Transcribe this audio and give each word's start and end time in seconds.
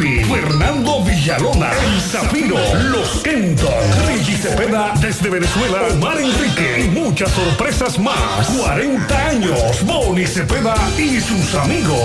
Fernando 0.00 1.04
Villalona, 1.04 1.70
El 1.72 2.00
Zafiro, 2.00 2.56
Los 2.84 3.20
Kenton, 3.22 3.68
Reggie 4.06 4.34
Cepeda 4.34 4.94
desde 4.98 5.28
Venezuela, 5.28 5.88
Omar 5.92 6.18
Enrique 6.18 6.86
y 6.86 6.88
muchas 6.88 7.30
sorpresas 7.32 7.98
más. 7.98 8.46
40 8.58 9.26
años, 9.26 9.84
Bonnie 9.84 10.26
Cepeda 10.26 10.74
y 10.96 11.20
sus 11.20 11.54
amigos. 11.54 12.00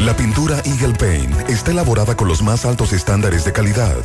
La 0.00 0.14
pintura 0.16 0.62
Eagle 0.64 0.94
Paint 0.94 1.50
está 1.50 1.72
elaborada 1.72 2.16
con 2.16 2.28
los 2.28 2.40
más 2.40 2.64
altos 2.64 2.92
estándares 2.92 3.44
de 3.44 3.52
calidad. 3.52 4.04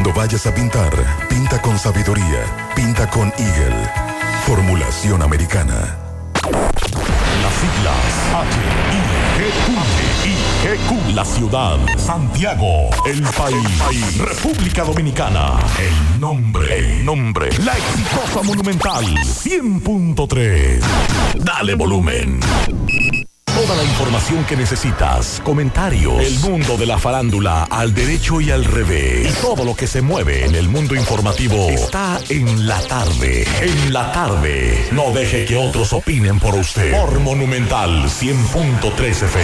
Vayas 0.09 0.47
a 0.47 0.53
pintar, 0.53 0.91
pinta 1.29 1.61
con 1.61 1.77
sabiduría, 1.77 2.71
pinta 2.75 3.07
con 3.09 3.31
Eagle. 3.37 3.89
Formulación 4.45 5.21
americana. 5.21 5.97
Las 6.43 7.53
siglas 7.53 7.95
H-I-G-Q. 9.93 11.13
La 11.13 11.23
ciudad. 11.23 11.77
Santiago. 11.97 12.89
El 13.05 13.21
país. 13.21 14.17
República 14.17 14.83
Dominicana. 14.83 15.59
El 15.79 16.19
nombre. 16.19 16.77
El 16.77 17.05
nombre. 17.05 17.49
La 17.59 17.77
exitosa 17.77 18.41
monumental. 18.43 19.05
100.3. 19.05 20.81
Dale 21.35 21.75
volumen. 21.75 22.39
La 23.77 23.85
información 23.85 24.43
que 24.43 24.57
necesitas, 24.57 25.41
comentarios, 25.45 26.19
el 26.19 26.39
mundo 26.39 26.75
de 26.75 26.85
la 26.85 26.97
farándula 26.97 27.63
al 27.63 27.93
derecho 27.93 28.41
y 28.41 28.51
al 28.51 28.65
revés, 28.65 29.31
y 29.31 29.41
todo 29.41 29.63
lo 29.63 29.75
que 29.75 29.87
se 29.87 30.01
mueve 30.01 30.45
en 30.45 30.55
el 30.55 30.67
mundo 30.67 30.93
informativo 30.93 31.69
está 31.69 32.19
en 32.27 32.67
la 32.67 32.81
tarde. 32.81 33.45
En 33.61 33.93
la 33.93 34.11
tarde. 34.11 34.89
No 34.91 35.11
deje 35.11 35.45
que 35.45 35.55
otros 35.55 35.93
opinen 35.93 36.37
por 36.37 36.55
usted. 36.55 36.91
Por 36.91 37.21
Monumental 37.21 38.03
100.3 38.09 39.07
FM. 39.07 39.39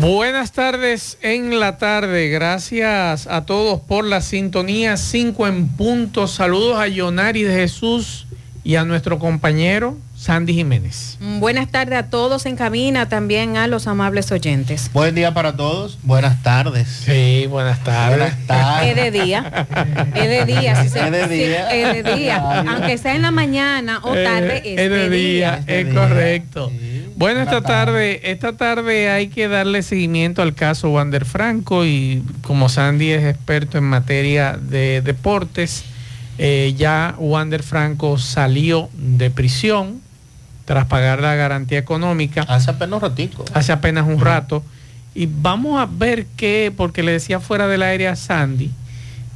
Buenas 0.00 0.52
tardes 0.52 1.18
en 1.20 1.58
la 1.58 1.78
tarde. 1.78 2.28
Gracias 2.28 3.26
a 3.26 3.44
todos 3.44 3.80
por 3.80 4.04
la 4.04 4.20
sintonía 4.20 4.96
5 4.96 5.48
en 5.48 5.66
punto. 5.66 6.28
Saludos 6.28 6.78
a 6.78 6.86
Yonari 6.86 7.42
de 7.42 7.54
Jesús 7.54 8.28
y 8.62 8.76
a 8.76 8.84
nuestro 8.84 9.18
compañero 9.18 9.96
Sandy 10.22 10.54
Jiménez. 10.54 11.16
Mm, 11.18 11.40
Buenas 11.40 11.68
tardes 11.68 11.98
a 11.98 12.04
todos 12.08 12.46
en 12.46 12.54
cabina, 12.54 13.08
también 13.08 13.56
a 13.56 13.66
los 13.66 13.88
amables 13.88 14.30
oyentes. 14.30 14.88
Buen 14.92 15.16
día 15.16 15.34
para 15.34 15.56
todos. 15.56 15.98
Buenas 16.04 16.40
tardes. 16.44 16.86
Sí, 17.04 17.46
buenas 17.50 17.82
tardes. 17.82 18.18
Buenas 18.18 18.46
tardes. 18.46 18.90
Es 18.90 18.96
de 18.96 19.10
día, 19.10 19.66
es 20.14 20.28
de 20.28 20.44
día, 20.44 20.80
si 20.80 20.88
se- 20.90 21.00
Es 21.06 21.10
de 21.10 21.22
si- 21.28 21.34
día. 21.34 21.70
es 21.72 22.04
de 22.04 22.14
día. 22.14 22.44
Ay. 22.60 22.66
aunque 22.68 22.98
sea 22.98 23.16
en 23.16 23.22
la 23.22 23.32
mañana 23.32 23.98
o 24.04 24.14
tarde, 24.14 24.58
Eh, 24.64 24.74
es, 24.84 24.90
de 24.90 25.10
día. 25.10 25.54
es, 25.54 25.60
Es 25.62 25.66
de 25.66 25.84
día. 25.86 25.94
correcto. 26.00 26.70
Sí. 26.70 27.06
Bueno, 27.16 27.40
esta 27.42 27.60
tarde, 27.60 28.30
esta 28.30 28.52
tarde 28.56 29.10
hay 29.10 29.26
que 29.26 29.48
darle 29.48 29.82
seguimiento 29.82 30.40
al 30.40 30.54
caso 30.54 30.90
Wander 30.90 31.24
Franco 31.24 31.84
y 31.84 32.22
como 32.42 32.68
Sandy 32.68 33.10
es 33.10 33.24
experto 33.24 33.76
en 33.76 33.84
materia 33.84 34.56
de 34.56 35.02
deportes, 35.02 35.82
eh, 36.38 36.74
ya 36.76 37.16
Wander 37.18 37.64
Franco 37.64 38.18
salió 38.18 38.88
de 38.94 39.28
prisión 39.30 40.00
tras 40.64 40.86
pagar 40.86 41.20
la 41.20 41.34
garantía 41.34 41.78
económica 41.78 42.42
Hace 42.42 42.70
apenas 42.70 43.02
un 43.02 43.08
ratico. 43.08 43.44
hace 43.54 43.72
apenas 43.72 44.06
un 44.06 44.20
rato. 44.20 44.62
Y 45.14 45.26
vamos 45.26 45.80
a 45.80 45.86
ver 45.86 46.26
qué, 46.36 46.72
porque 46.74 47.02
le 47.02 47.12
decía 47.12 47.40
fuera 47.40 47.66
del 47.68 47.82
aire 47.82 48.08
a 48.08 48.16
Sandy, 48.16 48.70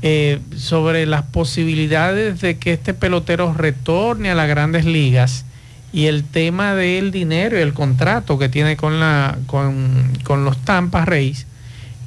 eh, 0.02 0.40
sobre 0.56 1.06
las 1.06 1.22
posibilidades 1.22 2.40
de 2.40 2.58
que 2.58 2.72
este 2.74 2.94
pelotero 2.94 3.52
retorne 3.54 4.30
a 4.30 4.34
las 4.34 4.48
grandes 4.48 4.84
ligas 4.84 5.44
y 5.92 6.06
el 6.06 6.24
tema 6.24 6.74
del 6.74 7.10
dinero 7.10 7.58
y 7.58 7.62
el 7.62 7.72
contrato 7.72 8.38
que 8.38 8.48
tiene 8.48 8.76
con, 8.76 9.00
la, 9.00 9.38
con, 9.46 10.12
con 10.24 10.44
los 10.44 10.58
Tampa 10.58 11.04
Rays 11.04 11.46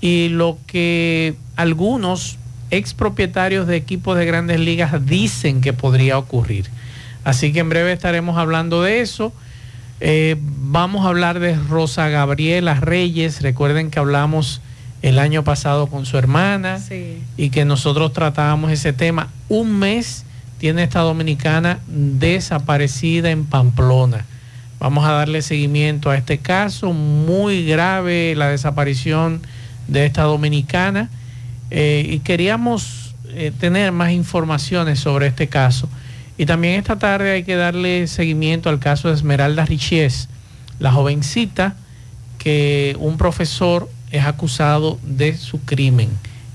y 0.01 0.30
lo 0.30 0.57
que 0.68 1.36
algunos 1.56 2.38
expropietarios 2.72 3.68
de 3.68 3.75
equipos 3.75 4.18
de 4.18 4.25
grandes 4.25 4.60
ligas 4.60 5.06
dicen 5.06 5.62
que 5.62 5.74
podría 5.74 6.18
ocurrir. 6.18 6.69
Así 7.24 7.51
que 7.51 7.60
en 7.60 7.69
breve 7.69 7.92
estaremos 7.92 8.38
hablando 8.38 8.81
de 8.81 9.01
eso. 9.01 9.33
Eh, 10.01 10.38
vamos 10.39 11.06
a 11.06 11.10
hablar 11.10 11.39
de 11.39 11.56
Rosa 11.56 12.07
Gabriela 12.10 12.75
Reyes. 12.75 13.42
Recuerden 13.42 13.92
que 13.92 14.00
hablamos 14.00 14.62
el 15.01 15.19
año 15.19 15.44
pasado 15.44 15.88
con 15.88 16.06
su 16.06 16.18
hermana 16.18 16.80
Sí. 16.80 17.21
y 17.38 17.50
que 17.50 17.66
nosotros 17.66 18.13
tratábamos 18.13 18.71
ese 18.71 18.94
tema. 18.94 19.30
Un 19.48 19.77
mes 19.80 20.25
tiene 20.57 20.83
esta 20.83 21.00
dominicana 21.01 21.80
desaparecida 21.88 23.31
en 23.31 23.45
Pamplona. 23.45 24.25
Vamos 24.80 25.06
a 25.06 25.12
darle 25.12 25.42
seguimiento 25.42 26.10
a 26.10 26.15
este 26.18 26.38
caso, 26.38 26.94
muy 26.94 27.65
grave 27.65 28.33
la 28.36 28.50
desaparición 28.50 29.42
de 29.88 30.06
esta 30.06 30.24
dominicana 30.24 31.10
eh, 31.72 32.06
y 32.10 32.19
queríamos 32.19 33.15
eh, 33.30 33.51
tener 33.60 33.92
más 33.92 34.12
informaciones 34.12 35.00
sobre 35.00 35.27
este 35.27 35.48
caso. 35.48 35.89
Y 36.39 36.45
también 36.45 36.75
esta 36.75 36.97
tarde 36.97 37.31
hay 37.31 37.44
que 37.44 37.57
darle 37.57 38.07
seguimiento 38.07 38.69
al 38.69 38.80
caso 38.80 39.09
de 39.09 39.13
Esmeralda 39.13 39.65
Richies, 39.65 40.30
la 40.80 40.89
jovencita 40.89 41.75
que 42.38 42.95
un 42.97 43.18
profesor 43.18 43.89
es 44.09 44.24
acusado 44.24 44.97
de 45.03 45.36
su 45.36 45.59
crimen 45.59 46.07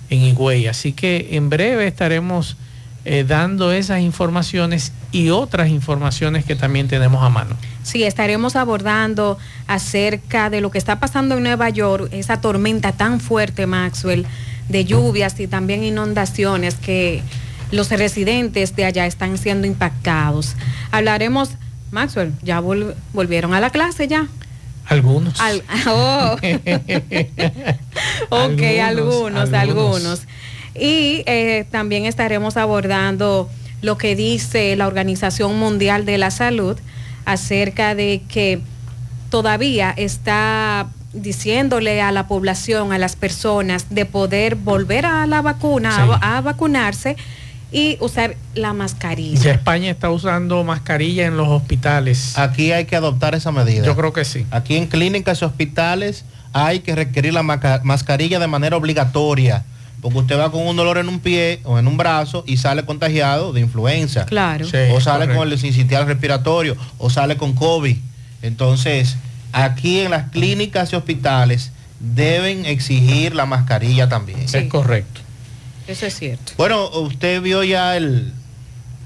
en 0.08 0.22
Higüey. 0.22 0.68
Así 0.68 0.94
que 0.94 1.28
en 1.32 1.50
breve 1.50 1.86
estaremos 1.86 2.56
eh, 3.04 3.26
dando 3.28 3.72
esas 3.72 4.00
informaciones 4.00 4.92
y 5.12 5.28
otras 5.28 5.68
informaciones 5.68 6.46
que 6.46 6.56
también 6.56 6.88
tenemos 6.88 7.22
a 7.22 7.28
mano. 7.28 7.54
Sí, 7.82 8.04
estaremos 8.04 8.56
abordando 8.56 9.36
acerca 9.66 10.48
de 10.48 10.62
lo 10.62 10.70
que 10.70 10.78
está 10.78 10.98
pasando 10.98 11.36
en 11.36 11.42
Nueva 11.42 11.68
York, 11.68 12.08
esa 12.10 12.40
tormenta 12.40 12.92
tan 12.92 13.20
fuerte, 13.20 13.66
Maxwell, 13.66 14.24
de 14.70 14.86
lluvias 14.86 15.38
y 15.40 15.46
también 15.46 15.84
inundaciones 15.84 16.76
que 16.76 17.22
los 17.74 17.90
residentes 17.90 18.74
de 18.76 18.84
allá 18.84 19.06
están 19.06 19.36
siendo 19.38 19.66
impactados. 19.66 20.54
Hablaremos, 20.90 21.50
Maxwell, 21.90 22.32
ya 22.42 22.60
vol- 22.60 22.94
volvieron 23.12 23.52
a 23.54 23.60
la 23.60 23.70
clase 23.70 24.08
ya. 24.08 24.26
Algunos. 24.86 25.40
Al- 25.40 25.62
oh. 25.88 26.36
ok, 28.30 28.62
algunos, 28.82 28.84
Algunos, 28.84 29.52
algunos. 29.52 30.22
Y 30.74 31.22
eh, 31.26 31.66
también 31.70 32.04
estaremos 32.04 32.56
abordando 32.56 33.48
lo 33.82 33.96
que 33.98 34.16
dice 34.16 34.74
la 34.76 34.86
Organización 34.86 35.58
Mundial 35.58 36.04
de 36.04 36.18
la 36.18 36.30
Salud 36.30 36.76
acerca 37.26 37.94
de 37.94 38.22
que 38.28 38.60
todavía 39.30 39.92
está 39.96 40.88
diciéndole 41.12 42.02
a 42.02 42.10
la 42.10 42.26
población, 42.26 42.92
a 42.92 42.98
las 42.98 43.14
personas, 43.14 43.86
de 43.90 44.04
poder 44.04 44.56
volver 44.56 45.06
a 45.06 45.26
la 45.26 45.42
vacuna, 45.42 45.94
Sí. 45.94 46.10
a, 46.20 46.38
a 46.38 46.40
vacunarse 46.40 47.16
y 47.74 47.96
usar 47.98 48.36
la 48.54 48.72
mascarilla. 48.72 49.40
Ya 49.40 49.50
España 49.50 49.90
está 49.90 50.08
usando 50.08 50.62
mascarilla 50.62 51.26
en 51.26 51.36
los 51.36 51.48
hospitales. 51.48 52.38
Aquí 52.38 52.70
hay 52.70 52.84
que 52.84 52.94
adoptar 52.94 53.34
esa 53.34 53.50
medida. 53.50 53.84
Yo 53.84 53.96
creo 53.96 54.12
que 54.12 54.24
sí. 54.24 54.46
Aquí 54.52 54.76
en 54.76 54.86
clínicas 54.86 55.42
y 55.42 55.44
hospitales 55.44 56.24
hay 56.52 56.80
que 56.80 56.94
requerir 56.94 57.34
la 57.34 57.42
mascarilla 57.42 58.38
de 58.38 58.46
manera 58.46 58.76
obligatoria. 58.76 59.64
Porque 60.00 60.18
usted 60.18 60.38
va 60.38 60.52
con 60.52 60.64
un 60.64 60.76
dolor 60.76 60.98
en 60.98 61.08
un 61.08 61.18
pie 61.18 61.60
o 61.64 61.76
en 61.76 61.88
un 61.88 61.96
brazo 61.96 62.44
y 62.46 62.58
sale 62.58 62.84
contagiado 62.84 63.52
de 63.52 63.62
influenza. 63.62 64.24
Claro. 64.26 64.66
Sí, 64.66 64.76
o 64.92 65.00
sale 65.00 65.24
correcto. 65.24 65.38
con 65.40 65.52
el 65.52 65.58
sincitial 65.58 66.06
respiratorio 66.06 66.76
o 66.98 67.10
sale 67.10 67.36
con 67.36 67.54
COVID. 67.54 67.96
Entonces, 68.42 69.16
aquí 69.52 69.98
en 70.00 70.12
las 70.12 70.30
clínicas 70.30 70.92
y 70.92 70.96
hospitales 70.96 71.72
deben 71.98 72.66
exigir 72.66 73.34
la 73.34 73.46
mascarilla 73.46 74.08
también. 74.08 74.38
Es 74.40 74.68
correcto. 74.68 75.23
Eso 75.86 76.06
es 76.06 76.14
cierto. 76.18 76.52
Bueno, 76.56 76.88
usted 76.90 77.40
vio 77.42 77.62
ya 77.64 77.96
el 77.96 78.32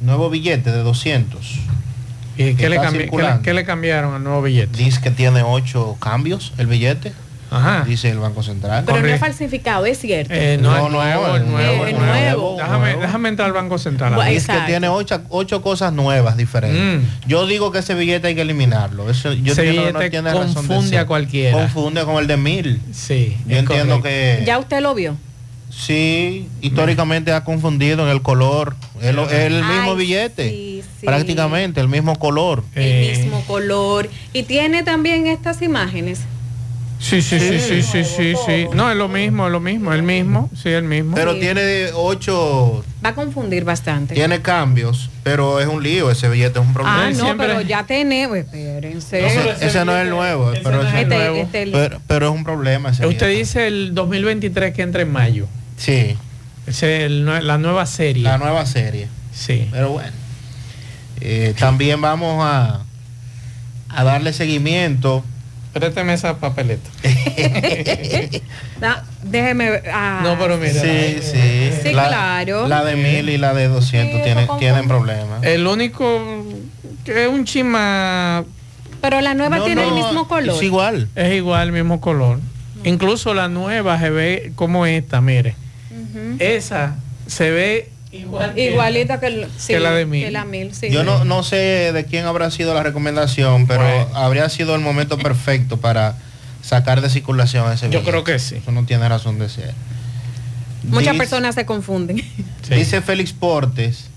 nuevo 0.01 0.31
billete 0.31 0.71
de 0.71 0.79
200. 0.83 1.59
¿Y 2.37 2.55
qué 2.55 2.69
le, 2.69 2.79
cambi- 2.79 3.11
qué 3.11 3.17
le- 3.23 3.43
qué 3.43 3.53
le 3.55 3.65
cambiaron 3.65 4.15
al 4.15 4.23
nuevo 4.23 4.43
billete? 4.43 4.77
Dice 4.79 5.01
que 5.01 5.11
tiene 5.11 5.43
ocho 5.43 5.97
cambios 6.01 6.53
el 6.57 6.69
billete, 6.69 7.13
Ajá. 7.51 7.83
dice 7.85 8.11
el 8.11 8.19
Banco 8.21 8.45
Central. 8.45 8.85
Pero 8.87 9.01
no 9.01 9.09
es 9.09 9.19
falsificado, 9.19 9.87
es 9.87 9.99
cierto. 9.99 10.33
Eh, 10.33 10.57
no, 10.63 10.71
No, 10.71 10.77
el 10.77 10.83
no, 10.85 10.89
nuevo, 10.91 11.35
el 11.35 11.43
el 11.43 11.49
nuevo, 11.51 11.67
nuevo, 11.67 11.87
el 11.87 11.97
nuevo. 11.97 12.07
nuevo. 12.13 12.57
Déjame, 12.59 12.79
Nuevo. 12.87 13.01
déjame 13.01 13.29
entrar 13.31 13.47
al 13.49 13.55
Banco 13.55 13.77
Central. 13.79 14.15
Bueno, 14.15 14.31
Dice 14.31 14.53
que 14.53 14.61
tiene 14.67 14.87
ocho, 14.89 15.21
ocho 15.31 15.63
cosas 15.63 15.93
nuevas 15.93 16.37
diferentes. 16.37 17.03
Mm. 17.03 17.29
Yo 17.29 17.45
digo 17.49 17.73
que 17.73 17.81
ese 17.81 17.95
billete 17.97 18.29
hay 18.29 18.35
que 18.37 18.43
eliminarlo. 18.43 19.11
Eso, 19.11 19.33
yo 19.33 19.53
Ese 19.55 19.63
billete 19.63 20.09
tiene 20.11 20.31
razón 20.33 20.47
de 20.49 20.55
confunde 20.55 20.99
a 20.99 21.07
cualquiera. 21.09 21.59
Confunde 21.59 22.05
con 22.05 22.19
el 22.19 22.29
de 22.29 22.37
mil. 22.37 22.81
Sí. 22.93 23.37
Yo 23.49 23.57
entiendo 23.57 23.97
correcto. 24.01 24.03
que 24.03 24.45
¿Ya 24.47 24.59
usted 24.61 24.81
lo 24.81 24.95
vio? 24.95 25.17
Sí, 25.79 26.49
históricamente 26.61 27.33
ha 27.33 27.45
confundido 27.45 28.03
en 28.05 28.11
el 28.11 28.21
color. 28.23 28.75
Es 29.01 29.15
lo- 29.15 29.27
es 29.27 29.33
el 29.33 29.55
mismo 29.65 29.93
Ay, 29.93 29.97
billete. 29.97 30.51
sí, 30.51 30.83
sí. 31.01 31.07
Prácticamente 31.07 31.81
el 31.81 31.89
mismo 31.89 32.19
color. 32.19 32.65
Eh, 32.75 33.13
El 33.15 33.23
mismo 33.23 33.43
color. 33.47 34.11
Y 34.33 34.43
tiene 34.43 34.83
también 34.83 35.27
estas 35.27 35.63
imágenes. 35.63 36.21
Sí, 37.01 37.23
sí, 37.23 37.39
sí, 37.39 37.61
sí, 37.61 37.81
sí, 37.85 38.03
sí, 38.05 38.35
sí. 38.45 38.67
No, 38.75 38.91
es 38.91 38.97
lo 38.97 39.07
mismo, 39.07 39.47
es 39.47 39.53
lo 39.53 39.61
mismo, 39.61 39.93
el 39.93 40.03
mismo, 40.03 40.51
sí, 40.61 40.71
el 40.71 40.83
mismo. 40.83 41.15
Pero 41.15 41.35
Sí. 41.35 41.39
tiene 41.39 41.91
ocho, 41.95 42.85
Va 43.05 43.11
a 43.11 43.15
confundir 43.15 43.63
bastante. 43.63 44.17
tiene 44.17 44.43
cambios, 44.43 45.09
pero 45.23 45.61
es 45.61 45.69
un 45.69 45.81
lío 45.81 46.11
ese 46.11 46.29
billete, 46.29 46.59
es 46.59 46.67
un 46.67 46.73
problema. 46.75 47.05
Ah, 47.07 47.11
no, 47.11 47.25
Siempre- 47.25 47.47
pero 47.47 47.61
ya 47.61 47.85
tenemos. 47.87 48.37
Espérense. 48.37 49.25
Ese, 49.25 49.65
ese 49.65 49.85
no 49.85 49.97
es 49.97 50.03
el 50.03 50.11
nuevo, 50.11 50.51
pero, 50.65 50.83
ese- 50.83 51.03
Este- 51.03 51.15
nuevo. 51.15 51.37
este- 51.37 51.63
el- 51.63 51.71
pero, 51.71 52.01
pero 52.09 52.29
es 52.31 52.35
un 52.35 52.43
problema 52.43 52.89
ese 52.91 53.07
Usted 53.07 53.27
billete. 53.29 53.29
dice 53.29 53.67
el 53.69 53.95
2023 53.95 54.75
que 54.75 54.83
entra 54.83 55.01
en 55.03 55.13
mayo. 55.13 55.47
Sí, 55.79 56.17
es 56.67 56.83
el 56.83 57.25
la 57.25 57.57
nueva 57.59 57.87
serie. 57.87 58.23
la 58.25 58.37
nueva 58.39 58.67
serie. 58.67 59.09
Sí. 59.33 59.69
Pero 59.71 59.91
bueno, 59.93 60.13
eh, 61.21 61.55
también 61.59 62.01
vamos 62.01 62.45
a, 62.45 62.81
a 63.89 64.05
darle 64.05 64.33
seguimiento. 64.33 65.25
Présteme 65.73 66.15
esa 66.15 66.39
papeleta. 66.39 66.89
Da- 68.81 69.05
déjeme 69.23 69.71
ver. 69.71 69.85
ah, 69.93 70.21
No, 70.25 70.39
pero 70.39 70.57
mira. 70.57 70.73
Sí, 70.73 71.19
sí. 71.21 71.71
Sí, 71.83 71.93
la, 71.93 72.09
claro. 72.09 72.67
La 72.69 72.85
de 72.85 72.97
mil 72.97 73.29
y 73.29 73.39
la 73.39 73.55
de 73.55 73.69
200 73.69 74.17
Sí, 74.17 74.23
tienen, 74.25 74.49
tienen 74.59 74.89
problemas. 74.89 75.43
El 75.45 75.67
único 75.67 76.45
que 77.05 77.25
es 77.25 77.29
un 77.31 77.45
chima 77.45 78.45
Pero 79.01 79.21
la 79.21 79.35
nueva 79.35 79.59
No, 79.59 79.65
tiene 79.65 79.83
el 79.83 79.91
no, 79.91 79.95
mismo 79.97 80.27
color. 80.29 80.57
Es 80.57 80.63
igual. 80.63 81.09
es 81.15 81.35
igual, 81.35 81.71
mismo 81.73 82.01
color. 82.01 82.41
Incluso 82.85 83.35
la 83.35 83.49
nueva 83.49 83.99
se 83.99 84.11
ve 84.11 84.53
como 84.55 84.87
esta, 84.87 85.21
mire. 85.21 85.55
Esa 86.39 86.97
se 87.27 87.51
ve 87.51 87.91
igual. 88.13 88.55
que 88.55 88.71
Igualita 88.71 89.21
que, 89.21 89.27
el- 89.27 89.47
sí, 89.59 89.73
que 89.75 89.81
la 89.81 89.93
de 89.93 90.07
mil. 90.07 90.25
que 90.25 90.31
la 90.31 90.45
mil, 90.45 90.75
sí. 90.75 90.91
Yo 90.91 91.05
no, 91.05 91.25
no 91.25 91.43
sé 91.43 91.93
de 91.93 92.05
quién 92.05 92.25
habrá 92.27 92.51
sido 92.51 92.75
la 92.75 92.83
recomendación, 92.83 93.67
pero 93.67 93.83
Bueno. 93.83 94.09
habría 94.15 94.49
sido 94.49 94.75
el 94.75 94.81
momento 94.81 95.19
perfecto 95.19 95.79
para 95.79 96.17
sacar 96.63 97.01
de 97.01 97.09
circulación 97.11 97.71
ese 97.73 97.89
Yo 97.91 98.03
creo 98.05 98.25
que 98.25 98.39
sí. 98.39 98.57
Eso 98.57 98.73
no 98.73 98.85
tiene 98.85 99.09
razón 99.09 99.39
de 99.39 99.49
ser. 99.49 99.73
Muchas 100.85 101.13
Dice- 101.15 101.19
personas 101.19 101.55
se 101.55 101.67
confunden. 101.67 102.19
Sí. 102.69 102.75
Dice 102.75 103.01
Félix 103.01 103.33
Portes 103.33 104.09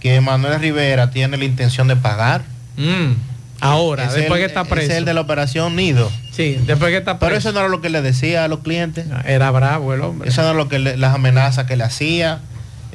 que 0.00 0.20
Manuel 0.20 0.58
Rivera 0.60 1.10
tiene 1.10 1.36
la 1.36 1.44
intención 1.44 1.86
de 1.88 1.94
pagar. 1.96 2.42
Mm. 2.76 3.12
Ahora, 3.60 4.06
Es 4.06 4.14
después 4.14 4.40
el- 4.40 4.46
que 4.46 4.48
está 4.48 4.62
Es 4.62 4.68
preso. 4.68 4.92
el 4.94 5.04
de 5.04 5.14
la 5.14 5.20
operación 5.20 5.76
Nido. 5.76 6.10
Sí, 6.32 6.58
después 6.66 6.90
que 6.90 6.96
está 6.96 7.18
Pero 7.18 7.32
preso. 7.34 7.50
eso 7.50 7.54
no 7.54 7.60
era 7.60 7.68
lo 7.68 7.80
que 7.82 7.90
le 7.90 8.00
decía 8.02 8.44
a 8.44 8.48
los 8.48 8.60
clientes. 8.60 9.06
Era 9.26 9.50
bravo 9.50 9.92
el 9.94 10.00
hombre. 10.00 10.28
Eso 10.30 10.40
no 10.42 10.48
era 10.48 10.56
lo 10.56 10.68
que 10.68 10.78
le- 10.78 10.96
las 10.96 11.14
amenazas 11.14 11.66
que 11.66 11.76
le 11.76 11.84
hacía. 11.84 12.40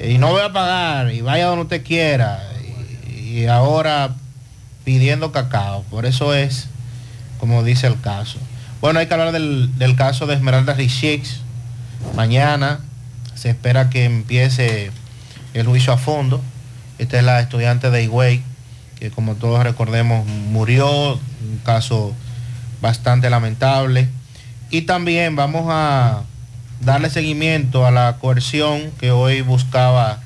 Y 0.03 0.17
no 0.17 0.29
voy 0.29 0.41
a 0.41 0.51
pagar, 0.51 1.11
y 1.13 1.21
vaya 1.21 1.45
donde 1.45 1.63
usted 1.63 1.83
quiera. 1.83 2.41
Y, 3.07 3.41
y 3.41 3.47
ahora 3.47 4.15
pidiendo 4.83 5.31
cacao. 5.31 5.83
Por 5.83 6.05
eso 6.05 6.33
es 6.33 6.67
como 7.39 7.63
dice 7.63 7.85
el 7.87 7.99
caso. 8.01 8.39
Bueno, 8.81 8.99
hay 8.99 9.05
que 9.07 9.13
hablar 9.13 9.31
del, 9.31 9.77
del 9.77 9.95
caso 9.95 10.25
de 10.25 10.33
Esmeralda 10.35 10.73
Richix. 10.73 11.41
Mañana 12.15 12.79
se 13.35 13.49
espera 13.49 13.89
que 13.91 14.05
empiece 14.05 14.91
el 15.53 15.67
juicio 15.67 15.93
a 15.93 15.97
fondo. 15.97 16.41
Esta 16.97 17.17
es 17.17 17.23
la 17.23 17.39
estudiante 17.39 17.91
de 17.91 18.03
Higüey, 18.03 18.41
que 18.99 19.11
como 19.11 19.35
todos 19.35 19.63
recordemos 19.63 20.25
murió, 20.25 21.13
un 21.13 21.59
caso 21.63 22.15
bastante 22.81 23.29
lamentable. 23.29 24.09
Y 24.69 24.81
también 24.81 25.35
vamos 25.35 25.67
a 25.69 26.23
darle 26.81 27.09
seguimiento 27.09 27.85
a 27.85 27.91
la 27.91 28.17
coerción 28.19 28.91
que 28.99 29.11
hoy 29.11 29.41
buscaba 29.41 30.19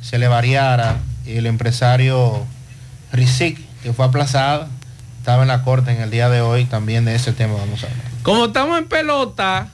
se 0.00 0.18
le 0.18 0.28
variara 0.28 0.98
el 1.26 1.46
empresario 1.46 2.46
Rizik, 3.12 3.58
que 3.82 3.92
fue 3.92 4.04
aplazada. 4.04 4.68
Estaba 5.18 5.42
en 5.42 5.48
la 5.48 5.62
corte 5.62 5.90
en 5.90 6.00
el 6.00 6.10
día 6.10 6.28
de 6.28 6.40
hoy, 6.40 6.64
también 6.66 7.04
de 7.04 7.16
ese 7.16 7.32
tema 7.32 7.54
vamos 7.54 7.82
a 7.82 7.86
hablar. 7.86 8.04
Como 8.22 8.46
estamos 8.46 8.78
en 8.78 8.86
pelota, 8.86 9.68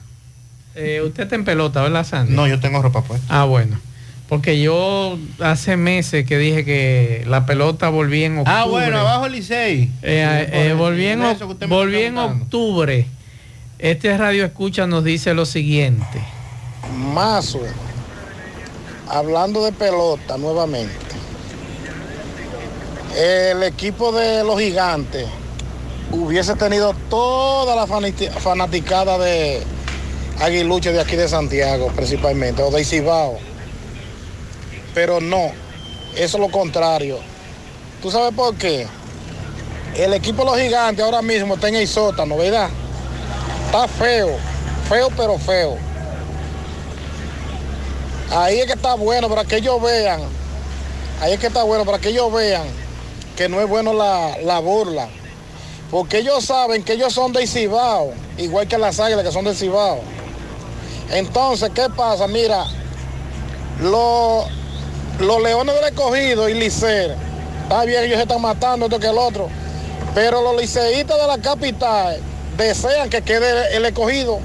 eh, 0.73 1.01
usted 1.05 1.23
está 1.23 1.35
en 1.35 1.45
pelota, 1.45 1.81
¿verdad, 1.83 2.03
Sandy? 2.03 2.33
No, 2.33 2.47
yo 2.47 2.59
tengo 2.59 2.81
ropa 2.81 3.03
puesta. 3.03 3.27
Ah, 3.29 3.43
bueno. 3.43 3.77
Porque 4.33 4.59
yo 4.59 5.19
hace 5.41 5.77
meses 5.77 6.25
que 6.25 6.39
dije 6.39 6.65
que 6.65 7.23
la 7.27 7.45
pelota 7.45 7.89
volvía 7.89 8.25
en 8.25 8.39
octubre. 8.39 8.57
Ah, 8.61 8.65
bueno, 8.65 8.97
abajo 8.97 9.27
el 9.27 9.33
Licey. 9.33 9.91
Eh, 10.01 10.49
eh, 10.51 10.73
volví 10.75 11.05
en, 11.05 11.21
volví 11.69 12.05
octubre. 12.17 13.05
Este 13.77 14.17
radio 14.17 14.43
escucha 14.43 14.87
nos 14.87 15.03
dice 15.03 15.35
lo 15.35 15.45
siguiente. 15.45 16.19
Mazo, 17.13 17.59
hablando 19.07 19.63
de 19.63 19.71
pelota 19.71 20.35
nuevamente, 20.39 20.95
el 23.15 23.61
equipo 23.61 24.11
de 24.13 24.43
los 24.43 24.59
gigantes 24.59 25.27
hubiese 26.09 26.55
tenido 26.55 26.95
toda 27.07 27.75
la 27.75 27.85
fanati- 27.85 28.31
fanaticada 28.31 29.19
de 29.19 29.61
Aguiluche 30.39 30.91
de 30.91 31.01
aquí 31.01 31.17
de 31.17 31.27
Santiago 31.27 31.91
principalmente, 31.95 32.63
o 32.63 32.71
de 32.71 32.81
Isibao. 32.81 33.37
Pero 34.93 35.19
no, 35.19 35.51
eso 36.15 36.37
es 36.37 36.41
lo 36.41 36.49
contrario. 36.49 37.19
¿Tú 38.01 38.11
sabes 38.11 38.33
por 38.35 38.55
qué? 38.55 38.87
El 39.95 40.13
equipo 40.13 40.43
de 40.43 40.51
los 40.51 40.59
gigantes 40.59 41.03
ahora 41.03 41.21
mismo 41.21 41.55
está 41.55 41.69
en 41.69 41.75
el 41.75 41.87
sótano, 41.87 42.37
¿verdad? 42.37 42.69
Está 43.65 43.87
feo, 43.87 44.37
feo 44.89 45.09
pero 45.15 45.37
feo. 45.37 45.77
Ahí 48.31 48.59
es 48.59 48.65
que 48.65 48.73
está 48.73 48.95
bueno 48.95 49.29
para 49.29 49.45
que 49.45 49.57
ellos 49.57 49.81
vean. 49.81 50.21
Ahí 51.21 51.33
es 51.33 51.39
que 51.39 51.47
está 51.47 51.63
bueno 51.63 51.85
para 51.85 51.99
que 51.99 52.09
ellos 52.09 52.33
vean 52.33 52.63
que 53.35 53.49
no 53.49 53.61
es 53.61 53.67
bueno 53.67 53.93
la, 53.93 54.37
la 54.43 54.59
burla. 54.59 55.07
Porque 55.91 56.19
ellos 56.19 56.45
saben 56.45 56.83
que 56.83 56.93
ellos 56.93 57.13
son 57.13 57.33
de 57.33 57.45
Cibao, 57.45 58.13
igual 58.37 58.67
que 58.67 58.77
las 58.77 58.99
águilas 58.99 59.23
que 59.23 59.31
son 59.31 59.45
de 59.45 59.53
Cibao. 59.53 60.01
Entonces, 61.11 61.69
¿qué 61.75 61.87
pasa? 61.95 62.27
Mira, 62.27 62.65
los, 63.79 64.45
los 65.19 65.41
leones 65.41 65.75
del 65.75 65.85
escogido 65.85 66.49
y 66.49 66.53
Licer, 66.53 67.15
está 67.63 67.83
bien, 67.85 68.03
ellos 68.03 68.17
se 68.17 68.23
están 68.23 68.41
matando 68.41 68.85
esto 68.85 68.99
que 68.99 69.07
el 69.07 69.17
otro, 69.17 69.49
pero 70.15 70.41
los 70.41 70.59
liceístas 70.59 71.19
de 71.19 71.27
la 71.27 71.37
capital 71.37 72.19
desean 72.57 73.09
que 73.09 73.21
quede 73.21 73.75
el 73.75 73.85
escogido. 73.85 74.39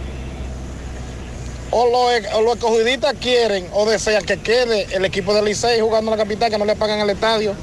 O 1.71 1.85
los, 1.87 2.35
o 2.35 2.41
los 2.41 2.55
escogidistas 2.57 3.15
quieren 3.21 3.69
o 3.75 3.85
desean 3.85 4.25
que 4.25 4.39
quede 4.41 4.87
el 4.95 5.05
equipo 5.05 5.35
del 5.35 5.45
Licey 5.45 5.81
jugando 5.81 6.11
en 6.11 6.19
la 6.19 6.25
capital, 6.25 6.51
que 6.51 6.57
no 6.57 6.65
le 6.65 6.77
pagan 6.77 7.01
el 7.01 7.11
estadio. 7.11 7.55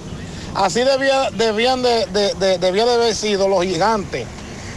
Así 0.53 0.81
debía, 0.81 1.31
debían 1.31 1.81
de, 1.81 2.05
de- 2.05 2.57
de 2.59 2.81
haber 2.81 3.15
sido 3.15 3.47
los 3.47 3.63
gigantes. 3.63 4.27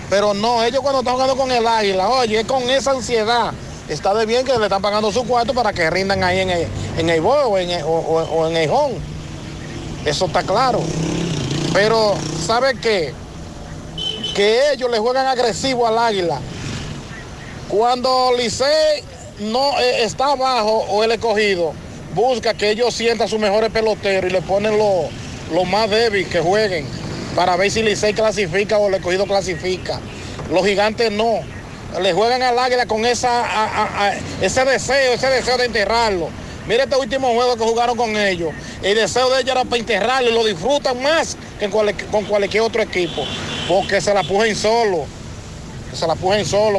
Pero 0.09 0.33
no, 0.33 0.65
ellos 0.65 0.81
cuando 0.81 1.01
están 1.01 1.15
jugando 1.15 1.37
con 1.37 1.53
el 1.53 1.67
águila, 1.67 2.09
oye, 2.09 2.41
es 2.41 2.47
con 2.47 2.63
esa 2.71 2.93
ansiedad. 2.93 3.53
Está 3.89 4.13
de 4.15 4.27
bien 4.27 4.45
que 4.45 4.57
le 4.59 4.65
están 4.65 4.83
pagando 4.83 5.11
su 5.13 5.25
cuarto 5.27 5.55
para 5.55 5.73
que 5.73 5.89
rindan 5.89 6.23
ahí 6.23 6.41
en 6.41 6.51
el, 6.51 6.67
en 6.99 7.09
el 7.11 7.21
o 7.25 7.57
en 7.59 7.71
el, 7.71 7.83
o- 7.85 8.47
en 8.49 8.57
el 8.57 8.71
home. 8.71 8.97
Eso 10.05 10.27
está 10.27 10.43
claro. 10.43 10.81
Pero, 11.73 12.15
¿sabe 12.47 12.75
qué? 12.81 13.13
Que 14.35 14.73
ellos 14.73 14.91
le 14.91 14.99
juegan 14.99 15.27
agresivo 15.27 15.87
al 15.87 15.99
águila. 15.99 16.39
Cuando 17.69 18.33
Licey 18.37 19.03
no 19.41 19.79
eh, 19.81 20.05
está 20.05 20.33
abajo 20.33 20.85
o 20.91 21.05
el 21.05 21.13
escogido, 21.13 21.73
busca 22.15 22.55
que 22.55 22.71
ellos 22.71 22.95
sientan 22.95 23.29
sus 23.29 23.39
mejores 23.39 23.71
peloteros 23.71 24.31
y 24.31 24.33
le 24.33 24.43
ponen 24.43 24.77
los 24.79 25.07
los 25.53 25.67
más 25.67 25.89
débiles 25.89 26.29
que 26.29 26.41
jueguen 26.41 26.87
para 27.35 27.57
ver 27.57 27.71
si 27.71 27.83
Licey 27.83 28.13
clasifica 28.13 28.77
o 28.79 28.89
el 28.89 28.95
escogido 28.95 29.25
clasifica. 29.27 29.99
Los 30.51 30.67
gigantes 30.67 31.11
no. 31.11 31.41
Le 32.01 32.13
juegan 32.13 32.43
al 32.43 32.59
águila 32.59 32.87
con 32.87 33.05
esa, 33.07 34.13
ese 34.43 34.65
deseo, 34.65 35.15
ese 35.15 35.27
deseo 35.29 35.57
de 35.57 35.65
enterrarlo. 35.65 36.29
Mira 36.67 36.85
este 36.85 36.97
último 36.97 37.33
juego 37.33 37.57
que 37.57 37.65
jugaron 37.65 37.97
con 37.97 38.15
ellos. 38.15 38.53
El 38.83 38.95
deseo 38.97 39.31
de 39.31 39.41
ellos 39.41 39.53
era 39.53 39.65
para 39.65 39.79
enterrarlo 39.79 40.29
y 40.29 40.35
lo 40.35 40.45
disfrutan 40.45 41.03
más 41.03 41.37
que 41.59 41.71
con 41.71 42.25
cualquier 42.27 42.63
otro 42.63 42.83
equipo. 42.83 43.25
Porque 43.67 44.03
se 44.03 44.13
la 44.13 44.23
pujen 44.23 44.55
solo. 44.55 45.07
Se 45.95 46.07
la 46.07 46.15
pujen 46.15 46.45
solo. 46.45 46.79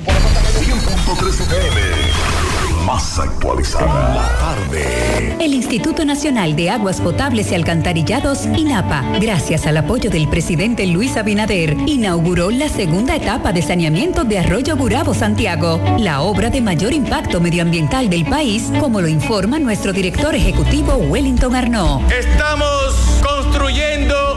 Más 2.90 3.20
actualizada. 3.20 4.16
La 4.16 4.40
tarde. 4.40 5.36
El 5.40 5.54
Instituto 5.54 6.06
Nacional 6.06 6.56
de 6.56 6.72
Aguas 6.72 7.00
Potables 7.00 7.52
y 7.52 7.54
Alcantarillados, 7.54 8.48
INAPA, 8.48 9.20
gracias 9.22 9.68
al 9.68 9.78
apoyo 9.78 10.10
del 10.10 10.28
presidente 10.28 10.88
Luis 10.88 11.16
Abinader, 11.16 11.78
inauguró 11.86 12.50
la 12.50 12.68
segunda 12.68 13.16
etapa 13.16 13.54
de 13.54 13.62
saneamiento 13.62 14.24
de 14.24 14.40
Arroyo 14.40 14.76
Burabo 14.76 15.14
Santiago, 15.14 15.80
la 16.00 16.24
obra 16.24 16.50
de 16.50 16.62
mayor 16.62 16.92
impacto 16.92 17.40
medioambiental 17.40 18.10
del 18.10 18.26
país, 18.26 18.72
como 18.80 19.02
lo 19.02 19.08
informa 19.08 19.60
nuestro 19.60 19.94
director 19.94 20.34
ejecutivo 20.34 20.96
Wellington 20.96 21.56
Arnaud. 21.56 22.12
Estamos 22.12 23.22
construyendo 23.22 24.29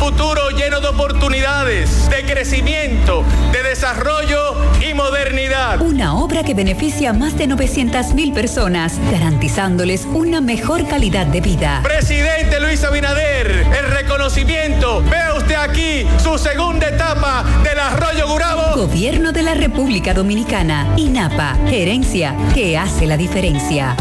futuro 0.00 0.48
lleno 0.56 0.80
de 0.80 0.88
oportunidades, 0.88 2.08
de 2.08 2.24
crecimiento, 2.24 3.22
de 3.52 3.62
desarrollo 3.62 4.56
y 4.80 4.94
modernidad. 4.94 5.78
Una 5.82 6.14
obra 6.14 6.42
que 6.42 6.54
beneficia 6.54 7.10
a 7.10 7.12
más 7.12 7.36
de 7.36 7.46
900 7.46 8.14
mil 8.14 8.32
personas, 8.32 8.98
garantizándoles 9.12 10.06
una 10.06 10.40
mejor 10.40 10.88
calidad 10.88 11.26
de 11.26 11.42
vida. 11.42 11.80
Presidente 11.82 12.60
Luis 12.60 12.82
Abinader, 12.82 13.50
el 13.50 13.90
reconocimiento. 13.90 15.02
Vea 15.02 15.34
usted 15.34 15.56
aquí 15.56 16.06
su 16.22 16.38
segunda 16.38 16.88
etapa 16.88 17.44
del 17.62 17.78
Arroyo 17.78 18.26
Gurabo. 18.26 18.76
Gobierno 18.76 19.32
de 19.32 19.42
la 19.42 19.52
República 19.52 20.14
Dominicana, 20.14 20.94
INAPA, 20.96 21.58
gerencia 21.68 22.34
que 22.54 22.78
hace 22.78 23.06
la 23.06 23.18
diferencia. 23.18 23.94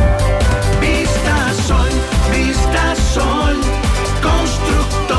Vista 0.80 1.54
Sol, 1.68 1.90
Vista 2.32 2.96
Sol, 2.96 3.60
constructora 4.22 5.19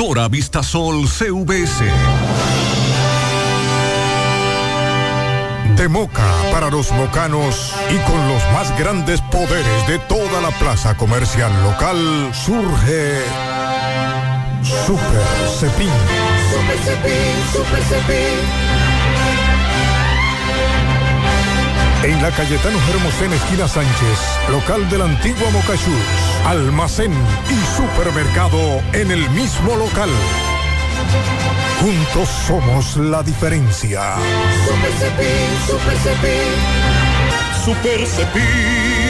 Constructora 0.00 0.28
Vistasol 0.28 1.06
CVS. 1.06 1.84
De 5.76 5.88
Moca 5.90 6.24
para 6.50 6.70
los 6.70 6.90
mocanos 6.92 7.74
y 7.90 7.98
con 8.10 8.28
los 8.28 8.42
más 8.54 8.78
grandes 8.78 9.20
poderes 9.30 9.86
de 9.88 9.98
toda 9.98 10.40
la 10.40 10.52
plaza 10.58 10.96
comercial 10.96 11.52
local 11.62 11.98
surge 12.32 13.20
Super 14.86 15.26
Cepín. 15.58 15.90
Super 16.50 16.78
Cepín, 16.78 17.52
Super 17.52 17.82
Cepín. 17.82 18.79
En 22.02 22.22
la 22.22 22.30
Cayetano 22.30 22.78
Hermosén, 22.88 23.30
esquina 23.30 23.68
Sánchez, 23.68 24.18
local 24.50 24.88
de 24.88 24.98
la 24.98 25.04
antigua 25.04 25.50
Moca 25.50 25.74
Shoes, 25.74 26.46
almacén 26.46 27.12
y 27.50 27.76
supermercado 27.76 28.58
en 28.94 29.10
el 29.10 29.28
mismo 29.30 29.76
local. 29.76 30.08
Juntos 31.82 32.28
somos 32.46 32.96
la 32.96 33.22
diferencia. 33.22 34.14
Super 34.66 34.92
Cepín, 34.92 35.50
Super 35.66 35.96
Cepín. 35.98 37.64
Super 37.64 38.06
Cepín. 38.06 39.09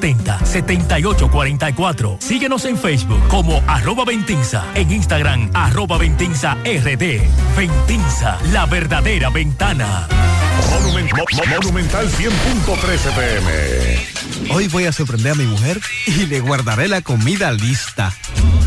809-570-7844. 0.00 2.16
Síguenos 2.20 2.64
en 2.64 2.78
Facebook 2.78 3.20
como 3.28 3.62
arroba 3.66 4.04
Ventinza, 4.04 4.64
en 4.74 4.90
Instagram 4.90 5.50
arroba 5.54 5.98
Ventinza 5.98 6.56
RD. 6.64 7.20
Ventinza, 7.56 8.38
la 8.52 8.66
verdadera 8.66 9.30
ventana. 9.30 10.08
Monument- 10.70 11.12
Mo- 11.16 11.24
Mo- 11.32 11.44
Monumental 11.62 12.08
100.13 12.10 13.10
pm. 13.12 14.50
Hoy 14.54 14.68
voy 14.68 14.84
a 14.86 14.92
sorprender 14.92 15.32
a 15.32 15.34
mi 15.34 15.44
mujer 15.44 15.80
y 16.06 16.26
le 16.26 16.40
guardaré 16.40 16.88
la 16.88 17.02
comida 17.02 17.52
lista. 17.52 18.12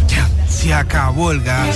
Ya, 0.07 0.29
se 0.49 0.73
acabó 0.73 1.31
el 1.31 1.41
gas. 1.41 1.75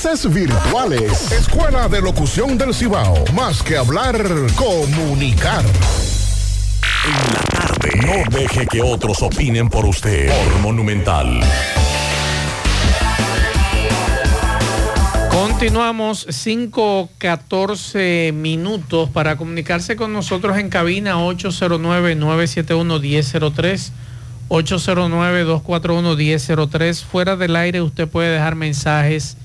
virtuales. 0.29 1.31
Escuela 1.31 1.87
de 1.87 2.01
Locución 2.01 2.57
del 2.57 2.73
Cibao. 2.73 3.23
Más 3.35 3.61
que 3.61 3.77
hablar, 3.77 4.17
comunicar. 4.55 5.63
En 7.05 7.33
la 7.33 7.41
tarde. 7.43 7.91
No 8.03 8.23
deje 8.35 8.65
que 8.65 8.81
otros 8.81 9.21
opinen 9.21 9.69
por 9.69 9.85
usted. 9.85 10.27
Por 10.27 10.59
Monumental. 10.61 11.39
Continuamos 15.29 16.25
5-14 16.27 18.33
minutos 18.33 19.07
para 19.09 19.37
comunicarse 19.37 19.95
con 19.95 20.13
nosotros 20.13 20.57
en 20.57 20.69
cabina 20.69 21.17
809-971-1003, 21.17 23.91
809-241-1003. 24.49 27.03
Fuera 27.03 27.35
del 27.35 27.55
aire 27.55 27.83
usted 27.83 28.07
puede 28.07 28.31
dejar 28.31 28.55
mensajes, 28.55 29.37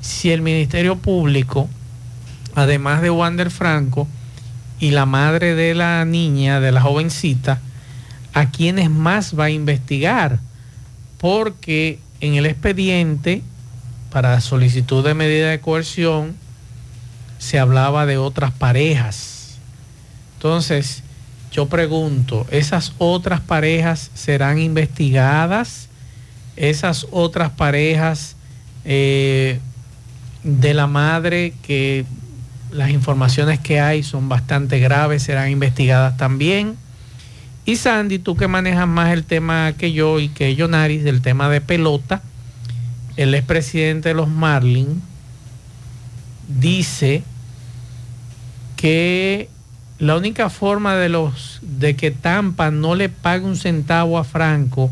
si 0.00 0.30
el 0.30 0.42
Ministerio 0.42 0.96
Público, 0.96 1.68
además 2.54 3.02
de 3.02 3.10
Wander 3.10 3.50
Franco 3.50 4.08
y 4.80 4.90
la 4.90 5.06
madre 5.06 5.54
de 5.54 5.74
la 5.74 6.04
niña, 6.04 6.60
de 6.60 6.72
la 6.72 6.80
jovencita, 6.80 7.60
a 8.32 8.50
quienes 8.50 8.90
más 8.90 9.38
va 9.38 9.44
a 9.44 9.50
investigar, 9.50 10.38
porque 11.18 11.98
en 12.20 12.34
el 12.34 12.46
expediente 12.46 13.42
para 14.10 14.40
solicitud 14.40 15.04
de 15.04 15.14
medida 15.14 15.50
de 15.50 15.60
coerción 15.60 16.34
se 17.38 17.58
hablaba 17.58 18.06
de 18.06 18.18
otras 18.18 18.52
parejas. 18.52 19.58
Entonces, 20.34 21.02
yo 21.50 21.66
pregunto, 21.66 22.46
¿esas 22.50 22.92
otras 22.98 23.40
parejas 23.40 24.10
serán 24.14 24.58
investigadas? 24.58 25.88
¿Esas 26.56 27.06
otras 27.10 27.50
parejas 27.50 28.36
eh, 28.84 29.60
de 30.42 30.74
la 30.74 30.86
madre 30.86 31.54
que 31.62 32.04
las 32.70 32.90
informaciones 32.90 33.58
que 33.60 33.80
hay 33.80 34.02
son 34.02 34.28
bastante 34.28 34.78
graves, 34.78 35.22
serán 35.22 35.50
investigadas 35.50 36.16
también? 36.16 36.76
Y 37.64 37.76
Sandy, 37.76 38.18
tú 38.18 38.36
que 38.36 38.48
manejas 38.48 38.88
más 38.88 39.12
el 39.12 39.24
tema 39.24 39.72
que 39.76 39.92
yo 39.92 40.20
y 40.20 40.28
que 40.28 40.54
Yonaris, 40.54 41.04
del 41.04 41.22
tema 41.22 41.48
de 41.48 41.60
pelota, 41.60 42.22
el 43.16 43.34
expresidente 43.34 44.10
de 44.10 44.14
los 44.14 44.28
Marlins 44.28 45.02
dice 46.48 47.22
que 48.76 49.48
la 49.98 50.16
única 50.16 50.50
forma 50.50 50.96
de 50.96 51.08
los 51.08 51.58
de 51.62 51.96
que 51.96 52.10
Tampa 52.10 52.70
no 52.70 52.94
le 52.94 53.08
pague 53.08 53.44
un 53.44 53.56
centavo 53.56 54.18
a 54.18 54.24
Franco 54.24 54.90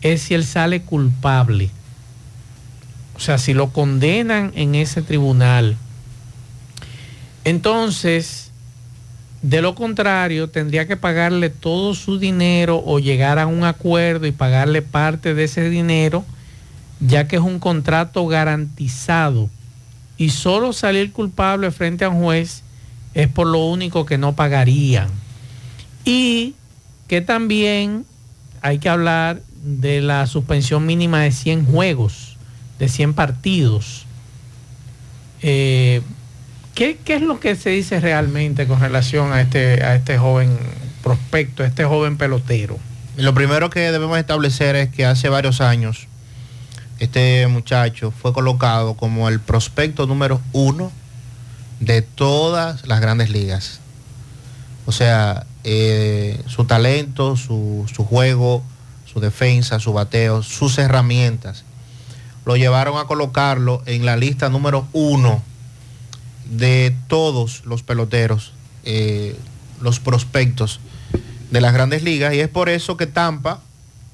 es 0.00 0.22
si 0.22 0.34
él 0.34 0.44
sale 0.44 0.82
culpable. 0.82 1.70
O 3.16 3.20
sea, 3.20 3.38
si 3.38 3.52
lo 3.52 3.72
condenan 3.72 4.52
en 4.54 4.74
ese 4.74 5.02
tribunal. 5.02 5.76
Entonces, 7.44 8.52
de 9.42 9.62
lo 9.62 9.74
contrario, 9.74 10.50
tendría 10.50 10.86
que 10.86 10.96
pagarle 10.96 11.50
todo 11.50 11.94
su 11.94 12.18
dinero 12.18 12.82
o 12.84 12.98
llegar 12.98 13.38
a 13.38 13.46
un 13.46 13.64
acuerdo 13.64 14.26
y 14.26 14.32
pagarle 14.32 14.82
parte 14.82 15.34
de 15.34 15.44
ese 15.44 15.68
dinero, 15.70 16.24
ya 17.00 17.26
que 17.26 17.36
es 17.36 17.42
un 17.42 17.58
contrato 17.58 18.26
garantizado. 18.26 19.48
Y 20.18 20.30
solo 20.30 20.72
salir 20.72 21.12
culpable 21.12 21.70
frente 21.70 22.04
a 22.04 22.08
un 22.08 22.20
juez 22.20 22.62
es 23.14 23.28
por 23.28 23.46
lo 23.46 23.64
único 23.66 24.04
que 24.04 24.18
no 24.18 24.34
pagarían. 24.34 25.08
Y 26.04 26.54
que 27.06 27.20
también 27.20 28.04
hay 28.60 28.78
que 28.78 28.88
hablar 28.88 29.40
de 29.62 30.00
la 30.00 30.26
suspensión 30.26 30.84
mínima 30.86 31.22
de 31.22 31.32
100 31.32 31.66
juegos, 31.66 32.36
de 32.78 32.88
100 32.88 33.14
partidos. 33.14 34.06
Eh, 35.42 36.02
¿qué, 36.74 36.98
qué 37.04 37.14
es 37.14 37.22
lo 37.22 37.38
que 37.38 37.54
se 37.56 37.70
dice 37.70 38.00
realmente 38.00 38.66
con 38.66 38.80
relación 38.80 39.32
a 39.32 39.40
este, 39.40 39.84
a 39.84 39.94
este 39.94 40.18
joven 40.18 40.58
prospecto, 41.02 41.62
a 41.62 41.66
este 41.66 41.84
joven 41.84 42.16
pelotero? 42.16 42.78
Lo 43.16 43.34
primero 43.34 43.70
que 43.70 43.80
debemos 43.92 44.18
establecer 44.18 44.76
es 44.76 44.88
que 44.90 45.04
hace 45.04 45.28
varios 45.28 45.60
años 45.60 46.06
este 46.98 47.46
muchacho 47.46 48.10
fue 48.10 48.32
colocado 48.32 48.94
como 48.94 49.28
el 49.28 49.40
prospecto 49.40 50.06
número 50.06 50.40
uno 50.52 50.90
de 51.80 52.02
todas 52.02 52.86
las 52.86 53.00
grandes 53.00 53.30
ligas. 53.30 53.80
O 54.86 54.92
sea, 54.92 55.46
eh, 55.64 56.42
su 56.46 56.64
talento, 56.64 57.36
su, 57.36 57.86
su 57.92 58.04
juego, 58.04 58.62
su 59.04 59.20
defensa, 59.20 59.80
su 59.80 59.92
bateo, 59.92 60.42
sus 60.42 60.78
herramientas, 60.78 61.64
lo 62.44 62.56
llevaron 62.56 62.98
a 62.98 63.04
colocarlo 63.04 63.82
en 63.86 64.06
la 64.06 64.16
lista 64.16 64.48
número 64.48 64.86
uno 64.92 65.42
de 66.50 66.96
todos 67.08 67.64
los 67.66 67.82
peloteros, 67.82 68.52
eh, 68.84 69.38
los 69.80 70.00
prospectos 70.00 70.80
de 71.50 71.60
las 71.60 71.72
grandes 71.72 72.02
ligas. 72.02 72.34
Y 72.34 72.40
es 72.40 72.48
por 72.48 72.68
eso 72.68 72.96
que 72.96 73.06
Tampa, 73.06 73.60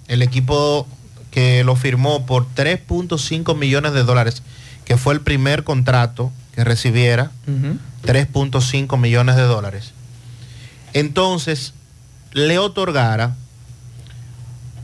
el 0.09 0.23
equipo 0.23 0.87
que 1.35 1.65
lo 1.65 1.75
firmó 1.75 2.27
por 2.27 2.47
3.5 2.55 3.57
millones 3.57 3.93
de 3.93 4.05
dólares, 4.05 4.45
que 4.85 4.97
fue 4.97 5.15
el 5.15 5.21
primer 5.21 5.65
contrato 5.65 6.31
que 6.55 6.63
recibiera, 6.63 7.33
3.5 8.05 8.97
millones 9.01 9.35
de 9.35 9.43
dólares. 9.43 9.95
Entonces, 10.93 11.75
le 12.31 12.61
otorgara 12.61 13.35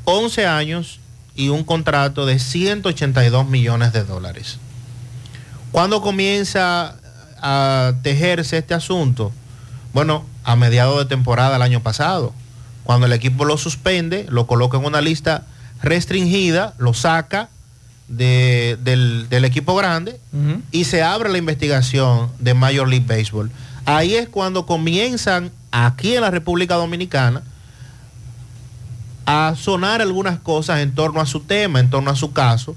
11 0.06 0.46
años 0.48 0.98
y 1.36 1.50
un 1.50 1.62
contrato 1.62 2.26
de 2.26 2.40
182 2.40 3.46
millones 3.46 3.92
de 3.92 4.02
dólares. 4.02 4.58
¿Cuándo 5.70 6.02
comienza 6.02 6.96
a 7.40 7.92
tejerse 8.02 8.58
este 8.58 8.74
asunto? 8.74 9.30
Bueno, 9.92 10.24
a 10.42 10.56
mediados 10.56 10.98
de 10.98 11.04
temporada 11.04 11.54
el 11.54 11.62
año 11.62 11.80
pasado. 11.80 12.34
Cuando 12.82 13.06
el 13.06 13.12
equipo 13.12 13.44
lo 13.44 13.56
suspende, 13.56 14.26
lo 14.28 14.48
coloca 14.48 14.78
en 14.78 14.84
una 14.84 15.00
lista 15.00 15.44
restringida, 15.82 16.74
lo 16.78 16.94
saca 16.94 17.48
de- 18.08 18.76
del, 18.82 19.28
del 19.28 19.44
equipo 19.44 19.74
grande 19.76 20.18
y 20.72 20.84
se 20.84 21.02
abre 21.02 21.28
la 21.30 21.38
investigación 21.38 22.30
de 22.38 22.54
Major 22.54 22.88
League 22.88 23.06
Baseball. 23.06 23.50
Ahí 23.86 24.14
es 24.14 24.28
cuando 24.28 24.66
comienzan 24.66 25.50
aquí 25.70 26.14
en 26.14 26.20
la 26.22 26.30
República 26.30 26.74
Dominicana 26.74 27.42
a 29.26 29.54
sonar 29.56 30.00
algunas 30.02 30.40
cosas 30.40 30.80
en 30.80 30.94
torno 30.94 31.20
a 31.20 31.26
su 31.26 31.40
tema, 31.40 31.78
en 31.80 31.90
torno 31.90 32.10
a 32.10 32.16
su 32.16 32.32
caso, 32.32 32.74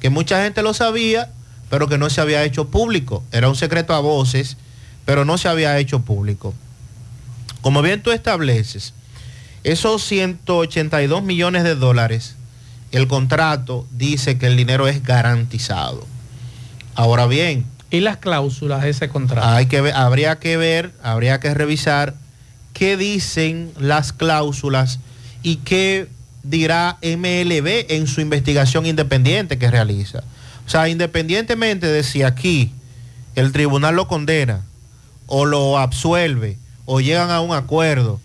que 0.00 0.10
mucha 0.10 0.42
gente 0.44 0.62
lo 0.62 0.74
sabía, 0.74 1.30
pero 1.70 1.88
que 1.88 1.98
no 1.98 2.08
se 2.08 2.20
había 2.20 2.44
hecho 2.44 2.68
público. 2.68 3.24
Era 3.32 3.48
un 3.48 3.56
secreto 3.56 3.94
a 3.94 4.00
voces, 4.00 4.56
pero 5.04 5.24
no 5.24 5.38
se 5.38 5.48
había 5.48 5.76
hecho 5.78 6.00
público. 6.00 6.54
Como 7.62 7.82
bien 7.82 8.02
tú 8.02 8.12
estableces, 8.12 8.94
esos 9.64 10.04
182 10.04 11.22
millones 11.24 11.64
de 11.64 11.74
dólares, 11.74 12.36
el 12.92 13.06
contrato 13.08 13.86
dice 13.92 14.38
que 14.38 14.46
el 14.46 14.56
dinero 14.56 14.88
es 14.88 15.02
garantizado. 15.02 16.06
Ahora 16.94 17.26
bien, 17.26 17.64
¿Y 17.90 18.00
las 18.00 18.18
cláusulas 18.18 18.82
de 18.82 18.90
ese 18.90 19.08
contrato? 19.08 19.46
hay 19.48 19.66
que 19.66 19.80
ver- 19.80 19.94
habría 19.94 20.38
que 20.38 20.56
ver, 20.56 20.92
habría 21.02 21.40
que 21.40 21.54
revisar 21.54 22.14
qué 22.74 22.96
dicen 22.96 23.72
las 23.78 24.12
cláusulas 24.12 24.98
y 25.42 25.56
qué 25.56 26.08
dirá 26.42 26.98
MLB 27.02 27.86
en 27.90 28.06
su 28.06 28.20
investigación 28.20 28.84
independiente 28.86 29.58
que 29.58 29.70
realiza. 29.70 30.22
O 30.66 30.70
sea, 30.70 30.88
independientemente 30.88 31.86
de 31.86 32.02
si 32.02 32.22
aquí 32.22 32.72
el 33.36 33.52
tribunal 33.52 33.96
lo 33.96 34.06
condena 34.06 34.62
o 35.26 35.46
lo 35.46 35.78
absuelve 35.78 36.58
o 36.84 37.00
llegan 37.00 37.30
a 37.30 37.40
un 37.40 37.54
acuerdo 37.54 38.20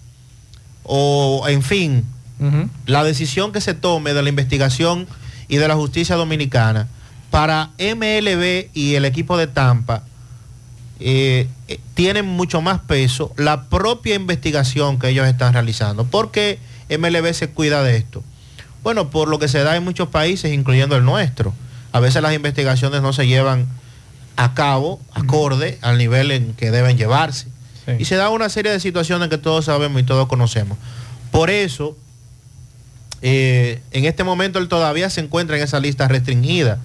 o 0.83 1.45
en 1.47 1.63
fin, 1.63 2.03
la 2.85 3.03
decisión 3.03 3.51
que 3.51 3.61
se 3.61 3.73
tome 3.73 4.13
de 4.13 4.21
la 4.21 4.29
investigación 4.29 5.07
y 5.47 5.57
de 5.57 5.67
la 5.67 5.75
justicia 5.75 6.15
dominicana 6.15 6.87
para 7.31 7.71
MLB 7.79 8.67
y 8.73 8.95
el 8.95 9.05
equipo 9.05 9.37
de 9.37 9.47
Tampa 9.47 10.03
eh, 10.99 11.47
eh, 11.67 11.79
tienen 11.95 12.25
mucho 12.25 12.61
más 12.61 12.79
peso 12.81 13.33
la 13.37 13.63
propia 13.63 14.15
investigación 14.15 14.99
que 14.99 15.09
ellos 15.09 15.25
están 15.27 15.53
realizando. 15.53 16.05
¿Por 16.05 16.31
qué 16.31 16.59
MLB 16.89 17.33
se 17.33 17.49
cuida 17.49 17.83
de 17.83 17.97
esto? 17.97 18.23
Bueno, 18.83 19.09
por 19.09 19.29
lo 19.29 19.39
que 19.39 19.47
se 19.47 19.63
da 19.63 19.75
en 19.75 19.83
muchos 19.83 20.09
países, 20.09 20.53
incluyendo 20.53 20.95
el 20.95 21.05
nuestro. 21.05 21.53
A 21.91 21.99
veces 21.99 22.21
las 22.21 22.33
investigaciones 22.33 23.01
no 23.01 23.13
se 23.13 23.27
llevan 23.27 23.67
a 24.35 24.53
cabo 24.53 24.99
acorde 25.13 25.77
al 25.81 25.97
nivel 25.97 26.31
en 26.31 26.53
que 26.53 26.71
deben 26.71 26.97
llevarse. 26.97 27.47
Y 27.99 28.05
se 28.05 28.15
da 28.15 28.29
una 28.29 28.47
serie 28.49 28.71
de 28.71 28.79
situaciones 28.79 29.29
que 29.29 29.37
todos 29.37 29.65
sabemos 29.65 30.01
y 30.01 30.05
todos 30.05 30.27
conocemos. 30.27 30.77
Por 31.31 31.49
eso, 31.49 31.97
eh, 33.25 33.81
en 33.91 34.03
este 34.03 34.25
momento 34.25 34.59
él 34.59 34.67
todavía 34.67 35.09
se 35.09 35.21
encuentra 35.21 35.55
en 35.55 35.63
esa 35.63 35.79
lista 35.79 36.09
restringida, 36.09 36.79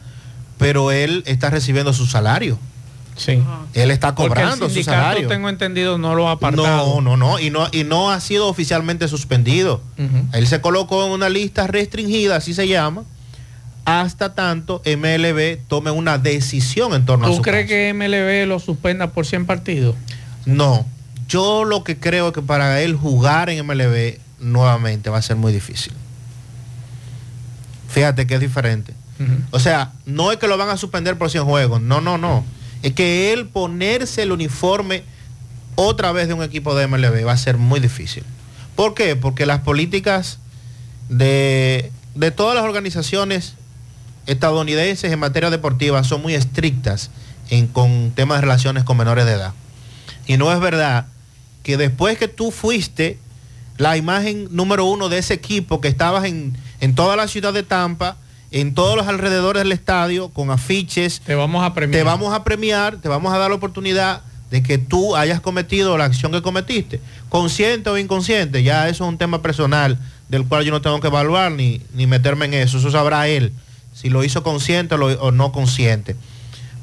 pero 0.57 0.93
él 0.93 1.25
está 1.27 1.51
recibiendo 1.51 1.93
su 1.93 2.07
salario. 2.07 2.57
Sí. 3.17 3.43
Él 3.75 3.91
está 3.91 4.15
cobrando 4.15 4.67
el 4.67 4.73
su 4.73 4.85
salario. 4.85 5.27
tengo 5.27 5.49
entendido, 5.49 5.99
no 5.99 6.15
lo 6.15 6.29
ha 6.29 6.33
apartado. 6.33 7.01
No, 7.01 7.01
no, 7.01 7.17
no, 7.17 7.41
y 7.41 7.51
no, 7.51 7.67
y 7.73 7.83
no 7.83 8.13
ha 8.13 8.21
sido 8.21 8.47
oficialmente 8.47 9.09
suspendido. 9.09 9.83
Él 10.33 10.47
se 10.47 10.61
colocó 10.61 11.05
en 11.05 11.11
una 11.11 11.29
lista 11.29 11.67
restringida, 11.67 12.37
así 12.37 12.55
se 12.55 12.69
llama, 12.69 13.03
hasta 13.85 14.37
tanto 14.37 14.81
MLB 14.87 15.59
tome 15.67 15.91
una 15.91 16.19
decisión 16.19 16.95
en 16.95 17.05
torno 17.05 17.27
a 17.27 17.31
¿Tú 17.31 17.37
su 17.37 17.43
crees 17.43 17.67
que 17.67 17.93
MLB 17.93 18.49
lo 18.49 18.61
suspenda 18.61 19.11
por 19.11 19.27
100 19.27 19.45
partidos? 19.45 19.97
No, 20.47 20.87
yo 21.27 21.65
lo 21.65 21.83
que 21.83 21.99
creo 21.99 22.33
que 22.33 22.43
para 22.43 22.81
él 22.81 22.95
jugar 22.95 23.51
en 23.51 23.67
MLB 23.67 24.19
nuevamente 24.39 25.11
va 25.11 25.19
a 25.19 25.23
ser 25.23 25.35
muy 25.35 25.53
difícil. 25.53 25.93
Fíjate 27.89 28.27
que 28.27 28.35
es 28.35 28.41
diferente. 28.41 28.95
O 29.51 29.59
sea, 29.59 29.93
no 30.07 30.31
es 30.31 30.39
que 30.39 30.47
lo 30.47 30.57
van 30.57 30.69
a 30.69 30.77
suspender 30.77 31.19
por 31.19 31.29
100 31.29 31.45
juegos, 31.45 31.81
no, 31.81 32.01
no, 32.01 32.19
no. 32.19 32.45
Es 32.83 32.93
que 32.93 33.33
él 33.33 33.49
ponerse 33.49 34.23
el 34.23 34.31
uniforme 34.31 35.03
otra 35.75 36.13
vez 36.13 36.29
de 36.29 36.35
un 36.35 36.43
equipo 36.45 36.77
de 36.77 36.87
MLB 36.87 37.27
va 37.27 37.33
a 37.33 37.37
ser 37.37 37.57
muy 37.57 37.81
difícil. 37.81 38.23
¿Por 38.77 38.95
qué? 38.95 39.17
Porque 39.17 39.45
las 39.45 39.61
políticas 39.61 40.39
de, 41.09 41.91
de 42.15 42.31
todas 42.31 42.55
las 42.55 42.65
organizaciones 42.65 43.55
estadounidenses 44.27 45.11
en 45.11 45.19
materia 45.19 45.51
deportiva 45.51 46.05
son 46.05 46.23
muy 46.23 46.35
estrictas 46.35 47.11
en, 47.51 47.67
con 47.67 48.13
temas 48.15 48.39
de 48.39 48.43
relaciones 48.43 48.85
con 48.85 48.97
menores 48.97 49.25
de 49.25 49.33
edad. 49.33 49.53
Y 50.27 50.37
no 50.37 50.53
es 50.53 50.61
verdad 50.61 51.07
que 51.65 51.77
después 51.77 52.19
que 52.19 52.29
tú 52.29 52.51
fuiste 52.51 53.19
la 53.79 53.97
imagen 53.97 54.49
número 54.51 54.85
uno 54.85 55.09
de 55.09 55.19
ese 55.19 55.35
equipo, 55.35 55.81
que 55.81 55.89
estabas 55.89 56.25
en, 56.25 56.57
en 56.81 56.95
toda 56.95 57.17
la 57.17 57.29
ciudad 57.29 57.53
de 57.53 57.63
Tampa, 57.63 58.17
en 58.51 58.75
todos 58.75 58.97
los 58.97 59.07
alrededores 59.07 59.63
del 59.63 59.73
estadio, 59.73 60.29
con 60.31 60.51
afiches. 60.51 61.21
Te 61.21 61.35
vamos 61.35 61.65
a 61.65 61.75
premiar. 61.75 62.01
Te 62.01 62.05
vamos 62.05 62.35
a 62.35 62.45
premiar, 62.45 62.97
te 62.97 63.09
vamos 63.09 63.33
a 63.33 63.39
dar 63.39 63.51
la 63.51 63.57
oportunidad 63.57 64.23
de 64.51 64.63
que 64.63 64.79
tú 64.79 65.15
hayas 65.17 65.41
cometido 65.41 65.99
la 65.99 66.05
acción 66.07 66.33
que 66.33 66.41
cometiste. 66.41 67.01
Consciente 67.29 67.91
o 67.91 67.99
inconsciente, 67.99 68.63
ya 68.63 68.89
eso 68.89 69.05
es 69.05 69.09
un 69.11 69.19
tema 69.19 69.43
personal 69.43 69.99
del 70.31 70.45
cual 70.47 70.65
yo 70.65 70.71
no 70.71 70.81
tengo 70.81 71.01
que 71.01 71.09
evaluar 71.09 71.53
ni, 71.53 71.83
ni 71.95 72.07
meterme 72.07 72.47
en 72.47 72.55
eso. 72.55 72.79
Eso 72.79 72.91
sabrá 72.91 73.29
él, 73.29 73.53
si 73.93 74.09
lo 74.09 74.25
hizo 74.25 74.43
consciente 74.43 74.95
o, 74.95 74.99
lo- 74.99 75.21
o 75.21 75.31
no 75.31 75.53
consciente. 75.53 76.17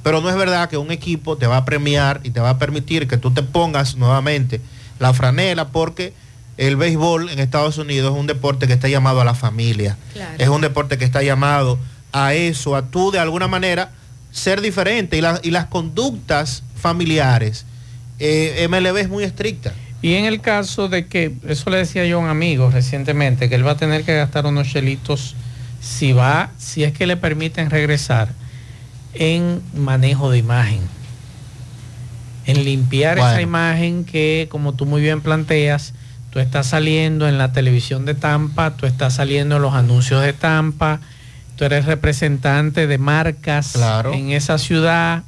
Pero 0.04 0.22
no 0.22 0.30
es 0.30 0.36
verdad 0.36 0.70
que 0.70 0.78
un 0.78 0.92
equipo 0.92 1.36
te 1.38 1.48
va 1.48 1.58
a 1.58 1.66
premiar 1.66 2.22
y 2.24 2.30
te 2.30 2.40
va 2.40 2.52
a 2.52 2.58
permitir 2.60 3.08
que 3.08 3.18
tú 3.18 3.32
te 3.32 3.42
pongas 3.42 3.96
nuevamente 3.96 4.62
la 5.00 5.14
franela 5.14 5.70
porque 5.70 6.14
el 6.58 6.76
béisbol 6.78 7.30
en 7.30 7.40
Estados 7.40 7.78
Unidos 7.78 8.14
es 8.14 8.20
un 8.20 8.28
deporte 8.28 8.68
que 8.68 8.74
está 8.74 8.88
llamado 8.88 9.22
a 9.22 9.26
la 9.26 9.34
familia. 9.36 9.98
Es 10.38 10.48
un 10.50 10.62
deporte 10.62 10.98
que 10.98 11.06
está 11.06 11.22
llamado 11.24 11.78
a 12.14 12.34
eso, 12.34 12.76
a 12.76 12.84
tú 12.88 13.12
de 13.12 13.20
alguna 13.20 13.48
manera 13.48 13.92
ser 14.32 14.62
diferente 14.62 15.18
y, 15.18 15.22
la- 15.22 15.40
y 15.44 15.52
las 15.52 15.66
conductas 15.66 16.64
familiares. 16.76 17.66
eh, 18.20 18.66
MLB 18.70 18.98
es 19.02 19.10
muy 19.10 19.24
estricta. 19.26 19.74
Y 20.02 20.14
en 20.14 20.26
el 20.26 20.40
caso 20.40 20.88
de 20.88 21.08
que, 21.08 21.34
eso 21.48 21.70
le 21.70 21.78
decía 21.78 22.06
yo 22.06 22.18
a 22.18 22.22
un 22.22 22.30
amigo 22.30 22.70
recientemente, 22.72 23.50
que 23.50 23.56
él 23.56 23.68
va 23.68 23.72
a 23.72 23.78
tener 23.78 24.04
que 24.06 24.16
gastar 24.16 24.46
unos 24.46 24.70
chelitos 24.70 25.36
si 25.82 26.14
va, 26.14 26.52
si 26.58 26.84
es 26.86 26.94
que 26.94 27.08
le 27.08 27.18
permiten 27.18 27.70
regresar 27.70 28.30
en 29.14 29.62
manejo 29.76 30.30
de 30.30 30.38
imagen. 30.38 30.80
en 32.46 32.64
limpiar 32.64 33.18
esa 33.18 33.42
imagen 33.42 34.06
que, 34.06 34.48
como 34.52 34.74
tú 34.74 34.86
muy 34.86 35.02
bien 35.02 35.22
planteas, 35.22 35.94
tú 36.36 36.42
estás 36.42 36.68
saliendo 36.68 37.30
en 37.30 37.38
la 37.38 37.54
televisión 37.54 38.04
de 38.04 38.14
Tampa, 38.14 38.72
tú 38.76 38.86
estás 38.86 39.14
saliendo 39.14 39.56
en 39.56 39.62
los 39.62 39.74
anuncios 39.74 40.22
de 40.22 40.34
Tampa, 40.34 41.00
tú 41.56 41.64
eres 41.64 41.86
representante 41.86 42.88
de 42.88 42.98
marcas 42.98 43.72
Claro. 43.72 44.12
en 44.12 44.32
esa 44.32 44.58
ciudad 44.58 45.24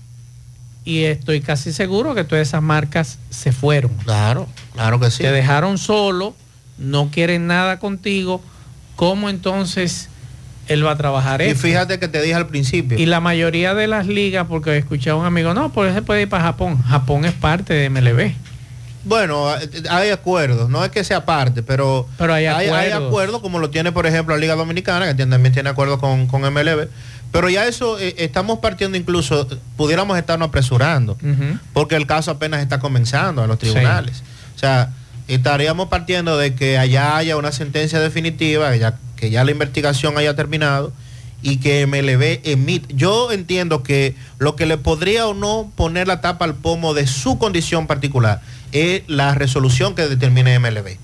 y 0.84 1.04
estoy 1.06 1.39
casi 1.39 1.72
seguro 1.72 2.13
que 2.13 2.26
todas 2.26 2.46
esas 2.46 2.62
marcas 2.62 3.20
se 3.30 3.54
fueron. 3.54 3.91
Claro, 4.04 4.50
claro 4.74 5.00
que 5.00 5.10
sí. 5.10 5.24
Te 5.24 5.32
dejaron 5.32 5.78
solo, 5.78 6.36
no 6.78 7.10
quieren 7.10 7.48
nada 7.48 7.80
contigo. 7.80 8.41
¿Cómo 8.98 9.30
entonces 9.30 10.10
él 10.67 10.86
va 10.86 10.91
a 10.91 10.98
trabajar 10.98 11.41
Y 11.41 11.46
esto? 11.46 11.62
fíjate 11.62 12.00
que 12.00 12.10
te 12.10 12.22
dije 12.22 12.36
al 12.36 12.48
principio. 12.48 13.00
Y 13.00 13.06
la 13.06 13.22
mayoría 13.22 13.74
de 13.74 13.88
las 13.88 14.08
ligas, 14.08 14.46
porque 14.50 14.76
escuché 14.78 15.12
a 15.12 15.15
un 15.15 15.26
amigo, 15.26 15.54
no, 15.54 15.72
por 15.72 15.86
eso 15.88 15.96
se 15.96 16.02
puede 16.02 16.24
ir 16.24 16.28
para 16.30 16.43
Japón. 16.43 16.84
Japón 16.84 17.24
es 17.24 17.32
parte 17.32 17.74
de 17.74 17.89
MLB. 17.89 18.34
Bueno, 19.08 19.48
hay 19.89 20.10
acuerdos, 20.10 20.70
no 20.70 20.84
es 20.84 20.91
que 20.91 21.04
sea 21.04 21.24
parte, 21.26 21.63
pero, 21.63 22.08
Pero 22.17 22.34
hay 22.34 22.46
hay, 22.46 22.67
hay 22.67 22.89
acuerdos. 22.91 23.08
acuerdos 23.08 23.41
como 23.41 23.60
lo 23.60 23.70
tiene, 23.70 23.91
por 23.93 24.06
ejemplo, 24.06 24.36
la 24.36 24.41
Liga 24.41 24.56
Dominicana, 24.56 25.15
que 25.15 25.26
también 25.26 25.54
tiene 25.54 25.70
acuerdo 25.70 25.98
con, 25.98 26.28
con 26.28 26.41
MLB. 26.41 26.88
Pero 27.32 27.50
ya 27.50 27.65
eso, 27.67 27.98
eh, 28.00 28.15
estamos 28.17 28.60
partiendo 28.60 28.98
incluso, 28.98 29.48
pudiéramos 29.78 30.17
estarnos 30.17 30.50
apresurando, 30.50 31.17
porque 31.74 31.96
el 31.96 32.06
caso 32.06 32.32
apenas 32.32 32.62
está 32.62 32.80
comenzando 32.80 33.43
en 33.43 33.50
los 33.50 33.60
tribunales. 33.60 34.24
O 34.56 34.60
sea, 34.60 34.91
estaríamos 35.28 35.88
partiendo 35.88 36.38
de 36.38 36.56
que 36.56 36.78
allá 36.78 37.15
haya 37.17 37.38
una 37.38 37.52
sentencia 37.52 38.00
definitiva, 38.00 38.72
que 38.72 38.80
ya, 38.80 38.98
que 39.15 39.30
ya 39.30 39.43
la 39.43 39.52
investigación 39.52 40.17
haya 40.17 40.36
terminado 40.36 40.91
y 41.41 41.58
que 41.58 41.86
MLB 41.86 42.41
emite. 42.50 42.93
Yo 42.95 43.32
entiendo 43.32 43.84
que 43.84 44.15
lo 44.39 44.56
que 44.56 44.65
le 44.65 44.78
podría 44.78 45.28
o 45.28 45.34
no 45.34 45.71
poner 45.76 46.08
la 46.08 46.19
tapa 46.21 46.45
al 46.45 46.56
pomo 46.56 46.93
de 46.93 47.06
su 47.08 47.38
condición 47.38 47.88
particular 47.88 48.41
es 48.71 49.04
la 49.08 49.34
resolución 49.36 49.95
que 49.95 50.08
determine 50.08 50.58
MLB. 50.60 50.97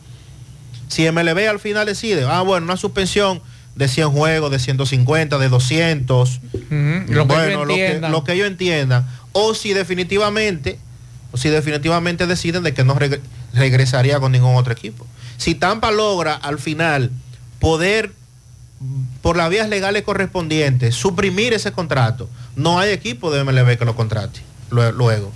Si 0.88 1.10
MLB 1.10 1.48
al 1.50 1.60
final 1.60 1.86
decide, 1.86 2.26
ah, 2.28 2.42
bueno, 2.42 2.66
una 2.66 2.78
suspensión 2.78 3.42
de 3.76 3.88
100 3.88 4.10
juegos, 4.12 4.52
de 4.52 4.60
150, 4.60 5.38
de 5.40 5.50
200, 5.50 6.30
Ujú, 6.54 7.14
Lo 7.14 7.28
que 7.28 7.34
bueno, 7.34 7.66
lo 7.66 7.74
que, 7.76 8.00
lo 8.12 8.24
que 8.24 8.34
ellos 8.34 8.48
entiendan, 8.48 9.08
o 9.32 9.56
si 9.56 9.74
definitivamente, 9.74 10.78
o 11.32 11.38
si 11.38 11.50
definitivamente 11.50 12.28
deciden 12.28 12.62
de 12.64 12.74
que 12.76 12.84
no 12.84 12.96
regre- 12.96 13.22
regresaría 13.54 14.20
con 14.20 14.32
ningún 14.32 14.56
otro 14.56 14.74
equipo. 14.74 15.08
Si 15.38 15.56
Tampa 15.56 15.90
logra 15.92 16.36
al 16.36 16.60
final 16.60 17.10
poder, 17.60 18.12
por 19.22 19.38
las 19.38 19.50
vías 19.50 19.70
legales 19.70 20.04
correspondientes, 20.04 20.96
suprimir 20.96 21.54
ese 21.54 21.72
contrato, 21.72 22.30
no 22.56 22.80
hay 22.80 22.92
equipo 22.92 23.32
de 23.32 23.44
MLB 23.44 23.78
que 23.78 23.86
lo 23.86 23.96
contrate 23.96 24.42
lue- 24.70 24.92
luego. 24.94 25.32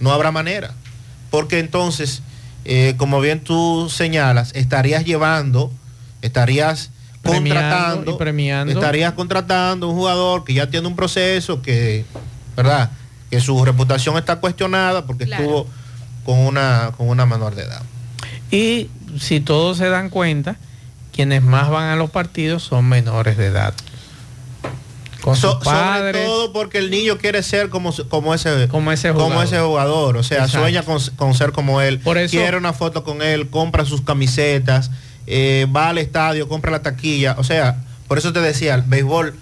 No 0.00 0.12
habrá 0.12 0.30
manera. 0.30 0.72
Porque 1.30 1.58
entonces, 1.58 2.22
eh, 2.64 2.94
como 2.96 3.20
bien 3.20 3.40
tú 3.44 3.88
señalas, 3.90 4.50
estarías 4.54 5.04
llevando, 5.04 5.72
estarías 6.22 6.90
contratando, 7.22 8.18
premiando. 8.18 8.72
estarías 8.72 9.12
contratando 9.12 9.88
un 9.88 9.94
jugador 9.96 10.44
que 10.44 10.54
ya 10.54 10.68
tiene 10.70 10.86
un 10.88 10.96
proceso 10.96 11.62
que, 11.62 12.04
¿verdad? 12.56 12.90
Que 13.30 13.40
su 13.40 13.64
reputación 13.64 14.16
está 14.16 14.36
cuestionada 14.36 15.06
porque 15.06 15.24
Claro. 15.26 15.42
estuvo 15.42 15.66
con 16.24 16.38
una, 16.38 16.92
con 16.96 17.08
una 17.08 17.26
menor 17.26 17.54
de 17.54 17.62
edad. 17.62 17.82
Y 18.50 18.88
si 19.18 19.40
todos 19.40 19.76
se 19.78 19.88
dan 19.88 20.10
cuenta, 20.10 20.56
quienes 21.20 21.42
más 21.42 21.68
van 21.68 21.90
a 21.90 21.96
los 21.96 22.08
partidos 22.08 22.62
son 22.62 22.88
menores 22.88 23.36
de 23.36 23.48
edad. 23.48 23.74
Con 25.20 25.36
So- 25.36 25.52
sus 25.56 25.64
padres. 25.64 26.16
Sobre 26.16 26.24
todo 26.26 26.52
porque 26.54 26.78
el 26.78 26.90
niño 26.90 27.18
quiere 27.18 27.42
ser 27.42 27.68
como, 27.68 27.92
como 28.08 28.32
ese 28.32 28.68
como 28.68 28.90
ese 28.90 29.10
como 29.12 29.24
jugador. 29.26 29.44
ese 29.44 29.60
jugador. 29.60 30.16
O 30.16 30.22
sea, 30.22 30.38
Exacto. 30.44 30.60
sueña 30.60 30.82
con, 30.82 30.98
con 31.16 31.34
ser 31.34 31.52
como 31.52 31.82
él. 31.82 31.98
Por 32.00 32.16
eso- 32.16 32.30
quiere 32.30 32.56
una 32.56 32.72
foto 32.72 33.04
con 33.04 33.20
él, 33.20 33.50
compra 33.50 33.84
sus 33.84 34.00
camisetas, 34.00 34.90
eh, 35.26 35.66
va 35.76 35.90
al 35.90 35.98
estadio, 35.98 36.48
compra 36.48 36.70
la 36.70 36.80
taquilla. 36.80 37.34
O 37.36 37.44
sea, 37.44 37.76
por 38.08 38.16
eso 38.16 38.32
te 38.32 38.40
decía, 38.40 38.74
el 38.76 38.80
béisbol 38.82 39.34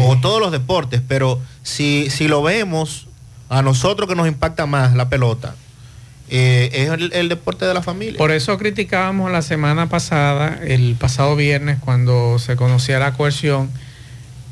o 0.00 0.16
todos 0.20 0.40
los 0.40 0.52
deportes, 0.52 1.00
pero 1.08 1.40
si, 1.62 2.10
si 2.10 2.28
lo 2.28 2.42
vemos, 2.42 3.06
a 3.48 3.62
nosotros 3.62 4.06
que 4.10 4.14
nos 4.14 4.28
impacta 4.28 4.66
más 4.66 4.94
la 4.94 5.08
pelota, 5.08 5.54
eh, 6.36 6.70
es 6.72 6.88
el, 6.90 7.12
el 7.12 7.28
deporte 7.28 7.64
de 7.64 7.74
la 7.74 7.82
familia. 7.82 8.18
Por 8.18 8.32
eso 8.32 8.58
criticábamos 8.58 9.30
la 9.30 9.40
semana 9.40 9.88
pasada, 9.88 10.58
el 10.66 10.96
pasado 10.96 11.36
viernes, 11.36 11.78
cuando 11.78 12.38
se 12.40 12.56
conocía 12.56 12.98
la 12.98 13.12
coerción, 13.12 13.70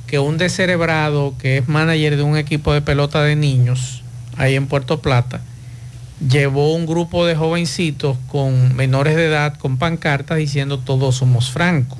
que 0.07 0.21
un 0.21 0.38
descerebrado 0.38 1.35
que 1.38 1.59
es 1.59 1.68
manager 1.68 2.16
de 2.16 2.23
un 2.23 2.37
equipo 2.37 2.73
de 2.73 2.83
pelota 2.83 3.23
de 3.23 3.35
niños 3.35 4.03
ahí 4.37 4.55
en 4.55 4.66
Puerto 4.66 5.01
Plata 5.01 5.40
llevó 6.29 6.75
un 6.75 6.87
grupo 6.87 7.27
de 7.27 7.35
jovencitos 7.35 8.16
con 8.29 8.77
menores 8.77 9.16
de 9.16 9.27
edad 9.27 9.57
con 9.59 9.77
pancartas 9.77 10.38
diciendo 10.38 10.79
todos 10.79 11.16
somos 11.16 11.51
francos. 11.51 11.99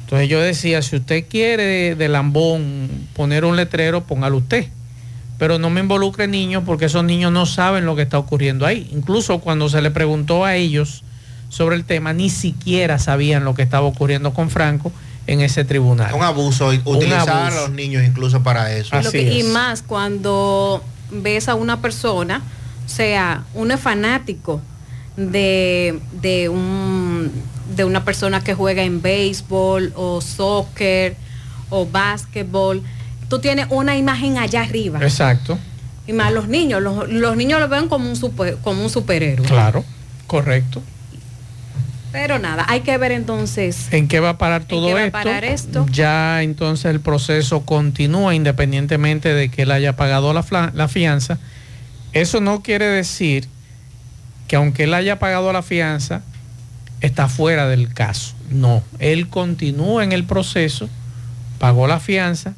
Entonces 0.00 0.28
yo 0.28 0.40
decía, 0.40 0.82
si 0.82 0.96
usted 0.96 1.24
quiere 1.28 1.94
de 1.94 2.08
lambón 2.08 3.08
poner 3.14 3.44
un 3.44 3.56
letrero, 3.56 4.04
póngalo 4.04 4.36
usted. 4.38 4.66
Pero 5.42 5.58
no 5.58 5.70
me 5.70 5.80
involucre 5.80 6.28
niños 6.28 6.62
porque 6.64 6.84
esos 6.84 7.02
niños 7.02 7.32
no 7.32 7.46
saben 7.46 7.84
lo 7.84 7.96
que 7.96 8.02
está 8.02 8.16
ocurriendo 8.16 8.64
ahí. 8.64 8.88
Incluso 8.92 9.40
cuando 9.40 9.68
se 9.68 9.82
le 9.82 9.90
preguntó 9.90 10.44
a 10.44 10.54
ellos 10.54 11.02
sobre 11.48 11.74
el 11.74 11.84
tema, 11.84 12.12
ni 12.12 12.30
siquiera 12.30 13.00
sabían 13.00 13.42
lo 13.44 13.52
que 13.52 13.62
estaba 13.62 13.84
ocurriendo 13.88 14.32
con 14.34 14.50
Franco 14.50 14.92
en 15.26 15.40
ese 15.40 15.64
tribunal. 15.64 16.14
un 16.14 16.22
abuso, 16.22 16.68
Un 16.68 16.80
utilizar 16.84 17.52
a 17.52 17.60
los 17.62 17.70
niños 17.72 18.04
incluso 18.04 18.40
para 18.44 18.72
eso. 18.72 18.96
Que- 19.10 19.36
y 19.36 19.42
más 19.42 19.82
cuando 19.82 20.80
ves 21.10 21.48
a 21.48 21.56
una 21.56 21.82
persona, 21.82 22.40
o 22.86 22.88
sea, 22.88 23.42
uno 23.54 23.74
es 23.74 23.80
fanático 23.80 24.60
de, 25.16 25.98
de, 26.20 26.50
un, 26.50 27.32
de 27.74 27.84
una 27.84 28.04
persona 28.04 28.44
que 28.44 28.54
juega 28.54 28.84
en 28.84 29.02
béisbol 29.02 29.92
o 29.96 30.20
soccer 30.20 31.16
o 31.68 31.84
básquetbol, 31.84 32.80
tú 33.32 33.38
tienes 33.38 33.66
una 33.70 33.96
imagen 33.96 34.36
allá 34.36 34.60
arriba. 34.60 34.98
Exacto, 35.00 35.58
Y 36.06 36.12
más 36.12 36.34
los 36.34 36.48
niños, 36.48 36.82
los, 36.82 37.08
los 37.08 37.34
niños 37.34 37.60
lo 37.60 37.68
ven 37.68 37.88
como 37.88 38.06
un, 38.06 38.14
super, 38.14 38.58
como 38.58 38.82
un 38.82 38.90
superhéroe. 38.90 39.46
claro, 39.46 39.86
correcto. 40.26 40.82
Pero 42.12 42.38
nada, 42.38 42.66
hay 42.68 42.80
que 42.80 42.94
ver 42.98 43.10
entonces 43.10 43.88
¿En 43.90 44.06
qué 44.06 44.20
va 44.20 44.28
a 44.28 44.36
parar 44.36 44.64
todo 44.66 44.88
qué 44.88 44.92
va 44.92 45.00
a 45.00 45.04
esto? 45.06 45.12
parar 45.18 45.44
esto? 45.46 45.86
Ya 45.90 46.42
entonces 46.42 46.84
el 46.90 47.00
proceso 47.00 47.62
continúa 47.62 48.34
independientemente 48.34 49.32
de 49.32 49.48
que 49.48 49.62
él 49.62 49.70
haya 49.70 49.96
pagado 49.96 50.34
la, 50.34 50.44
la 50.74 50.88
fianza. 50.88 51.38
Eso 52.12 52.42
no 52.42 52.62
quiere 52.62 52.84
decir 52.84 53.48
que 54.46 54.56
aunque 54.56 54.84
él 54.84 54.92
haya 54.92 55.18
pagado 55.18 55.50
la 55.54 55.62
fianza, 55.62 56.20
está 57.00 57.28
fuera 57.30 57.66
del 57.66 57.94
caso. 57.94 58.34
No, 58.50 58.82
él 58.98 59.28
continúa 59.28 60.04
en 60.04 60.12
el 60.12 60.24
proceso, 60.24 60.90
pagó 61.58 61.86
la 61.86 61.98
fianza, 61.98 62.52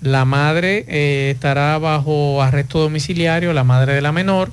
la 0.00 0.24
madre 0.24 0.84
eh, 0.88 1.32
estará 1.34 1.78
bajo 1.78 2.42
arresto 2.42 2.78
domiciliario, 2.78 3.52
la 3.52 3.64
madre 3.64 3.94
de 3.94 4.00
la 4.00 4.12
menor, 4.12 4.50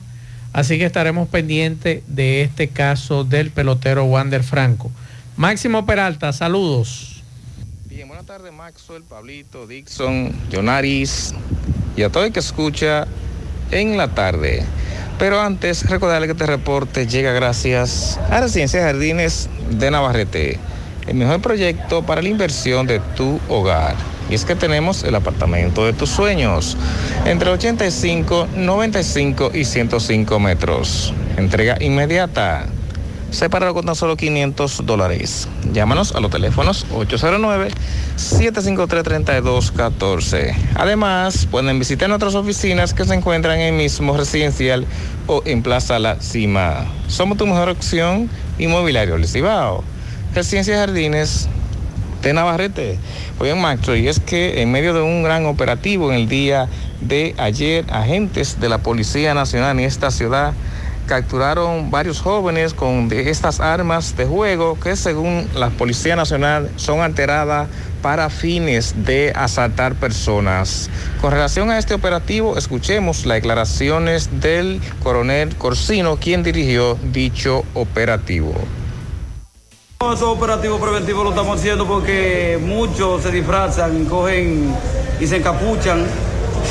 así 0.53 0.77
que 0.77 0.85
estaremos 0.85 1.27
pendientes 1.29 2.03
de 2.07 2.41
este 2.41 2.67
caso 2.69 3.23
del 3.23 3.51
pelotero 3.51 4.05
Wander 4.05 4.43
Franco. 4.43 4.91
Máximo 5.37 5.85
Peralta, 5.85 6.33
saludos. 6.33 7.23
Bien, 7.87 8.07
buenas 8.07 8.25
tardes 8.25 8.51
Maxwell, 8.51 9.03
Pablito, 9.03 9.67
Dixon, 9.67 10.33
Jonaris 10.51 11.33
y 11.95 12.03
a 12.03 12.09
todo 12.09 12.25
el 12.25 12.31
que 12.33 12.39
escucha 12.39 13.05
en 13.71 13.97
la 13.97 14.09
tarde. 14.09 14.65
Pero 15.19 15.39
antes, 15.39 15.89
recordarle 15.89 16.27
que 16.27 16.33
este 16.33 16.45
reporte 16.45 17.07
llega 17.07 17.31
gracias 17.31 18.19
a 18.29 18.41
Residencia 18.41 18.81
Jardines 18.81 19.49
de 19.69 19.91
Navarrete, 19.91 20.59
el 21.07 21.15
mejor 21.15 21.41
proyecto 21.41 22.03
para 22.03 22.21
la 22.21 22.27
inversión 22.27 22.85
de 22.85 22.99
tu 23.15 23.39
hogar. 23.47 23.95
Y 24.29 24.35
es 24.35 24.45
que 24.45 24.55
tenemos 24.55 25.03
el 25.03 25.15
apartamento 25.15 25.85
de 25.85 25.93
tus 25.93 26.09
sueños, 26.09 26.77
entre 27.25 27.51
85, 27.51 28.47
95 28.55 29.51
y 29.53 29.65
105 29.65 30.39
metros. 30.39 31.13
Entrega 31.37 31.77
inmediata. 31.79 32.65
Separado 33.31 33.73
con 33.73 33.85
tan 33.85 33.95
solo 33.95 34.15
500 34.15 34.85
dólares. 34.85 35.49
Llámanos 35.73 36.15
a 36.15 36.21
los 36.21 36.31
teléfonos 36.31 36.85
809-753-3214. 38.17 40.55
Además, 40.75 41.45
pueden 41.51 41.77
visitar 41.77 42.07
nuestras 42.07 42.35
oficinas 42.35 42.93
que 42.93 43.03
se 43.03 43.13
encuentran 43.13 43.59
en 43.59 43.73
el 43.73 43.81
mismo 43.81 44.15
residencial 44.15 44.85
o 45.27 45.41
en 45.45 45.63
Plaza 45.63 45.99
La 45.99 46.21
Cima. 46.21 46.85
Somos 47.07 47.37
tu 47.37 47.45
mejor 47.45 47.67
opción 47.67 48.29
inmobiliario, 48.57 49.15
El 49.15 49.27
Cibao. 49.27 49.83
Residencia 50.33 50.77
Jardines 50.77 51.49
de 52.21 52.33
Navarrete. 52.33 52.97
Oigan, 53.37 53.59
Maxo, 53.59 53.97
y 53.97 54.07
es 54.07 54.21
que 54.21 54.61
en 54.61 54.71
medio 54.71 54.93
de 54.93 55.01
un 55.01 55.21
gran 55.21 55.45
operativo 55.45 56.09
en 56.09 56.15
el 56.15 56.29
día 56.29 56.69
de 57.01 57.35
ayer, 57.37 57.83
agentes 57.91 58.61
de 58.61 58.69
la 58.69 58.77
Policía 58.77 59.33
Nacional 59.33 59.77
en 59.77 59.85
esta 59.85 60.09
ciudad 60.09 60.53
capturaron 61.05 61.91
varios 61.91 62.21
jóvenes 62.21 62.73
con 62.73 63.11
estas 63.11 63.59
armas 63.59 64.15
de 64.15 64.25
juego 64.25 64.79
que 64.79 64.95
según 64.95 65.49
la 65.53 65.69
Policía 65.69 66.15
Nacional 66.15 66.71
son 66.77 67.01
alteradas 67.01 67.67
para 68.01 68.29
fines 68.29 68.95
de 69.05 69.33
asaltar 69.35 69.95
personas. 69.95 70.89
Con 71.19 71.31
relación 71.31 71.69
a 71.71 71.77
este 71.77 71.93
operativo, 71.93 72.57
escuchemos 72.57 73.25
las 73.25 73.35
declaraciones 73.35 74.29
del 74.39 74.79
coronel 75.03 75.55
Corsino, 75.57 76.15
quien 76.15 76.41
dirigió 76.41 76.97
dicho 77.11 77.65
operativo. 77.73 78.53
Esos 80.13 80.29
operativos 80.29 80.79
preventivos 80.79 81.25
lo 81.25 81.31
estamos 81.31 81.59
haciendo 81.59 81.85
porque 81.85 82.57
muchos 82.63 83.21
se 83.21 83.31
disfrazan, 83.31 84.05
cogen 84.05 84.73
y 85.19 85.27
se 85.27 85.37
encapuchan 85.37 86.05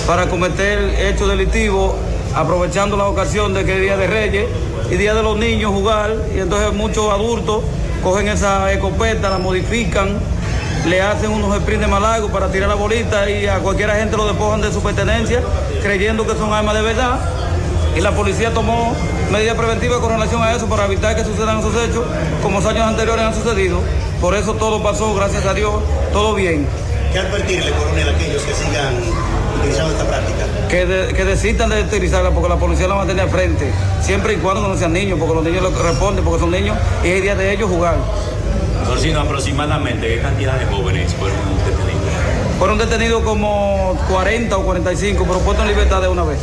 para 0.06 0.28
cometer 0.28 0.78
hechos 0.98 1.28
delictivos, 1.28 1.94
aprovechando 2.34 2.96
la 2.96 3.04
ocasión 3.04 3.52
de 3.52 3.64
que 3.64 3.74
es 3.74 3.80
Día 3.82 3.96
de 3.98 4.06
Reyes 4.06 4.46
y 4.90 4.94
Día 4.94 5.14
de 5.14 5.22
los 5.22 5.36
Niños 5.36 5.72
jugar, 5.72 6.14
y 6.34 6.38
entonces 6.38 6.72
muchos 6.72 7.12
adultos 7.12 7.64
cogen 8.02 8.28
esa 8.28 8.72
escopeta, 8.72 9.28
la 9.28 9.38
modifican, 9.38 10.16
le 10.86 11.02
hacen 11.02 11.30
unos 11.30 11.54
sprints 11.58 11.84
de 11.84 11.86
malago 11.86 12.28
para 12.28 12.50
tirar 12.50 12.68
la 12.68 12.76
bolita 12.76 13.28
y 13.28 13.46
a 13.46 13.58
cualquier 13.58 13.90
gente 13.90 14.16
lo 14.16 14.26
despojan 14.26 14.62
de 14.62 14.72
su 14.72 14.80
pertenencia, 14.80 15.42
creyendo 15.82 16.26
que 16.26 16.34
son 16.34 16.52
armas 16.54 16.74
de 16.76 16.82
verdad. 16.82 17.18
Y 17.96 18.00
la 18.00 18.10
policía 18.12 18.52
tomó 18.52 18.94
medidas 19.30 19.56
preventivas 19.56 19.98
con 19.98 20.10
relación 20.10 20.42
a 20.42 20.52
eso 20.52 20.66
para 20.66 20.86
evitar 20.86 21.14
que 21.14 21.24
sucedan 21.24 21.58
esos 21.60 21.74
hechos 21.76 22.04
como 22.42 22.58
los 22.60 22.68
años 22.68 22.86
anteriores 22.86 23.24
han 23.24 23.34
sucedido. 23.34 23.80
Por 24.20 24.34
eso 24.34 24.54
todo 24.54 24.82
pasó, 24.82 25.14
gracias 25.14 25.44
a 25.46 25.54
Dios, 25.54 25.72
todo 26.12 26.34
bien. 26.34 26.66
¿Qué 27.12 27.18
advertirle, 27.20 27.70
coronel, 27.72 28.08
a 28.08 28.12
aquellos 28.12 28.42
que 28.42 28.52
sigan 28.52 28.94
utilizando 29.60 29.92
esta 29.92 30.04
práctica? 30.04 30.44
Que, 30.68 30.86
de- 30.86 31.14
que 31.14 31.24
desistan 31.24 31.70
de 31.70 31.82
utilizarla 31.82 32.30
porque 32.32 32.48
la 32.48 32.56
policía 32.56 32.88
la 32.88 32.96
mantiene 32.96 33.22
al 33.22 33.30
frente, 33.30 33.70
siempre 34.02 34.32
y 34.34 34.36
cuando 34.38 34.66
no 34.66 34.76
sean 34.76 34.92
niños, 34.92 35.18
porque 35.20 35.34
los 35.34 35.44
niños 35.44 35.62
le 35.62 35.70
responden, 35.82 36.24
porque 36.24 36.40
son 36.40 36.50
niños 36.50 36.76
y 37.04 37.08
es 37.08 37.22
día 37.22 37.36
de 37.36 37.52
ellos 37.52 37.70
jugar. 37.70 37.96
Corsino, 38.86 39.20
aproximadamente, 39.20 40.08
¿qué 40.08 40.20
cantidad 40.20 40.58
de 40.58 40.66
jóvenes 40.66 41.14
fueron 41.14 41.38
detenidos? 41.64 42.58
Fueron 42.58 42.78
detenidos 42.78 43.22
como 43.22 43.96
40 44.10 44.56
o 44.56 44.62
45, 44.64 45.24
pero 45.26 45.38
puestos 45.40 45.64
en 45.66 45.70
libertad 45.72 46.02
de 46.02 46.08
una 46.08 46.24
vez. 46.24 46.38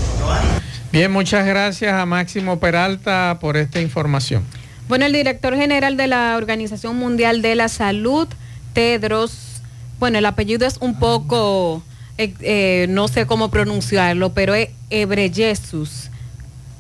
Bien, 0.92 1.10
muchas 1.10 1.46
gracias 1.46 1.94
a 1.94 2.06
Máximo 2.06 2.60
Peralta 2.60 3.38
por 3.40 3.56
esta 3.56 3.80
información. 3.80 4.44
Bueno, 4.90 5.06
el 5.06 5.14
director 5.14 5.56
general 5.56 5.96
de 5.96 6.08
la 6.08 6.36
Organización 6.36 6.98
Mundial 6.98 7.42
de 7.42 7.56
la 7.56 7.70
Salud, 7.70 8.28
Tedros, 8.74 9.62
bueno, 10.00 10.18
el 10.18 10.26
apellido 10.26 10.68
es 10.68 10.76
un 10.82 11.00
poco, 11.00 11.82
eh, 12.18 12.34
eh, 12.42 12.88
no 12.90 13.08
sé 13.08 13.26
cómo 13.26 13.50
pronunciarlo, 13.50 14.34
pero 14.34 14.54
es 14.54 14.70
Ebreyesus. 14.90 16.10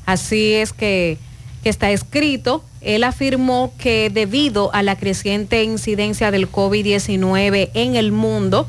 Así 0.06 0.56
es 0.56 0.74
que, 0.74 1.18
que 1.64 1.70
está 1.70 1.90
escrito. 1.92 2.66
Él 2.82 3.06
afirmó 3.06 3.72
que 3.78 4.10
debido 4.10 4.74
a 4.74 4.84
la 4.84 4.98
creciente 4.98 5.64
incidencia 5.64 6.32
del 6.32 6.52
COVID-19 6.52 7.70
en 7.76 7.96
el 7.96 8.12
mundo, 8.12 8.68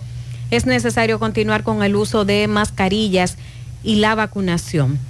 es 0.53 0.67
necesario 0.67 1.19
continuar 1.19 1.65
con 1.65 1.83
el 1.83 1.97
uso 1.97 2.25
de 2.25 2.47
mascarillas 2.47 3.39
y 3.83 3.97
la 3.97 4.15
vacunación. 4.15 5.01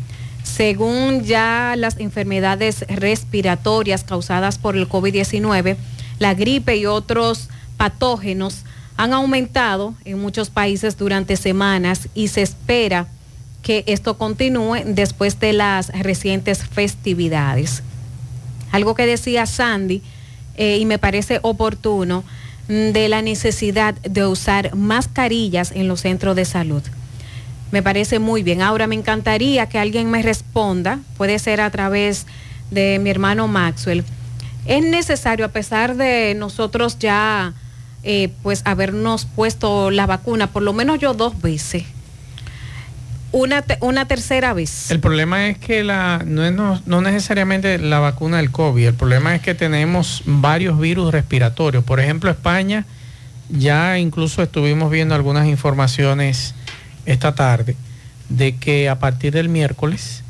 Según 0.54 1.24
ya 1.24 1.74
las 1.78 1.98
enfermedades 1.98 2.84
respiratorias 2.88 4.04
causadas 4.04 4.58
por 4.58 4.76
el 4.76 4.86
COVID-19, 4.86 5.76
la 6.18 6.34
gripe 6.34 6.76
y 6.76 6.84
otros 6.84 7.48
patógenos 7.78 8.64
han 8.98 9.14
aumentado 9.14 9.94
en 10.04 10.20
muchos 10.20 10.50
países 10.50 10.98
durante 10.98 11.36
semanas 11.36 12.08
y 12.14 12.28
se 12.28 12.42
espera 12.42 13.06
que 13.62 13.82
esto 13.86 14.18
continúe 14.18 14.82
después 14.84 15.40
de 15.40 15.54
las 15.54 15.88
recientes 15.88 16.62
festividades. 16.64 17.82
Algo 18.72 18.94
que 18.94 19.06
decía 19.06 19.46
Sandy, 19.46 20.02
eh, 20.56 20.76
y 20.78 20.84
me 20.84 20.98
parece 20.98 21.38
oportuno, 21.42 22.24
mm, 22.68 22.92
de 22.92 23.08
la 23.08 23.22
necesidad 23.22 23.94
de 23.94 24.26
usar 24.26 24.74
mascarillas 24.74 25.72
en 25.72 25.88
los 25.88 26.02
centros 26.02 26.36
de 26.36 26.44
salud. 26.44 26.82
Me 27.72 27.82
parece 27.82 28.18
muy 28.20 28.42
bien. 28.44 28.62
Ahora 28.62 28.86
me 28.86 28.94
encantaría 28.94 29.66
que 29.68 29.78
alguien 29.78 30.10
me 30.10 30.22
responda, 30.22 31.00
puede 31.16 31.38
ser 31.40 31.60
a 31.60 31.70
través 31.70 32.26
de 32.70 32.98
mi 33.00 33.10
hermano 33.10 33.48
Maxwell. 33.48 34.04
Es 34.66 34.84
necesario, 34.84 35.44
a 35.46 35.48
pesar 35.48 35.96
de 35.96 36.34
nosotros 36.36 36.98
ya, 37.00 37.52
eh, 38.04 38.28
pues, 38.42 38.62
habernos 38.64 39.24
puesto 39.24 39.90
la 39.90 40.06
vacuna, 40.06 40.46
por 40.48 40.62
lo 40.62 40.72
menos 40.72 40.98
yo 41.00 41.14
dos 41.14 41.40
veces, 41.42 41.84
una, 43.32 43.62
te- 43.62 43.78
una 43.80 44.06
tercera 44.06 44.52
vez. 44.52 44.90
El 44.90 45.00
problema 45.00 45.48
es 45.48 45.56
que 45.58 45.82
la, 45.82 46.22
no 46.26 46.44
es 46.44 46.52
no, 46.52 46.80
no 46.84 47.00
necesariamente 47.00 47.78
la 47.78 47.98
vacuna 47.98 48.36
del 48.36 48.50
COVID, 48.50 48.86
el 48.88 48.94
problema 48.94 49.34
es 49.34 49.40
que 49.40 49.54
tenemos 49.54 50.22
varios 50.26 50.78
virus 50.78 51.10
respiratorios. 51.12 51.82
Por 51.82 51.98
ejemplo, 52.00 52.30
España, 52.30 52.84
ya 53.48 53.98
incluso 53.98 54.42
estuvimos 54.42 54.90
viendo 54.90 55.14
algunas 55.14 55.46
informaciones 55.48 56.54
esta 57.06 57.34
tarde 57.34 57.76
de 58.28 58.56
que 58.56 58.88
a 58.88 58.98
partir 58.98 59.32
del 59.32 59.48
miércoles 59.48 60.22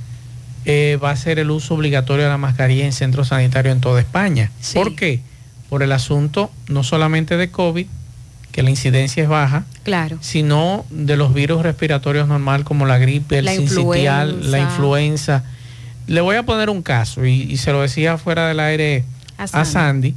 eh, 0.65 0.99
va 1.03 1.11
a 1.11 1.17
ser 1.17 1.39
el 1.39 1.51
uso 1.51 1.75
obligatorio 1.75 2.25
de 2.25 2.31
la 2.31 2.39
mascarilla 2.39 2.85
en 2.85 2.93
centros 2.93 3.29
sanitarios 3.29 3.75
en 3.75 3.81
toda 3.81 4.01
España. 4.01 4.51
¿Por 4.75 4.95
qué? 4.95 5.21
Por 5.69 5.83
el 5.83 5.93
asunto 5.93 6.51
no 6.69 6.83
solamente 6.85 7.37
de 7.37 7.51
COVID, 7.51 7.87
que 8.53 8.63
la 8.63 8.71
incidencia 8.71 9.23
es 9.23 9.29
baja, 9.29 9.65
Claro. 9.83 10.19
sino 10.21 10.85
de 10.91 11.17
los 11.17 11.33
virus 11.35 11.63
respiratorios 11.63 12.29
normal 12.29 12.65
como 12.65 12.85
la 12.87 12.99
gripe, 12.99 13.39
el 13.39 13.47
La 13.47 13.55
sincitial, 13.55 14.51
la 14.51 14.59
influenza. 14.61 15.43
Le 16.07 16.21
voy 16.21 16.37
a 16.37 16.43
poner 16.43 16.69
un 16.69 16.83
caso 16.83 17.25
y, 17.25 17.43
y 17.43 17.57
se 17.57 17.73
lo 17.73 17.81
decía 17.81 18.19
fuera 18.19 18.47
del 18.49 18.61
aire 18.61 19.05
A. 19.39 19.65
Sandy. 19.65 20.15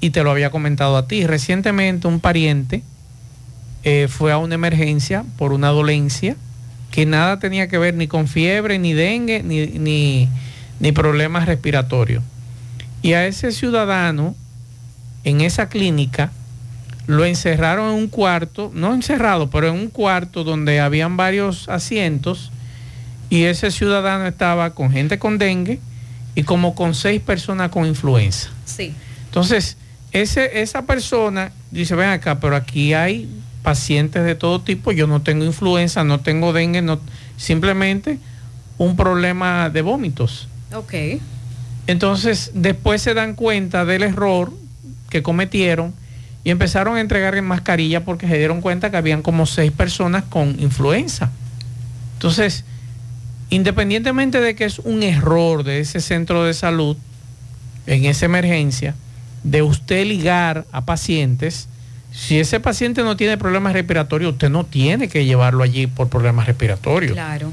y 0.00 0.10
te 0.10 0.22
lo 0.22 0.30
había 0.30 0.50
comentado 0.50 0.96
a 0.96 1.08
ti. 1.08 1.26
Recientemente 1.26 2.06
un 2.06 2.20
pariente 2.20 2.82
eh, 3.84 4.08
fue 4.08 4.32
a 4.32 4.38
una 4.38 4.54
emergencia 4.54 5.24
por 5.36 5.52
una 5.52 5.68
dolencia 5.68 6.36
que 6.90 7.06
nada 7.06 7.38
tenía 7.38 7.68
que 7.68 7.76
ver 7.76 7.94
ni 7.94 8.06
con 8.06 8.28
fiebre, 8.28 8.78
ni 8.78 8.92
dengue, 8.92 9.42
ni, 9.42 9.66
ni, 9.66 10.28
ni 10.80 10.92
problemas 10.92 11.46
respiratorios. 11.46 12.22
Y 13.02 13.12
a 13.12 13.26
ese 13.26 13.52
ciudadano 13.52 14.34
en 15.24 15.40
esa 15.40 15.68
clínica 15.68 16.32
lo 17.06 17.24
encerraron 17.24 17.90
en 17.90 17.94
un 17.96 18.08
cuarto, 18.08 18.70
no 18.74 18.94
encerrado, 18.94 19.50
pero 19.50 19.68
en 19.68 19.74
un 19.74 19.88
cuarto 19.88 20.44
donde 20.44 20.80
habían 20.80 21.16
varios 21.16 21.68
asientos 21.68 22.50
y 23.28 23.42
ese 23.44 23.70
ciudadano 23.70 24.26
estaba 24.26 24.74
con 24.74 24.90
gente 24.90 25.18
con 25.18 25.36
dengue 25.36 25.80
y 26.34 26.44
como 26.44 26.74
con 26.74 26.94
seis 26.94 27.20
personas 27.20 27.70
con 27.70 27.86
influenza. 27.86 28.50
Sí. 28.64 28.94
Entonces, 29.26 29.76
ese, 30.12 30.62
esa 30.62 30.82
persona 30.86 31.52
dice, 31.70 31.94
ven 31.94 32.10
acá, 32.10 32.40
pero 32.40 32.56
aquí 32.56 32.94
hay 32.94 33.28
pacientes 33.64 34.24
de 34.24 34.34
todo 34.34 34.60
tipo, 34.60 34.92
yo 34.92 35.06
no 35.06 35.22
tengo 35.22 35.44
influenza, 35.44 36.04
no 36.04 36.20
tengo 36.20 36.52
dengue, 36.52 36.82
no, 36.82 37.00
simplemente 37.38 38.18
un 38.76 38.94
problema 38.94 39.70
de 39.70 39.80
vómitos. 39.80 40.48
Ok. 40.72 40.92
Entonces, 41.86 42.52
después 42.54 43.00
se 43.00 43.14
dan 43.14 43.34
cuenta 43.34 43.86
del 43.86 44.02
error 44.02 44.52
que 45.08 45.22
cometieron 45.22 45.94
y 46.44 46.50
empezaron 46.50 46.96
a 46.96 47.00
entregar 47.00 47.40
mascarilla 47.40 48.04
porque 48.04 48.28
se 48.28 48.36
dieron 48.36 48.60
cuenta 48.60 48.90
que 48.90 48.98
habían 48.98 49.22
como 49.22 49.46
seis 49.46 49.72
personas 49.72 50.24
con 50.24 50.60
influenza. 50.60 51.30
Entonces, 52.14 52.64
independientemente 53.48 54.40
de 54.40 54.54
que 54.54 54.66
es 54.66 54.78
un 54.78 55.02
error 55.02 55.64
de 55.64 55.80
ese 55.80 56.02
centro 56.02 56.44
de 56.44 56.52
salud 56.52 56.98
en 57.86 58.04
esa 58.04 58.26
emergencia, 58.26 58.94
de 59.42 59.62
usted 59.62 60.06
ligar 60.06 60.66
a 60.70 60.84
pacientes, 60.84 61.68
si 62.16 62.38
ese 62.38 62.60
paciente 62.60 63.02
no 63.02 63.16
tiene 63.16 63.36
problemas 63.36 63.72
respiratorios, 63.72 64.32
usted 64.34 64.48
no 64.48 64.64
tiene 64.64 65.08
que 65.08 65.24
llevarlo 65.24 65.62
allí 65.64 65.86
por 65.88 66.08
problemas 66.08 66.46
respiratorios. 66.46 67.12
Claro. 67.12 67.52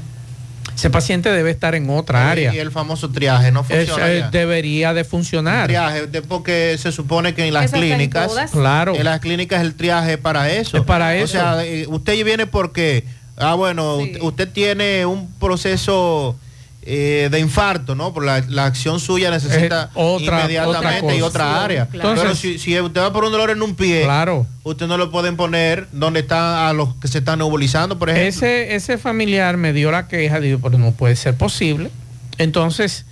Ese 0.74 0.88
paciente 0.88 1.30
debe 1.30 1.50
estar 1.50 1.74
en 1.74 1.90
otra 1.90 2.30
área. 2.30 2.54
Y 2.54 2.58
el 2.58 2.70
famoso 2.70 3.10
triaje 3.10 3.50
no 3.52 3.62
funciona. 3.64 4.10
Es- 4.10 4.30
debería 4.30 4.94
de 4.94 5.04
funcionar. 5.04 5.66
Triaje, 5.66 6.06
de- 6.06 6.22
porque 6.22 6.76
se 6.78 6.92
supone 6.92 7.34
que 7.34 7.46
en 7.46 7.52
las 7.54 7.72
en 7.72 7.80
clínicas, 7.80 8.28
todas. 8.28 8.50
Claro. 8.52 8.94
en 8.94 9.04
las 9.04 9.20
clínicas 9.20 9.60
el 9.60 9.74
triaje 9.74 10.12
es 10.14 10.18
para 10.18 10.50
eso. 10.50 10.78
Es 10.78 10.84
para 10.84 11.08
O 11.08 11.10
eso. 11.10 11.26
sea, 11.26 11.64
eh, 11.64 11.84
usted 11.88 12.24
viene 12.24 12.46
porque, 12.46 13.04
ah, 13.36 13.54
bueno, 13.54 13.96
usted, 13.96 14.20
usted 14.22 14.48
tiene 14.48 15.04
un 15.04 15.30
proceso 15.34 16.36
eh, 16.84 17.28
de 17.30 17.38
infarto, 17.38 17.94
¿no? 17.94 18.12
Por 18.12 18.24
la, 18.24 18.40
la 18.48 18.64
acción 18.66 18.98
suya 18.98 19.30
necesita 19.30 19.84
Eh, 19.84 19.88
otra- 19.94 20.40
inmediatamente 20.40 21.04
otra 21.04 21.14
y 21.16 21.22
otra 21.22 21.64
área. 21.64 21.86
Claro. 21.86 22.10
Pero 22.10 22.22
Entonces- 22.22 22.38
si, 22.40 22.58
si 22.58 22.80
usted 22.80 23.00
va 23.00 23.12
por 23.12 23.24
un 23.24 23.30
dolor 23.32 23.50
en 23.50 23.62
un 23.62 23.74
pie, 23.76 24.02
Claro. 24.02 24.46
usted 24.64 24.86
no 24.88 24.96
lo 24.98 25.10
pueden 25.12 25.36
poner 25.36 25.86
donde 25.92 26.20
están 26.20 26.66
a 26.68 26.72
los 26.72 26.94
que 26.96 27.06
se 27.08 27.18
están 27.18 27.38
nebulizando, 27.38 27.98
por 27.98 28.10
ejemplo. 28.10 28.28
Ese, 28.28 28.74
ese 28.74 28.98
familiar 28.98 29.56
me 29.56 29.72
dio 29.72 29.92
la 29.92 30.08
queja, 30.08 30.40
digo, 30.40 30.58
pero 30.60 30.76
no 30.78 30.90
puede 30.92 31.14
ser 31.14 31.36
posible. 31.36 31.90
Entonces, 32.38 33.06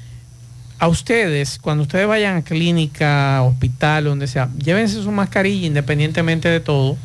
a 0.80 0.88
ustedes, 0.88 1.59
cuando 1.61 1.83
ustedes 1.83 2.09
vayan 2.09 2.38
a 2.38 2.42
clínica, 2.42 3.40
hospital, 3.42 4.04
donde 4.04 4.26
sea, 4.26 4.48
llévense 4.59 5.02
su 5.02 5.12
mascarilla 5.12 5.66
independientemente 5.66 6.48
de 6.48 6.59
todo, 6.59 6.96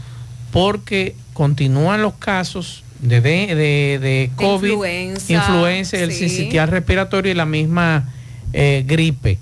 porque 0.52 1.16
continúan 1.34 2.02
los 2.02 2.14
casos 2.14 2.82
de, 3.00 3.22
de, 3.22 3.56
de- 3.56 4.00
de 4.00 4.32
COVID, 4.36 4.70
influenza, 4.70 5.34
influenza, 5.34 5.98
el 5.98 6.12
sí. 6.12 6.50
respiratorio 6.66 7.32
y 7.32 7.36
la 7.36 7.46
misma 7.46 8.10
eh, 8.54 8.84
gripe. 8.88 9.38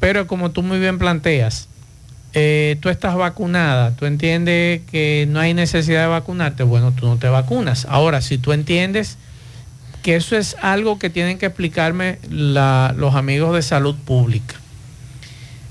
Pero 0.00 0.26
como 0.26 0.50
tú 0.50 0.62
muy 0.62 0.78
bien 0.78 0.98
planteas, 0.98 1.68
eh, 2.34 2.76
tú 2.80 2.88
estás 2.90 3.14
vacunada, 3.16 3.92
tú 3.96 4.04
entiendes 4.06 4.82
que 4.90 5.26
no 5.28 5.40
hay 5.40 5.54
necesidad 5.54 6.02
de 6.02 6.08
vacunarte, 6.08 6.62
bueno, 6.64 6.92
tú 6.92 7.06
no 7.06 7.16
te 7.16 7.28
vacunas. 7.28 7.86
Ahora, 7.88 8.20
si 8.20 8.36
tú 8.38 8.52
entiendes 8.52 9.16
que 10.02 10.16
eso 10.16 10.36
es 10.36 10.54
algo 10.60 10.98
que 10.98 11.10
tienen 11.10 11.38
que 11.38 11.46
explicarme 11.46 12.18
la- 12.30 12.94
los 12.96 13.14
amigos 13.14 13.54
de 13.54 13.62
salud 13.62 13.96
pública. 13.96 14.54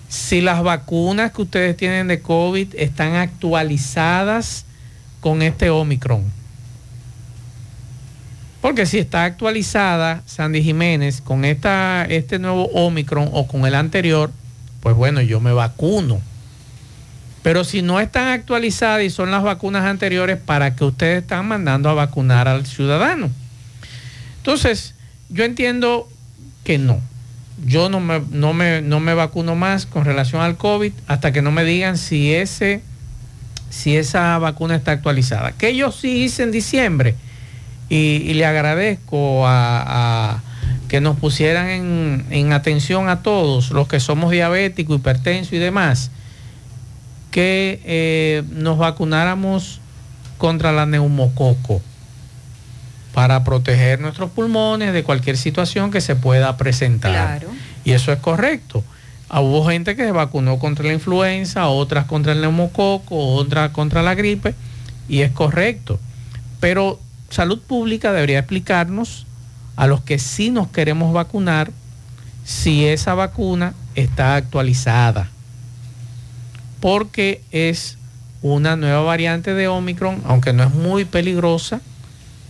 Si 0.09 0.41
las 0.41 0.61
vacunas 0.63 1.31
que 1.31 1.41
ustedes 1.43 1.77
tienen 1.77 2.07
de 2.07 2.19
COVID 2.21 2.75
están 2.77 3.15
actualizadas 3.15 4.65
con 5.19 5.41
este 5.41 5.69
Omicron. 5.69 6.23
Porque 8.65 8.87
si 8.87 8.97
está 8.97 9.25
actualizada 9.25 10.23
Sandy 10.25 10.63
Jiménez 10.63 11.21
con 11.21 11.45
esta, 11.45 12.03
este 12.05 12.39
nuevo 12.39 12.65
Omicron 12.73 13.29
o 13.31 13.45
con 13.45 13.67
el 13.67 13.75
anterior, 13.75 14.31
pues 14.79 14.95
bueno, 14.95 15.21
yo 15.21 15.39
me 15.39 15.53
vacuno. 15.53 16.19
Pero 17.43 17.63
si 17.63 17.83
no 17.83 17.99
están 17.99 18.29
actualizadas 18.29 19.03
y 19.03 19.11
son 19.11 19.29
las 19.29 19.43
vacunas 19.43 19.85
anteriores, 19.85 20.39
¿para 20.39 20.75
que 20.75 20.83
ustedes 20.83 21.21
están 21.21 21.47
mandando 21.47 21.89
a 21.89 21.93
vacunar 21.93 22.47
al 22.47 22.65
ciudadano? 22.65 23.29
Entonces, 24.37 24.95
yo 25.29 25.43
entiendo 25.43 26.09
que 26.63 26.79
no. 26.79 26.99
Yo 27.67 27.87
no 27.89 27.99
me, 27.99 28.19
no 28.31 28.53
me, 28.53 28.81
no 28.81 28.99
me 28.99 29.13
vacuno 29.13 29.53
más 29.53 29.85
con 29.85 30.05
relación 30.05 30.41
al 30.41 30.57
COVID 30.57 30.91
hasta 31.05 31.31
que 31.31 31.43
no 31.43 31.51
me 31.51 31.65
digan 31.65 31.99
si, 31.99 32.33
ese, 32.33 32.81
si 33.69 33.95
esa 33.95 34.39
vacuna 34.39 34.75
está 34.75 34.93
actualizada. 34.93 35.51
Que 35.51 35.75
yo 35.75 35.91
sí 35.91 36.23
hice 36.23 36.41
en 36.41 36.51
diciembre 36.51 37.13
y, 37.89 37.97
y 37.97 38.33
le 38.33 38.45
agradezco 38.45 39.47
a, 39.47 40.33
a 40.33 40.41
que 40.87 41.01
nos 41.01 41.17
pusieran 41.17 41.69
en, 41.69 42.25
en 42.29 42.53
atención 42.53 43.09
a 43.09 43.21
todos 43.21 43.71
los 43.71 43.87
que 43.87 43.99
somos 43.99 44.31
diabéticos, 44.31 44.97
hipertensos 44.97 45.53
y 45.53 45.57
demás, 45.57 46.11
que 47.31 47.81
eh, 47.83 48.43
nos 48.51 48.77
vacunáramos 48.77 49.81
contra 50.37 50.71
la 50.71 50.85
neumococo 50.85 51.81
para 53.13 53.43
proteger 53.43 53.99
nuestros 53.99 54.29
pulmones 54.29 54.93
de 54.93 55.03
cualquier 55.03 55.37
situación 55.37 55.91
que 55.91 56.01
se 56.01 56.15
pueda 56.15 56.57
presentar. 56.57 57.39
Claro. 57.39 57.53
Y 57.83 57.91
eso 57.91 58.11
es 58.11 58.19
correcto. 58.19 58.83
Ah, 59.29 59.41
Hubo 59.41 59.65
gente 59.65 59.95
que 59.95 60.03
se 60.03 60.11
vacunó 60.11 60.59
contra 60.59 60.85
la 60.85 60.93
influenza, 60.93 61.67
otras 61.67 62.05
contra 62.05 62.33
el 62.33 62.41
neumococo, 62.41 63.33
otras 63.35 63.71
contra 63.71 64.03
la 64.03 64.15
gripe, 64.15 64.53
y 65.07 65.21
es 65.21 65.31
correcto. 65.31 65.99
Pero 66.59 66.99
salud 67.35 67.59
pública 67.59 68.13
debería 68.13 68.39
explicarnos 68.39 69.27
a 69.75 69.87
los 69.87 69.99
que 69.99 70.19
sí 70.19 70.51
nos 70.51 70.69
queremos 70.69 71.13
vacunar 71.13 71.69
si 72.45 72.85
esa 72.85 73.13
vacuna 73.13 73.73
está 73.95 74.37
actualizada. 74.37 75.29
Porque 76.79 77.41
es 77.51 77.97
una 78.41 78.77
nueva 78.77 79.01
variante 79.01 79.53
de 79.53 79.67
Omicron, 79.67 80.21
aunque 80.25 80.53
no 80.53 80.63
es 80.63 80.73
muy 80.73 81.03
peligrosa, 81.03 81.81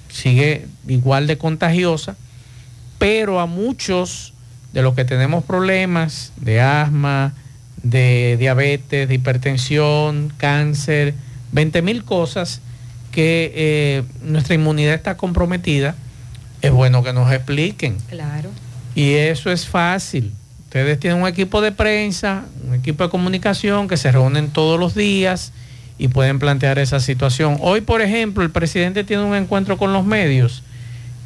sigue 0.09 0.67
igual 0.87 1.25
de 1.25 1.39
contagiosa, 1.39 2.15
pero 2.99 3.39
a 3.39 3.47
muchos 3.47 4.33
de 4.71 4.83
los 4.83 4.93
que 4.93 5.03
tenemos 5.03 5.43
problemas 5.45 6.31
de 6.35 6.61
asma, 6.61 7.33
de 7.81 8.37
diabetes, 8.37 9.07
de 9.09 9.15
hipertensión, 9.15 10.31
cáncer, 10.37 11.15
20 11.53 11.81
mil 11.81 12.03
cosas 12.03 12.61
que 13.15 13.51
eh, 13.55 14.03
nuestra 14.21 14.53
inmunidad 14.55 14.93
está 14.93 15.15
comprometida, 15.15 15.95
es 16.61 16.71
bueno 16.71 17.01
que 17.01 17.13
nos 17.13 17.31
expliquen. 17.31 17.95
Claro. 18.09 18.49
Y 18.93 19.13
eso 19.13 19.51
es 19.51 19.65
fácil. 19.67 20.33
Ustedes 20.65 20.99
tienen 20.99 21.21
un 21.21 21.27
equipo 21.27 21.61
de 21.61 21.71
prensa, 21.71 22.43
un 22.67 22.75
equipo 22.75 23.05
de 23.05 23.09
comunicación 23.09 23.87
que 23.87 23.95
se 23.95 24.11
reúnen 24.11 24.49
todos 24.49 24.77
los 24.77 24.93
días 24.93 25.53
y 25.97 26.09
pueden 26.09 26.39
plantear 26.39 26.77
esa 26.77 26.99
situación. 26.99 27.57
Hoy, 27.61 27.79
por 27.79 28.01
ejemplo, 28.01 28.43
el 28.43 28.51
presidente 28.51 29.05
tiene 29.05 29.23
un 29.23 29.33
encuentro 29.35 29.77
con 29.77 29.93
los 29.93 30.05
medios 30.05 30.61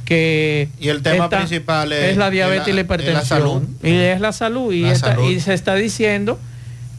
que 0.06 0.70
Y 0.80 0.90
el 0.90 1.02
tema 1.02 1.30
principal 1.30 1.92
es, 1.92 2.12
es 2.12 2.18
la 2.18 2.30
diabetes 2.30 2.68
y 2.68 2.74
la 2.74 2.82
hipertensión. 2.82 3.16
la 3.20 3.26
salud. 3.26 3.64
Y 3.84 3.94
es 3.96 4.22
la 4.22 4.32
salud. 4.32 4.72
Y, 4.74 4.86
esta- 4.86 5.16
salud. 5.16 5.30
y 5.30 5.40
se 5.40 5.54
está 5.56 5.74
diciendo 5.76 6.40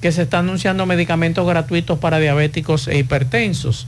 que 0.00 0.10
se 0.12 0.22
está 0.22 0.38
anunciando 0.40 0.86
medicamentos 0.86 1.46
gratuitos 1.46 1.98
para 1.98 2.18
diabéticos 2.18 2.88
e 2.88 2.98
hipertensos. 2.98 3.86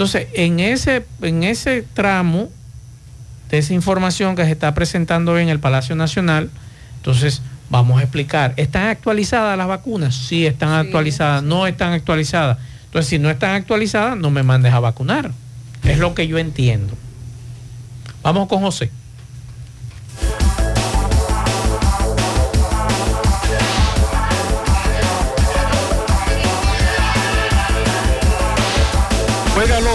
Entonces, 0.00 0.28
en 0.32 0.60
ese, 0.60 1.04
en 1.20 1.42
ese 1.42 1.82
tramo 1.82 2.48
de 3.50 3.58
esa 3.58 3.74
información 3.74 4.34
que 4.34 4.46
se 4.46 4.50
está 4.50 4.72
presentando 4.72 5.32
hoy 5.32 5.42
en 5.42 5.50
el 5.50 5.60
Palacio 5.60 5.94
Nacional, 5.94 6.48
entonces 6.96 7.42
vamos 7.68 8.00
a 8.00 8.04
explicar, 8.04 8.54
¿están 8.56 8.84
actualizadas 8.84 9.58
las 9.58 9.68
vacunas? 9.68 10.14
Sí, 10.14 10.46
están 10.46 10.70
actualizadas, 10.70 11.42
no 11.42 11.66
están 11.66 11.92
actualizadas. 11.92 12.56
Entonces, 12.86 13.10
si 13.10 13.18
no 13.18 13.28
están 13.28 13.50
actualizadas, 13.50 14.16
no 14.16 14.30
me 14.30 14.42
mandes 14.42 14.72
a 14.72 14.80
vacunar. 14.80 15.32
Es 15.84 15.98
lo 15.98 16.14
que 16.14 16.26
yo 16.26 16.38
entiendo. 16.38 16.94
Vamos 18.22 18.48
con 18.48 18.62
José. 18.62 18.90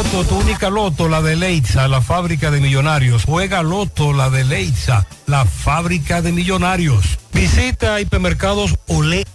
Loto, 0.06 0.24
tu 0.26 0.36
única 0.38 0.70
Loto, 0.70 1.10
la 1.10 1.22
de 1.24 1.36
Leitza, 1.36 1.88
la 1.88 2.00
fábrica 2.00 2.52
de 2.52 2.62
millonarios. 2.62 3.24
Juega 3.26 3.64
Loto, 3.64 4.14
la 4.14 4.30
de 4.30 4.44
Leitza, 4.44 5.08
la 5.26 5.46
fábrica 5.46 6.22
de 6.22 6.32
millonarios. 6.32 7.18
Visita 7.34 8.00
hipermercados 8.00 8.76
Olé 8.88 9.26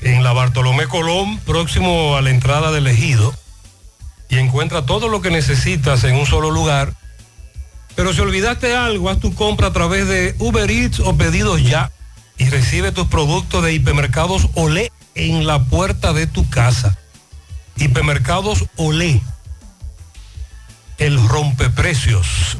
en 0.00 0.24
la 0.24 0.32
Bartolomé 0.32 0.88
Colón, 0.88 1.38
próximo 1.38 2.16
a 2.16 2.22
la 2.22 2.30
entrada 2.30 2.72
del 2.72 2.88
ejido, 2.88 3.34
y 4.28 4.38
encuentra 4.38 4.84
todo 4.84 5.08
lo 5.08 5.22
que 5.22 5.30
necesitas 5.30 6.02
en 6.02 6.16
un 6.16 6.26
solo 6.26 6.50
lugar. 6.50 6.94
Pero 7.94 8.12
si 8.12 8.20
olvidaste 8.22 8.74
algo, 8.74 9.10
haz 9.10 9.20
tu 9.20 9.32
compra 9.34 9.68
a 9.68 9.72
través 9.72 10.08
de 10.08 10.34
Uber 10.40 10.68
Eats 10.68 10.98
o 10.98 11.16
pedidos 11.16 11.62
ya 11.62 11.92
y 12.36 12.46
recibe 12.46 12.90
tus 12.90 13.06
productos 13.06 13.62
de 13.62 13.74
hipermercados 13.74 14.48
Olé 14.54 14.90
en 15.14 15.46
la 15.46 15.62
puerta 15.64 16.12
de 16.12 16.26
tu 16.26 16.50
casa. 16.50 16.98
Hipermercados 17.76 18.64
Olé. 18.76 19.22
El 20.98 21.26
rompeprecios. 21.28 22.58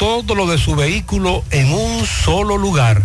todo 0.00 0.34
lo 0.34 0.46
de 0.46 0.56
su 0.56 0.74
vehículo 0.74 1.44
en 1.50 1.74
un 1.74 2.06
solo 2.06 2.56
lugar. 2.56 3.02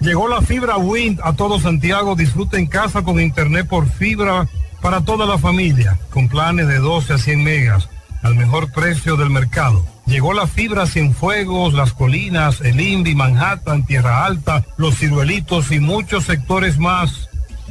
Llegó 0.00 0.28
la 0.28 0.42
fibra 0.42 0.76
Wind 0.76 1.20
a 1.22 1.32
todo 1.32 1.58
Santiago. 1.58 2.14
Disfruta 2.14 2.58
en 2.58 2.66
casa 2.66 3.02
con 3.02 3.20
internet 3.20 3.66
por 3.68 3.88
fibra 3.88 4.46
para 4.80 5.00
toda 5.00 5.26
la 5.26 5.38
familia, 5.38 5.98
con 6.10 6.28
planes 6.28 6.68
de 6.68 6.78
12 6.78 7.14
a 7.14 7.18
100 7.18 7.42
megas 7.42 7.88
al 8.22 8.34
mejor 8.34 8.72
precio 8.72 9.16
del 9.16 9.30
mercado. 9.30 9.86
Llegó 10.06 10.32
la 10.32 10.46
fibra 10.46 10.86
Cienfuegos, 10.86 11.74
Las 11.74 11.92
Colinas, 11.92 12.62
El 12.62 12.80
Indy, 12.80 13.14
Manhattan, 13.14 13.84
Tierra 13.86 14.24
Alta, 14.24 14.64
Los 14.76 14.98
Ciruelitos 14.98 15.70
y 15.70 15.78
muchos 15.80 16.24
sectores 16.24 16.78
más. 16.78 17.28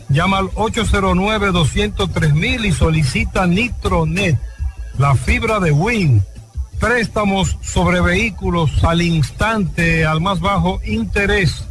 Llama 0.09 0.37
al 0.37 0.49
809-203 0.51 2.65
y 2.65 2.71
solicita 2.71 3.47
Nitronet, 3.47 4.39
la 4.97 5.15
fibra 5.15 5.59
de 5.59 5.71
Win. 5.71 6.23
Préstamos 6.79 7.57
sobre 7.61 7.99
vehículos 8.01 8.83
al 8.83 9.01
instante, 9.01 10.05
al 10.05 10.21
más 10.21 10.39
bajo 10.39 10.79
interés, 10.85 11.66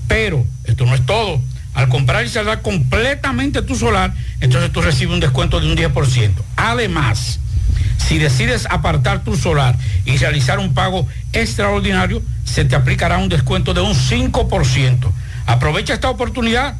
Pero 0.08 0.45
esto 0.66 0.86
no 0.86 0.95
es 0.95 1.06
todo. 1.06 1.41
Al 1.74 1.89
comprar 1.89 2.26
y 2.26 2.30
saldar 2.30 2.62
completamente 2.62 3.62
tu 3.62 3.76
solar, 3.76 4.14
entonces 4.41 4.72
tú 4.72 4.82
recibes 4.82 5.14
un 5.14 5.20
descuento 5.20 5.60
de 5.60 5.72
un 5.72 5.78
10%. 5.78 6.32
Además, 6.56 7.39
si 7.97 8.20
decides 8.20 8.68
apartar 8.70 9.24
tu 9.24 9.36
solar 9.36 9.78
y 10.06 10.18
realizar 10.18 10.60
un 10.60 10.74
pago 10.74 11.08
extraordinario, 11.32 12.22
se 12.43 12.66
te 12.66 12.76
aplicará 12.76 13.18
un 13.18 13.30
descuento 13.30 13.74
de 13.74 13.82
un 13.82 13.95
5%. 13.95 15.12
Aprovecha 15.47 15.93
esta 15.93 16.10
oportunidad 16.10 16.76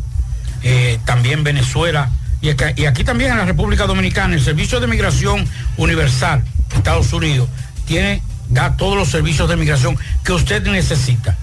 eh, 0.63 0.99
también 1.05 1.45
Venezuela 1.45 2.11
y 2.41 2.51
aquí, 2.51 3.03
también 3.03 3.33
en 3.33 3.39
la 3.39 3.45
República 3.45 3.87
Dominicana. 3.87 4.35
El 4.35 4.41
Servicio 4.43 4.79
de 4.79 4.87
Migración 4.87 5.45
Universal, 5.77 6.45
Estados 6.75 7.13
Unidos, 7.13 7.49
tiene, 7.87 8.23
da 8.49 8.77
todos 8.77 8.97
los 8.97 9.09
servicios 9.09 9.49
de 9.49 9.57
migración 9.57 9.99
que 10.25 10.33
usted 10.33 10.65
necesita, 10.67 11.37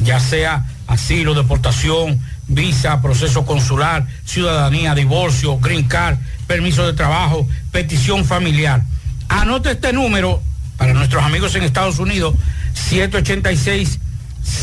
ya 0.00 0.20
sea 0.20 0.66
asilo, 0.86 1.32
deportación, 1.32 2.20
visa, 2.48 3.00
proceso 3.00 3.46
consular, 3.46 4.06
ciudadanía, 4.26 4.94
divorcio, 4.94 5.58
green 5.58 5.84
card, 5.84 6.18
permiso 6.46 6.86
de 6.86 6.92
trabajo, 6.92 7.48
petición 7.70 8.26
familiar. 8.26 8.82
Anote 9.28 9.70
este 9.70 9.94
número 9.94 10.42
para 10.76 10.92
nuestros 10.92 11.24
amigos 11.24 11.54
en 11.54 11.62
Estados 11.62 11.98
Unidos, 11.98 12.34
786 12.74 13.98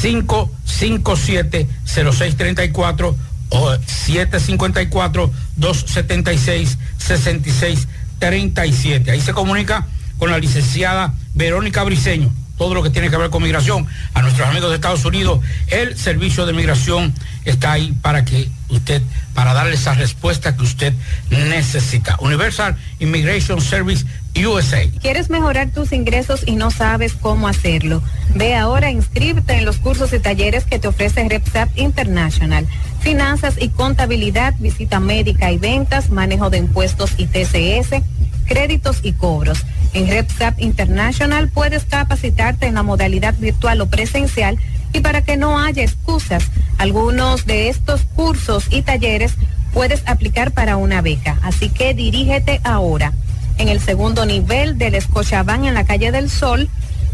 557 0.02 1.68
0634 1.86 3.16
o 3.50 3.78
754 3.86 5.32
276 5.56 6.78
6637. 6.98 9.12
Ahí 9.12 9.22
se 9.22 9.34
comunica 9.34 9.88
con 10.18 10.32
la 10.32 10.38
licenciada 10.38 11.14
Verónica 11.34 11.84
Briceño 11.84 12.32
todo 12.60 12.76
lo 12.76 12.84
que 12.84 12.90
tiene 12.90 13.10
que 13.10 13.16
ver 13.16 13.30
con 13.30 13.42
migración, 13.42 13.88
a 14.14 14.22
nuestros 14.22 14.46
amigos 14.46 14.70
de 14.70 14.76
Estados 14.76 15.06
Unidos, 15.06 15.40
el 15.68 15.98
servicio 15.98 16.46
de 16.46 16.52
migración 16.52 17.14
está 17.46 17.74
ahí 17.74 17.94
para 18.02 18.26
que 18.26 18.50
usted, 18.70 19.02
para 19.34 19.54
darle 19.54 19.76
esa 19.76 19.94
respuesta 19.94 20.56
que 20.56 20.64
usted 20.64 20.94
necesita. 21.30 22.18
Universal 22.20 22.76
Immigration 23.00 23.62
Service 23.62 24.06
USA. 24.36 24.88
¿Quieres 25.02 25.30
mejorar 25.30 25.72
tus 25.72 25.92
ingresos 25.92 26.44
y 26.46 26.56
no 26.56 26.72
sabes 26.72 27.14
cómo 27.14 27.48
hacerlo? 27.48 28.02
Ve 28.36 28.56
ahora, 28.56 28.92
inscríbete 28.92 29.54
en 29.54 29.66
los 29.66 29.78
cursos 29.78 30.14
y 30.14 30.20
talleres 30.20 30.66
que 30.66 30.80
te 30.80 30.88
ofrece 30.88 31.28
RepSap 31.28 31.78
International. 31.78 32.68
Finanzas 33.02 33.56
y 33.60 33.70
contabilidad, 33.70 34.54
visita 34.60 35.00
médica 35.00 35.52
y 35.52 35.58
ventas, 35.58 36.10
manejo 36.10 36.50
de 36.50 36.60
impuestos 36.60 37.12
y 37.18 37.26
TCS, 37.26 38.02
créditos 38.46 39.00
y 39.04 39.14
cobros. 39.14 39.66
En 39.94 40.08
RepSap 40.08 40.60
International 40.60 41.50
puedes 41.50 41.86
capacitarte 41.86 42.68
en 42.68 42.76
la 42.76 42.84
modalidad 42.84 43.36
virtual 43.38 43.82
o 43.82 43.88
presencial 43.88 44.60
y 44.94 45.02
para 45.02 45.24
que 45.24 45.38
no 45.38 45.60
haya 45.60 45.84
excusas, 45.84 46.44
algunos 46.78 47.46
de 47.46 47.70
estos 47.70 48.02
cursos 48.16 48.68
y 48.70 48.82
talleres 48.82 49.34
puedes 49.74 50.08
aplicar 50.08 50.52
para 50.52 50.78
una 50.78 51.02
beca. 51.02 51.38
Así 51.42 51.70
que 51.70 51.94
dirígete 51.94 52.62
ahora 52.64 53.14
en 53.58 53.68
el 53.68 53.80
segundo 53.80 54.26
nivel 54.26 54.78
del 54.78 54.96
Escochabán 54.96 55.66
en 55.66 55.74
la 55.74 55.86
calle 55.86 56.12
del 56.12 56.30
Sol 56.30 56.70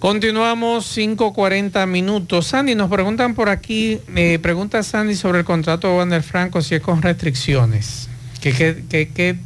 Continuamos 0.00 0.96
5.40 0.96 1.86
minutos. 1.86 2.46
Sandy, 2.46 2.74
nos 2.74 2.88
preguntan 2.88 3.34
por 3.34 3.50
aquí, 3.50 4.00
me 4.08 4.38
pregunta 4.38 4.82
Sandy 4.82 5.14
sobre 5.14 5.40
el 5.40 5.44
contrato 5.44 5.88
de 5.88 5.94
Wander 5.98 6.22
Franco, 6.22 6.62
si 6.62 6.74
es 6.74 6.80
con 6.80 7.02
restricciones. 7.02 8.08
¿Qué, 8.40 8.54
qué, 8.54 9.10
qué, 9.12 9.38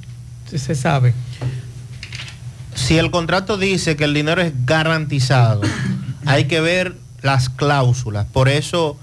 se 0.56 0.76
sabe? 0.76 1.12
Si 2.76 2.96
el 2.98 3.10
contrato 3.10 3.58
dice 3.58 3.96
que 3.96 4.04
el 4.04 4.14
dinero 4.14 4.42
es 4.42 4.52
garantizado, 4.64 5.62
hay 6.24 6.44
que 6.44 6.60
ver 6.60 6.94
las 7.20 7.48
cláusulas. 7.48 8.24
Por 8.26 8.48
eso 8.48 8.96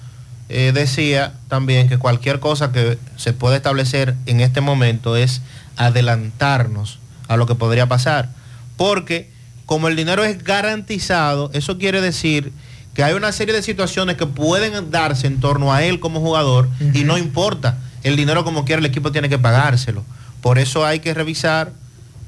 eh, 0.47 0.71
decía 0.73 1.33
también 1.49 1.89
que 1.89 1.97
cualquier 1.97 2.39
cosa 2.39 2.71
que 2.71 2.97
se 3.17 3.33
pueda 3.33 3.57
establecer 3.57 4.15
en 4.25 4.39
este 4.39 4.61
momento 4.61 5.17
es 5.17 5.41
adelantarnos 5.75 6.99
a 7.27 7.35
lo 7.35 7.45
que 7.45 7.55
podría 7.55 7.87
pasar. 7.87 8.29
Porque 8.77 9.29
como 9.65 9.87
el 9.87 9.95
dinero 9.95 10.23
es 10.23 10.43
garantizado, 10.43 11.49
eso 11.53 11.77
quiere 11.77 12.01
decir 12.01 12.51
que 12.93 13.03
hay 13.03 13.13
una 13.13 13.31
serie 13.31 13.53
de 13.53 13.63
situaciones 13.63 14.17
que 14.17 14.25
pueden 14.25 14.91
darse 14.91 15.27
en 15.27 15.39
torno 15.39 15.73
a 15.73 15.83
él 15.83 15.99
como 15.99 16.19
jugador 16.19 16.67
y 16.93 17.03
no 17.03 17.17
importa. 17.17 17.77
El 18.03 18.15
dinero 18.15 18.43
como 18.43 18.65
quiera 18.65 18.79
el 18.79 18.85
equipo 18.85 19.11
tiene 19.11 19.29
que 19.29 19.37
pagárselo. 19.37 20.03
Por 20.41 20.59
eso 20.59 20.85
hay 20.85 20.99
que 20.99 21.13
revisar 21.13 21.71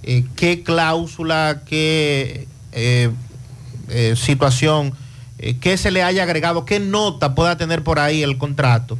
eh, 0.03 0.23
qué 0.35 0.63
cláusula, 0.63 1.63
qué 1.65 2.47
eh, 2.71 3.09
eh, 3.89 4.13
situación, 4.15 4.93
qué 5.59 5.77
se 5.77 5.91
le 5.91 6.03
haya 6.03 6.23
agregado, 6.23 6.63
qué 6.63 6.79
nota 6.79 7.35
pueda 7.35 7.57
tener 7.57 7.83
por 7.83 7.99
ahí 7.99 8.23
el 8.23 8.37
contrato 8.37 8.97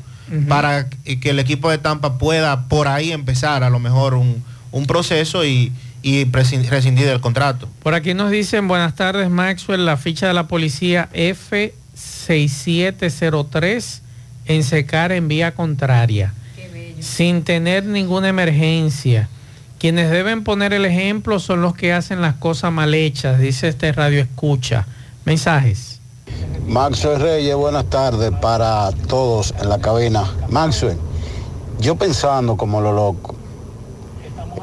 para 0.49 0.89
que 0.89 1.29
el 1.29 1.37
equipo 1.37 1.69
de 1.69 1.77
Tampa 1.77 2.17
pueda 2.17 2.67
por 2.67 2.87
ahí 2.87 3.11
empezar 3.11 3.63
a 3.63 3.69
lo 3.69 3.79
mejor 3.79 4.15
un, 4.15 4.43
un 4.71 4.87
proceso 4.87 5.45
y, 5.45 5.71
y 6.03 6.25
rescindir 6.25 7.07
el 7.07 7.19
contrato. 7.21 7.67
Por 7.81 7.95
aquí 7.95 8.13
nos 8.13 8.29
dicen, 8.29 8.67
buenas 8.67 8.93
tardes 8.93 9.29
Maxwell, 9.29 9.85
la 9.85 9.95
ficha 9.97 10.27
de 10.27 10.33
la 10.33 10.47
policía 10.47 11.09
F6703 11.13 14.01
en 14.45 14.63
secar 14.63 15.11
en 15.13 15.29
vía 15.29 15.55
contraria, 15.55 16.33
sin 16.99 17.43
tener 17.43 17.85
ninguna 17.85 18.27
emergencia. 18.27 19.29
Quienes 19.79 20.11
deben 20.11 20.43
poner 20.43 20.73
el 20.73 20.85
ejemplo 20.85 21.39
son 21.39 21.61
los 21.61 21.73
que 21.75 21.93
hacen 21.93 22.21
las 22.21 22.35
cosas 22.35 22.71
mal 22.71 22.93
hechas, 22.93 23.39
dice 23.39 23.69
este 23.69 23.91
radio 23.91 24.21
escucha. 24.21 24.85
Mensajes. 25.25 25.99
Maxwell 26.67 27.19
Reyes, 27.19 27.55
buenas 27.55 27.89
tardes 27.89 28.31
para 28.41 28.91
todos 29.07 29.55
en 29.61 29.69
la 29.69 29.79
cabina. 29.79 30.25
Maxwell, 30.49 30.97
yo 31.79 31.95
pensando 31.95 32.57
como 32.57 32.81
lo 32.81 32.91
loco, 32.93 33.35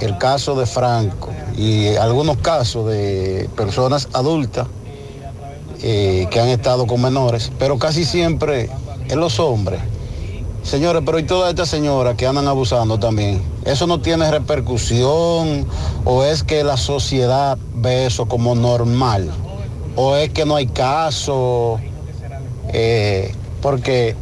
el 0.00 0.18
caso 0.18 0.54
de 0.54 0.66
Franco 0.66 1.30
y 1.56 1.94
algunos 1.96 2.38
casos 2.38 2.88
de 2.88 3.48
personas 3.56 4.08
adultas 4.12 4.66
eh, 5.82 6.26
que 6.30 6.40
han 6.40 6.48
estado 6.48 6.86
con 6.86 7.00
menores, 7.00 7.50
pero 7.58 7.78
casi 7.78 8.04
siempre 8.04 8.68
en 9.08 9.20
los 9.20 9.38
hombres. 9.40 9.80
Señores, 10.62 11.02
pero 11.06 11.18
y 11.18 11.22
todas 11.22 11.50
estas 11.50 11.70
señoras 11.70 12.16
que 12.16 12.26
andan 12.26 12.46
abusando 12.46 12.98
también, 12.98 13.42
¿eso 13.64 13.86
no 13.86 14.00
tiene 14.00 14.30
repercusión 14.30 15.66
o 16.04 16.24
es 16.24 16.42
que 16.42 16.64
la 16.64 16.76
sociedad 16.76 17.56
ve 17.74 18.06
eso 18.06 18.26
como 18.26 18.54
normal? 18.54 19.30
¿O 19.96 20.16
es 20.16 20.30
que 20.30 20.44
no 20.44 20.56
hay 20.56 20.66
caso? 20.66 21.80
Eh, 22.72 23.34
porque 23.62 24.16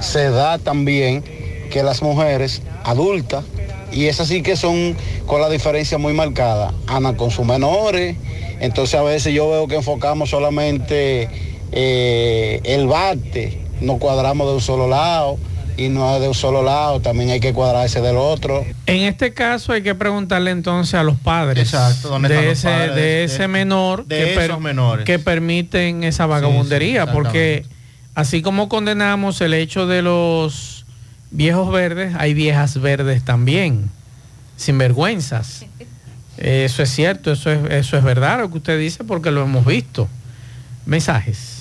se 0.00 0.30
da 0.30 0.58
también 0.58 1.22
que 1.70 1.82
las 1.82 2.02
mujeres 2.02 2.62
adultas, 2.84 3.44
y 3.92 4.06
esas 4.06 4.28
sí 4.28 4.42
que 4.42 4.56
son 4.56 4.96
con 5.26 5.40
la 5.40 5.48
diferencia 5.48 5.98
muy 5.98 6.12
marcada, 6.12 6.72
andan 6.86 7.14
con 7.16 7.30
sus 7.30 7.46
menores, 7.46 8.16
entonces 8.60 8.94
a 8.98 9.02
veces 9.02 9.32
yo 9.34 9.48
veo 9.50 9.66
que 9.68 9.76
enfocamos 9.76 10.30
solamente 10.30 11.28
eh, 11.72 12.60
el 12.64 12.86
bate, 12.86 13.60
no 13.80 13.98
cuadramos 13.98 14.46
de 14.48 14.54
un 14.54 14.60
solo 14.60 14.88
lado, 14.88 15.38
y 15.76 15.88
no 15.88 16.14
es 16.14 16.20
de 16.20 16.28
un 16.28 16.34
solo 16.34 16.62
lado, 16.62 17.00
también 17.00 17.30
hay 17.30 17.40
que 17.40 17.54
cuadrarse 17.54 18.02
del 18.02 18.16
otro. 18.16 18.64
En 18.84 18.98
este 19.04 19.32
caso 19.32 19.72
hay 19.72 19.82
que 19.82 19.94
preguntarle 19.94 20.50
entonces 20.50 20.92
a 20.94 21.02
los 21.02 21.16
padres 21.16 21.64
Exacto, 21.72 22.08
¿dónde 22.10 22.28
están 22.28 22.42
de 22.42 22.48
los 22.50 22.58
ese, 22.58 22.68
padres 22.68 22.94
de 22.96 23.00
de- 23.02 23.24
ese 23.24 23.48
menor 23.48 24.04
de 24.06 24.16
que, 24.16 24.44
esos 24.44 24.60
menores? 24.60 25.06
que 25.06 25.18
permiten 25.18 26.04
esa 26.04 26.26
vagabundería, 26.26 27.04
sí, 27.06 27.10
porque 27.14 27.64
así 28.14 28.42
como 28.42 28.68
condenamos 28.68 29.40
el 29.40 29.54
hecho 29.54 29.86
de 29.86 30.02
los 30.02 30.79
viejos 31.30 31.70
verdes, 31.72 32.14
hay 32.18 32.34
viejas 32.34 32.80
verdes 32.80 33.24
también, 33.24 33.90
sin 34.56 34.78
vergüenzas. 34.78 35.64
Eso 36.36 36.82
es 36.82 36.90
cierto, 36.90 37.32
eso 37.32 37.50
es, 37.50 37.70
eso 37.70 37.96
es 37.96 38.04
verdad 38.04 38.40
lo 38.40 38.50
que 38.50 38.58
usted 38.58 38.78
dice 38.78 39.04
porque 39.04 39.30
lo 39.30 39.42
hemos 39.42 39.64
visto. 39.64 40.08
Mensajes. 40.86 41.58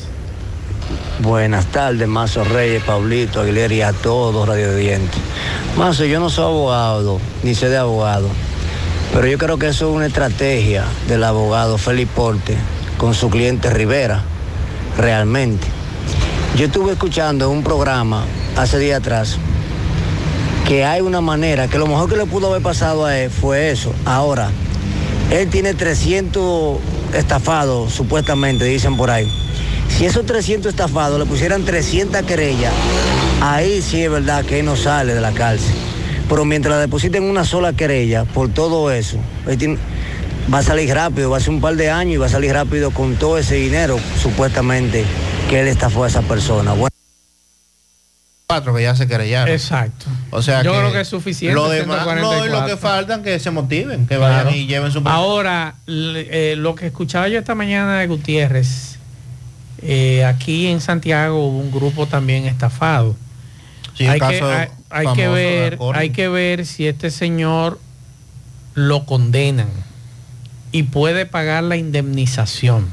Buenas 1.21 1.65
tardes, 1.65 2.07
Mazo 2.07 2.45
Reyes, 2.45 2.81
Pablito, 2.83 3.41
Aguilera 3.41 3.73
y 3.73 3.81
a 3.81 3.91
todos 3.91 4.47
Radio 4.47 4.73
Dientes. 4.75 5.19
Mazo, 5.77 6.05
yo 6.05 6.19
no 6.19 6.29
soy 6.29 6.45
abogado, 6.45 7.19
ni 7.43 7.55
sé 7.55 7.67
de 7.69 7.77
abogado, 7.77 8.29
pero 9.13 9.27
yo 9.27 9.37
creo 9.37 9.59
que 9.59 9.67
eso 9.67 9.89
es 9.89 9.95
una 9.95 10.05
estrategia 10.05 10.85
del 11.07 11.23
abogado 11.25 11.77
Felipe 11.77 12.11
Porte 12.15 12.55
con 12.97 13.13
su 13.13 13.29
cliente 13.29 13.69
Rivera, 13.69 14.23
realmente. 14.97 15.67
Yo 16.55 16.67
estuve 16.67 16.93
escuchando 16.93 17.49
un 17.49 17.63
programa 17.63 18.25
hace 18.55 18.79
días 18.79 18.99
atrás 18.99 19.37
que 20.69 20.85
hay 20.85 21.01
una 21.01 21.19
manera, 21.19 21.67
que 21.67 21.79
lo 21.79 21.87
mejor 21.87 22.07
que 22.07 22.15
le 22.15 22.27
pudo 22.27 22.51
haber 22.51 22.61
pasado 22.61 23.03
a 23.03 23.17
él 23.17 23.31
fue 23.31 23.71
eso. 23.71 23.91
Ahora, 24.05 24.51
él 25.31 25.49
tiene 25.49 25.73
300 25.73 26.77
estafados, 27.15 27.91
supuestamente, 27.91 28.65
dicen 28.65 28.95
por 28.95 29.09
ahí. 29.09 29.27
Si 29.87 30.05
esos 30.05 30.27
300 30.27 30.69
estafados 30.69 31.17
le 31.17 31.25
pusieran 31.25 31.65
300 31.65 32.21
querellas, 32.21 32.71
ahí 33.41 33.81
sí 33.81 34.03
es 34.03 34.11
verdad 34.11 34.45
que 34.45 34.59
él 34.59 34.65
no 34.65 34.75
sale 34.75 35.15
de 35.15 35.21
la 35.21 35.31
cárcel. 35.31 35.73
Pero 36.29 36.45
mientras 36.45 36.75
le 36.75 36.81
depositen 36.81 37.23
una 37.23 37.45
sola 37.45 37.73
querella 37.73 38.25
por 38.25 38.49
todo 38.49 38.91
eso, 38.91 39.17
va 40.53 40.59
a 40.59 40.63
salir 40.63 40.93
rápido, 40.93 41.31
va 41.31 41.37
a 41.37 41.39
ser 41.39 41.49
un 41.49 41.61
par 41.61 41.77
de 41.77 41.89
años 41.89 42.13
y 42.13 42.17
va 42.17 42.27
a 42.27 42.29
salir 42.29 42.53
rápido 42.53 42.91
con 42.91 43.15
todo 43.15 43.39
ese 43.39 43.55
dinero, 43.55 43.97
supuestamente, 44.21 45.03
que 45.49 45.61
él 45.61 45.67
estafó 45.67 46.03
a 46.03 46.09
esa 46.09 46.21
persona. 46.21 46.73
Bueno, 46.73 46.88
Cuatro 48.49 48.73
que 48.73 48.81
ya 48.81 48.95
se 48.95 49.07
querellaron. 49.07 49.53
Exacto. 49.53 50.07
O 50.31 50.41
sea 50.41 50.63
Yo 50.63 50.71
que 50.71 50.79
creo 50.79 50.91
que 50.91 51.01
es 51.01 51.07
suficiente, 51.07 51.53
Lo 51.53 51.69
demás, 51.69 52.03
no, 52.03 52.13
y 52.13 52.49
lo 52.49 52.65
144. 52.65 52.65
que 52.67 52.77
faltan 52.81 53.21
que 53.21 53.37
se 53.37 53.51
motiven, 53.51 54.07
que 54.07 54.17
Claro. 54.17 54.45
vayan 54.45 54.55
y 54.59 54.65
lleven 54.65 54.91
su 54.91 55.03
Ahora, 55.05 55.75
eh, 55.85 56.55
lo 56.57 56.73
que 56.73 56.87
escuchaba 56.87 57.27
yo 57.27 57.37
esta 57.37 57.53
mañana 57.53 57.99
de 57.99 58.07
Gutiérrez, 58.07 58.97
eh, 59.83 60.25
aquí 60.25 60.65
en 60.65 60.81
Santiago 60.81 61.45
hubo 61.47 61.59
un 61.59 61.69
grupo 61.71 62.07
también 62.07 62.47
estafado. 62.47 63.15
Sí, 63.95 64.07
hay, 64.07 64.19
que, 64.19 64.67
hay, 64.89 65.07
que 65.13 65.27
ver, 65.27 65.77
hay 65.93 66.09
que 66.09 66.27
ver 66.27 66.65
si 66.65 66.87
este 66.87 67.11
señor 67.11 67.79
lo 68.73 69.05
condenan 69.05 69.69
y 70.71 70.83
puede 70.83 71.27
pagar 71.27 71.65
la 71.65 71.75
indemnización, 71.75 72.87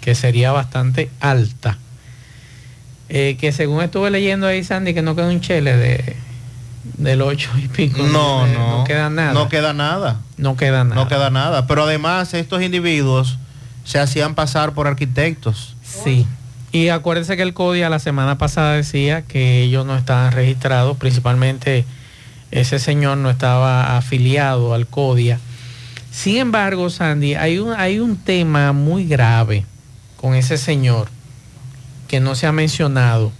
que 0.00 0.14
sería 0.14 0.52
bastante 0.52 1.10
alta. 1.18 1.78
Eh, 3.14 3.36
que 3.38 3.52
según 3.52 3.82
estuve 3.82 4.10
leyendo 4.10 4.46
ahí, 4.46 4.64
Sandy, 4.64 4.94
que 4.94 5.02
no 5.02 5.14
queda 5.14 5.28
un 5.28 5.42
chele 5.42 5.76
de 5.76 6.16
del 6.96 7.20
8 7.20 7.50
y 7.62 7.68
pico. 7.68 8.02
No, 8.02 8.46
de- 8.46 8.54
no. 8.54 8.78
No 8.78 8.84
queda 8.84 9.10
nada. 9.10 9.32
No 9.34 9.48
queda 9.50 9.72
nada. 9.74 10.20
No 10.38 10.56
queda 10.56 10.82
nada. 10.84 10.94
No 11.02 11.08
queda 11.08 11.28
nada. 11.30 11.66
Pero 11.66 11.82
además 11.84 12.32
estos 12.32 12.62
individuos 12.62 13.38
se 13.84 13.98
hacían 13.98 14.34
pasar 14.34 14.72
por 14.72 14.86
arquitectos. 14.86 15.76
Sí. 15.82 16.26
Y 16.72 16.88
acuérdense 16.88 17.36
que 17.36 17.42
el 17.42 17.52
CODIA 17.52 17.90
la 17.90 17.98
semana 17.98 18.38
pasada 18.38 18.72
decía 18.72 19.20
que 19.22 19.62
ellos 19.62 19.84
no 19.84 19.94
estaban 19.96 20.32
registrados, 20.32 20.96
principalmente 20.96 21.84
ese 22.50 22.78
señor 22.78 23.18
no 23.18 23.28
estaba 23.28 23.98
afiliado 23.98 24.72
al 24.72 24.86
CODIA. 24.86 25.38
Sin 26.10 26.38
embargo, 26.38 26.88
Sandy, 26.88 27.34
hay 27.34 27.58
un, 27.58 27.74
hay 27.74 27.98
un 27.98 28.16
tema 28.16 28.72
muy 28.72 29.06
grave 29.06 29.66
con 30.16 30.34
ese 30.34 30.56
señor 30.56 31.08
que 32.12 32.20
no 32.20 32.34
se 32.34 32.46
ha 32.46 32.52
mencionado, 32.52 33.32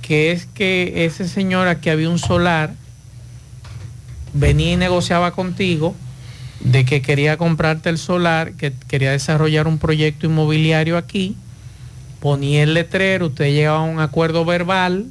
que 0.00 0.30
es 0.30 0.46
que 0.46 1.06
ese 1.06 1.26
señor 1.26 1.66
aquí 1.66 1.90
había 1.90 2.08
un 2.08 2.20
solar, 2.20 2.72
venía 4.32 4.74
y 4.74 4.76
negociaba 4.76 5.32
contigo 5.32 5.96
de 6.60 6.84
que 6.84 7.02
quería 7.02 7.36
comprarte 7.36 7.88
el 7.88 7.98
solar, 7.98 8.52
que 8.52 8.72
quería 8.86 9.10
desarrollar 9.10 9.66
un 9.66 9.78
proyecto 9.78 10.26
inmobiliario 10.26 10.96
aquí, 10.96 11.34
ponía 12.20 12.62
el 12.62 12.74
letrero, 12.74 13.26
usted 13.26 13.46
llegaba 13.46 13.80
a 13.80 13.82
un 13.82 13.98
acuerdo 13.98 14.44
verbal, 14.44 15.06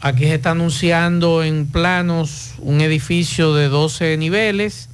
aquí 0.00 0.24
se 0.24 0.34
está 0.34 0.50
anunciando 0.50 1.44
en 1.44 1.68
planos 1.68 2.54
un 2.58 2.80
edificio 2.80 3.54
de 3.54 3.68
12 3.68 4.16
niveles, 4.16 4.88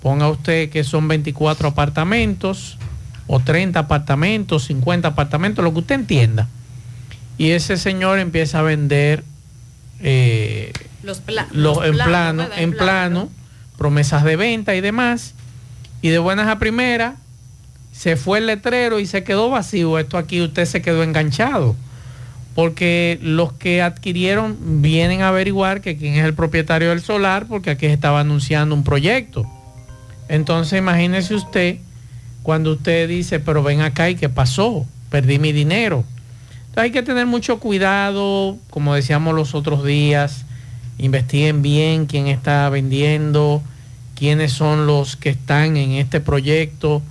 ponga 0.00 0.30
usted 0.30 0.70
que 0.70 0.84
son 0.84 1.06
24 1.06 1.68
apartamentos, 1.68 2.78
o 3.28 3.38
30 3.40 3.78
apartamentos, 3.78 4.64
50 4.64 5.06
apartamentos, 5.08 5.64
lo 5.64 5.72
que 5.72 5.78
usted 5.78 5.94
entienda. 5.94 6.48
Y 7.36 7.50
ese 7.50 7.76
señor 7.76 8.18
empieza 8.18 8.58
a 8.58 8.62
vender 8.62 9.22
eh, 10.00 10.72
Los, 11.04 11.20
pla- 11.20 11.46
los- 11.52 11.76
los 11.76 11.86
en 11.86 11.92
planos, 11.94 12.46
plano, 12.46 12.62
en 12.62 12.72
plano, 12.72 13.28
promesas 13.76 14.24
de 14.24 14.34
venta 14.36 14.74
y 14.74 14.80
demás. 14.80 15.34
Y 16.02 16.08
de 16.08 16.18
buenas 16.18 16.48
a 16.48 16.58
primeras, 16.58 17.14
se 17.92 18.16
fue 18.16 18.38
el 18.38 18.46
letrero 18.46 18.98
y 19.00 19.06
se 19.06 19.22
quedó 19.24 19.50
vacío. 19.50 19.98
Esto 19.98 20.18
aquí 20.18 20.40
usted 20.40 20.64
se 20.64 20.82
quedó 20.82 21.02
enganchado. 21.02 21.76
Porque 22.54 23.18
los 23.22 23.52
que 23.52 23.82
adquirieron 23.82 24.56
vienen 24.82 25.22
a 25.22 25.28
averiguar 25.28 25.80
que 25.80 25.96
quién 25.96 26.14
es 26.14 26.24
el 26.24 26.34
propietario 26.34 26.88
del 26.90 27.02
solar, 27.02 27.46
porque 27.46 27.70
aquí 27.70 27.86
se 27.86 27.92
estaba 27.92 28.20
anunciando 28.20 28.74
un 28.74 28.82
proyecto. 28.84 29.46
Entonces 30.28 30.78
imagínese 30.78 31.34
usted 31.34 31.78
cuando 32.48 32.72
usted 32.72 33.10
dice, 33.10 33.40
pero 33.40 33.62
ven 33.62 33.82
acá 33.82 34.08
y 34.08 34.14
qué 34.14 34.30
pasó, 34.30 34.86
perdí 35.10 35.38
mi 35.38 35.52
dinero. 35.52 36.02
Entonces 36.60 36.82
hay 36.84 36.90
que 36.92 37.02
tener 37.02 37.26
mucho 37.26 37.60
cuidado, 37.60 38.56
como 38.70 38.94
decíamos 38.94 39.34
los 39.34 39.54
otros 39.54 39.84
días, 39.84 40.46
investiguen 40.96 41.60
bien 41.60 42.06
quién 42.06 42.26
está 42.26 42.70
vendiendo, 42.70 43.62
quiénes 44.14 44.50
son 44.50 44.86
los 44.86 45.14
que 45.14 45.28
están 45.28 45.76
en 45.76 45.90
este 45.90 46.20
proyecto, 46.20 47.02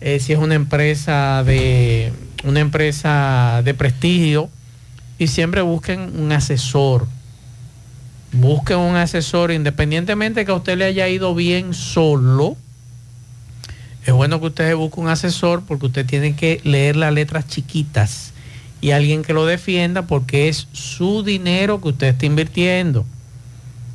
eh, 0.00 0.18
si 0.18 0.32
es 0.32 0.38
una 0.38 0.54
empresa 0.54 1.44
de 1.44 2.14
una 2.44 2.60
empresa 2.60 3.60
de 3.66 3.74
prestigio 3.74 4.48
y 5.18 5.26
siempre 5.26 5.60
busquen 5.60 6.18
un 6.18 6.32
asesor. 6.32 7.06
Busquen 8.32 8.78
un 8.78 8.96
asesor 8.96 9.52
independientemente 9.52 10.46
que 10.46 10.52
a 10.52 10.54
usted 10.54 10.78
le 10.78 10.86
haya 10.86 11.06
ido 11.06 11.34
bien 11.34 11.74
solo. 11.74 12.56
Es 14.06 14.12
bueno 14.12 14.38
que 14.38 14.46
usted 14.46 14.76
busque 14.76 15.00
un 15.00 15.08
asesor 15.08 15.64
porque 15.66 15.86
usted 15.86 16.06
tiene 16.06 16.36
que 16.36 16.60
leer 16.62 16.94
las 16.94 17.12
letras 17.12 17.48
chiquitas 17.48 18.32
y 18.80 18.92
alguien 18.92 19.24
que 19.24 19.32
lo 19.32 19.46
defienda 19.46 20.02
porque 20.02 20.48
es 20.48 20.68
su 20.70 21.24
dinero 21.24 21.80
que 21.80 21.88
usted 21.88 22.06
está 22.06 22.24
invirtiendo. 22.24 23.04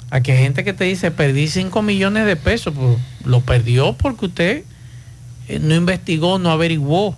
Aquí 0.09 0.31
hay 0.31 0.39
gente 0.39 0.65
que 0.65 0.73
te 0.73 0.83
dice, 0.83 1.11
perdí 1.11 1.47
5 1.47 1.81
millones 1.81 2.25
de 2.25 2.35
pesos, 2.35 2.73
pues 2.75 2.97
lo 3.23 3.39
perdió 3.39 3.93
porque 3.93 4.25
usted 4.25 4.63
eh, 5.47 5.59
no 5.59 5.75
investigó, 5.75 6.39
no 6.39 6.51
averiguó. 6.51 7.15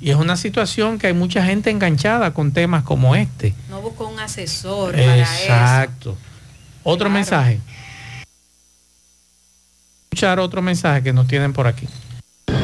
Y 0.00 0.10
es 0.10 0.16
una 0.16 0.36
situación 0.36 1.00
que 1.00 1.08
hay 1.08 1.14
mucha 1.14 1.44
gente 1.44 1.70
enganchada 1.70 2.32
con 2.32 2.52
temas 2.52 2.84
como 2.84 3.16
este. 3.16 3.52
No 3.68 3.82
buscó 3.82 4.06
un 4.06 4.20
asesor 4.20 4.92
para 4.92 5.16
eso. 5.16 5.32
Exacto. 5.42 6.16
Otro 6.84 7.10
mensaje. 7.10 7.58
Escuchar 10.04 10.38
otro 10.38 10.62
mensaje 10.62 11.02
que 11.02 11.12
nos 11.12 11.26
tienen 11.26 11.52
por 11.52 11.66
aquí. 11.66 11.88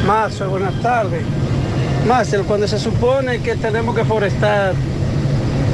Marcel, 0.08 0.48
buenas 0.48 0.72
tardes. 0.80 1.20
Marcel, 2.06 2.44
cuando 2.44 2.66
se 2.66 2.78
supone 2.78 3.40
que 3.40 3.56
tenemos 3.56 3.94
que 3.94 4.06
forestar 4.06 4.72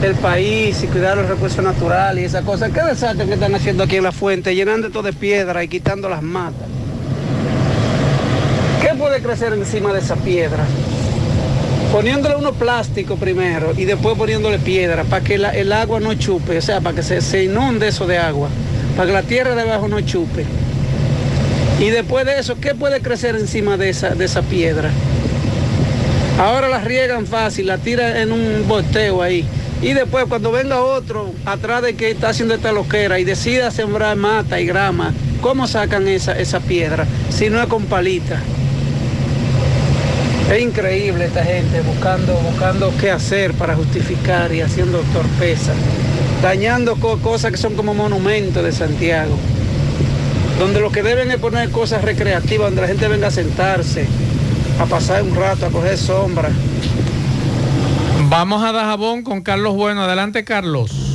el 0.03 0.15
país 0.17 0.83
y 0.83 0.89
cuidar 0.89 1.17
los 1.17 1.29
recursos 1.29 1.63
naturales 1.63 2.21
y 2.21 2.27
esas 2.27 2.43
cosas, 2.43 2.73
¿qué 2.73 2.83
desastre 2.83 3.27
que 3.27 3.35
están 3.35 3.55
haciendo 3.55 3.85
aquí 3.85 3.95
en 3.95 4.03
la 4.03 4.11
fuente, 4.11 4.53
llenando 4.53 4.91
todo 4.91 5.05
de 5.05 5.13
piedra 5.13 5.63
y 5.63 5.69
quitando 5.69 6.09
las 6.09 6.21
matas? 6.21 6.67
¿Qué 8.83 8.89
puede 8.99 9.23
crecer 9.23 9.53
encima 9.53 9.93
de 9.93 10.01
esa 10.01 10.17
piedra? 10.17 10.65
Poniéndole 11.93 12.35
uno 12.35 12.55
plástico 12.55 13.15
primero 13.15 13.73
y 13.77 13.85
después 13.85 14.19
poniéndole 14.19 14.59
piedra 14.59 15.05
para 15.05 15.23
que 15.23 15.37
el 15.37 15.73
agua 15.73 16.01
no 16.01 16.13
chupe, 16.15 16.59
o 16.59 16.61
sea, 16.61 16.81
para 16.81 16.97
que 16.97 17.05
se, 17.05 17.21
se 17.21 17.45
inunde 17.45 17.87
eso 17.87 18.05
de 18.05 18.19
agua, 18.19 18.49
para 18.97 19.07
que 19.07 19.13
la 19.13 19.23
tierra 19.23 19.55
de 19.55 19.63
abajo 19.63 19.87
no 19.87 20.01
chupe. 20.01 20.45
Y 21.81 21.91
después 21.91 22.25
de 22.25 22.39
eso, 22.39 22.57
¿qué 22.61 22.75
puede 22.75 23.01
crecer 23.01 23.35
encima 23.37 23.77
de 23.77 23.91
esa, 23.91 24.11
de 24.11 24.25
esa 24.25 24.43
piedra? 24.43 24.91
Ahora 26.39 26.69
la 26.69 26.81
riegan 26.81 27.27
fácil, 27.27 27.67
la 27.67 27.79
tiran 27.79 28.17
en 28.17 28.33
un 28.33 28.65
boteo 28.67 29.23
ahí. 29.23 29.45
Y 29.83 29.93
después 29.93 30.25
cuando 30.29 30.51
venga 30.51 30.81
otro 30.81 31.33
atrás 31.45 31.83
de 31.83 31.95
que 31.95 32.11
está 32.11 32.31
haciendo 32.31 32.55
esta 32.55 32.73
loquera 32.73 33.19
y 33.19 33.25
decida 33.25 33.71
sembrar 33.71 34.17
mata 34.17 34.61
y 34.61 34.67
grama, 34.67 35.13
¿cómo 35.41 35.67
sacan 35.67 36.09
esa, 36.09 36.39
esa 36.39 36.61
piedra? 36.61 37.07
Si 37.29 37.51
no 37.51 37.61
es 37.61 37.67
con 37.67 37.85
palita. 37.85 38.39
Es 40.53 40.63
increíble 40.63 41.25
esta 41.27 41.45
gente 41.45 41.81
buscando, 41.83 42.35
buscando 42.35 42.93
qué 43.01 43.11
hacer 43.11 43.53
para 43.55 43.75
justificar 43.75 44.53
y 44.55 44.61
haciendo 44.61 44.99
torpeza. 45.13 45.73
Dañando 46.43 46.97
co- 46.97 47.19
cosas 47.19 47.51
que 47.51 47.57
son 47.59 47.75
como 47.75 47.95
monumentos 47.95 48.63
de 48.63 48.73
Santiago. 48.73 49.37
Donde 50.59 50.81
lo 50.81 50.93
que 50.93 51.03
deben 51.03 51.31
es 51.31 51.39
poner 51.39 51.71
cosas 51.71 52.03
recreativas, 52.03 52.69
donde 52.69 52.83
la 52.83 52.89
gente 52.89 53.09
venga 53.09 53.29
a 53.29 53.31
sentarse, 53.31 54.07
a 54.79 54.87
pasar 54.87 55.23
un 55.23 55.35
rato, 55.35 55.67
a 55.67 55.71
coger 55.71 55.99
sombra. 55.99 56.51
Vamos 58.29 58.65
a 58.65 58.73
Dajabón 58.73 59.23
con 59.23 59.43
Carlos 59.43 59.75
Bueno. 59.75 60.03
Adelante, 60.03 60.45
Carlos. 60.45 61.15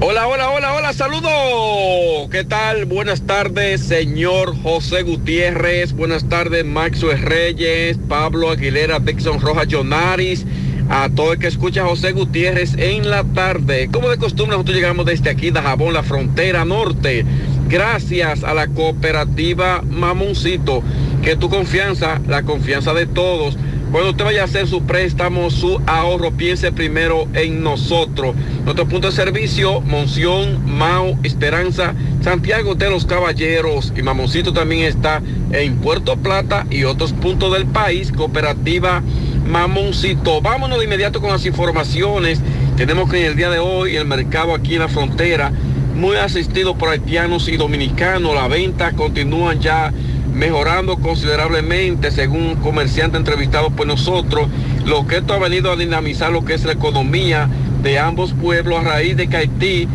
Hola, 0.00 0.28
hola, 0.28 0.50
hola, 0.50 0.74
hola, 0.74 0.92
saludos. 0.92 2.28
¿Qué 2.30 2.44
tal? 2.44 2.84
Buenas 2.84 3.22
tardes, 3.22 3.80
señor 3.80 4.54
José 4.62 5.02
Gutiérrez. 5.02 5.92
Buenas 5.92 6.28
tardes, 6.28 6.64
Maxwell 6.64 7.20
Reyes, 7.20 7.98
Pablo 8.08 8.50
Aguilera, 8.50 9.00
Dixon 9.00 9.40
Rojas 9.40 9.66
Jonaris. 9.66 10.46
A 10.88 11.08
todo 11.10 11.32
el 11.32 11.38
que 11.40 11.48
escucha 11.48 11.82
a 11.82 11.86
José 11.86 12.12
Gutiérrez 12.12 12.74
en 12.78 13.10
la 13.10 13.24
tarde. 13.24 13.90
Como 13.92 14.08
de 14.08 14.18
costumbre, 14.18 14.56
nosotros 14.56 14.76
llegamos 14.76 15.04
desde 15.04 15.30
aquí, 15.30 15.50
Dajabón, 15.50 15.92
la 15.92 16.04
frontera 16.04 16.64
norte. 16.64 17.26
Gracias 17.68 18.44
a 18.44 18.54
la 18.54 18.66
cooperativa 18.68 19.82
Mamoncito, 19.82 20.82
que 21.22 21.36
tu 21.36 21.50
confianza, 21.50 22.18
la 22.26 22.42
confianza 22.42 22.94
de 22.94 23.06
todos. 23.06 23.58
Cuando 23.92 24.10
usted 24.10 24.24
vaya 24.24 24.42
a 24.42 24.44
hacer 24.44 24.66
su 24.66 24.82
préstamo, 24.84 25.50
su 25.50 25.80
ahorro, 25.86 26.30
piense 26.30 26.72
primero 26.72 27.28
en 27.34 27.62
nosotros. 27.62 28.34
Nuestro 28.64 28.86
punto 28.86 29.08
de 29.08 29.16
servicio, 29.16 29.82
Monción, 29.82 30.64
Mao, 30.66 31.18
Esperanza, 31.22 31.94
Santiago 32.22 32.74
de 32.74 32.88
los 32.88 33.04
Caballeros 33.04 33.92
y 33.96 34.02
Mamoncito 34.02 34.52
también 34.52 34.84
está 34.84 35.22
en 35.52 35.76
Puerto 35.76 36.16
Plata 36.16 36.66
y 36.70 36.84
otros 36.84 37.12
puntos 37.12 37.52
del 37.52 37.66
país, 37.66 38.12
Cooperativa 38.12 39.02
Mamoncito. 39.46 40.40
Vámonos 40.40 40.78
de 40.78 40.84
inmediato 40.84 41.20
con 41.20 41.30
las 41.30 41.44
informaciones. 41.44 42.40
Tenemos 42.76 43.10
que 43.10 43.20
en 43.20 43.26
el 43.26 43.36
día 43.36 43.50
de 43.50 43.58
hoy 43.58 43.96
el 43.96 44.06
mercado 44.06 44.54
aquí 44.54 44.74
en 44.74 44.80
la 44.80 44.88
frontera, 44.88 45.52
muy 45.98 46.16
asistido 46.16 46.76
por 46.76 46.90
haitianos 46.90 47.48
y 47.48 47.56
dominicanos, 47.56 48.32
la 48.32 48.46
venta 48.46 48.92
continúan 48.92 49.60
ya 49.60 49.92
mejorando 50.32 50.96
considerablemente 50.98 52.12
según 52.12 52.54
comerciante 52.56 53.16
entrevistado 53.16 53.70
por 53.70 53.88
nosotros, 53.88 54.48
lo 54.86 55.08
que 55.08 55.16
esto 55.16 55.34
ha 55.34 55.38
venido 55.38 55.72
a 55.72 55.76
dinamizar 55.76 56.30
lo 56.30 56.44
que 56.44 56.54
es 56.54 56.64
la 56.64 56.72
economía 56.72 57.48
de 57.82 57.98
ambos 57.98 58.32
pueblos 58.32 58.78
a 58.78 58.82
raíz 58.82 59.16
de 59.16 59.28
que 59.28 59.38
Haití 59.38 59.88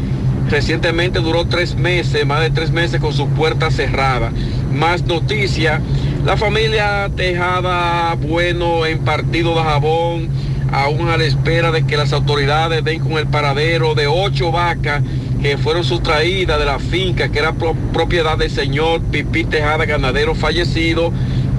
recientemente 0.50 1.20
duró 1.20 1.46
tres 1.46 1.76
meses, 1.76 2.26
más 2.26 2.42
de 2.42 2.50
tres 2.50 2.72
meses 2.72 3.00
con 3.00 3.14
sus 3.14 3.30
puertas 3.30 3.74
cerradas. 3.74 4.34
Más 4.74 5.06
noticias, 5.06 5.82
la 6.26 6.36
familia 6.36 7.10
Tejada 7.16 8.14
Bueno 8.16 8.86
en 8.86 9.00
partido 9.00 9.56
de 9.56 9.64
Jabón, 9.64 10.28
aún 10.74 11.08
a 11.08 11.18
la 11.18 11.24
espera 11.24 11.72
de 11.72 11.86
que 11.86 11.96
las 11.96 12.12
autoridades 12.12 12.84
den 12.84 13.00
con 13.00 13.14
el 13.14 13.28
paradero 13.28 13.96
de 13.96 14.08
ocho 14.08 14.52
vacas 14.52 15.02
que 15.44 15.58
fueron 15.58 15.84
sustraídas 15.84 16.58
de 16.58 16.64
la 16.66 16.80
finca 16.80 17.28
que 17.30 17.40
era 17.40 17.52
pro- 17.52 17.76
propiedad 17.92 18.38
del 18.38 18.50
señor 18.50 19.02
Pipí 19.02 19.44
Tejada, 19.44 19.84
ganadero 19.86 20.36
fallecido, 20.36 21.12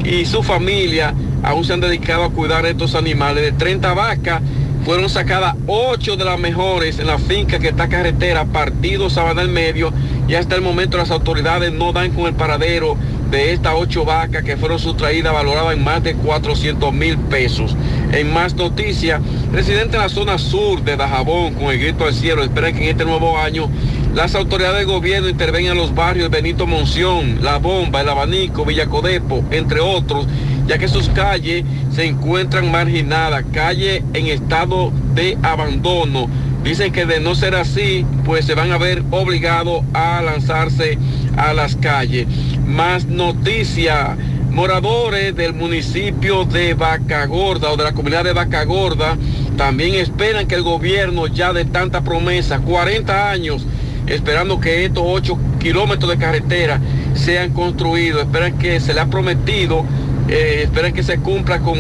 y 0.03 0.25
su 0.25 0.43
familia 0.43 1.13
aún 1.43 1.65
se 1.67 1.75
han 1.75 1.81
dedicado 1.81 2.25
a 2.25 2.31
cuidar 2.31 2.65
estos 2.65 2.95
animales. 2.95 3.45
De 3.45 3.53
30 3.53 3.93
vacas 3.93 4.41
fueron 4.85 5.09
sacadas 5.09 5.55
8 5.67 6.17
de 6.17 6.25
las 6.25 6.39
mejores 6.39 6.99
en 6.99 7.07
la 7.07 7.19
finca 7.19 7.59
que 7.59 7.69
está 7.69 7.89
carretera, 7.89 8.45
partido 8.45 9.09
Sabanal 9.09 9.49
Medio, 9.49 9.93
y 10.29 10.35
hasta 10.35 10.57
el 10.57 10.61
momento 10.61 10.99
las 10.99 11.11
autoridades 11.11 11.73
no 11.73 11.93
dan 11.93 12.13
con 12.13 12.27
el 12.27 12.35
paradero 12.35 12.97
de 13.31 13.55
estas 13.55 13.75
8 13.77 14.05
vacas 14.05 14.45
que 14.45 14.59
fueron 14.59 14.79
sustraídas 14.79 15.33
valoradas 15.33 15.73
en 15.73 15.83
más 15.83 16.03
de 16.03 16.15
400 16.15 16.93
mil 16.93 17.17
pesos. 17.19 17.75
En 18.13 18.33
más 18.33 18.55
noticias, 18.55 19.21
residentes 19.53 19.95
en 19.95 20.03
la 20.03 20.09
zona 20.11 20.39
sur 20.39 20.83
de 20.83 20.97
Dajabón 20.97 21.55
con 21.55 21.73
el 21.73 21.79
grito 21.79 22.05
al 22.05 22.15
cielo 22.15 22.43
esperan 22.45 22.75
que 22.75 22.85
en 22.85 22.91
este 22.91 23.07
nuevo 23.07 23.39
año 23.39 23.71
las 24.15 24.35
autoridades 24.35 24.79
del 24.79 24.87
gobierno 24.87 25.29
intervengan 25.29 25.73
en 25.73 25.79
los 25.79 25.95
barrios 25.95 26.31
Benito 26.31 26.67
Monción, 26.67 27.39
La 27.43 27.57
Bomba, 27.59 28.03
El 28.03 28.11
Abanico, 28.11 28.65
Villacodepo, 28.65 29.43
entre 29.51 29.81
otros, 29.81 30.27
ya 30.67 30.79
que 30.79 30.89
sus 30.89 31.09
calles 31.11 31.65
se 31.91 32.07
encuentran 32.07 32.71
marginadas, 32.71 33.45
calles 33.53 34.03
en 34.15 34.27
estado 34.27 34.93
de 35.15 35.39
abandono. 35.43 36.29
Dicen 36.63 36.93
que 36.93 37.05
de 37.05 37.21
no 37.21 37.35
ser 37.35 37.55
así, 37.55 38.07
pues 38.25 38.47
se 38.47 38.55
van 38.55 38.73
a 38.73 38.79
ver 38.79 39.03
obligados 39.11 39.85
a 39.93 40.23
lanzarse 40.23 40.99
a 41.37 41.53
las 41.53 41.77
calles. 41.77 42.27
Más 42.67 43.05
noticias. 43.07 44.17
Moradores 44.51 45.35
del 45.35 45.53
municipio 45.53 46.45
de 46.45 46.75
Vaca 46.75 47.27
Gorda 47.27 47.73
o 47.73 47.77
de 47.77 47.83
la 47.83 47.93
comunidad 47.93 48.23
de 48.23 48.33
Vaca 48.33 48.63
Gorda 48.65 49.19
también 49.57 49.97
esperan 49.97 50.47
que 50.47 50.55
el 50.55 50.63
gobierno 50.63 51.27
ya 51.27 51.53
de 51.53 51.65
tanta 51.65 52.03
promesa, 52.03 52.61
40 52.61 53.31
años, 53.31 53.67
esperando 54.07 54.61
que 54.61 54.85
estos 54.85 55.03
8 55.05 55.37
kilómetros 55.59 56.09
de 56.09 56.19
carretera 56.19 56.81
sean 57.15 57.53
construidos, 57.53 58.23
esperan 58.23 58.57
que 58.57 58.79
se 58.79 58.95
le 58.95 59.01
ha 59.01 59.07
prometido, 59.07 59.85
eh, 60.29 60.63
esperan 60.65 60.93
que 60.93 61.03
se 61.03 61.19
cumpla 61.19 61.61
con 61.61 61.79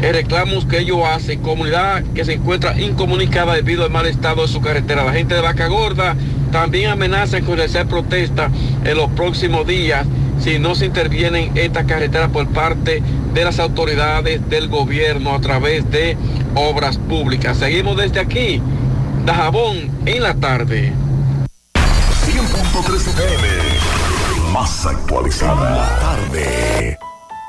reclamos 0.00 0.66
que 0.66 0.78
ellos 0.78 1.00
hacen, 1.04 1.40
comunidad 1.40 2.04
que 2.14 2.24
se 2.24 2.34
encuentra 2.34 2.78
incomunicada 2.80 3.54
debido 3.54 3.84
al 3.84 3.90
mal 3.90 4.06
estado 4.06 4.42
de 4.42 4.48
su 4.48 4.60
carretera. 4.60 5.04
La 5.04 5.12
gente 5.12 5.34
de 5.34 5.40
Vaca 5.40 5.68
Gorda 5.68 6.16
también 6.52 6.90
amenaza 6.90 7.40
con 7.40 7.56
realizar 7.56 7.86
protesta 7.86 8.50
en 8.84 8.96
los 8.96 9.10
próximos 9.10 9.66
días 9.66 10.06
si 10.40 10.58
no 10.58 10.74
se 10.74 10.86
intervienen 10.86 11.52
estas 11.54 11.86
carreteras 11.86 12.30
por 12.30 12.46
parte 12.48 13.02
de 13.32 13.44
las 13.44 13.58
autoridades 13.58 14.48
del 14.48 14.68
gobierno 14.68 15.34
a 15.34 15.40
través 15.40 15.90
de 15.90 16.16
obras 16.54 16.98
públicas. 16.98 17.56
Seguimos 17.56 17.96
desde 17.96 18.20
aquí, 18.20 18.60
Dajabón, 19.24 19.90
en 20.04 20.22
la 20.22 20.34
tarde. 20.34 20.92
100.3 22.26 23.08
FM. 23.08 24.52
Más 24.52 24.86
actualizada. 24.86 25.70
La 25.70 25.98
tarde. 25.98 26.98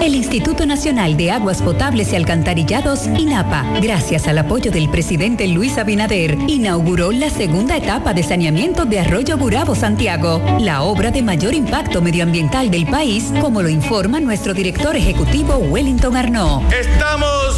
El 0.00 0.14
Instituto 0.14 0.64
Nacional 0.64 1.16
de 1.16 1.30
Aguas 1.30 1.60
Potables 1.60 2.12
y 2.12 2.16
Alcantarillados, 2.16 3.06
INAPA, 3.06 3.64
gracias 3.80 4.26
al 4.28 4.38
apoyo 4.38 4.70
del 4.70 4.88
presidente 4.88 5.46
Luis 5.48 5.76
Abinader, 5.76 6.38
inauguró 6.46 7.12
la 7.12 7.30
segunda 7.30 7.76
etapa 7.76 8.14
de 8.14 8.22
saneamiento 8.22 8.84
de 8.84 9.00
Arroyo 9.00 9.36
Burabo 9.36 9.74
Santiago, 9.74 10.40
la 10.60 10.82
obra 10.82 11.10
de 11.10 11.22
mayor 11.22 11.54
impacto 11.54 12.00
medioambiental 12.00 12.70
del 12.70 12.86
país, 12.86 13.32
como 13.40 13.60
lo 13.60 13.68
informa 13.68 14.20
nuestro 14.20 14.54
director 14.54 14.96
ejecutivo 14.96 15.56
Wellington 15.56 16.16
Arnaud. 16.16 16.62
Estamos 16.72 17.56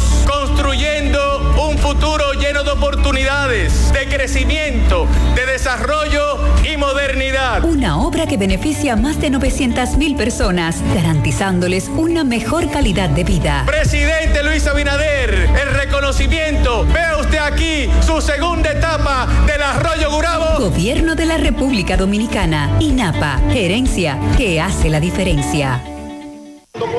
construyendo 0.61 1.55
un 1.67 1.75
futuro 1.79 2.33
lleno 2.33 2.63
de 2.63 2.69
oportunidades, 2.69 3.91
de 3.93 4.07
crecimiento, 4.07 5.07
de 5.33 5.47
desarrollo 5.47 6.37
y 6.71 6.77
modernidad. 6.77 7.63
Una 7.63 7.97
obra 7.97 8.27
que 8.27 8.37
beneficia 8.37 8.93
a 8.93 8.95
más 8.95 9.19
de 9.19 9.31
900 9.31 9.97
mil 9.97 10.15
personas, 10.15 10.83
garantizándoles 10.93 11.87
una 11.87 12.23
mejor 12.23 12.69
calidad 12.69 13.09
de 13.09 13.23
vida. 13.23 13.63
Presidente 13.65 14.43
Luis 14.43 14.67
Abinader, 14.67 15.49
el 15.59 15.73
reconocimiento. 15.73 16.85
Vea 16.85 17.17
usted 17.17 17.39
aquí 17.39 17.89
su 18.05 18.21
segunda 18.21 18.71
etapa 18.71 19.27
del 19.47 19.63
Arroyo 19.63 20.11
Gurabo. 20.11 20.59
Gobierno 20.59 21.15
de 21.15 21.25
la 21.25 21.37
República 21.37 21.97
Dominicana, 21.97 22.69
INAPA, 22.79 23.39
gerencia 23.51 24.19
que 24.37 24.61
hace 24.61 24.91
la 24.91 24.99
diferencia. 24.99 25.81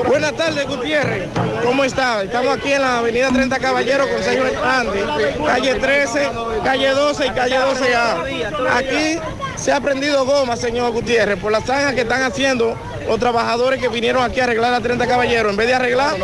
Buenas 0.07 0.33
tardes, 0.33 0.65
Gutiérrez. 0.65 1.27
¿Cómo 1.63 1.83
está? 1.83 2.23
Estamos 2.23 2.55
aquí 2.55 2.71
en 2.71 2.81
la 2.81 2.99
avenida 2.99 3.29
30 3.29 3.59
Caballeros 3.59 4.07
con 4.07 4.23
señor 4.23 4.51
Andy, 4.63 4.99
calle 5.45 5.75
13, 5.75 6.29
calle 6.63 6.89
12 6.89 7.25
y 7.25 7.29
calle 7.31 7.57
12A. 7.57 8.77
Aquí 8.77 9.19
se 9.55 9.71
ha 9.73 9.81
prendido 9.81 10.25
goma, 10.25 10.55
señor 10.55 10.91
Gutiérrez, 10.91 11.37
por 11.37 11.51
las 11.51 11.65
zanjas 11.65 11.93
que 11.93 12.01
están 12.01 12.23
haciendo 12.23 12.77
los 13.07 13.19
trabajadores 13.19 13.81
que 13.81 13.89
vinieron 13.89 14.23
aquí 14.23 14.39
a 14.39 14.45
arreglar 14.45 14.71
la 14.71 14.79
30 14.79 15.05
Caballeros. 15.05 15.51
En 15.51 15.57
vez 15.57 15.67
de 15.67 15.73
arreglar, 15.73 16.15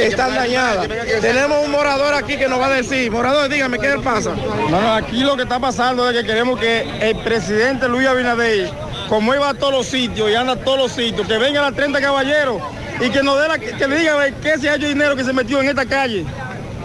están 0.00 0.34
dañadas. 0.34 0.88
Tenemos 1.20 1.64
un 1.64 1.70
morador 1.70 2.14
aquí 2.14 2.36
que 2.36 2.48
nos 2.48 2.60
va 2.60 2.66
a 2.66 2.70
decir, 2.70 3.10
morador, 3.12 3.48
dígame, 3.48 3.78
¿qué 3.78 3.90
le 3.90 3.98
pasa? 3.98 4.30
No, 4.70 4.80
no, 4.80 4.94
aquí 4.94 5.20
lo 5.20 5.36
que 5.36 5.44
está 5.44 5.60
pasando 5.60 6.10
es 6.10 6.16
que 6.16 6.26
queremos 6.26 6.58
que 6.58 6.84
el 7.00 7.16
presidente 7.18 7.88
Luis 7.88 8.08
Abinader, 8.08 8.70
como 9.08 9.34
iba 9.34 9.50
a 9.50 9.54
todos 9.54 9.72
los 9.72 9.86
sitios 9.86 10.30
y 10.30 10.34
anda 10.34 10.54
a 10.54 10.56
todos 10.56 10.78
los 10.78 10.92
sitios, 10.92 11.28
que 11.28 11.38
venga 11.38 11.62
la 11.62 11.70
30 11.70 12.00
Caballeros 12.00 12.60
y 13.00 13.10
que 13.10 13.22
nos 13.22 13.40
dé 13.40 13.48
la, 13.48 13.58
que 13.58 13.88
le 13.88 13.96
diga 13.96 14.14
a 14.14 14.16
ver 14.16 14.34
qué 14.34 14.58
se 14.58 14.68
ha 14.68 14.76
hecho 14.76 14.86
dinero 14.86 15.16
que 15.16 15.24
se 15.24 15.32
metió 15.32 15.60
en 15.60 15.68
esta 15.68 15.86
calle. 15.86 16.24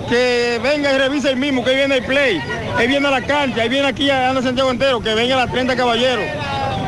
Que 0.10 0.60
venga 0.64 0.91
y 0.91 0.97
revise 0.97 1.30
el 1.30 1.38
mismo, 1.38 1.64
que 1.64 1.70
ahí 1.70 1.76
viene 1.76 1.97
el 1.97 2.03
play, 2.03 2.41
ahí 2.76 2.88
viene 2.88 3.07
a 3.07 3.12
la 3.12 3.22
cancha, 3.22 3.62
ahí 3.62 3.70
viene 3.70 3.88
aquí 3.88 4.10
a 4.10 4.30
anda 4.30 4.41
Santiago 4.41 4.72
entero, 4.72 4.99
que 5.01 5.14
venga 5.14 5.36
a 5.36 5.45
la 5.45 5.51
30 5.51 5.76
Caballeros. 5.76 6.26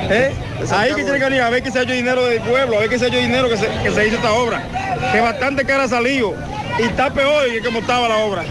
¿Eh? 0.09 0.33
Ahí 0.71 0.89
que 0.93 1.03
tiene 1.03 1.19
que 1.19 1.25
venir 1.25 1.41
a 1.41 1.49
ver 1.49 1.61
que 1.61 1.71
se 1.71 1.79
ha 1.79 1.81
hecho 1.83 1.93
dinero 1.93 2.25
del 2.25 2.41
pueblo, 2.41 2.77
a 2.77 2.79
ver 2.79 2.89
que 2.89 2.97
se 2.97 3.05
ha 3.05 3.07
hecho 3.09 3.17
dinero 3.17 3.47
que 3.47 3.57
se, 3.57 3.67
que 3.83 3.91
se 3.91 4.07
hizo 4.07 4.15
esta 4.15 4.33
obra. 4.33 4.63
Que 5.11 5.21
bastante 5.21 5.65
cara 5.65 5.83
ha 5.83 5.87
salido 5.87 6.33
y 6.79 6.83
está 6.83 7.11
peor 7.11 7.45
que 7.45 7.61
como 7.61 7.79
estaba 7.79 8.07
la 8.09 8.17
obra. 8.17 8.43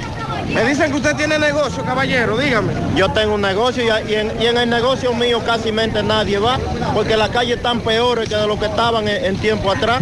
Me 0.54 0.64
dicen 0.64 0.90
que 0.90 0.96
usted 0.96 1.14
tiene 1.16 1.38
negocio, 1.38 1.84
caballero, 1.84 2.36
dígame. 2.36 2.72
Yo 2.96 3.10
tengo 3.10 3.34
un 3.34 3.40
negocio 3.40 3.84
y, 3.84 4.10
y 4.10 4.14
en, 4.14 4.32
y 4.40 4.46
en 4.46 4.56
el 4.56 4.70
negocio 4.70 5.12
mío 5.14 5.42
casi 5.44 5.70
mente 5.70 6.02
nadie 6.02 6.38
va, 6.38 6.58
porque 6.94 7.16
las 7.16 7.30
calles 7.30 7.58
están 7.58 7.80
peores 7.80 8.28
que 8.28 8.36
de 8.36 8.46
lo 8.46 8.58
que 8.58 8.66
estaban 8.66 9.06
en, 9.06 9.24
en 9.24 9.36
tiempo 9.38 9.70
atrás. 9.70 10.00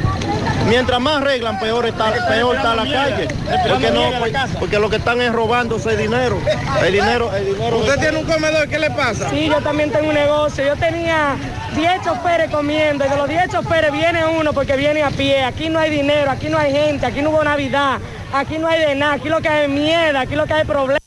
Mientras 0.66 1.00
más 1.00 1.22
arreglan, 1.22 1.58
peor 1.58 1.86
está, 1.86 2.12
peor 2.28 2.56
está 2.56 2.74
la 2.74 2.82
calle. 2.82 3.28
Porque, 3.68 3.90
no, 3.90 4.10
porque 4.58 4.78
lo 4.78 4.90
que 4.90 4.96
están 4.96 5.20
es 5.20 5.32
robándose 5.32 5.96
dinero. 5.96 6.38
El 6.82 6.92
dinero, 6.92 7.34
el 7.34 7.54
dinero. 7.54 7.78
¿Usted 7.78 7.98
tiene 7.98 8.18
un 8.18 8.24
comedor? 8.24 8.68
¿Qué 8.68 8.78
le 8.78 8.90
pasa? 8.90 9.30
Sí, 9.30 9.48
yo 9.48 9.60
también 9.60 9.90
tengo 9.90 10.08
un 10.08 10.14
negocio. 10.14 10.64
Yo 10.64 10.76
tenía 10.76 11.36
10 11.74 12.02
choferes 12.02 12.50
comiendo 12.50 13.06
y 13.06 13.08
de 13.08 13.16
los 13.16 13.28
10 13.28 13.48
choferes 13.50 13.92
viene 13.92 14.26
uno 14.26 14.52
porque 14.52 14.76
viene 14.76 15.02
a 15.02 15.10
pie. 15.10 15.44
Aquí 15.44 15.68
no 15.68 15.78
hay 15.78 15.90
dinero, 15.90 16.30
aquí 16.30 16.48
no 16.48 16.58
hay 16.58 16.72
gente, 16.72 17.06
aquí 17.06 17.22
no 17.22 17.30
hubo 17.30 17.42
Navidad, 17.44 17.98
aquí 18.32 18.58
no 18.58 18.68
hay 18.68 18.80
de 18.80 18.94
nada, 18.94 19.14
aquí 19.14 19.28
lo 19.28 19.40
que 19.40 19.48
hay 19.48 19.64
es 19.64 19.70
mierda, 19.70 20.20
aquí 20.20 20.34
lo 20.34 20.46
que 20.46 20.52
hay 20.52 20.60
es 20.62 20.66
problema. 20.66 20.98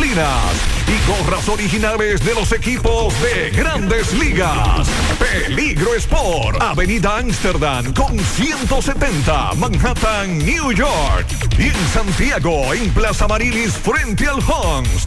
y 0.01 0.97
gorras 1.07 1.47
originales 1.47 2.25
de 2.25 2.33
los 2.33 2.51
equipos 2.53 3.13
de 3.21 3.51
grandes 3.51 4.11
ligas. 4.13 4.87
Peligro 5.19 5.93
Sport, 5.93 6.59
Avenida 6.59 7.19
Amsterdam 7.19 7.93
con 7.93 8.19
170, 8.19 9.53
Manhattan, 9.57 10.39
New 10.39 10.71
York. 10.71 11.27
Y 11.59 11.67
en 11.67 11.87
Santiago, 11.93 12.73
en 12.73 12.91
Plaza 12.95 13.27
Marilis, 13.27 13.73
frente 13.73 14.27
al 14.27 14.39
Hans, 14.41 15.05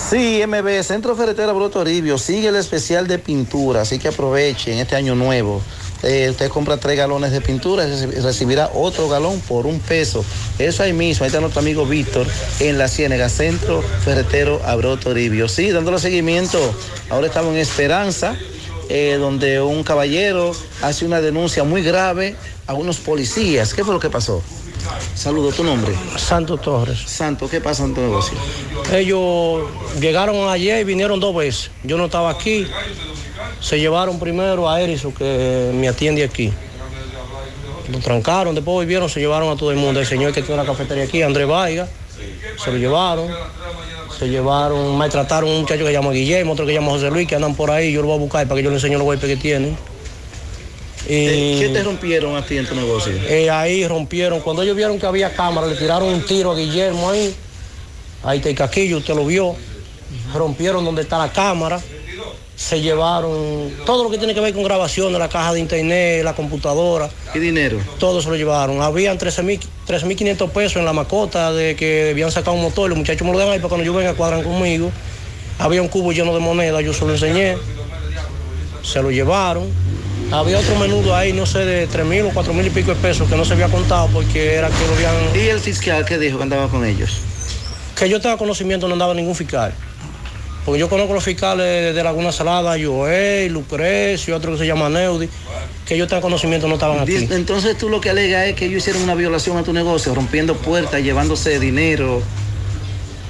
Sí, 0.09 0.43
MB, 0.45 0.83
Centro 0.83 1.15
Ferretera 1.15 1.53
Broto 1.53 1.79
Toribio, 1.79 2.17
sigue 2.17 2.49
el 2.49 2.57
especial 2.57 3.07
de 3.07 3.17
pintura, 3.17 3.79
así 3.81 3.97
que 3.97 4.09
aprovechen 4.09 4.77
este 4.77 4.97
año 4.97 5.15
nuevo. 5.15 5.61
Eh, 6.07 6.29
usted 6.29 6.49
compra 6.49 6.77
tres 6.77 6.97
galones 6.97 7.31
de 7.31 7.41
pintura 7.41 7.87
y 7.87 8.05
recibirá 8.21 8.69
otro 8.75 9.09
galón 9.09 9.39
por 9.39 9.65
un 9.65 9.79
peso. 9.79 10.23
Eso 10.59 10.83
ahí 10.83 10.93
mismo, 10.93 11.23
ahí 11.23 11.29
está 11.29 11.39
nuestro 11.39 11.61
amigo 11.61 11.83
Víctor 11.87 12.27
en 12.59 12.77
la 12.77 12.87
Ciénega, 12.87 13.27
Centro 13.27 13.81
Ferretero 13.81 14.61
Abro 14.63 14.97
Toribio. 14.97 15.49
Sí, 15.49 15.71
dándole 15.71 15.97
seguimiento. 15.97 16.59
Ahora 17.09 17.25
estamos 17.25 17.55
en 17.55 17.59
Esperanza, 17.59 18.37
eh, 18.87 19.17
donde 19.19 19.59
un 19.61 19.83
caballero 19.83 20.51
hace 20.83 21.05
una 21.05 21.21
denuncia 21.21 21.63
muy 21.63 21.81
grave 21.81 22.35
a 22.67 22.75
unos 22.75 22.97
policías. 22.97 23.73
¿Qué 23.73 23.83
fue 23.83 23.95
lo 23.95 23.99
que 23.99 24.11
pasó? 24.11 24.43
Saludo, 25.15 25.51
¿tu 25.51 25.63
nombre? 25.63 25.95
Santo 26.17 26.57
Torres. 26.57 26.99
Santo, 26.99 27.49
¿qué 27.49 27.61
pasa 27.61 27.83
en 27.83 27.95
tu 27.95 28.01
negocio? 28.01 28.37
Ellos 28.93 29.63
llegaron 29.99 30.49
ayer 30.49 30.81
y 30.81 30.83
vinieron 30.83 31.19
dos 31.19 31.35
veces. 31.35 31.71
Yo 31.83 31.97
no 31.97 32.05
estaba 32.05 32.29
aquí. 32.29 32.67
Se 33.59 33.79
llevaron 33.79 34.19
primero 34.19 34.69
a 34.69 34.81
Erizo, 34.81 35.13
que 35.13 35.71
me 35.73 35.87
atiende 35.87 36.23
aquí. 36.23 36.51
Lo 37.91 37.99
trancaron, 37.99 38.55
después 38.55 38.73
volvieron, 38.73 39.09
se 39.09 39.19
llevaron 39.19 39.49
a 39.49 39.55
todo 39.55 39.71
el 39.71 39.77
mundo. 39.77 39.99
El 39.99 40.05
señor 40.05 40.33
que 40.33 40.41
tiene 40.41 40.61
la 40.61 40.67
cafetería 40.67 41.03
aquí, 41.03 41.21
Andrés 41.21 41.47
Vaiga, 41.47 41.87
se 42.63 42.71
lo 42.71 42.77
llevaron. 42.77 43.27
Se 44.17 44.29
llevaron, 44.29 44.97
maltrataron 44.97 45.49
a 45.49 45.53
un 45.53 45.61
muchacho 45.61 45.83
que 45.83 45.91
llama 45.91 46.11
Guillermo, 46.11 46.53
otro 46.53 46.65
que 46.65 46.73
llama 46.73 46.91
José 46.91 47.11
Luis, 47.11 47.27
que 47.27 47.35
andan 47.35 47.53
por 47.53 47.69
ahí. 47.69 47.91
Yo 47.91 48.01
lo 48.01 48.07
voy 48.07 48.15
a 48.15 48.19
buscar 48.19 48.47
para 48.47 48.57
que 48.57 48.63
yo 48.63 48.69
le 48.69 48.77
enseñe 48.77 48.93
los 48.93 49.03
golpes 49.03 49.29
que 49.29 49.35
tienen. 49.35 49.77
Y, 51.07 51.59
¿Qué 51.59 51.69
te 51.73 51.83
rompieron 51.83 52.35
a 52.35 52.43
ti 52.43 52.57
en 52.57 52.65
tu 52.65 52.73
negocio? 52.73 53.13
Eh, 53.27 53.49
ahí 53.49 53.85
rompieron. 53.87 54.39
Cuando 54.39 54.63
ellos 54.63 54.75
vieron 54.75 54.97
que 54.97 55.05
había 55.05 55.33
cámara, 55.33 55.67
le 55.67 55.75
tiraron 55.75 56.07
un 56.07 56.25
tiro 56.25 56.51
a 56.51 56.55
Guillermo 56.55 57.09
ahí. 57.09 57.35
Ahí 58.23 58.37
está 58.37 58.49
el 58.49 58.55
caquillo, 58.55 58.97
usted 58.97 59.13
lo 59.13 59.25
vio. 59.25 59.55
Rompieron 60.33 60.83
donde 60.83 61.03
está 61.03 61.17
la 61.17 61.31
cámara. 61.31 61.79
Se 62.55 62.81
llevaron 62.81 63.69
todo 63.85 64.03
lo 64.03 64.09
que 64.09 64.17
tiene 64.17 64.33
que 64.33 64.39
ver 64.39 64.53
con 64.53 64.63
grabaciones, 64.63 65.19
la 65.19 65.27
caja 65.27 65.53
de 65.53 65.59
internet, 65.59 66.23
la 66.23 66.33
computadora. 66.33 67.09
¿Qué 67.33 67.39
dinero? 67.39 67.79
Todo 67.99 68.21
se 68.21 68.29
lo 68.29 68.35
llevaron. 68.35 68.81
Habían 68.81 69.17
13 69.17 69.43
mil 69.43 69.59
3.500 69.87 70.49
pesos 70.49 70.77
en 70.77 70.85
la 70.85 70.93
macota 70.93 71.51
de 71.51 71.75
que 71.75 72.05
debían 72.05 72.31
sacar 72.31 72.53
un 72.53 72.61
motor. 72.61 72.89
Los 72.89 72.97
muchachos 72.97 73.25
me 73.25 73.33
lo 73.33 73.39
dan 73.39 73.49
ahí 73.49 73.59
para 73.59 73.69
cuando 73.69 73.85
yo 73.85 73.93
venga 73.93 74.13
cuadran 74.13 74.43
conmigo. 74.43 74.91
Había 75.59 75.81
un 75.81 75.87
cubo 75.87 76.11
lleno 76.11 76.33
de 76.33 76.39
moneda, 76.39 76.81
yo 76.81 76.93
se 76.93 77.05
lo 77.05 77.11
enseñé. 77.11 77.57
Se 78.83 79.01
lo 79.01 79.11
llevaron. 79.11 79.69
Había 80.31 80.57
otro 80.59 80.75
menudo 80.75 81.15
ahí, 81.15 81.33
no 81.33 81.45
sé, 81.45 81.59
de 81.59 81.87
3.000 81.87 82.29
o 82.29 82.31
4.000 82.31 82.67
y 82.67 82.69
pico 82.71 82.95
de 82.95 83.01
pesos 83.01 83.29
que 83.29 83.35
no 83.35 83.45
se 83.45 83.53
había 83.53 83.69
contado 83.69 84.07
porque 84.11 84.55
era 84.55 84.69
que 84.69 84.87
lo 84.87 84.93
habían... 84.95 85.13
¿Y 85.35 85.49
el 85.49 85.59
fiscal 85.59 86.03
qué 86.05 86.17
dijo 86.17 86.37
que 86.37 86.43
andaba 86.43 86.67
con 86.67 86.83
ellos? 86.83 87.19
Que 87.95 88.09
yo 88.09 88.19
tenga 88.19 88.37
conocimiento 88.37 88.87
no 88.87 88.93
andaba 88.93 89.13
ningún 89.13 89.35
fiscal. 89.35 89.73
Porque 90.65 90.79
yo 90.79 90.89
conozco 90.89 91.13
los 91.13 91.23
fiscales 91.23 91.93
de 91.93 92.03
Laguna 92.03 92.31
Salada, 92.31 92.75
Joel, 92.83 93.53
Lucrecio, 93.53 94.35
otro 94.35 94.53
que 94.53 94.57
se 94.57 94.65
llama 94.65 94.89
Neudi, 94.89 95.29
que 95.85 95.95
yo 95.95 96.07
tenga 96.07 96.21
conocimiento 96.21 96.67
no 96.67 96.73
estaban 96.73 96.99
aquí. 96.99 97.27
Entonces 97.29 97.77
tú 97.77 97.87
lo 97.87 98.01
que 98.01 98.09
alegas 98.09 98.47
es 98.47 98.55
que 98.55 98.65
ellos 98.65 98.79
hicieron 98.79 99.03
una 99.03 99.13
violación 99.13 99.57
a 99.57 99.63
tu 99.63 99.73
negocio, 99.73 100.15
rompiendo 100.15 100.55
puertas, 100.55 101.03
llevándose 101.03 101.59
dinero. 101.59 102.23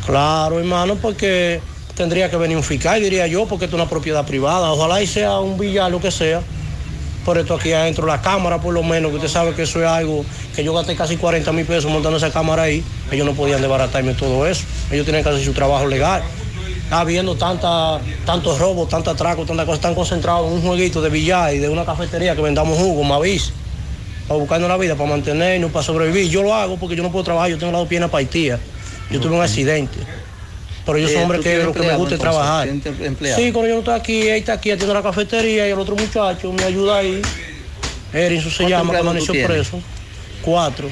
Claro, 0.06 0.60
hermano, 0.60 0.96
porque 0.96 1.60
tendría 1.94 2.30
que 2.30 2.38
venir 2.38 2.56
un 2.56 2.64
fiscal, 2.64 3.02
diría 3.02 3.28
yo, 3.28 3.46
porque 3.48 3.66
esto 3.66 3.76
es 3.76 3.82
una 3.82 3.90
propiedad 3.90 4.26
privada. 4.26 4.72
Ojalá 4.72 5.02
y 5.02 5.08
sea 5.08 5.40
un 5.40 5.58
billar, 5.58 5.92
lo 5.92 6.00
que 6.00 6.12
sea. 6.12 6.42
Por 7.26 7.38
esto 7.38 7.56
aquí 7.56 7.74
adentro, 7.74 8.06
la 8.06 8.22
cámara, 8.22 8.62
por 8.62 8.74
lo 8.74 8.84
menos, 8.84 9.10
que 9.10 9.18
usted 9.18 9.30
sabe 9.30 9.54
que 9.56 9.64
eso 9.64 9.82
es 9.82 9.88
algo 9.88 10.24
que 10.56 10.64
yo 10.64 10.74
gasté 10.74 10.96
casi 10.96 11.18
40 11.18 11.52
mil 11.52 11.66
pesos 11.66 11.92
montando 11.92 12.18
esa 12.18 12.32
cámara 12.32 12.64
ahí. 12.64 12.82
Ellos 13.12 13.26
no 13.26 13.34
podían 13.34 13.60
desbaratarme 13.60 14.14
todo 14.14 14.48
eso. 14.48 14.64
Ellos 14.90 15.06
tienen 15.06 15.24
que 15.24 15.30
hacer 15.30 15.44
su 15.44 15.52
trabajo 15.52 15.88
legal. 15.88 16.24
Está 16.86 17.00
habiendo 17.00 17.36
tanta, 17.36 18.00
tantos 18.26 18.60
robos, 18.60 18.88
tantos 18.90 19.14
atracos, 19.16 19.46
tantas 19.48 19.66
cosas, 19.66 19.80
están 19.80 19.96
concentrados 19.96 20.48
en 20.48 20.54
un 20.54 20.62
jueguito 20.62 21.02
de 21.02 21.10
billar 21.10 21.54
y 21.54 21.58
de 21.58 21.68
una 21.68 21.84
cafetería 21.84 22.36
que 22.36 22.42
vendamos 22.42 22.78
jugo, 22.78 23.04
Mavis, 23.04 23.52
para 24.28 24.40
buscarnos 24.40 24.70
la 24.70 24.78
vida, 24.78 24.96
para 24.96 25.10
mantenernos, 25.10 25.72
para 25.72 25.84
sobrevivir. 25.84 26.30
Yo 26.30 26.44
lo 26.44 26.54
hago 26.54 26.78
porque 26.78 26.96
yo 26.96 27.02
no 27.04 27.12
puedo 27.12 27.26
trabajar, 27.26 27.50
yo 27.50 27.58
tengo 27.58 27.72
la 27.72 27.80
dos 27.80 27.88
piernas 27.88 28.12
partidas. 28.12 28.60
Yo 29.10 29.20
tuve 29.20 29.36
un 29.36 29.42
accidente. 29.42 29.98
Pero 30.86 31.00
yo 31.00 31.08
soy 31.08 31.18
Eh, 31.18 31.24
hombre 31.24 31.38
¿tú 31.40 31.44
que 31.44 31.64
lo 31.64 31.74
que 31.74 31.80
me 31.80 31.96
gusta 31.96 32.16
es 32.16 32.22
trabajar. 32.22 32.70
Sí, 32.70 33.52
cuando 33.52 33.68
yo 33.68 33.74
no 33.74 33.80
estoy 33.80 33.96
aquí, 33.96 34.22
él 34.22 34.38
está 34.38 34.54
aquí 34.54 34.70
haciendo 34.70 34.94
la 34.94 35.02
cafetería 35.02 35.68
y 35.68 35.72
el 35.72 35.80
otro 35.80 35.96
muchacho 35.96 36.54
me 36.54 36.64
ayuda 36.64 36.98
ahí. 37.00 37.22
Erinson 38.14 38.52
se 38.52 38.58
¿Cuántos 38.58 38.70
llama, 38.80 38.94
que 38.94 39.00
amaneció 39.00 39.34
preso. 39.48 39.80
Cuatro. 40.44 40.88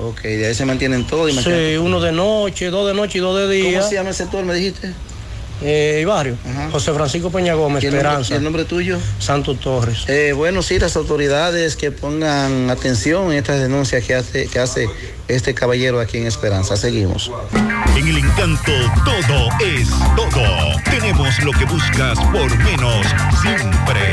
Ok, 0.00 0.22
de 0.22 0.46
ahí 0.46 0.54
se 0.54 0.64
mantienen 0.64 1.04
todos. 1.06 1.32
Sí, 1.32 1.76
uno 1.76 2.00
de 2.00 2.12
noche, 2.12 2.70
dos 2.70 2.86
de 2.86 2.94
noche 2.94 3.18
y 3.18 3.20
dos 3.20 3.36
de 3.36 3.52
día. 3.52 3.78
¿Cómo 3.78 3.88
se 3.88 3.94
llama 3.96 4.10
el 4.10 4.14
sector, 4.14 4.44
me 4.44 4.54
dijiste? 4.54 4.92
Eh, 5.66 6.00
y 6.02 6.04
barrio. 6.04 6.36
José 6.70 6.92
Francisco 6.92 7.30
Peña 7.30 7.54
Gómez, 7.54 7.82
¿Y 7.82 7.86
el 7.86 7.92
nombre- 7.94 8.08
Esperanza. 8.08 8.34
y 8.34 8.36
el 8.36 8.44
nombre 8.44 8.64
tuyo? 8.66 8.98
Santo 9.18 9.54
Torres. 9.54 10.04
Eh, 10.08 10.32
bueno, 10.36 10.62
sí, 10.62 10.78
las 10.78 10.94
autoridades 10.96 11.74
que 11.76 11.90
pongan 11.90 12.68
atención 12.70 13.32
en 13.32 13.38
estas 13.38 13.60
denuncias 13.60 14.04
que 14.04 14.14
hace, 14.14 14.46
que 14.48 14.58
hace 14.58 14.86
este 15.26 15.54
caballero 15.54 16.00
aquí 16.00 16.18
en 16.18 16.26
Esperanza. 16.26 16.76
Seguimos. 16.76 17.30
En 17.96 18.06
el 18.08 18.18
encanto 18.18 18.72
todo 19.04 19.48
es 19.64 19.88
todo. 20.16 20.80
Tenemos 20.90 21.38
lo 21.42 21.52
que 21.52 21.64
buscas 21.64 22.18
por 22.30 22.58
menos 22.58 23.06
siempre. 23.40 24.12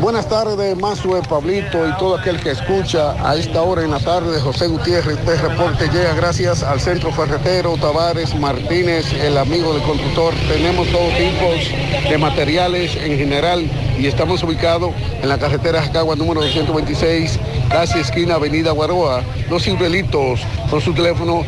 Buenas 0.00 0.28
tardes, 0.28 0.76
Mazue, 0.76 1.22
Pablito 1.22 1.88
y 1.88 1.96
todo 1.96 2.16
aquel 2.16 2.38
que 2.38 2.50
escucha 2.50 3.12
a 3.26 3.34
esta 3.34 3.62
hora 3.62 3.82
en 3.82 3.90
la 3.90 3.98
tarde. 3.98 4.38
José 4.40 4.66
Gutiérrez, 4.66 5.18
este 5.18 5.36
reporte 5.36 5.88
llega 5.88 6.12
gracias 6.14 6.62
al 6.62 6.80
Centro 6.80 7.10
Ferretero 7.12 7.76
Tavares 7.78 8.34
Martínez, 8.38 9.10
el 9.14 9.38
amigo 9.38 9.72
del 9.72 9.82
constructor. 9.82 10.34
Tenemos 10.48 10.86
todo 10.88 11.08
tipos 11.16 12.10
de 12.10 12.18
materiales 12.18 12.94
en 12.96 13.16
general 13.16 13.70
y 13.98 14.06
estamos 14.06 14.42
ubicados 14.42 14.92
en 15.22 15.30
la 15.30 15.38
carretera 15.38 15.80
Jacagua 15.82 16.14
número 16.14 16.42
226, 16.42 17.38
casi 17.70 17.98
esquina 17.98 18.34
Avenida 18.34 18.72
Guaroa. 18.72 19.22
Los 19.48 19.64
ciruelitos 19.64 20.40
con 20.70 20.82
su 20.82 20.92
teléfono 20.92 21.42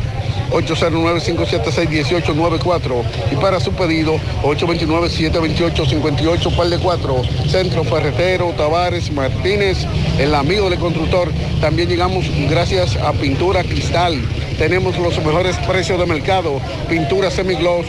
809-576-1894 0.51 3.03
y 3.31 3.35
para 3.35 3.59
su 3.59 3.71
pedido 3.73 4.19
829-728-58 4.43 6.55
par 6.55 6.69
de 6.69 6.79
4 6.79 7.21
Centro 7.47 7.83
Ferretero 7.83 8.53
Tavares 8.57 9.11
Martínez 9.11 9.85
el 10.19 10.35
amigo 10.35 10.69
del 10.69 10.79
constructor. 10.79 11.31
También 11.61 11.89
llegamos 11.89 12.25
gracias 12.49 12.95
a 12.97 13.13
Pintura 13.13 13.63
Cristal. 13.63 14.21
Tenemos 14.57 14.97
los 14.97 15.17
mejores 15.23 15.55
precios 15.59 15.99
de 15.99 16.05
mercado. 16.05 16.59
Pintura 16.89 17.31
semigloss 17.31 17.85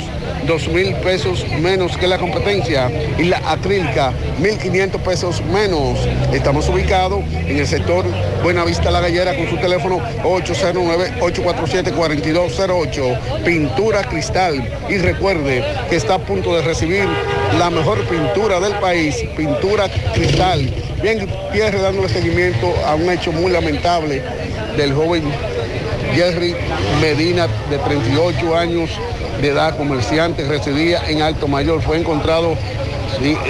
dos 0.46 0.68
mil 0.68 0.94
pesos 0.96 1.44
menos 1.60 1.96
que 1.96 2.06
la 2.06 2.18
competencia. 2.18 2.90
Y 3.18 3.24
la 3.24 3.38
acrílica 3.50 4.12
1.500 4.40 5.00
pesos 5.00 5.42
menos. 5.52 5.98
Estamos 6.32 6.68
ubicados 6.68 7.20
en 7.32 7.58
el 7.58 7.66
sector 7.66 8.04
Buenavista 8.42 8.90
La 8.90 9.00
Gallera 9.00 9.36
con 9.36 9.48
su 9.48 9.56
teléfono 9.56 10.00
809-847-4208. 12.48 13.44
Pintura 13.44 14.04
Cristal. 14.04 14.68
Y 14.88 14.98
recuerde 14.98 15.64
que 15.88 15.96
está 15.96 16.14
a 16.14 16.18
punto 16.18 16.54
de 16.54 16.62
recibir 16.62 17.06
la 17.58 17.70
mejor 17.70 18.04
pintura 18.06 18.60
del 18.60 18.74
país, 18.74 19.16
Pintura 19.36 19.88
Cristal. 20.14 20.70
Bien, 21.02 21.28
Pierre 21.52 21.80
dándole 21.80 22.08
seguimiento 22.08 22.74
a 22.86 22.94
un 22.94 23.10
hecho 23.10 23.32
muy 23.32 23.50
lamentable 23.50 24.22
del 24.76 24.92
joven 24.92 25.22
Jerry 26.14 26.54
Medina, 27.00 27.46
de 27.70 27.78
38 27.78 28.56
años 28.56 28.90
de 29.40 29.48
edad, 29.48 29.76
comerciante, 29.76 30.44
residía 30.44 31.02
en 31.08 31.22
Alto 31.22 31.48
Mayor. 31.48 31.80
Fue 31.82 31.98
encontrado 31.98 32.56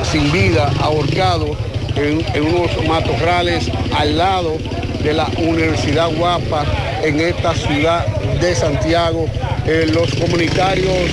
sin 0.05 0.30
vida, 0.32 0.70
ahorcado 0.80 1.57
en, 1.97 2.24
en 2.34 2.55
unos 2.55 2.70
matorrales 2.86 3.70
al 3.97 4.16
lado 4.16 4.57
de 5.03 5.14
la 5.14 5.28
Universidad 5.38 6.11
Guapa 6.16 6.64
en 7.03 7.20
esta 7.20 7.55
ciudad 7.55 8.07
de 8.40 8.55
Santiago. 8.55 9.26
Eh, 9.66 9.86
los 9.92 10.14
comunitarios 10.14 11.11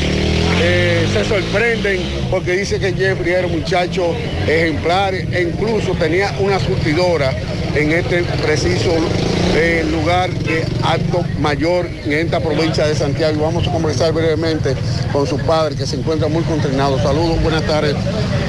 eh, 0.59 1.07
se 1.13 1.25
sorprenden 1.25 2.01
porque 2.29 2.53
dice 2.53 2.79
que 2.79 2.93
Jeffrey 2.93 3.33
era 3.33 3.47
un 3.47 3.59
muchacho 3.59 4.13
ejemplar 4.47 5.13
e 5.13 5.49
incluso 5.53 5.91
tenía 5.93 6.33
una 6.39 6.59
surtidora 6.59 7.31
en 7.75 7.91
este 7.91 8.23
preciso 8.23 8.91
eh, 9.55 9.85
lugar 9.91 10.31
de 10.31 10.65
Alto 10.83 11.23
Mayor 11.39 11.87
en 12.05 12.13
esta 12.13 12.39
provincia 12.39 12.87
de 12.87 12.95
Santiago. 12.95 13.43
Vamos 13.43 13.67
a 13.67 13.71
conversar 13.71 14.13
brevemente 14.13 14.73
con 15.11 15.27
su 15.27 15.37
padre 15.37 15.75
que 15.75 15.85
se 15.85 15.95
encuentra 15.95 16.27
muy 16.27 16.43
consternado. 16.43 16.97
Saludos, 16.99 17.41
buenas 17.43 17.63
tardes. 17.63 17.95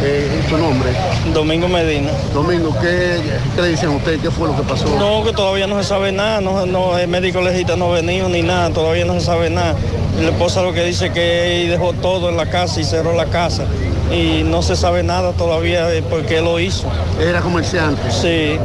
Eh, 0.03 0.29
¿Su 0.49 0.57
nombre? 0.57 0.91
Domingo 1.35 1.69
Medina. 1.69 2.11
Domingo, 2.33 2.75
¿qué, 2.81 3.19
¿qué 3.55 3.63
le 3.63 3.69
dicen 3.69 3.91
a 3.91 3.97
usted? 3.97 4.21
¿Qué 4.21 4.31
fue 4.31 4.49
lo 4.49 4.57
que 4.57 4.63
pasó? 4.63 4.87
No, 4.99 5.25
que 5.25 5.33
todavía 5.33 5.67
no 5.67 5.83
se 5.83 5.89
sabe 5.89 6.13
nada, 6.13 6.41
no, 6.41 6.65
no, 6.67 6.97
el 6.99 7.09
médico 7.09 7.41
legista 7.41 7.77
no 7.77 7.93
ha 7.93 7.97
venido 7.97 8.29
ni 8.29 8.43
nada, 8.43 8.71
todavía 8.71 9.05
no 9.05 9.15
se 9.15 9.27
sabe 9.27 9.51
nada. 9.51 9.75
Y 10.19 10.23
la 10.23 10.31
esposa 10.31 10.63
lo 10.63 10.73
que 10.73 10.85
dice 10.85 11.11
que 11.11 11.67
dejó 11.71 11.93
todo 11.93 12.29
en 12.29 12.37
la 12.37 12.47
casa 12.47 12.81
y 12.81 12.85
cerró 12.85 13.15
la 13.15 13.27
casa. 13.27 13.65
y 14.11 14.43
no 14.43 14.63
se 14.63 14.75
sabe 14.75 15.03
nada 15.03 15.33
todavía 15.33 15.87
de 15.87 16.01
por 16.03 16.23
qué 16.25 16.41
lo 16.41 16.59
hizo. 16.59 16.87
¿Era 17.21 17.41
comerciante? 17.43 18.01
Sí. 18.11 18.59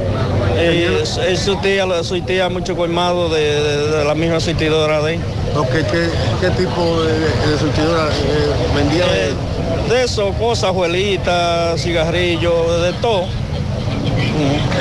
Eh, 0.56 0.99
es, 1.01 1.18
es 1.18 1.39
su 1.41 1.58
tía, 1.58 1.86
su 2.04 2.22
tía 2.22 2.47
mucho 2.47 2.76
colmado 2.78 3.28
de, 3.28 3.41
de- 3.62 3.88
de 3.97 4.06
la 4.06 4.16
misma 4.16 4.39
surtidora 4.39 5.01
de 5.01 5.16
él. 5.16 5.20
Ok, 5.56 5.70
¿qué, 5.72 6.10
qué 6.39 6.49
tipo 6.51 7.01
de, 7.04 7.14
de 7.51 7.60
surtidora 7.60 8.08
eh, 8.08 8.74
vendía? 8.76 9.04
Eh, 9.14 9.34
de 9.89 10.04
eso, 10.06 10.32
cosas, 10.39 10.66
abuelitas, 10.70 11.82
cigarrillos, 11.82 12.82
de 12.82 12.93
todo. 13.01 13.26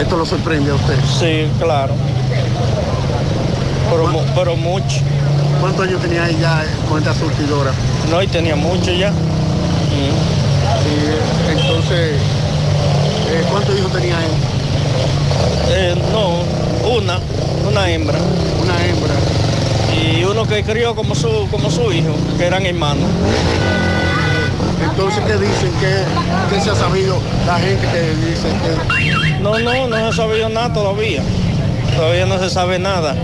¿Esto 0.01 0.17
lo 0.17 0.25
sorprende 0.25 0.71
a 0.71 0.75
usted? 0.75 0.95
Sí, 1.19 1.49
claro. 1.61 1.93
Pero, 3.91 4.25
pero 4.35 4.57
mucho. 4.57 4.99
¿Cuántos 5.63 5.87
años 5.87 6.03
tenía 6.03 6.29
ella 6.29 6.65
con 6.89 6.99
esta 6.99 7.15
surtidora? 7.15 7.71
No, 8.11 8.21
y 8.21 8.27
tenía 8.27 8.57
mucho 8.57 8.91
ya. 8.91 9.13
Y, 9.93 10.11
entonces, 11.53 12.17
eh, 13.31 13.45
¿cuántos 13.49 13.79
hijos 13.79 13.93
tenía 13.93 14.17
él? 14.19 14.33
Eh, 15.69 15.95
no, 16.11 16.41
una, 16.91 17.21
una 17.65 17.89
hembra. 17.89 18.19
Una 18.61 18.85
hembra. 18.85 19.15
Y 19.95 20.25
uno 20.25 20.49
que 20.49 20.65
crió 20.65 20.97
como 20.97 21.15
su, 21.15 21.47
como 21.49 21.71
su 21.71 21.93
hijo, 21.93 22.13
que 22.37 22.45
eran 22.45 22.67
hermanos. 22.67 23.09
Entonces, 24.83 25.23
¿qué 25.29 25.35
dicen? 25.35 25.71
¿Qué, 25.79 26.03
qué 26.53 26.61
se 26.61 26.71
ha 26.71 26.75
sabido 26.75 27.21
la 27.47 27.61
gente 27.61 27.87
que 27.87 28.01
dice 28.27 28.49
que... 28.49 29.41
No, 29.41 29.57
no, 29.61 29.87
no 29.87 29.97
se 29.97 30.03
ha 30.03 30.13
sabido 30.13 30.49
nada 30.49 30.73
todavía. 30.73 31.23
Todavía 31.97 32.27
no 32.27 32.39
se 32.39 32.51
sabe 32.51 32.79
nada. 32.79 33.15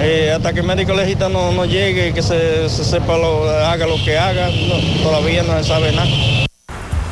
Eh, 0.00 0.32
hasta 0.34 0.52
que 0.52 0.60
el 0.60 0.66
médico 0.66 0.92
legista 0.92 1.28
no, 1.28 1.52
no 1.52 1.64
llegue, 1.64 2.12
que 2.12 2.22
se, 2.22 2.68
se 2.68 2.84
sepa, 2.84 3.16
lo, 3.16 3.48
haga 3.48 3.86
lo 3.86 3.96
que 4.04 4.18
haga, 4.18 4.48
no, 4.48 5.02
todavía 5.02 5.42
no 5.42 5.56
se 5.58 5.64
sabe 5.64 5.92
nada. 5.92 6.08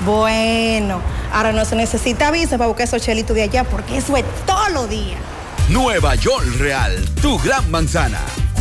Bueno, 0.04 1.00
ahora 1.32 1.52
no 1.52 1.64
se 1.64 1.76
necesita 1.76 2.30
visa 2.30 2.58
para 2.58 2.68
buscar 2.68 2.84
esos 2.84 3.02
chelitos 3.02 3.36
de 3.36 3.42
allá 3.42 3.64
porque 3.64 3.98
eso 3.98 4.16
es 4.16 4.24
todos 4.46 4.70
los 4.72 4.88
días. 4.88 5.20
Nueva 5.68 6.16
York 6.16 6.44
Real, 6.58 7.04
tu 7.20 7.38
gran 7.38 7.70
manzana. 7.70 8.18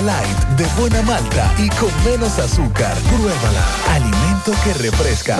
Light, 0.00 0.38
de 0.56 0.64
buena 0.80 1.02
malta 1.02 1.52
y 1.58 1.68
con 1.68 1.90
menos 2.02 2.38
azúcar. 2.38 2.96
Pruébala. 3.08 3.62
Alimento 3.90 4.52
que 4.64 4.72
refresca. 4.82 5.38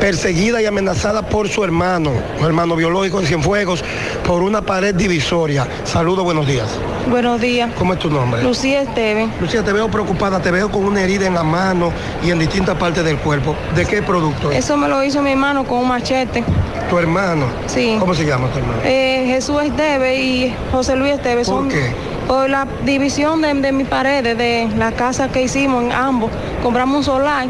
perseguida 0.00 0.60
y 0.60 0.66
amenazada 0.66 1.22
por 1.22 1.48
su 1.48 1.64
hermano, 1.64 2.10
un 2.38 2.44
hermano 2.44 2.76
biológico 2.76 3.20
en 3.20 3.26
Cienfuegos, 3.26 3.84
por 4.26 4.42
una 4.42 4.62
pared 4.62 4.94
divisoria. 4.94 5.66
Saludos, 5.84 6.24
buenos 6.24 6.46
días. 6.46 6.68
Buenos 7.08 7.40
días. 7.40 7.70
¿Cómo 7.78 7.92
es 7.94 7.98
tu 7.98 8.10
nombre? 8.10 8.42
Lucía 8.42 8.82
Esteven. 8.82 9.32
Lucía, 9.40 9.62
te 9.64 9.72
veo 9.72 9.88
preocupada, 9.88 10.40
te 10.40 10.50
veo 10.50 10.70
con 10.70 10.84
una 10.84 11.02
herida 11.02 11.26
en 11.26 11.34
la 11.34 11.42
mano 11.42 11.92
y 12.24 12.30
en 12.30 12.38
distintas 12.38 12.76
partes 12.76 13.04
del 13.04 13.18
cuerpo. 13.18 13.54
¿De 13.74 13.84
qué 13.86 14.02
producto 14.02 14.50
es? 14.50 14.58
Eso 14.64 14.76
me 14.76 14.88
lo 14.88 15.02
hizo 15.02 15.22
mi 15.22 15.30
hermano 15.32 15.64
con 15.64 15.78
un 15.78 15.88
machete. 15.88 16.44
¿Tu 16.88 16.98
hermano? 16.98 17.46
Sí. 17.66 17.96
¿Cómo 17.98 18.14
se 18.14 18.24
llama 18.24 18.48
tu 18.48 18.58
hermano? 18.58 18.80
Eh, 18.84 19.24
Jesús 19.26 19.62
Esteve 19.62 20.22
y 20.22 20.54
José 20.70 20.96
Luis 20.96 21.12
Esteve. 21.12 21.44
¿Por 21.44 21.54
son 21.54 21.68
qué? 21.68 21.90
Por 22.28 22.48
la 22.48 22.66
división 22.84 23.42
de, 23.42 23.52
de 23.54 23.72
mis 23.72 23.88
paredes, 23.88 24.38
de 24.38 24.68
la 24.76 24.92
casa 24.92 25.28
que 25.28 25.42
hicimos 25.42 25.84
en 25.84 25.92
ambos. 25.92 26.30
Compramos 26.62 26.98
un 26.98 27.04
solar 27.04 27.48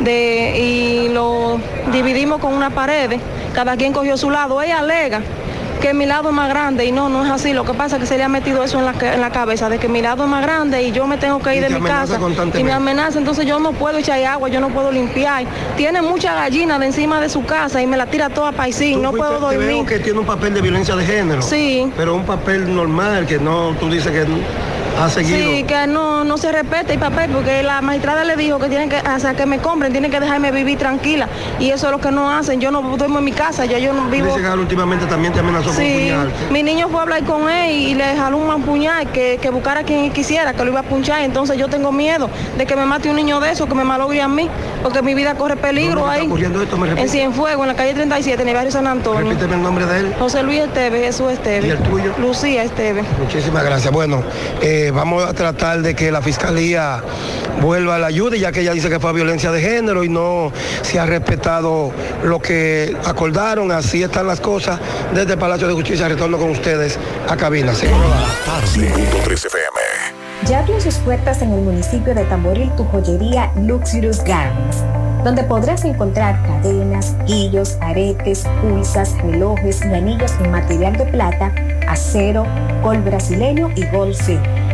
de, 0.00 0.58
y 0.58 1.08
lo 1.08 1.58
dividimos 1.92 2.40
con 2.40 2.54
una 2.54 2.70
pared. 2.70 3.18
Cada 3.54 3.76
quien 3.76 3.92
cogió 3.92 4.16
su 4.16 4.30
lado. 4.30 4.60
Ella 4.62 4.78
alega 4.78 5.22
que 5.80 5.94
mi 5.94 6.06
lado 6.06 6.30
es 6.30 6.34
más 6.34 6.48
grande 6.48 6.84
y 6.84 6.92
no, 6.92 7.08
no 7.08 7.24
es 7.24 7.30
así. 7.30 7.52
Lo 7.52 7.64
que 7.64 7.72
pasa 7.72 7.96
es 7.96 8.02
que 8.02 8.06
se 8.06 8.18
le 8.18 8.24
ha 8.24 8.28
metido 8.28 8.62
eso 8.64 8.78
en 8.78 8.84
la, 8.84 8.94
en 9.00 9.20
la 9.20 9.30
cabeza, 9.30 9.68
de 9.68 9.78
que 9.78 9.88
mi 9.88 10.02
lado 10.02 10.24
es 10.24 10.30
más 10.30 10.42
grande 10.42 10.82
y 10.82 10.92
yo 10.92 11.06
me 11.06 11.18
tengo 11.18 11.38
que 11.40 11.54
ir 11.56 11.62
de 11.62 11.70
mi 11.70 11.80
casa. 11.80 12.18
Y 12.54 12.64
me 12.64 12.72
amenaza, 12.72 13.18
entonces 13.18 13.46
yo 13.46 13.58
no 13.58 13.72
puedo 13.72 13.98
echar 13.98 14.22
agua, 14.24 14.48
yo 14.48 14.60
no 14.60 14.70
puedo 14.70 14.90
limpiar. 14.90 15.44
Tiene 15.76 16.02
mucha 16.02 16.34
gallina 16.34 16.78
de 16.78 16.86
encima 16.86 17.20
de 17.20 17.28
su 17.28 17.44
casa 17.44 17.80
y 17.80 17.86
me 17.86 17.96
la 17.96 18.06
tira 18.06 18.28
toda 18.28 18.52
paisín, 18.52 19.02
no 19.02 19.12
puedo 19.12 19.48
te 19.48 19.56
veo 19.56 19.68
dormir. 19.68 19.86
que 19.86 19.98
tiene 20.00 20.18
un 20.18 20.26
papel 20.26 20.54
de 20.54 20.60
violencia 20.60 20.96
de 20.96 21.04
género. 21.04 21.42
Sí. 21.42 21.90
Pero 21.96 22.14
un 22.14 22.24
papel 22.24 22.74
normal 22.74 23.26
que 23.26 23.38
no, 23.38 23.74
tú 23.78 23.88
dices 23.88 24.10
que 24.12 24.26
ha 25.04 25.10
seguido. 25.10 25.38
Sí, 25.38 25.64
que 25.64 25.86
no, 25.86 26.24
no 26.24 26.38
se 26.38 26.50
respeta 26.52 26.92
el 26.92 26.98
papel 26.98 27.30
porque 27.30 27.62
la 27.62 27.80
magistrada 27.80 28.24
le 28.24 28.36
dijo 28.36 28.58
que 28.58 28.68
tienen 28.68 28.88
que, 28.88 29.00
sea, 29.18 29.34
que 29.34 29.46
me 29.46 29.58
compren, 29.58 29.92
tienen 29.92 30.10
que 30.10 30.20
dejarme 30.20 30.50
vivir 30.50 30.78
tranquila. 30.78 31.28
Y 31.58 31.70
eso 31.70 31.86
es 31.86 31.92
lo 31.92 32.00
que 32.00 32.10
no 32.10 32.30
hacen. 32.30 32.60
Yo 32.60 32.70
no 32.70 32.82
duermo 32.96 33.18
en 33.18 33.24
mi 33.24 33.32
casa, 33.32 33.64
ya 33.64 33.78
yo 33.78 33.92
no 33.92 34.04
vivo. 34.08 34.26
Dice 34.36 34.42
que 34.48 34.56
últimamente 34.56 35.06
también 35.06 35.32
te 35.32 35.40
amenazó 35.40 35.66
con 35.66 35.76
Sí, 35.76 35.92
puñal. 36.10 36.32
mi 36.50 36.62
niño 36.62 36.88
fue 36.88 36.98
a 37.00 37.02
hablar 37.02 37.24
con 37.24 37.48
él 37.48 37.70
y 37.70 37.94
le 37.94 38.16
jaló 38.16 38.38
un 38.38 38.62
puñal 38.62 39.10
que, 39.12 39.38
que 39.40 39.50
buscara 39.50 39.80
a 39.80 39.82
quien 39.84 40.10
quisiera, 40.12 40.52
que 40.54 40.64
lo 40.64 40.70
iba 40.70 40.80
a 40.80 40.84
punchar. 40.84 41.22
Entonces 41.22 41.56
yo 41.56 41.68
tengo 41.68 41.92
miedo 41.92 42.28
de 42.56 42.66
que 42.66 42.76
me 42.76 42.84
mate 42.84 43.08
un 43.10 43.16
niño 43.16 43.40
de 43.40 43.50
eso, 43.52 43.66
que 43.66 43.74
me 43.74 43.84
malogre 43.84 44.20
a 44.22 44.28
mí, 44.28 44.48
porque 44.82 45.02
mi 45.02 45.14
vida 45.14 45.34
corre 45.34 45.56
peligro 45.56 46.00
¿Dónde 46.00 46.14
está 46.14 46.20
ahí. 46.22 46.26
ocurriendo 46.26 46.62
esto? 46.62 46.76
En 46.84 47.08
Cienfuegos, 47.08 47.62
en 47.62 47.68
la 47.68 47.74
calle 47.76 47.94
37, 47.94 48.42
en 48.42 48.48
el 48.48 48.54
barrio 48.54 48.72
San 48.72 48.86
Antonio. 48.86 49.28
Repíteme 49.28 49.54
el 49.56 49.62
nombre 49.62 49.86
de 49.86 50.00
él. 50.00 50.14
José 50.18 50.42
Luis 50.42 50.60
Esteve, 50.60 51.00
Jesús 51.00 51.32
Esteve. 51.32 51.68
¿Y 51.68 51.70
el 51.70 51.78
tuyo? 51.78 52.12
Lucía 52.18 52.62
Esteve. 52.64 53.02
Muchísimas 53.22 53.64
gracias. 53.64 53.92
Bueno, 53.92 54.22
eh, 54.60 54.87
vamos 54.90 55.24
a 55.24 55.32
tratar 55.32 55.82
de 55.82 55.94
que 55.94 56.10
la 56.10 56.22
fiscalía 56.22 57.02
vuelva 57.60 57.96
a 57.96 57.98
la 57.98 58.06
ayuda, 58.06 58.36
ya 58.36 58.52
que 58.52 58.60
ella 58.60 58.72
dice 58.72 58.88
que 58.88 59.00
fue 59.00 59.12
violencia 59.12 59.50
de 59.50 59.60
género 59.60 60.04
y 60.04 60.08
no 60.08 60.52
se 60.82 60.98
ha 60.98 61.06
respetado 61.06 61.92
lo 62.24 62.40
que 62.40 62.96
acordaron. 63.04 63.72
Así 63.72 64.02
están 64.02 64.26
las 64.26 64.40
cosas. 64.40 64.78
Desde 65.14 65.32
el 65.32 65.38
Palacio 65.38 65.66
de 65.68 65.74
Justicia 65.74 66.08
retorno 66.08 66.38
con 66.38 66.50
ustedes 66.50 66.98
a 67.28 67.36
cabina. 67.36 67.72
Ya 70.46 70.60
abrió 70.60 70.80
sus 70.80 70.94
puertas 70.96 71.42
en 71.42 71.52
el 71.52 71.60
municipio 71.60 72.14
de 72.14 72.24
Tamboril 72.24 72.70
tu 72.76 72.84
joyería 72.84 73.52
Luxurious 73.56 74.22
Gardens, 74.24 74.84
donde 75.24 75.42
podrás 75.42 75.84
encontrar 75.84 76.40
cadenas, 76.46 77.16
guillos, 77.26 77.76
aretes, 77.80 78.46
pulsas, 78.62 79.14
relojes 79.22 79.84
y 79.84 79.92
anillos 79.92 80.32
en 80.40 80.50
material 80.50 80.96
de 80.96 81.06
plata, 81.06 81.52
acero, 81.88 82.46
col 82.82 82.98
brasileño 82.98 83.70
y 83.74 83.84
gold 83.88 84.14
seal. 84.14 84.57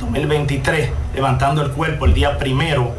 2023, 0.00 0.90
levantando 1.14 1.62
el 1.62 1.70
cuerpo 1.70 2.06
el 2.06 2.14
día 2.14 2.38
primero 2.38 2.92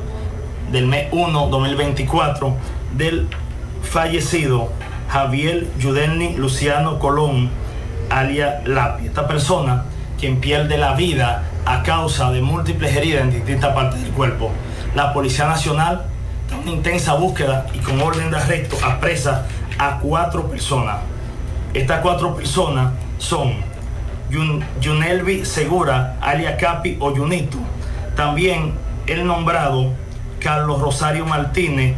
del 0.72 0.88
mes 0.88 1.08
1 1.12 1.48
2024 1.48 2.56
del 2.96 3.28
fallecido 3.84 4.72
Javier 5.10 5.68
Yudelni 5.78 6.38
Luciano 6.38 7.00
Colón, 7.00 7.50
alia 8.10 8.62
Lapi. 8.66 9.08
Esta 9.08 9.28
persona 9.28 9.86
quien 10.20 10.40
pierde 10.40 10.78
la 10.78 10.94
vida 10.94 11.44
a 11.66 11.84
causa 11.84 12.32
de 12.32 12.42
múltiples 12.42 12.96
heridas 12.96 13.24
en 13.24 13.32
distintas 13.32 13.74
partes 13.74 14.02
del 14.02 14.12
cuerpo. 14.12 14.52
La 14.96 15.14
Policía 15.14 15.48
Nacional, 15.48 16.04
con 16.50 16.60
una 16.60 16.72
intensa 16.72 17.16
búsqueda 17.16 17.66
y 17.74 17.80
con 17.80 18.00
orden 18.02 18.30
de 18.30 18.38
arresto, 18.38 18.78
apresa 18.86 19.48
a 19.78 19.98
cuatro 20.00 20.50
personas. 20.50 20.98
Estas 21.74 22.02
cuatro 22.02 22.36
personas 22.36 22.94
son 23.18 23.54
Yunelvi 24.80 25.46
Segura, 25.46 26.18
alia 26.22 26.58
Capi 26.58 26.98
o 27.00 27.14
Yunito. 27.14 27.58
También 28.16 28.74
el 29.08 29.26
nombrado 29.26 29.92
Carlos 30.40 30.80
Rosario 30.80 31.26
Martínez 31.26 31.96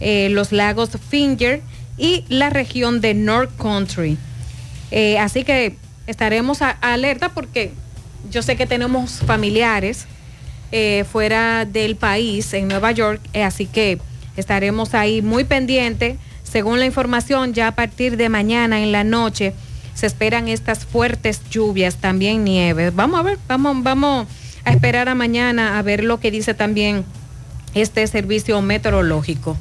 eh, 0.00 0.28
los 0.30 0.52
lagos 0.52 0.90
Finger 1.10 1.62
y 1.98 2.24
la 2.28 2.50
región 2.50 3.00
de 3.00 3.14
North 3.14 3.50
Country. 3.60 4.16
Eh, 4.92 5.18
así 5.18 5.42
que 5.42 5.76
estaremos 6.06 6.62
a- 6.62 6.70
alerta 6.70 7.30
porque 7.30 7.72
yo 8.30 8.42
sé 8.42 8.56
que 8.56 8.66
tenemos 8.66 9.18
familiares 9.26 10.06
eh, 10.70 11.04
fuera 11.10 11.64
del 11.64 11.96
país, 11.96 12.52
en 12.54 12.68
Nueva 12.68 12.90
York, 12.92 13.20
así 13.44 13.66
que 13.66 13.98
estaremos 14.36 14.94
ahí 14.94 15.22
muy 15.22 15.44
pendientes. 15.44 16.16
Según 16.54 16.78
la 16.78 16.86
información, 16.86 17.52
ya 17.52 17.66
a 17.66 17.74
partir 17.74 18.16
de 18.16 18.28
mañana 18.28 18.80
en 18.80 18.92
la 18.92 19.02
noche 19.02 19.54
se 19.92 20.06
esperan 20.06 20.46
estas 20.46 20.86
fuertes 20.86 21.40
lluvias, 21.50 21.96
también 21.96 22.44
nieve. 22.44 22.90
Vamos 22.90 23.18
a 23.18 23.22
ver, 23.24 23.40
vamos, 23.48 23.82
vamos 23.82 24.28
a 24.64 24.70
esperar 24.70 25.08
a 25.08 25.16
mañana 25.16 25.80
a 25.80 25.82
ver 25.82 26.04
lo 26.04 26.20
que 26.20 26.30
dice 26.30 26.54
también 26.54 27.04
este 27.74 28.06
servicio 28.06 28.62
meteorológico. 28.62 29.56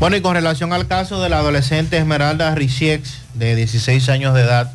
Bueno, 0.00 0.16
y 0.16 0.22
con 0.22 0.36
relación 0.36 0.72
al 0.72 0.88
caso 0.88 1.22
de 1.22 1.28
la 1.28 1.40
adolescente 1.40 1.98
Esmeralda 1.98 2.54
Richiex, 2.54 3.18
de 3.34 3.54
16 3.54 4.08
años 4.08 4.32
de 4.32 4.40
edad, 4.40 4.72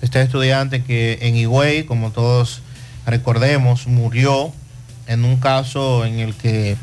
este 0.00 0.22
estudiante 0.22 0.82
que 0.82 1.18
en 1.20 1.36
Higüey, 1.36 1.84
como 1.84 2.12
todos 2.12 2.62
recordemos, 3.04 3.86
murió 3.86 4.54
en 5.06 5.26
un 5.26 5.36
caso 5.36 6.06
en 6.06 6.18
el 6.18 6.34
que 6.34 6.78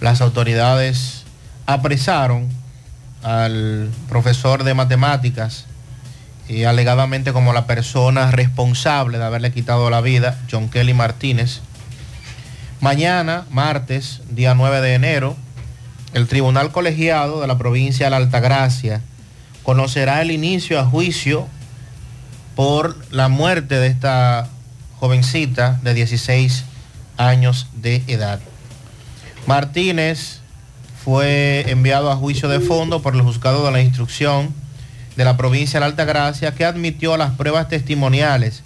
las 0.00 0.22
autoridades 0.22 1.24
apresaron 1.66 2.61
al 3.22 3.90
profesor 4.08 4.64
de 4.64 4.74
matemáticas 4.74 5.66
y 6.48 6.64
alegadamente 6.64 7.32
como 7.32 7.52
la 7.52 7.66
persona 7.66 8.30
responsable 8.30 9.18
de 9.18 9.24
haberle 9.24 9.52
quitado 9.52 9.88
la 9.90 10.00
vida, 10.00 10.38
John 10.50 10.68
Kelly 10.68 10.94
Martínez. 10.94 11.60
Mañana, 12.80 13.46
martes, 13.50 14.22
día 14.28 14.54
9 14.54 14.80
de 14.80 14.94
enero, 14.94 15.36
el 16.14 16.26
Tribunal 16.26 16.72
Colegiado 16.72 17.40
de 17.40 17.46
la 17.46 17.56
provincia 17.56 18.06
de 18.06 18.10
la 18.10 18.16
Altagracia 18.16 19.00
conocerá 19.62 20.20
el 20.20 20.30
inicio 20.30 20.78
a 20.78 20.84
juicio 20.84 21.46
por 22.54 22.96
la 23.10 23.28
muerte 23.28 23.76
de 23.76 23.86
esta 23.86 24.48
jovencita 24.98 25.80
de 25.82 25.94
16 25.94 26.64
años 27.16 27.68
de 27.72 28.02
edad. 28.08 28.40
Martínez 29.46 30.41
fue 31.04 31.64
enviado 31.68 32.12
a 32.12 32.16
juicio 32.16 32.48
de 32.48 32.60
fondo 32.60 33.02
por 33.02 33.14
el 33.14 33.22
juzgado 33.22 33.64
de 33.64 33.72
la 33.72 33.82
instrucción 33.82 34.54
de 35.16 35.24
la 35.24 35.36
provincia 35.36 35.78
de 35.78 35.80
la 35.80 35.86
Altagracia 35.86 36.54
que 36.54 36.64
admitió 36.64 37.16
las 37.16 37.32
pruebas 37.32 37.68
testimoniales 37.68 38.62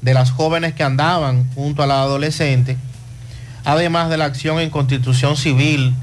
de 0.00 0.14
las 0.14 0.30
jóvenes 0.30 0.74
que 0.74 0.84
andaban 0.84 1.50
junto 1.54 1.82
a 1.82 1.86
la 1.86 2.02
adolescente, 2.02 2.76
además 3.64 4.08
de 4.08 4.18
la 4.18 4.26
acción 4.26 4.60
en 4.60 4.70
constitución 4.70 5.36
civil 5.36 5.94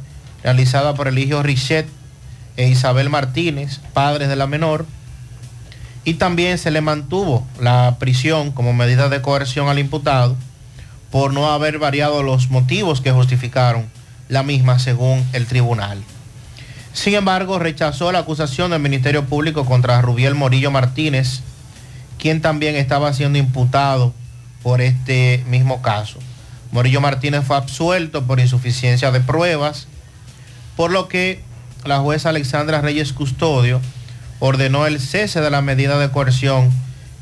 realizada 0.43 0.93
por 0.93 1.07
Eligio 1.07 1.41
Richet 1.41 1.87
e 2.57 2.67
Isabel 2.67 3.09
Martínez, 3.09 3.79
padres 3.93 4.27
de 4.27 4.35
la 4.35 4.47
menor, 4.47 4.85
y 6.03 6.15
también 6.15 6.57
se 6.57 6.71
le 6.71 6.81
mantuvo 6.81 7.47
la 7.59 7.95
prisión 7.97 8.51
como 8.51 8.73
medida 8.73 9.07
de 9.07 9.21
coerción 9.21 9.69
al 9.69 9.79
imputado 9.79 10.35
por 11.11 11.31
no 11.33 11.51
haber 11.51 11.79
variado 11.79 12.23
los 12.23 12.49
motivos 12.49 13.01
que 13.01 13.11
justificaron 13.11 13.85
la 14.31 14.43
misma 14.43 14.79
según 14.79 15.23
el 15.33 15.45
tribunal. 15.45 16.01
Sin 16.93 17.13
embargo, 17.15 17.59
rechazó 17.59 18.13
la 18.13 18.19
acusación 18.19 18.71
del 18.71 18.81
Ministerio 18.81 19.25
Público 19.25 19.65
contra 19.65 20.01
Rubiel 20.01 20.35
Morillo 20.35 20.71
Martínez, 20.71 21.41
quien 22.17 22.41
también 22.41 22.77
estaba 22.77 23.13
siendo 23.13 23.37
imputado 23.37 24.13
por 24.63 24.79
este 24.79 25.43
mismo 25.47 25.81
caso. 25.81 26.17
Morillo 26.71 27.01
Martínez 27.01 27.43
fue 27.45 27.57
absuelto 27.57 28.25
por 28.25 28.39
insuficiencia 28.39 29.11
de 29.11 29.19
pruebas, 29.19 29.87
por 30.77 30.91
lo 30.91 31.09
que 31.09 31.43
la 31.83 31.99
jueza 31.99 32.29
Alexandra 32.29 32.79
Reyes 32.79 33.11
Custodio 33.11 33.81
ordenó 34.39 34.87
el 34.87 35.01
cese 35.01 35.41
de 35.41 35.49
la 35.49 35.61
medida 35.61 35.99
de 35.99 36.09
coerción 36.09 36.71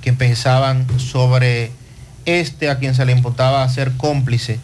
que 0.01 0.13
pensaban 0.13 0.85
sobre 0.99 1.71
este 2.25 2.69
a 2.69 2.77
quien 2.77 2.93
se 2.93 3.05
le 3.05 3.13
imputaba 3.13 3.67
ser 3.67 3.93
cómplice 3.97 4.59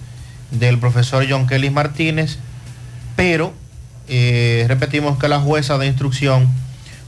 del 0.51 0.79
profesor 0.79 1.25
John 1.29 1.47
Kelly 1.47 1.69
Martínez, 1.69 2.37
pero 3.15 3.53
eh, 4.07 4.65
repetimos 4.67 5.17
que 5.17 5.27
la 5.27 5.39
jueza 5.39 5.77
de 5.77 5.87
instrucción 5.87 6.47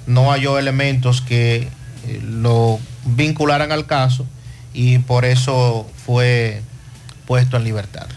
no 0.08 0.32
halló 0.32 0.58
elementos 0.58 1.22
que 1.22 1.68
eh, 2.08 2.22
lo 2.24 2.80
vincularan 3.06 3.72
al 3.72 3.86
caso 3.86 4.26
y 4.74 5.00
por 5.00 5.26
eso 5.26 5.88
fue 6.06 6.62
puesto 7.26 7.58
en 7.58 7.64
libertad. 7.64 8.08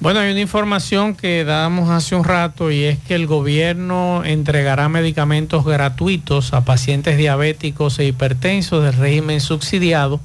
Bueno, 0.00 0.18
hay 0.18 0.32
una 0.32 0.40
información 0.40 1.14
que 1.14 1.44
dábamos 1.44 1.88
hace 1.90 2.16
un 2.16 2.24
rato 2.24 2.72
y 2.72 2.82
es 2.82 2.98
que 2.98 3.14
el 3.14 3.28
gobierno 3.28 4.24
entregará 4.24 4.88
medicamentos 4.88 5.64
gratuitos 5.64 6.52
a 6.54 6.64
pacientes 6.64 7.16
diabéticos 7.16 8.00
e 8.00 8.06
hipertensos 8.06 8.82
del 8.82 8.94
régimen 8.94 9.40
subsidiado. 9.40 10.20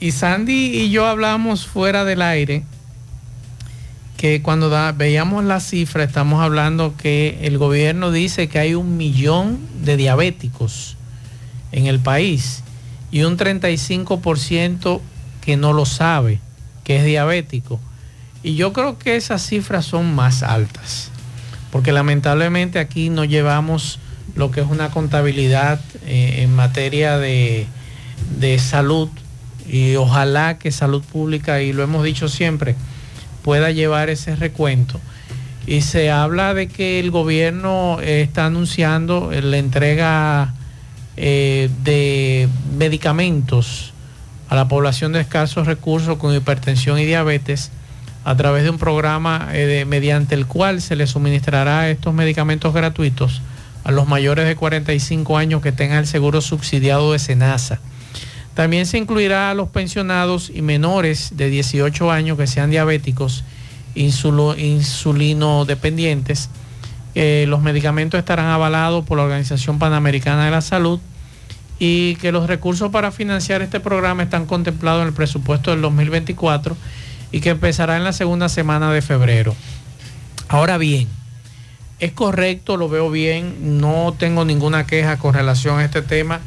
Y 0.00 0.10
Sandy 0.10 0.80
y 0.80 0.90
yo 0.90 1.06
hablamos 1.06 1.64
fuera 1.64 2.04
del 2.04 2.22
aire 2.22 2.64
que 4.22 4.40
cuando 4.40 4.70
veíamos 4.94 5.42
la 5.42 5.58
cifra 5.58 6.04
estamos 6.04 6.40
hablando 6.40 6.94
que 6.96 7.40
el 7.42 7.58
gobierno 7.58 8.12
dice 8.12 8.46
que 8.46 8.60
hay 8.60 8.76
un 8.76 8.96
millón 8.96 9.58
de 9.82 9.96
diabéticos 9.96 10.96
en 11.72 11.86
el 11.86 11.98
país 11.98 12.62
y 13.10 13.24
un 13.24 13.36
35% 13.36 15.00
que 15.40 15.56
no 15.56 15.72
lo 15.72 15.86
sabe, 15.86 16.38
que 16.84 16.98
es 16.98 17.04
diabético. 17.04 17.80
Y 18.44 18.54
yo 18.54 18.72
creo 18.72 18.96
que 18.96 19.16
esas 19.16 19.44
cifras 19.44 19.86
son 19.86 20.14
más 20.14 20.44
altas, 20.44 21.10
porque 21.72 21.90
lamentablemente 21.90 22.78
aquí 22.78 23.08
no 23.08 23.24
llevamos 23.24 23.98
lo 24.36 24.52
que 24.52 24.60
es 24.60 24.68
una 24.68 24.92
contabilidad 24.92 25.80
eh, 26.06 26.42
en 26.42 26.54
materia 26.54 27.18
de, 27.18 27.66
de 28.38 28.60
salud 28.60 29.08
y 29.68 29.96
ojalá 29.96 30.58
que 30.58 30.70
salud 30.70 31.02
pública, 31.02 31.60
y 31.60 31.72
lo 31.72 31.82
hemos 31.82 32.04
dicho 32.04 32.28
siempre, 32.28 32.76
pueda 33.42 33.70
llevar 33.70 34.10
ese 34.10 34.36
recuento. 34.36 35.00
Y 35.66 35.82
se 35.82 36.10
habla 36.10 36.54
de 36.54 36.68
que 36.68 36.98
el 36.98 37.10
gobierno 37.10 37.98
eh, 38.00 38.22
está 38.22 38.46
anunciando 38.46 39.32
eh, 39.32 39.42
la 39.42 39.58
entrega 39.58 40.54
eh, 41.16 41.70
de 41.84 42.48
medicamentos 42.76 43.92
a 44.48 44.56
la 44.56 44.68
población 44.68 45.12
de 45.12 45.20
escasos 45.20 45.66
recursos 45.66 46.18
con 46.18 46.34
hipertensión 46.34 46.98
y 46.98 47.04
diabetes 47.04 47.70
a 48.24 48.36
través 48.36 48.64
de 48.64 48.70
un 48.70 48.78
programa 48.78 49.48
mediante 49.86 50.34
el 50.34 50.46
cual 50.46 50.80
se 50.80 50.94
les 50.94 51.10
suministrará 51.10 51.90
estos 51.90 52.14
medicamentos 52.14 52.72
gratuitos 52.72 53.40
a 53.82 53.90
los 53.90 54.06
mayores 54.06 54.46
de 54.46 54.54
45 54.54 55.38
años 55.38 55.62
que 55.62 55.72
tengan 55.72 55.98
el 55.98 56.06
seguro 56.06 56.40
subsidiado 56.40 57.12
de 57.12 57.18
SENASA. 57.18 57.80
También 58.54 58.86
se 58.86 58.98
incluirá 58.98 59.50
a 59.50 59.54
los 59.54 59.68
pensionados 59.68 60.50
y 60.54 60.60
menores 60.62 61.30
de 61.36 61.48
18 61.48 62.10
años 62.10 62.36
que 62.36 62.46
sean 62.46 62.70
diabéticos, 62.70 63.44
insulo- 63.94 64.58
insulino 64.58 65.64
dependientes. 65.64 66.50
Eh, 67.14 67.46
los 67.48 67.62
medicamentos 67.62 68.18
estarán 68.18 68.46
avalados 68.46 69.04
por 69.04 69.18
la 69.18 69.24
Organización 69.24 69.78
Panamericana 69.78 70.44
de 70.44 70.50
la 70.50 70.60
Salud 70.60 71.00
y 71.78 72.16
que 72.16 72.30
los 72.30 72.46
recursos 72.46 72.90
para 72.90 73.10
financiar 73.10 73.62
este 73.62 73.80
programa 73.80 74.22
están 74.22 74.46
contemplados 74.46 75.02
en 75.02 75.08
el 75.08 75.14
presupuesto 75.14 75.70
del 75.70 75.80
2024 75.82 76.76
y 77.32 77.40
que 77.40 77.50
empezará 77.50 77.96
en 77.96 78.04
la 78.04 78.12
segunda 78.12 78.48
semana 78.50 78.92
de 78.92 79.00
febrero. 79.02 79.54
Ahora 80.48 80.76
bien, 80.76 81.08
es 81.98 82.12
correcto, 82.12 82.76
lo 82.76 82.88
veo 82.90 83.10
bien, 83.10 83.80
no 83.80 84.14
tengo 84.18 84.44
ninguna 84.44 84.86
queja 84.86 85.18
con 85.18 85.32
relación 85.34 85.78
a 85.78 85.84
este 85.84 86.02
tema 86.02 86.40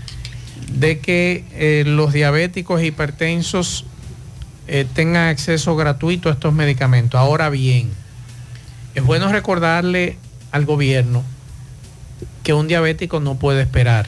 de 0.71 0.99
que 0.99 1.43
eh, 1.53 1.83
los 1.85 2.13
diabéticos 2.13 2.83
hipertensos 2.83 3.85
eh, 4.67 4.85
tengan 4.93 5.27
acceso 5.29 5.75
gratuito 5.75 6.29
a 6.29 6.33
estos 6.33 6.53
medicamentos. 6.53 7.19
Ahora 7.19 7.49
bien, 7.49 7.91
es 8.95 9.03
bueno 9.03 9.31
recordarle 9.31 10.17
al 10.51 10.65
gobierno 10.65 11.23
que 12.43 12.53
un 12.53 12.67
diabético 12.67 13.19
no 13.19 13.35
puede 13.35 13.61
esperar. 13.61 14.07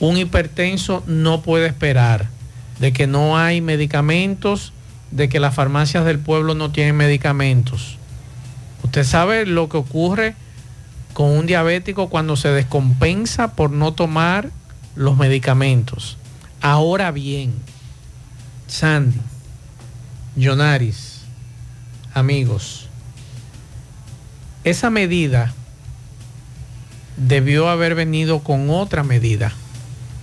Un 0.00 0.16
hipertenso 0.16 1.02
no 1.06 1.42
puede 1.42 1.66
esperar 1.66 2.28
de 2.78 2.92
que 2.92 3.06
no 3.06 3.38
hay 3.38 3.60
medicamentos, 3.60 4.72
de 5.10 5.28
que 5.28 5.40
las 5.40 5.54
farmacias 5.54 6.04
del 6.04 6.18
pueblo 6.18 6.54
no 6.54 6.70
tienen 6.70 6.96
medicamentos. 6.96 7.96
Usted 8.84 9.04
sabe 9.04 9.46
lo 9.46 9.68
que 9.68 9.78
ocurre 9.78 10.34
con 11.12 11.30
un 11.30 11.46
diabético 11.46 12.08
cuando 12.08 12.36
se 12.36 12.50
descompensa 12.50 13.54
por 13.54 13.70
no 13.70 13.92
tomar 13.92 14.50
los 14.98 15.16
medicamentos. 15.16 16.18
Ahora 16.60 17.12
bien, 17.12 17.54
Sandy, 18.66 19.20
Yonaris, 20.34 21.20
amigos, 22.14 22.88
esa 24.64 24.90
medida 24.90 25.54
debió 27.16 27.68
haber 27.68 27.94
venido 27.94 28.40
con 28.40 28.70
otra 28.70 29.04
medida, 29.04 29.52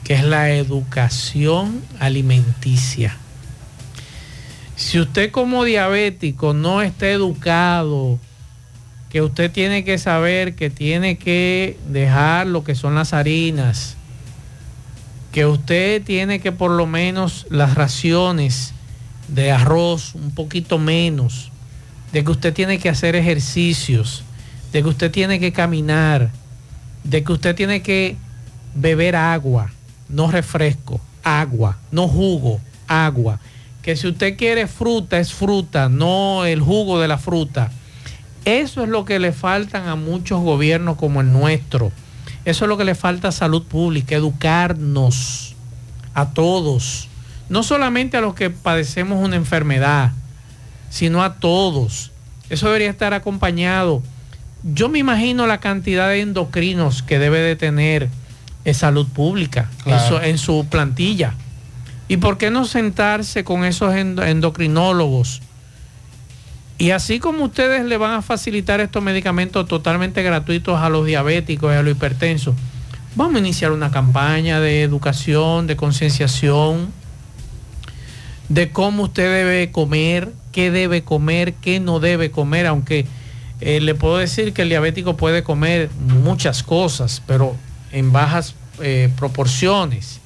que 0.04 0.16
es 0.16 0.26
la 0.26 0.52
educación 0.52 1.82
alimenticia. 2.00 3.18
Si 4.76 5.00
usted 5.00 5.32
como 5.32 5.64
diabético 5.64 6.54
no 6.54 6.82
está 6.82 7.08
educado, 7.08 8.20
que 9.10 9.22
usted 9.22 9.50
tiene 9.50 9.86
que 9.86 9.98
saber 9.98 10.56
que 10.56 10.70
tiene 10.70 11.18
que 11.18 11.80
dejar 11.88 12.48
lo 12.48 12.66
que 12.66 12.76
son 12.76 12.94
las 12.96 13.14
harinas, 13.14 13.96
que 15.36 15.46
usted 15.46 16.02
tiene 16.02 16.40
que 16.40 16.54
por 16.54 16.72
lo 16.72 16.88
menos 16.88 17.46
las 17.50 17.76
raciones 17.76 18.74
de 19.28 19.52
arroz 19.52 20.16
un 20.16 20.32
poquito 20.32 20.78
menos, 20.78 21.52
de 22.14 22.24
que 22.24 22.32
usted 22.32 22.54
tiene 22.54 22.80
que 22.80 22.88
hacer 22.88 23.18
ejercicios, 23.18 24.24
de 24.72 24.82
que 24.82 24.88
usted 24.88 25.12
tiene 25.12 25.42
que 25.42 25.52
caminar, 25.52 26.32
de 27.04 27.26
que 27.26 27.34
usted 27.34 27.54
tiene 27.54 27.82
que 27.82 28.16
beber 28.76 29.18
agua, 29.18 29.74
no 30.08 30.32
refresco, 30.32 31.02
agua, 31.22 31.80
no 31.92 32.08
jugo, 32.08 32.62
agua. 32.88 33.42
Que 33.82 33.98
si 33.98 34.08
usted 34.08 34.38
quiere 34.38 34.68
fruta, 34.68 35.20
es 35.20 35.34
fruta, 35.34 35.90
no 35.90 36.46
el 36.46 36.62
jugo 36.62 37.02
de 37.02 37.10
la 37.10 37.18
fruta. 37.18 37.72
Eso 38.46 38.84
es 38.84 38.88
lo 38.88 39.04
que 39.04 39.20
le 39.20 39.34
faltan 39.34 39.90
a 39.90 39.98
muchos 39.98 40.42
gobiernos 40.42 40.96
como 40.96 41.20
el 41.20 41.34
nuestro. 41.34 41.92
Eso 42.46 42.66
es 42.66 42.70
lo 42.70 42.78
que 42.78 42.86
le 42.86 42.96
falta 42.96 43.30
a 43.30 43.32
salud 43.32 43.64
pública, 43.64 44.16
educarnos 44.16 45.56
a 46.14 46.30
todos. 46.30 47.08
No 47.50 47.64
solamente 47.64 48.18
a 48.18 48.22
los 48.22 48.36
que 48.36 48.50
padecemos 48.50 49.24
una 49.24 49.36
enfermedad, 49.36 50.12
sino 50.90 51.24
a 51.24 51.36
todos. 51.36 52.12
Eso 52.50 52.68
debería 52.68 52.90
estar 52.90 53.14
acompañado. 53.14 54.02
Yo 54.64 54.90
me 54.90 55.00
imagino 55.00 55.46
la 55.48 55.60
cantidad 55.60 56.10
de 56.10 56.22
endocrinos 56.22 57.04
que 57.04 57.20
debe 57.20 57.40
de 57.40 57.56
tener 57.56 58.10
salud 58.74 59.08
pública 59.08 59.70
en, 59.86 60.00
su, 60.00 60.18
en 60.18 60.38
su 60.40 60.66
plantilla. 60.70 61.34
¿Y 62.08 62.18
por 62.18 62.38
qué 62.38 62.50
no 62.52 62.66
sentarse 62.66 63.44
con 63.44 63.64
esos 63.66 63.94
endo- 63.94 64.24
endocrinólogos 64.24 65.42
Y 66.78 66.92
así 66.92 67.20
como 67.20 67.46
ustedes 67.46 67.86
le 67.86 67.98
van 67.98 68.12
a 68.12 68.22
facilitar 68.22 68.82
estos 68.82 69.02
medicamentos 69.02 69.66
totalmente 69.68 70.22
gratuitos 70.24 70.80
a 70.80 70.90
los 70.90 71.06
diabéticos 71.06 71.74
y 71.74 71.78
a 71.78 71.82
los 71.82 71.96
hipertensos, 71.96 72.54
vamos 73.16 73.36
a 73.36 73.40
iniciar 73.40 73.72
una 73.72 73.92
campaña 73.92 74.60
de 74.60 74.84
educación, 74.84 75.68
de 75.68 75.78
concienciación, 75.78 76.92
de 78.50 78.72
cómo 78.72 79.04
usted 79.04 79.24
debe 79.24 79.72
comer, 79.72 80.34
qué 80.52 80.70
debe 80.70 81.04
comer, 81.04 81.54
qué 81.54 81.80
no 81.80 82.02
debe 82.02 82.30
comer, 82.30 82.68
aunque 82.68 83.06
eh, 83.62 83.80
le 83.80 83.96
puedo 83.96 84.18
decir 84.18 84.52
que 84.52 84.64
el 84.64 84.70
diabético 84.70 85.16
puede 85.16 85.44
comer 85.44 85.90
muchas 86.24 86.62
cosas, 86.62 87.22
pero 87.26 87.56
en 87.94 88.12
bajas 88.12 88.54
eh, 88.82 89.10
proporciones. 89.16 90.20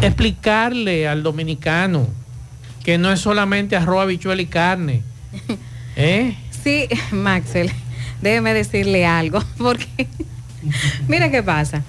Explicarle 0.00 1.06
al 1.06 1.22
dominicano 1.22 2.06
que 2.88 2.96
no 2.96 3.12
es 3.12 3.20
solamente 3.20 3.76
arroz, 3.76 4.00
habichuela 4.02 4.40
y 4.40 4.46
carne. 4.46 5.02
¿Eh? 5.96 6.34
Sí, 6.64 6.88
Maxwell, 7.12 7.70
déjeme 8.22 8.54
decirle 8.54 9.04
algo, 9.04 9.44
porque 9.58 10.06
mira 11.06 11.30
qué 11.30 11.42
pasa. 11.42 11.82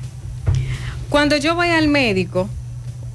Cuando 1.09 1.37
yo 1.37 1.55
voy 1.55 1.69
al 1.69 1.87
médico, 1.87 2.49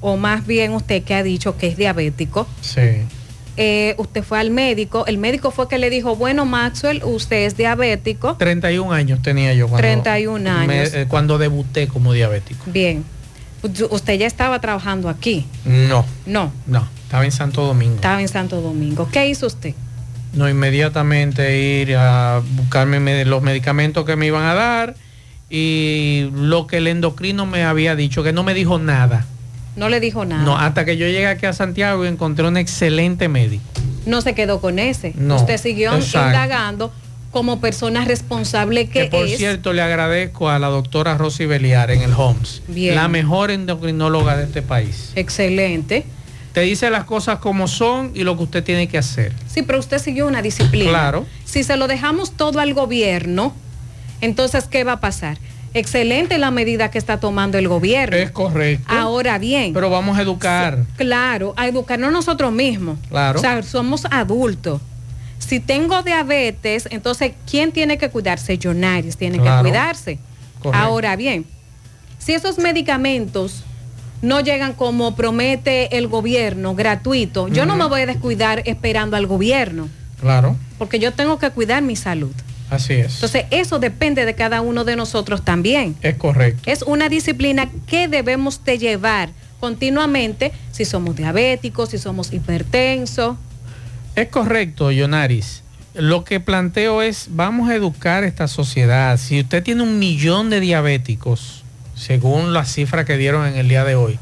o 0.01 0.17
más 0.17 0.47
bien 0.47 0.71
usted 0.73 1.03
que 1.03 1.13
ha 1.13 1.21
dicho 1.21 1.57
que 1.59 1.67
es 1.67 1.77
diabético, 1.77 2.47
Sí. 2.61 2.81
eh, 3.55 3.93
usted 3.99 4.23
fue 4.23 4.39
al 4.39 4.49
médico, 4.49 5.05
el 5.05 5.19
médico 5.19 5.51
fue 5.51 5.67
que 5.69 5.77
le 5.77 5.91
dijo, 5.91 6.15
bueno, 6.15 6.43
Maxwell, 6.47 7.03
usted 7.03 7.45
es 7.45 7.55
diabético. 7.55 8.35
31 8.37 8.91
años 8.93 9.21
tenía 9.21 9.53
yo 9.53 9.67
cuando, 9.67 9.87
31 9.87 10.49
años. 10.49 10.67
me- 10.91 11.01
eh, 11.01 11.05
cuando 11.07 11.37
debuté 11.37 11.87
como 11.87 12.13
diabético. 12.13 12.63
Bien, 12.71 13.03
U- 13.61 13.93
usted 13.95 14.15
ya 14.17 14.25
estaba 14.25 14.59
trabajando 14.59 15.07
aquí, 15.07 15.45
No, 15.65 16.03
no, 16.25 16.51
no, 16.65 16.87
estaba 17.05 17.25
en 17.25 17.31
Santo 17.31 17.63
Domingo. 17.65 17.95
estaba 17.95 18.21
en 18.21 18.27
Santo 18.27 18.61
Domingo. 18.61 19.07
¿Qué 19.11 19.27
hizo 19.29 19.47
usted? 19.47 19.73
No, 20.33 20.49
inmediatamente 20.49 21.57
ir 21.81 21.95
a 21.95 22.41
buscarme 22.55 22.99
me- 22.99 23.23
los 23.25 23.41
medicamentos 23.41 24.05
que 24.05 24.15
me 24.15 24.25
iban 24.27 24.43
a 24.43 24.53
dar 24.53 24.95
y 25.49 26.29
lo 26.33 26.67
que 26.67 26.77
el 26.77 26.87
endocrino 26.87 27.45
me 27.45 27.63
había 27.63 27.95
dicho, 27.95 28.23
que 28.23 28.33
no 28.33 28.43
me 28.43 28.53
dijo 28.53 28.77
nada. 28.79 29.25
No 29.75 29.89
le 29.89 29.99
dijo 29.99 30.25
nada. 30.25 30.43
No, 30.43 30.57
hasta 30.57 30.83
que 30.85 30.97
yo 30.97 31.05
llegué 31.05 31.27
aquí 31.27 31.45
a 31.45 31.53
Santiago 31.53 32.05
y 32.05 32.07
encontré 32.07 32.47
un 32.47 32.57
excelente 32.57 33.27
médico. 33.29 33.63
no 34.05 34.21
se 34.21 34.35
quedó 34.35 34.61
con 34.61 34.77
ese. 34.77 35.13
No, 35.17 35.37
Usted 35.37 35.57
siguió 35.57 35.95
exacto. 35.95 36.27
indagando 36.27 36.93
como 37.31 37.59
persona 37.59 38.05
responsable 38.05 38.87
que, 38.87 39.03
Que 39.03 39.07
por 39.07 39.25
es. 39.25 39.37
cierto 39.37 39.73
le 39.73 39.81
agradezco 39.81 40.49
a 40.49 40.59
la 40.59 40.67
doctora 40.67 41.17
Rosy 41.17 41.45
Beliar 41.47 41.89
en 41.91 42.01
el 42.03 42.13
HOMS, 42.13 42.61
Bien. 42.67 42.93
la 42.95 43.07
mejor 43.07 43.49
endocrinóloga 43.51 44.37
de 44.37 44.43
este 44.43 44.61
país. 44.61 45.11
Excelente. 45.15 46.05
Te 46.55 46.61
dice 46.61 46.89
las 46.89 47.03
cosas 47.03 47.39
como 47.39 47.67
son 47.67 48.11
y 48.15 48.23
lo 48.23 48.37
que 48.37 48.43
usted 48.43 48.63
tiene 48.63 48.87
que 48.87 48.97
hacer. 48.97 49.33
Sí, 49.45 49.61
pero 49.61 49.77
usted 49.77 49.99
siguió 49.99 50.25
una 50.25 50.41
disciplina. 50.41 50.89
Claro. 50.89 51.25
Si 51.43 51.63
se 51.65 51.75
lo 51.75 51.87
dejamos 51.89 52.31
todo 52.31 52.61
al 52.61 52.73
gobierno, 52.73 53.53
entonces, 54.21 54.63
¿qué 54.63 54.85
va 54.85 54.93
a 54.93 54.99
pasar? 55.01 55.37
Excelente 55.73 56.37
la 56.37 56.51
medida 56.51 56.89
que 56.89 56.97
está 56.97 57.19
tomando 57.19 57.57
el 57.57 57.67
gobierno. 57.67 58.15
Es 58.15 58.31
correcto. 58.31 58.85
Ahora 58.87 59.37
bien. 59.37 59.73
Pero 59.73 59.89
vamos 59.89 60.17
a 60.17 60.21
educar. 60.21 60.85
Claro, 60.95 61.53
a 61.57 61.67
educarnos 61.67 62.13
nosotros 62.13 62.53
mismos. 62.53 62.97
Claro. 63.09 63.37
O 63.37 63.41
sea, 63.41 63.61
somos 63.61 64.05
adultos. 64.09 64.79
Si 65.39 65.59
tengo 65.59 66.03
diabetes, 66.03 66.87
entonces, 66.89 67.33
¿quién 67.51 67.73
tiene 67.73 67.97
que 67.97 68.09
cuidarse? 68.09 68.57
Yonaris 68.57 69.17
tiene 69.17 69.39
Claro. 69.39 69.61
que 69.63 69.69
cuidarse. 69.69 70.19
Correcto. 70.61 70.85
Ahora 70.87 71.17
bien, 71.17 71.45
si 72.17 72.31
esos 72.33 72.57
medicamentos 72.57 73.65
no 74.25 74.39
llegan 74.41 74.73
como 74.73 75.15
promete 75.15 75.97
el 75.97 76.07
gobierno, 76.07 76.75
gratuito, 76.75 77.47
yo 77.47 77.65
no 77.65 77.75
me 77.77 77.85
voy 77.85 78.01
a 78.01 78.05
descuidar 78.05 78.61
esperando 78.65 79.15
al 79.17 79.27
gobierno, 79.27 79.87
Claro, 80.19 80.55
porque 80.77 80.99
yo 80.99 81.13
tengo 81.13 81.37
que 81.39 81.49
cuidar 81.51 81.81
mi 81.83 81.95
salud. 81.95 82.31
así 82.69 82.93
es. 82.93 83.15
Entonces, 83.15 83.45
eso 83.51 83.79
depende 83.79 84.25
de 84.25 84.33
cada 84.33 84.61
uno 84.61 84.83
de 84.83 84.95
nosotros 84.95 85.43
también. 85.45 85.95
Es 86.01 86.15
correcto. 86.15 86.63
Es 86.69 86.81
una 86.81 87.09
disciplina 87.09 87.69
que 87.87 88.07
debemos 88.07 88.63
de 88.63 88.77
llevar 88.77 89.29
continuamente 89.59 90.51
si 90.71 90.85
somos 90.85 91.15
diabéticos, 91.15 91.89
si 91.89 91.97
somos 91.97 92.33
hipertensos. 92.33 93.35
Es 94.15 94.27
correcto, 94.29 94.91
Yonaris. 94.91 95.63
Lo 95.93 96.23
que 96.23 96.39
planteo 96.39 97.01
es, 97.01 97.27
vamos 97.31 97.69
a 97.69 97.75
educar 97.75 98.23
esta 98.23 98.47
sociedad. 98.47 99.17
Si 99.17 99.41
usted 99.41 99.61
tiene 99.63 99.83
un 99.83 99.99
millón 99.99 100.49
de 100.49 100.59
diabéticos, 100.59 101.63
según 101.95 102.53
la 102.53 102.65
cifra 102.65 103.05
que 103.05 103.17
dieron 103.17 103.45
en 103.47 103.55
el 103.55 103.67
día 103.67 103.83
de 103.83 103.95
hoy, 103.95 104.19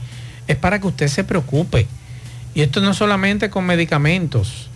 es 0.48 0.56
para 0.56 0.80
que 0.80 0.88
usted 0.88 1.08
se 1.08 1.24
preocupe. 1.24 1.88
Y 2.56 2.62
esto 2.62 2.82
no 2.82 2.94
solamente 2.94 3.50
con 3.50 3.66
medicamentos. 3.66 4.70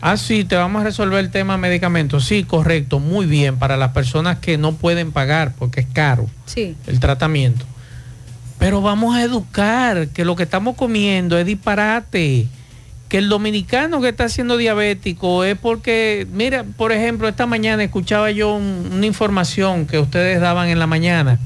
Ah, 0.00 0.16
sí, 0.16 0.44
te 0.44 0.54
vamos 0.54 0.82
a 0.82 0.84
resolver 0.84 1.18
el 1.18 1.30
tema 1.30 1.56
medicamentos. 1.56 2.24
Sí, 2.24 2.44
correcto, 2.44 3.00
muy 3.00 3.26
bien, 3.26 3.56
para 3.56 3.76
las 3.76 3.90
personas 3.90 4.38
que 4.38 4.56
no 4.56 4.74
pueden 4.76 5.10
pagar 5.10 5.52
porque 5.58 5.80
es 5.80 5.86
caro 5.92 6.26
Sí. 6.46 6.76
el 6.86 7.00
tratamiento. 7.00 7.64
Pero 8.60 8.80
vamos 8.82 9.16
a 9.16 9.22
educar 9.22 10.08
que 10.08 10.24
lo 10.24 10.36
que 10.36 10.44
estamos 10.44 10.76
comiendo 10.76 11.36
es 11.38 11.46
disparate. 11.46 12.46
Que 13.08 13.18
el 13.18 13.28
dominicano 13.28 14.00
que 14.00 14.08
está 14.10 14.28
siendo 14.28 14.56
diabético 14.56 15.42
es 15.42 15.56
porque, 15.58 16.26
mira, 16.32 16.64
por 16.76 16.92
ejemplo, 16.92 17.26
esta 17.26 17.46
mañana 17.46 17.82
escuchaba 17.82 18.30
yo 18.30 18.54
un- 18.54 18.90
una 18.92 19.06
información 19.06 19.86
que 19.86 19.98
ustedes 19.98 20.40
daban 20.40 20.68
en 20.68 20.78
la 20.78 20.86
mañana 20.86 21.38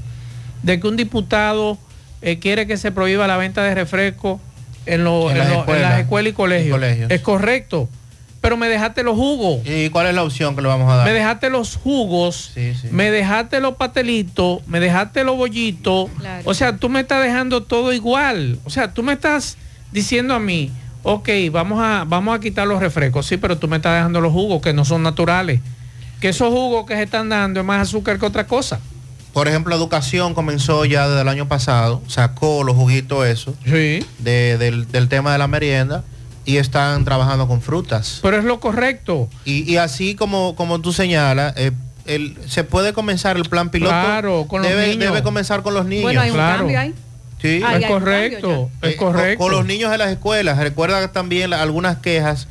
de 0.62 0.80
que 0.80 0.86
un 0.88 0.96
diputado 0.96 1.78
eh, 2.20 2.38
quiere 2.38 2.66
que 2.66 2.76
se 2.76 2.92
prohíba 2.92 3.26
la 3.26 3.36
venta 3.36 3.62
de 3.62 3.74
refresco 3.74 4.40
en, 4.86 5.04
lo- 5.04 5.30
En 5.30 5.32
en 5.32 5.38
las 5.38 5.48
lo- 5.48 5.54
en 5.54 5.60
escuelas. 5.60 5.90
las 5.90 6.00
escuelas 6.00 6.30
y 6.30 6.34
colegios. 6.34 6.68
Y 6.68 6.70
colegios. 6.70 7.10
Es 7.10 7.20
correcto. 7.20 7.88
Pero 8.40 8.56
me 8.56 8.68
dejaste 8.68 9.04
los 9.04 9.14
jugos. 9.14 9.64
¿Y 9.64 9.88
cuál 9.90 10.08
es 10.08 10.14
la 10.14 10.24
opción 10.24 10.56
que 10.56 10.62
le 10.62 10.68
vamos 10.68 10.90
a 10.92 10.96
dar? 10.96 11.06
Me 11.06 11.12
dejaste 11.12 11.48
los 11.48 11.76
jugos, 11.76 12.52
me 12.90 13.10
dejaste 13.12 13.60
los 13.60 13.76
patelitos, 13.76 14.66
me 14.66 14.80
dejaste 14.80 15.22
los 15.22 15.36
bollitos. 15.36 16.10
Claro. 16.18 16.42
O 16.44 16.52
sea, 16.52 16.76
tú 16.76 16.88
me 16.88 16.98
estás 17.00 17.22
dejando 17.22 17.62
todo 17.62 17.92
igual. 17.92 18.58
O 18.64 18.70
sea, 18.70 18.92
tú 18.92 19.04
me 19.04 19.12
estás 19.12 19.56
diciendo 19.92 20.34
a 20.34 20.40
mí, 20.40 20.72
ok, 21.04 21.28
vamos 21.52 21.78
a, 21.80 22.04
vamos 22.04 22.36
a 22.36 22.40
quitar 22.40 22.66
los 22.66 22.80
refrescos. 22.80 23.26
Sí, 23.26 23.36
pero 23.36 23.58
tú 23.58 23.68
me 23.68 23.76
estás 23.76 23.94
dejando 23.94 24.20
los 24.20 24.32
jugos 24.32 24.60
que 24.60 24.72
no 24.72 24.84
son 24.84 25.04
naturales. 25.04 25.60
Que 26.20 26.30
esos 26.30 26.48
jugos 26.52 26.84
que 26.84 26.94
se 26.96 27.02
están 27.04 27.28
dando 27.28 27.60
es 27.60 27.66
más 27.66 27.80
azúcar 27.82 28.18
que 28.18 28.26
otra 28.26 28.48
cosa. 28.48 28.80
Por 29.32 29.48
ejemplo, 29.48 29.74
educación 29.74 30.34
comenzó 30.34 30.84
ya 30.84 31.08
desde 31.08 31.22
el 31.22 31.28
año 31.28 31.48
pasado, 31.48 32.02
sacó 32.06 32.64
los 32.64 32.76
juguitos 32.76 33.26
esos 33.26 33.54
de- 33.64 34.04
del, 34.58 34.90
del 34.90 35.08
tema 35.08 35.32
de 35.32 35.38
la 35.38 35.48
merienda 35.48 36.04
y 36.44 36.56
están 36.58 37.04
trabajando 37.04 37.48
con 37.48 37.62
frutas. 37.62 38.18
Pero 38.22 38.36
es 38.36 38.44
lo 38.44 38.60
correcto. 38.60 39.28
Y, 39.44 39.70
y 39.72 39.76
así 39.78 40.14
como, 40.14 40.54
como 40.54 40.80
tú 40.80 40.92
señalas, 40.92 41.54
eh, 41.56 41.72
el- 42.04 42.36
se 42.46 42.64
puede 42.64 42.92
comenzar 42.92 43.36
el 43.36 43.44
plan 43.44 43.70
piloto. 43.70 43.90
Claro, 43.92 44.44
con 44.48 44.60
los 44.62 44.70
debe, 44.70 44.88
niños. 44.88 45.04
debe 45.12 45.22
comenzar 45.22 45.62
con 45.62 45.72
los 45.74 45.86
niños. 45.86 46.02
Bueno, 46.02 46.20
hay 46.20 46.30
un 46.30 46.36
Claro. 46.36 46.58
cambio 46.58 46.80
ahí. 46.80 46.94
Sí, 47.40 47.48
Ahí 47.48 47.62
hay 47.64 47.84
un 47.84 47.88
cambio 48.04 48.70
ya. 48.82 48.88
Eh, 48.88 48.96
con- 48.96 49.14
Con, 49.36 49.50
los 49.50 49.64
niños 49.64 49.90
de 49.90 49.98
las 49.98 50.10
escuelas. 50.10 50.58
Recuerda 50.58 51.10
también 51.10 51.50
la- 51.50 51.62
algunas 51.62 51.96
quejas 51.98 52.48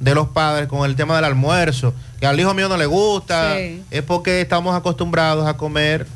de 0.00 0.14
los 0.14 0.28
padres 0.28 0.66
con 0.68 0.84
el 0.88 0.96
tema 0.96 1.14
del 1.16 1.24
almuerzo. 1.26 1.94
Que 2.18 2.26
al 2.26 2.38
hijo 2.40 2.52
mío 2.54 2.68
no 2.68 2.76
le 2.76 2.86
gusta. 2.86 3.56
Sí. 3.56 3.82
Es 3.90 4.02
porque 4.02 4.40
estamos 4.40 4.74
acostumbrados 4.74 5.46
a 5.46 5.56
comer 5.56 6.06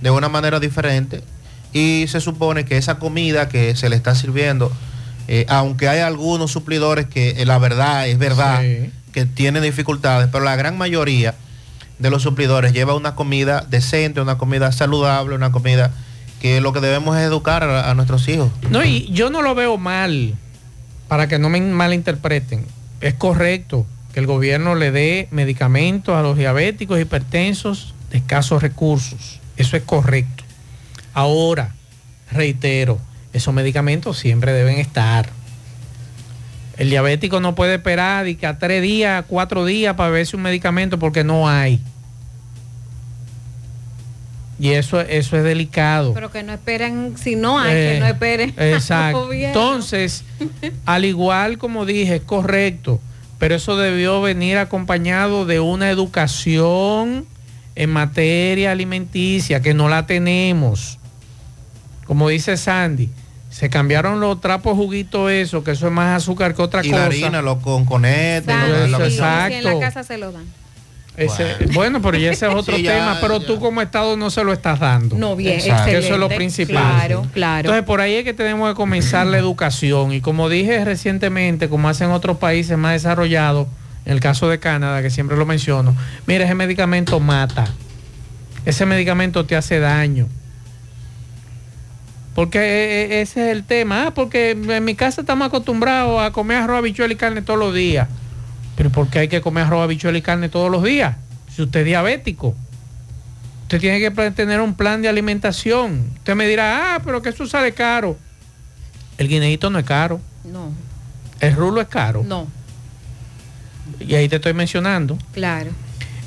de 0.00 0.10
una 0.10 0.28
manera 0.28 0.60
diferente. 0.60 1.22
Y 1.72 2.06
se 2.08 2.20
supone 2.20 2.64
que 2.64 2.76
esa 2.76 2.98
comida 2.98 3.48
que 3.48 3.76
se 3.76 3.88
le 3.88 3.96
está 3.96 4.14
sirviendo, 4.14 4.72
eh, 5.26 5.44
aunque 5.48 5.88
hay 5.88 6.00
algunos 6.00 6.50
suplidores 6.50 7.06
que 7.06 7.30
eh, 7.30 7.46
la 7.46 7.58
verdad 7.58 8.08
es 8.08 8.18
verdad, 8.18 8.62
que 9.12 9.26
tienen 9.26 9.62
dificultades, 9.62 10.28
pero 10.32 10.44
la 10.44 10.56
gran 10.56 10.78
mayoría 10.78 11.34
de 11.98 12.10
los 12.10 12.22
suplidores 12.22 12.72
lleva 12.72 12.94
una 12.94 13.14
comida 13.14 13.66
decente, 13.68 14.20
una 14.20 14.38
comida 14.38 14.72
saludable, 14.72 15.34
una 15.34 15.52
comida 15.52 15.92
que 16.40 16.60
lo 16.60 16.72
que 16.72 16.80
debemos 16.80 17.16
es 17.16 17.24
educar 17.24 17.64
a, 17.64 17.90
a 17.90 17.94
nuestros 17.94 18.28
hijos. 18.28 18.50
No, 18.70 18.84
y 18.84 19.10
yo 19.12 19.28
no 19.28 19.42
lo 19.42 19.54
veo 19.54 19.76
mal, 19.76 20.34
para 21.08 21.26
que 21.26 21.38
no 21.38 21.48
me 21.48 21.60
malinterpreten. 21.60 22.64
Es 23.00 23.14
correcto 23.14 23.86
que 24.12 24.20
el 24.20 24.26
gobierno 24.26 24.74
le 24.74 24.90
dé 24.90 25.28
medicamentos 25.30 26.14
a 26.14 26.22
los 26.22 26.36
diabéticos, 26.36 27.00
hipertensos 27.00 27.94
de 28.10 28.18
escasos 28.18 28.62
recursos. 28.62 29.37
Eso 29.58 29.76
es 29.76 29.82
correcto. 29.82 30.44
Ahora, 31.12 31.74
reitero, 32.30 32.98
esos 33.32 33.52
medicamentos 33.52 34.18
siempre 34.18 34.52
deben 34.52 34.78
estar. 34.78 35.28
El 36.76 36.90
diabético 36.90 37.40
no 37.40 37.56
puede 37.56 37.74
esperar 37.74 38.28
y 38.28 38.36
que 38.36 38.46
a 38.46 38.58
tres 38.58 38.82
días, 38.82 39.24
cuatro 39.26 39.64
días 39.64 39.94
para 39.96 40.10
verse 40.10 40.36
un 40.36 40.42
medicamento 40.42 40.98
porque 40.98 41.24
no 41.24 41.48
hay. 41.48 41.80
Y 44.60 44.70
eso, 44.70 45.00
eso 45.00 45.36
es 45.36 45.44
delicado. 45.44 46.14
Pero 46.14 46.30
que 46.30 46.42
no 46.42 46.52
esperen, 46.52 47.14
si 47.16 47.36
no 47.36 47.58
hay, 47.58 47.74
que 47.74 47.96
Eh, 47.96 48.00
no 48.00 48.06
esperen. 48.06 48.54
Exacto. 48.56 49.32
Entonces, 49.32 50.24
al 50.84 51.04
igual 51.04 51.58
como 51.58 51.84
dije, 51.84 52.16
es 52.16 52.22
correcto, 52.22 53.00
pero 53.38 53.56
eso 53.56 53.76
debió 53.76 54.20
venir 54.20 54.58
acompañado 54.58 55.46
de 55.46 55.60
una 55.60 55.90
educación 55.90 57.26
en 57.78 57.90
materia 57.90 58.72
alimenticia, 58.72 59.62
que 59.62 59.72
no 59.72 59.88
la 59.88 60.04
tenemos. 60.06 60.98
Como 62.06 62.28
dice 62.28 62.56
Sandy, 62.56 63.08
Se 63.50 63.70
cambiaron 63.70 64.20
los 64.20 64.40
trapos 64.42 64.76
juguitos 64.76 65.30
eso, 65.32 65.64
que 65.64 65.70
eso 65.72 65.86
es 65.86 65.92
más 65.92 66.22
azúcar 66.22 66.54
que 66.54 66.60
otra 66.62 66.84
Y 66.84 66.90
cosa. 66.90 67.00
la 67.00 67.06
harina, 67.06 67.42
los 67.42 67.58
con 67.58 67.86
conete, 67.86 68.52
Exacto. 68.52 68.68
lo- 68.78 68.86
lo 68.88 68.98
que 68.98 69.10
Sí, 69.10 69.16
sea. 69.16 69.46
si 69.48 69.54
en 69.54 69.64
la 69.64 69.78
casa 69.80 70.02
se 70.04 70.18
lo 70.18 70.30
dan. 70.32 70.44
Ese- 71.16 71.56
bueno. 71.72 72.00
pero 72.02 72.16
ya 72.18 72.30
ese 72.30 72.46
es 72.46 72.54
otro 72.54 72.76
Sí, 72.76 72.82
ya, 72.82 72.92
tema, 72.94 73.18
pero 73.20 73.40
tú 73.40 73.58
como 73.58 73.80
Estado 73.82 74.16
no 74.18 74.30
se 74.30 74.44
lo 74.44 74.52
estás 74.52 74.78
dando. 74.78 75.16
No, 75.16 75.34
bien, 75.34 75.54
Exacto. 75.58 75.90
Eso 75.90 76.14
es 76.14 76.20
lo 76.20 76.28
principal. 76.28 76.76
Claro, 76.76 77.26
claro. 77.32 77.60
Entonces 77.60 77.84
por 77.84 78.00
ahí 78.00 78.14
es 78.14 78.24
que 78.24 78.34
tenemos 78.34 78.68
que 78.68 78.76
comenzar 78.76 79.26
la 79.26 79.38
educación 79.38 80.12
y 80.12 80.20
como 80.20 80.48
dije 80.48 80.84
recientemente, 80.84 81.68
como 81.68 81.88
hacen 81.88 82.10
otros 82.10 82.36
países 82.36 82.76
más 82.78 82.92
desarrollados, 82.92 83.66
en 84.08 84.14
el 84.14 84.20
caso 84.20 84.48
de 84.48 84.58
Canadá, 84.58 85.02
que 85.02 85.10
siempre 85.10 85.36
lo 85.36 85.44
menciono, 85.44 85.94
mira, 86.26 86.46
ese 86.46 86.54
medicamento 86.54 87.20
mata. 87.20 87.66
Ese 88.64 88.86
medicamento 88.86 89.44
te 89.44 89.54
hace 89.54 89.80
daño. 89.80 90.28
Porque 92.34 92.58
eh, 92.58 93.02
eh, 93.02 93.20
ese 93.20 93.44
es 93.50 93.52
el 93.54 93.64
tema. 93.64 94.06
Ah, 94.06 94.14
porque 94.14 94.52
en 94.52 94.84
mi 94.86 94.94
casa 94.94 95.20
estamos 95.20 95.46
acostumbrados 95.46 96.22
a 96.22 96.30
comer 96.32 96.56
arroz, 96.56 96.78
habichuela 96.78 97.12
y 97.12 97.16
carne 97.16 97.42
todos 97.42 97.58
los 97.60 97.74
días. 97.74 98.08
Pero 98.76 98.88
¿por 98.88 99.08
qué 99.08 99.18
hay 99.18 99.28
que 99.28 99.42
comer 99.42 99.64
arroz, 99.64 99.84
habichuela 99.84 100.16
y 100.16 100.22
carne 100.22 100.48
todos 100.48 100.70
los 100.70 100.82
días? 100.82 101.16
Si 101.54 101.60
usted 101.60 101.80
es 101.80 101.86
diabético. 101.86 102.56
Usted 103.64 103.78
tiene 103.78 104.00
que 104.00 104.10
tener 104.30 104.62
un 104.62 104.72
plan 104.72 105.02
de 105.02 105.10
alimentación. 105.10 106.12
Usted 106.16 106.34
me 106.34 106.48
dirá, 106.48 106.94
ah, 106.94 107.02
pero 107.04 107.20
que 107.20 107.28
eso 107.28 107.46
sale 107.46 107.72
caro. 107.72 108.16
El 109.18 109.28
guineíto 109.28 109.68
no 109.68 109.78
es 109.78 109.84
caro. 109.84 110.18
No, 110.44 110.72
El 111.40 111.54
rulo 111.54 111.82
es 111.82 111.88
caro. 111.88 112.24
no, 112.26 112.46
Y 114.00 114.14
ahí 114.14 114.28
te 114.28 114.36
estoy 114.36 114.54
mencionando. 114.54 115.18
claro. 115.32 115.70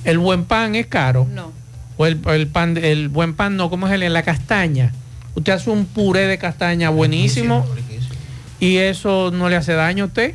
El 0.03 0.17
buen 0.17 0.45
pan 0.45 0.73
es 0.75 0.87
caro. 0.87 1.27
No. 1.31 1.51
O 1.97 2.07
el, 2.07 2.19
el 2.29 2.47
pan, 2.47 2.75
el 2.77 3.07
buen 3.09 3.35
pan 3.35 3.55
no, 3.55 3.69
¿cómo 3.69 3.87
es 3.87 3.93
el? 3.93 4.11
La 4.11 4.23
castaña. 4.23 4.91
Usted 5.35 5.53
hace 5.53 5.69
un 5.69 5.85
puré 5.85 6.25
de 6.25 6.39
castaña 6.39 6.89
buenísimo. 6.89 7.65
Y 8.59 8.77
eso 8.77 9.29
no 9.31 9.47
le 9.47 9.55
hace 9.57 9.73
daño 9.73 10.05
a 10.05 10.07
usted. 10.07 10.33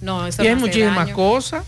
No, 0.00 0.26
eso 0.26 0.42
y 0.42 0.46
no 0.46 0.50
hay 0.50 0.54
hace 0.56 0.60
muchísimas 0.66 0.96
daño. 1.06 1.14
cosas. 1.14 1.64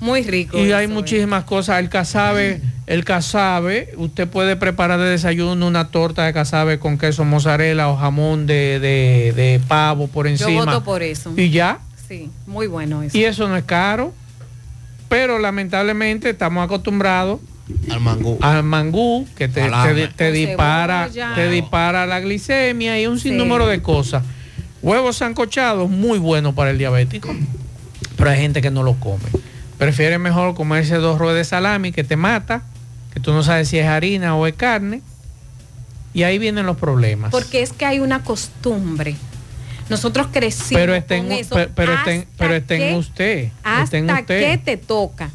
Muy 0.00 0.22
rico. 0.24 0.58
Y 0.58 0.72
hay 0.72 0.84
eso, 0.86 0.94
muchísimas 0.94 1.44
cosas. 1.44 1.78
El 1.78 1.88
casabe, 1.88 2.60
el 2.86 3.04
casabe, 3.04 3.94
usted 3.96 4.28
puede 4.28 4.56
preparar 4.56 4.98
de 4.98 5.06
desayuno 5.06 5.66
una 5.66 5.88
torta 5.88 6.24
de 6.26 6.32
casabe 6.32 6.78
con 6.78 6.98
queso 6.98 7.24
mozzarella 7.24 7.88
o 7.88 7.96
jamón 7.96 8.46
de, 8.46 8.80
de- 8.80 9.32
de 9.34 9.60
pavo 9.66 10.08
por 10.08 10.26
Yo 10.26 10.32
encima. 10.32 10.64
voto 10.66 10.82
por 10.84 11.02
eso. 11.02 11.32
Y 11.36 11.50
ya. 11.50 11.78
Sí, 12.12 12.30
muy 12.46 12.66
bueno 12.66 13.02
eso. 13.02 13.16
Y 13.16 13.24
eso 13.24 13.48
no 13.48 13.56
es 13.56 13.64
caro. 13.64 14.12
Pero 15.08 15.38
lamentablemente 15.38 16.30
estamos 16.30 16.64
acostumbrados 16.64 17.40
al 17.90 18.00
mangú. 18.00 18.38
Al 18.40 18.62
mangú, 18.62 19.26
que 19.36 19.48
te, 19.48 19.62
te- 19.94 20.08
te 20.08 20.32
dispara, 20.32 21.08
te 21.34 21.48
dispara 21.50 22.06
la 22.06 22.20
glicemia 22.20 23.00
y 23.00 23.06
un 23.06 23.18
sinnúmero 23.18 23.66
de 23.66 23.80
cosas. 23.82 24.22
Huevos 24.82 25.16
sancochados, 25.18 25.88
muy 25.88 26.18
bueno 26.18 26.54
para 26.54 26.70
el 26.70 26.78
diabético. 26.78 27.34
Pero 28.16 28.30
hay 28.30 28.38
gente 28.40 28.60
que 28.62 28.70
no 28.70 28.82
lo 28.82 28.94
come. 28.94 29.24
Prefiere 29.78 30.18
mejor 30.18 30.54
comerse 30.54 30.96
dos 30.96 31.18
ruedas 31.18 31.36
de 31.38 31.44
salami 31.44 31.92
que 31.92 32.04
te 32.04 32.16
mata, 32.16 32.62
que 33.14 33.20
tú 33.20 33.32
no 33.32 33.42
sabes 33.42 33.68
si 33.68 33.78
es 33.78 33.86
harina 33.86 34.34
o 34.36 34.46
es 34.46 34.54
carne. 34.54 35.00
Y 36.14 36.24
ahí 36.24 36.38
vienen 36.38 36.66
los 36.66 36.76
problemas. 36.76 37.30
Porque 37.30 37.62
es 37.62 37.72
que 37.72 37.84
hay 37.86 38.00
una 38.00 38.22
costumbre. 38.22 39.16
Nosotros 39.92 40.26
crecimos 40.32 40.80
pero 40.80 40.94
está 40.94 41.16
en, 41.16 41.24
con 41.24 41.32
eso 41.32 41.54
pero, 41.74 41.92
hasta 41.92 42.24
pero 42.36 42.66
que- 42.66 42.94
usted. 42.96 43.48
Hasta 43.62 43.98
usted. 43.98 44.24
que 44.26 44.58
te 44.58 44.76
toca. 44.76 45.30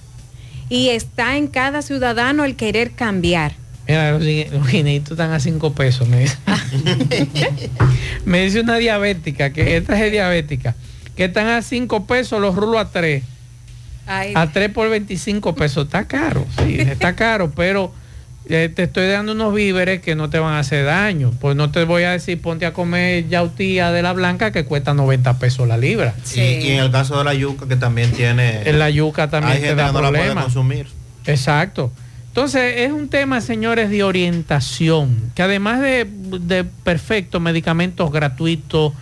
Y 0.69 0.89
está 0.89 1.37
en 1.37 1.47
cada 1.47 1.81
ciudadano 1.81 2.43
el 2.43 2.55
querer 2.55 2.91
cambiar. 2.91 3.53
Mira, 3.87 4.11
los, 4.11 4.21
los 4.51 4.67
guineitos 4.69 5.11
están 5.11 5.31
a 5.31 5.39
5 5.39 5.71
pesos. 5.73 6.07
Me 6.09 6.19
dice. 6.19 6.37
me 8.25 8.41
dice 8.43 8.59
una 8.59 8.75
diabética, 8.77 9.51
que 9.51 9.77
esta 9.77 10.03
es 10.03 10.11
diabética, 10.11 10.75
que 11.15 11.25
están 11.25 11.47
a 11.47 11.61
5 11.61 12.05
pesos 12.05 12.41
los 12.41 12.55
rulos 12.55 12.81
a 12.81 12.89
3. 12.91 13.23
Ay, 14.05 14.33
A 14.35 14.51
3 14.51 14.69
por 14.71 14.89
25 14.89 15.55
pesos. 15.55 15.85
Está 15.85 16.05
caro, 16.05 16.45
sí, 16.57 16.77
está 16.79 17.15
caro, 17.15 17.51
pero 17.55 17.93
eh, 18.49 18.69
te 18.73 18.83
estoy 18.83 19.07
dando 19.07 19.31
unos 19.33 19.53
víveres 19.53 20.01
que 20.01 20.15
no 20.15 20.29
te 20.29 20.39
van 20.39 20.53
a 20.53 20.59
hacer 20.59 20.85
daño. 20.85 21.31
Pues 21.39 21.55
no 21.55 21.71
te 21.71 21.83
voy 21.85 22.03
a 22.03 22.11
decir, 22.11 22.41
ponte 22.41 22.65
a 22.65 22.73
comer 22.73 23.27
yautía 23.27 23.91
de 23.91 24.01
la 24.01 24.13
blanca 24.13 24.51
que 24.51 24.65
cuesta 24.65 24.93
90 24.93 25.39
pesos 25.39 25.67
la 25.67 25.77
libra. 25.77 26.13
Y, 26.35 26.39
y 26.39 26.67
en 26.71 26.83
el 26.83 26.91
caso 26.91 27.17
de 27.17 27.23
la 27.23 27.33
yuca, 27.33 27.67
que 27.67 27.75
también 27.75 28.11
tiene. 28.11 28.61
En 28.69 28.79
la 28.79 28.89
yuca 28.89 29.29
también 29.29 29.53
hay 29.53 29.61
te 29.61 29.67
gente 29.67 29.81
da 29.81 29.87
que 29.87 29.93
no 29.93 30.01
la 30.01 30.09
puede 30.09 30.21
problemas. 30.23 30.43
consumir. 30.45 30.87
Exacto. 31.25 31.91
Entonces 32.27 32.75
es 32.77 32.91
un 32.91 33.09
tema, 33.09 33.41
señores, 33.41 33.89
de 33.89 34.03
orientación, 34.03 35.31
que 35.33 35.41
además 35.41 35.81
de, 35.81 36.05
de 36.39 36.63
perfectos 36.63 37.41
medicamentos 37.41 38.11
gratuitos 38.11 38.93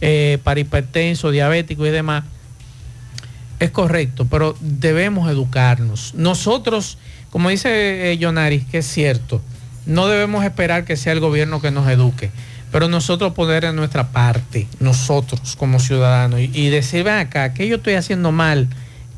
eh, 0.00 0.38
para 0.42 0.60
hipertenso, 0.60 1.30
diabético 1.30 1.86
y 1.86 1.90
demás, 1.90 2.24
es 3.60 3.70
correcto, 3.72 4.26
pero 4.30 4.56
debemos 4.60 5.30
educarnos. 5.30 6.14
Nosotros, 6.14 6.96
como 7.38 7.50
dice 7.50 8.12
eh, 8.12 8.64
que 8.68 8.78
es 8.78 8.86
cierto, 8.86 9.40
no 9.86 10.08
debemos 10.08 10.44
esperar 10.44 10.84
que 10.84 10.96
sea 10.96 11.12
el 11.12 11.20
gobierno 11.20 11.60
que 11.60 11.70
nos 11.70 11.88
eduque, 11.88 12.32
pero 12.72 12.88
nosotros 12.88 13.32
poner 13.32 13.64
en 13.64 13.76
nuestra 13.76 14.08
parte, 14.08 14.66
nosotros 14.80 15.54
como 15.54 15.78
ciudadanos, 15.78 16.40
y, 16.40 16.50
y 16.52 16.68
decir, 16.68 17.04
ven 17.04 17.14
acá, 17.14 17.54
que 17.54 17.68
yo 17.68 17.76
estoy 17.76 17.94
haciendo 17.94 18.32
mal, 18.32 18.68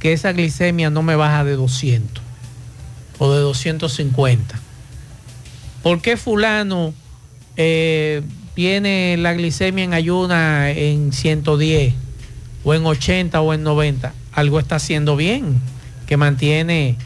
que 0.01 0.13
esa 0.13 0.33
glicemia 0.33 0.91
no 0.91 1.03
me 1.03 1.17
baja 1.17 1.45
de 1.45 1.57
200 1.57 2.23
o 3.17 3.33
de 3.33 3.41
250. 3.41 4.61
¿Por 5.83 6.03
qué 6.03 6.19
fulano 6.19 6.93
eh, 7.57 8.21
tiene 8.53 9.17
la 9.17 9.33
glicemia 9.33 9.85
en 9.85 9.95
ayuna 9.95 10.69
en 10.73 11.15
110 11.15 11.95
o 12.65 12.75
en 12.75 12.85
80 12.85 13.41
o 13.41 13.55
en 13.55 13.63
90? 13.63 14.13
Algo 14.33 14.61
está 14.61 14.77
haciendo 14.77 15.17
bien, 15.17 15.59
que 16.07 16.19
mantiene 16.19 16.99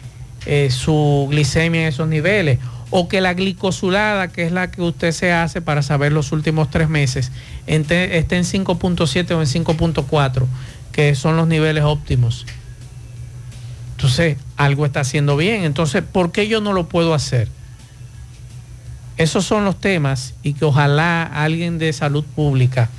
eh, 0.47 0.71
su 0.71 1.27
glicemia 1.31 1.83
en 1.83 1.89
esos 1.89 2.09
niveles. 2.09 2.59
O 2.91 3.09
que 3.09 3.21
la 3.21 3.35
glicosulada, 3.35 4.29
que 4.29 4.45
es 4.45 4.53
la 4.53 4.71
que 4.71 4.83
usted 4.83 5.11
se 5.13 5.33
hace 5.33 5.61
para 5.61 5.83
saber 5.83 6.13
los 6.13 6.31
últimos 6.33 6.71
tres 6.71 6.89
meses, 6.89 7.33
esté 7.67 8.15
en 8.15 8.45
5.7 8.45 9.31
o 9.33 9.41
en 9.41 9.49
5.4, 9.49 10.47
que 10.93 11.15
son 11.15 11.37
los 11.37 11.49
niveles 11.49 11.83
óptimos. 11.83 12.47
Entonces, 13.97 14.37
algo 14.57 14.87
está 14.87 15.01
haciendo 15.01 15.37
bien. 15.37 15.65
Entonces, 15.65 16.03
¿por 16.03 16.31
qué 16.31 16.47
yo 16.47 16.61
no 16.61 16.73
lo 16.73 16.89
puedo 16.89 17.15
hacer? 17.15 17.49
Esos 19.17 19.45
son 19.45 19.65
los 19.65 19.81
temas 19.81 20.35
y 20.43 20.55
que 20.55 20.65
ojalá 20.65 21.23
alguien 21.23 21.79
de 21.79 21.93
salud 21.93 22.25
pública 22.25 22.91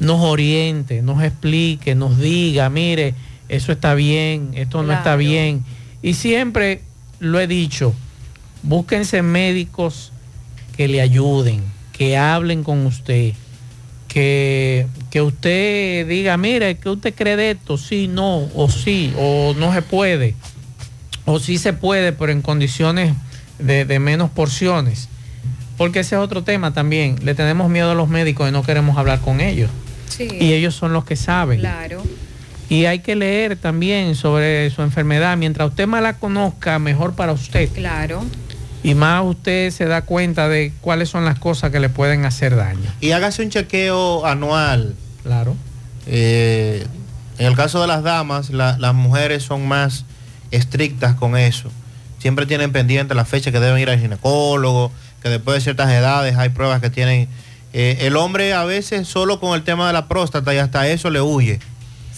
nos 0.00 0.20
oriente, 0.20 1.02
nos 1.02 1.22
explique, 1.22 1.94
nos 1.94 2.18
diga, 2.18 2.68
mire, 2.70 3.14
eso 3.48 3.70
está 3.70 3.94
bien, 3.94 4.50
esto 4.54 4.82
no 4.82 4.92
está 4.92 5.16
bien. 5.16 5.64
Y 6.02 6.14
siempre 6.14 6.82
lo 7.20 7.38
he 7.38 7.46
dicho, 7.46 7.94
búsquense 8.62 9.22
médicos 9.22 10.12
que 10.76 10.88
le 10.88 11.00
ayuden, 11.00 11.62
que 11.92 12.16
hablen 12.16 12.64
con 12.64 12.84
usted, 12.86 13.32
que, 14.08 14.86
que 15.10 15.22
usted 15.22 16.06
diga, 16.08 16.36
mire, 16.36 16.76
¿qué 16.78 16.88
usted 16.88 17.14
cree 17.14 17.36
de 17.36 17.52
esto? 17.52 17.78
Sí, 17.78 18.08
no, 18.08 18.48
o 18.54 18.68
sí, 18.70 19.12
o 19.18 19.54
no 19.56 19.72
se 19.72 19.82
puede, 19.82 20.34
o 21.26 21.38
sí 21.38 21.58
se 21.58 21.72
puede, 21.72 22.12
pero 22.12 22.32
en 22.32 22.42
condiciones 22.42 23.14
de, 23.58 23.84
de 23.84 23.98
menos 23.98 24.30
porciones. 24.30 25.08
Porque 25.76 26.00
ese 26.00 26.16
es 26.16 26.20
otro 26.20 26.42
tema 26.44 26.74
también. 26.74 27.16
Le 27.22 27.34
tenemos 27.34 27.70
miedo 27.70 27.92
a 27.92 27.94
los 27.94 28.08
médicos 28.08 28.46
y 28.48 28.52
no 28.52 28.62
queremos 28.62 28.98
hablar 28.98 29.20
con 29.20 29.40
ellos. 29.40 29.70
sí, 30.08 30.28
Y 30.38 30.52
ellos 30.52 30.74
son 30.74 30.92
los 30.92 31.04
que 31.04 31.16
saben. 31.16 31.60
claro. 31.60 32.02
Y 32.70 32.86
hay 32.86 33.00
que 33.00 33.16
leer 33.16 33.56
también 33.56 34.14
sobre 34.14 34.70
su 34.70 34.80
enfermedad. 34.80 35.36
Mientras 35.36 35.68
usted 35.68 35.86
más 35.86 36.02
la 36.02 36.14
conozca, 36.14 36.78
mejor 36.78 37.12
para 37.14 37.32
usted. 37.32 37.68
Claro. 37.70 38.24
Y 38.82 38.94
más 38.94 39.22
usted 39.26 39.70
se 39.72 39.84
da 39.84 40.02
cuenta 40.02 40.48
de 40.48 40.72
cuáles 40.80 41.10
son 41.10 41.26
las 41.26 41.38
cosas 41.38 41.70
que 41.70 41.80
le 41.80 41.90
pueden 41.90 42.24
hacer 42.24 42.56
daño. 42.56 42.90
Y 43.02 43.10
hágase 43.10 43.42
un 43.42 43.50
chequeo 43.50 44.24
anual. 44.24 44.94
Claro. 45.22 45.54
Eh, 46.06 46.86
en 47.38 47.46
el 47.46 47.56
caso 47.56 47.80
de 47.82 47.88
las 47.88 48.02
damas, 48.02 48.50
la- 48.50 48.78
las 48.78 48.94
mujeres 48.94 49.42
son 49.42 49.66
más 49.68 50.04
estrictas 50.50 51.14
con 51.16 51.36
eso. 51.36 51.70
Siempre 52.18 52.46
tienen 52.46 52.72
pendiente 52.72 53.14
la 53.14 53.24
fecha 53.24 53.50
que 53.52 53.60
deben 53.60 53.80
ir 53.80 53.90
al 53.90 53.98
ginecólogo, 53.98 54.92
que 55.22 55.28
después 55.28 55.56
de 55.56 55.60
ciertas 55.60 55.90
edades 55.90 56.36
hay 56.36 56.48
pruebas 56.50 56.80
que 56.80 56.90
tienen. 56.90 57.28
eh, 57.72 57.98
el 58.06 58.16
hombre 58.16 58.52
a 58.52 58.64
veces 58.64 59.06
solo 59.06 59.38
con 59.38 59.54
el 59.54 59.62
tema 59.62 59.86
de 59.86 59.92
la 59.92 60.08
próstata 60.08 60.52
y 60.54 60.58
hasta 60.58 60.88
eso 60.88 61.08
le 61.10 61.20
huye. 61.20 61.60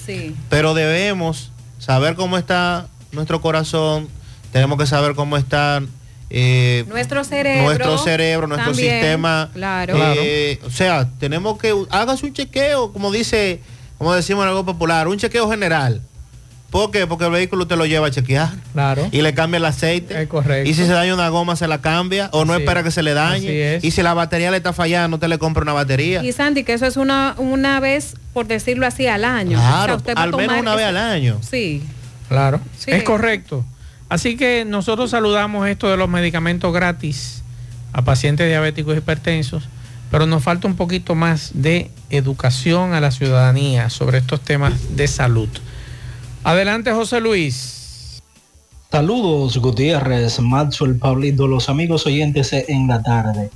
Sí. 0.04 0.34
Pero 0.48 0.74
debemos 0.74 1.50
saber 1.78 2.14
cómo 2.14 2.38
está 2.38 2.88
nuestro 3.12 3.40
corazón, 3.40 4.08
tenemos 4.52 4.78
que 4.78 4.86
saber 4.86 5.14
cómo 5.14 5.36
está 5.36 5.82
eh, 6.30 6.84
Nuestro 6.88 7.24
cerebro. 7.24 7.64
nuestro 7.64 7.98
cerebro, 7.98 8.46
nuestro 8.46 8.70
también, 8.72 8.90
sistema. 9.00 9.50
Claro. 9.52 9.94
eh, 10.16 10.58
O 10.64 10.70
sea, 10.70 11.08
tenemos 11.18 11.58
que 11.58 11.74
hágase 11.90 12.24
un 12.26 12.32
chequeo, 12.32 12.92
como 12.92 13.10
dice, 13.12 13.60
como 13.98 14.14
decimos 14.14 14.42
en 14.44 14.48
algo 14.48 14.64
popular, 14.64 15.08
un 15.08 15.18
chequeo 15.18 15.50
general. 15.50 16.00
¿Por 16.72 16.90
qué? 16.90 17.06
Porque 17.06 17.26
el 17.26 17.30
vehículo 17.30 17.66
te 17.66 17.76
lo 17.76 17.84
lleva 17.86 18.06
a 18.06 18.10
chequear. 18.10 18.50
Claro. 18.72 19.06
Y 19.12 19.20
le 19.20 19.34
cambia 19.34 19.58
el 19.58 19.64
aceite. 19.66 20.20
Es 20.22 20.26
correcto. 20.26 20.68
Y 20.68 20.72
si 20.72 20.86
se 20.86 20.92
daña 20.92 21.12
una 21.12 21.28
goma, 21.28 21.54
se 21.54 21.68
la 21.68 21.82
cambia. 21.82 22.30
O 22.32 22.46
no 22.46 22.54
Así 22.54 22.62
espera 22.62 22.80
es. 22.80 22.84
que 22.86 22.90
se 22.90 23.02
le 23.02 23.10
Así 23.10 23.18
dañe. 23.46 23.74
es. 23.76 23.84
Y 23.84 23.90
si 23.90 24.02
la 24.02 24.14
batería 24.14 24.50
le 24.50 24.56
está 24.56 24.72
fallando, 24.72 25.18
te 25.18 25.28
le 25.28 25.38
compra 25.38 25.62
una 25.62 25.74
batería. 25.74 26.24
Y 26.24 26.32
Sandy, 26.32 26.64
que 26.64 26.72
eso 26.72 26.86
es 26.86 26.96
una, 26.96 27.34
una 27.36 27.78
vez, 27.78 28.14
por 28.32 28.46
decirlo 28.46 28.86
así, 28.86 29.06
al 29.06 29.26
año. 29.26 29.58
Claro, 29.58 29.96
usted 29.96 30.14
al 30.16 30.34
menos 30.34 30.58
una 30.58 30.74
vez 30.74 30.86
al 30.86 30.96
año. 30.96 31.38
Sí. 31.48 31.82
Claro, 32.28 32.58
Sí. 32.78 32.90
es 32.90 33.02
correcto. 33.02 33.64
Así 34.08 34.38
que 34.38 34.64
nosotros 34.66 35.10
saludamos 35.10 35.68
esto 35.68 35.90
de 35.90 35.98
los 35.98 36.08
medicamentos 36.08 36.72
gratis 36.72 37.42
a 37.92 38.00
pacientes 38.02 38.48
diabéticos 38.48 38.94
y 38.94 38.98
hipertensos, 38.98 39.64
pero 40.10 40.24
nos 40.24 40.42
falta 40.42 40.66
un 40.68 40.76
poquito 40.76 41.14
más 41.14 41.50
de 41.52 41.90
educación 42.08 42.94
a 42.94 43.00
la 43.02 43.10
ciudadanía 43.10 43.90
sobre 43.90 44.16
estos 44.18 44.40
temas 44.40 44.96
de 44.96 45.06
salud. 45.06 45.50
Adelante, 46.44 46.90
José 46.92 47.20
Luis. 47.20 48.20
Saludos 48.90 49.56
Gutiérrez, 49.58 50.40
Maxwell, 50.40 50.98
Pablito, 50.98 51.46
los 51.46 51.68
amigos 51.68 52.04
oyentes 52.04 52.52
en 52.52 52.88
la 52.88 53.00
tarde. 53.00 53.50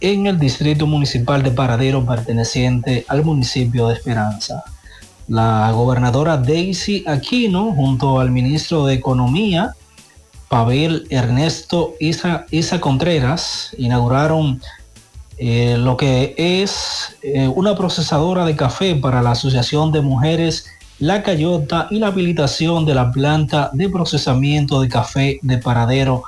en 0.00 0.26
el 0.26 0.38
Distrito 0.38 0.86
Municipal 0.86 1.42
de 1.42 1.52
Paradero 1.52 2.04
perteneciente 2.04 3.06
al 3.08 3.24
municipio 3.24 3.88
de 3.88 3.94
Esperanza. 3.94 4.62
La 5.28 5.72
gobernadora 5.72 6.36
Daisy 6.36 7.02
Aquino 7.06 7.72
junto 7.72 8.20
al 8.20 8.30
ministro 8.30 8.86
de 8.86 8.94
Economía, 8.94 9.74
Pavel 10.48 11.06
Ernesto 11.10 11.94
Isa, 11.98 12.46
Isa 12.52 12.80
Contreras, 12.80 13.74
inauguraron 13.76 14.60
eh, 15.38 15.76
lo 15.78 15.96
que 15.96 16.34
es 16.38 17.16
eh, 17.22 17.48
una 17.48 17.76
procesadora 17.76 18.44
de 18.44 18.54
café 18.54 18.94
para 18.94 19.20
la 19.20 19.32
Asociación 19.32 19.90
de 19.90 20.00
Mujeres 20.00 20.66
La 21.00 21.24
Cayota 21.24 21.88
y 21.90 21.98
la 21.98 22.06
habilitación 22.06 22.86
de 22.86 22.94
la 22.94 23.10
planta 23.10 23.70
de 23.72 23.88
procesamiento 23.88 24.80
de 24.80 24.88
café 24.88 25.40
de 25.42 25.58
Paradero, 25.58 26.22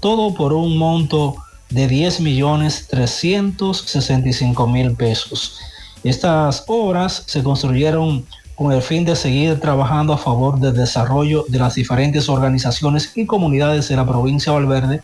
todo 0.00 0.34
por 0.34 0.52
un 0.52 0.76
monto 0.76 1.36
de 1.70 1.86
10 1.86 2.20
millones 2.20 2.88
365 2.88 4.66
mil 4.66 4.96
pesos. 4.96 5.56
Estas 6.02 6.64
obras 6.66 7.22
se 7.26 7.42
construyeron 7.42 8.26
con 8.60 8.72
el 8.72 8.82
fin 8.82 9.06
de 9.06 9.16
seguir 9.16 9.58
trabajando 9.58 10.12
a 10.12 10.18
favor 10.18 10.60
del 10.60 10.74
desarrollo 10.74 11.46
de 11.48 11.58
las 11.58 11.76
diferentes 11.76 12.28
organizaciones 12.28 13.10
y 13.16 13.24
comunidades 13.24 13.88
de 13.88 13.96
la 13.96 14.06
provincia 14.06 14.52
de 14.52 14.58
Valverde 14.58 15.02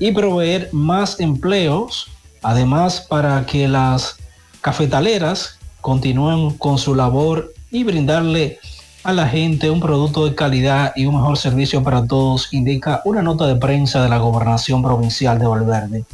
y 0.00 0.10
proveer 0.10 0.68
más 0.72 1.20
empleos, 1.20 2.10
además 2.42 3.00
para 3.00 3.46
que 3.46 3.68
las 3.68 4.16
cafetaleras 4.62 5.60
continúen 5.80 6.50
con 6.58 6.76
su 6.76 6.96
labor 6.96 7.54
y 7.70 7.84
brindarle 7.84 8.58
a 9.04 9.12
la 9.12 9.28
gente 9.28 9.70
un 9.70 9.78
producto 9.78 10.26
de 10.26 10.34
calidad 10.34 10.92
y 10.96 11.06
un 11.06 11.14
mejor 11.14 11.38
servicio 11.38 11.84
para 11.84 12.04
todos, 12.04 12.52
indica 12.52 13.00
una 13.04 13.22
nota 13.22 13.46
de 13.46 13.54
prensa 13.54 14.02
de 14.02 14.08
la 14.08 14.18
gobernación 14.18 14.82
provincial 14.82 15.38
de 15.38 15.46
Valverde. 15.46 16.04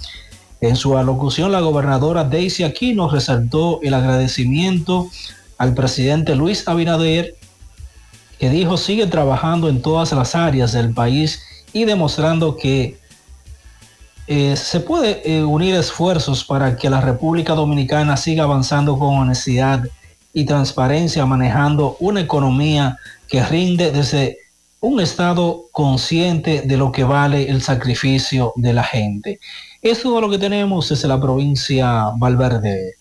En 0.60 0.76
su 0.76 0.98
alocución, 0.98 1.50
la 1.50 1.60
gobernadora 1.60 2.24
Daisy 2.24 2.62
Aquino 2.62 3.08
resaltó 3.08 3.80
el 3.82 3.94
agradecimiento 3.94 5.08
al 5.58 5.74
presidente 5.74 6.34
Luis 6.34 6.66
Abinader, 6.66 7.36
que 8.38 8.50
dijo 8.50 8.76
sigue 8.76 9.06
trabajando 9.06 9.68
en 9.68 9.82
todas 9.82 10.12
las 10.12 10.34
áreas 10.34 10.72
del 10.72 10.92
país 10.92 11.42
y 11.72 11.84
demostrando 11.84 12.56
que 12.56 12.98
eh, 14.26 14.56
se 14.56 14.80
puede 14.80 15.20
eh, 15.24 15.44
unir 15.44 15.74
esfuerzos 15.74 16.44
para 16.44 16.76
que 16.76 16.88
la 16.88 17.00
República 17.00 17.54
Dominicana 17.54 18.16
siga 18.16 18.44
avanzando 18.44 18.98
con 18.98 19.14
honestidad 19.16 19.84
y 20.32 20.46
transparencia, 20.46 21.26
manejando 21.26 21.96
una 22.00 22.20
economía 22.20 22.96
que 23.28 23.44
rinde 23.44 23.92
desde 23.92 24.38
un 24.80 25.00
Estado 25.00 25.64
consciente 25.72 26.62
de 26.62 26.76
lo 26.76 26.92
que 26.92 27.04
vale 27.04 27.48
el 27.48 27.62
sacrificio 27.62 28.52
de 28.56 28.72
la 28.72 28.84
gente. 28.84 29.40
Es 29.80 30.02
todo 30.02 30.20
lo 30.20 30.30
que 30.30 30.38
tenemos 30.38 30.88
desde 30.88 31.08
la 31.08 31.20
provincia 31.20 32.10
Valverde. 32.16 32.96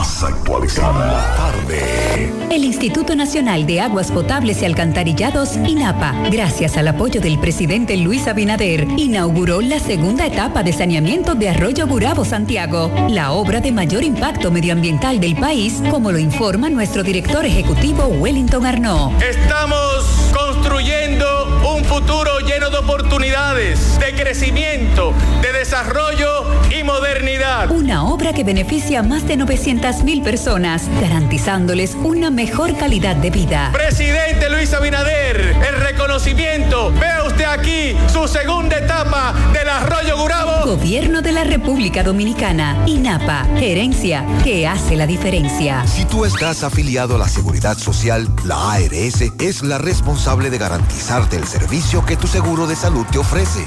Más 0.00 0.22
actualizada. 0.22 1.36
Tarde. 1.36 2.32
El 2.50 2.64
Instituto 2.64 3.14
Nacional 3.14 3.66
de 3.66 3.82
Aguas 3.82 4.10
Potables 4.10 4.62
y 4.62 4.64
Alcantarillados, 4.64 5.56
INAPA, 5.56 6.14
gracias 6.30 6.78
al 6.78 6.88
apoyo 6.88 7.20
del 7.20 7.38
presidente 7.38 7.98
Luis 7.98 8.26
Abinader, 8.26 8.88
inauguró 8.96 9.60
la 9.60 9.78
segunda 9.78 10.24
etapa 10.24 10.62
de 10.62 10.72
saneamiento 10.72 11.34
de 11.34 11.50
Arroyo 11.50 11.86
Burabo 11.86 12.24
Santiago, 12.24 12.90
la 13.10 13.32
obra 13.32 13.60
de 13.60 13.72
mayor 13.72 14.02
impacto 14.02 14.50
medioambiental 14.50 15.20
del 15.20 15.36
país, 15.36 15.82
como 15.90 16.12
lo 16.12 16.18
informa 16.18 16.70
nuestro 16.70 17.02
director 17.02 17.44
ejecutivo 17.44 18.04
Wellington 18.04 18.64
Arnaud. 18.64 19.22
Estamos 19.22 20.30
construyendo 20.32 21.60
un 21.76 21.84
futuro 21.84 22.40
lleno 22.46 22.70
de 22.70 22.78
oportunidades, 22.78 23.98
de 24.00 24.14
crecimiento, 24.14 25.12
de 25.42 25.49
desarrollo 25.60 26.46
y 26.74 26.82
modernidad. 26.84 27.70
Una 27.70 28.04
obra 28.04 28.32
que 28.32 28.44
beneficia 28.44 29.00
a 29.00 29.02
más 29.02 29.28
de 29.28 29.36
900 29.36 30.04
mil 30.04 30.22
personas, 30.22 30.88
garantizándoles 31.02 31.94
una 31.96 32.30
mejor 32.30 32.78
calidad 32.78 33.14
de 33.16 33.28
vida. 33.28 33.68
Presidente 33.74 34.48
Luis 34.48 34.72
Abinader, 34.72 35.38
el 35.38 35.80
reconocimiento. 35.82 36.90
Vea 36.92 37.24
usted 37.24 37.44
aquí 37.44 37.94
su 38.10 38.26
segunda 38.26 38.78
etapa 38.78 39.34
del 39.52 39.68
Arroyo 39.68 40.16
Gurabo. 40.16 40.64
Gobierno 40.64 41.20
de 41.20 41.32
la 41.32 41.44
República 41.44 42.02
Dominicana, 42.02 42.82
INAPA, 42.86 43.44
gerencia 43.58 44.24
que 44.42 44.66
hace 44.66 44.96
la 44.96 45.06
diferencia. 45.06 45.86
Si 45.86 46.06
tú 46.06 46.24
estás 46.24 46.64
afiliado 46.64 47.16
a 47.16 47.18
la 47.18 47.28
Seguridad 47.28 47.76
Social, 47.76 48.26
la 48.46 48.72
ARS 48.72 49.20
es 49.38 49.62
la 49.62 49.76
responsable 49.76 50.48
de 50.48 50.56
garantizarte 50.56 51.36
el 51.36 51.44
servicio 51.44 52.02
que 52.06 52.16
tu 52.16 52.26
seguro 52.26 52.66
de 52.66 52.76
salud 52.76 53.04
te 53.12 53.18
ofrece. 53.18 53.66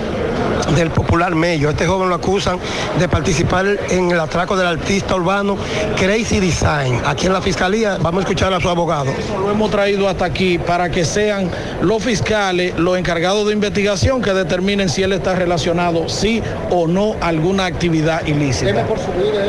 del 0.76 0.92
Popular 0.92 1.36
Mello. 1.36 1.70
Este 1.70 1.86
joven 1.86 2.10
lo 2.10 2.16
acusan 2.16 2.60
de 2.98 3.08
participar 3.08 3.66
en 3.90 4.12
el 4.12 4.20
atraco 4.20 4.56
del 4.56 4.68
artista 4.68 5.16
urbano 5.16 5.58
Crazy 5.98 6.40
Design. 6.40 7.02
Aquí 7.06 7.28
en 7.28 7.34
la 7.34 7.42
fiscalía 7.42 7.98
vamos 8.00 8.20
a 8.20 8.24
escuchar 8.24 8.54
a 8.54 8.60
su 8.60 8.70
abogado. 8.70 9.12
Lo 9.40 9.52
hemos 9.52 9.72
traído 9.72 10.08
hasta 10.08 10.26
aquí 10.26 10.58
para 10.58 10.90
que 10.90 11.06
sean 11.06 11.50
los 11.82 12.04
fiscales, 12.04 12.78
los 12.78 12.98
encargados 12.98 13.48
de 13.48 13.54
investigación 13.54 14.22
que 14.22 14.34
determinen 14.34 14.90
si 14.90 15.04
él 15.04 15.14
está 15.14 15.36
relacionado, 15.36 16.10
sí 16.10 16.42
o 16.70 16.88
no, 16.88 17.16
a 17.22 17.28
alguna 17.28 17.66
actividad 17.66 18.26
ilícita. 18.26 18.86
por 18.86 18.98
su 18.98 19.12
vida. 19.14 19.44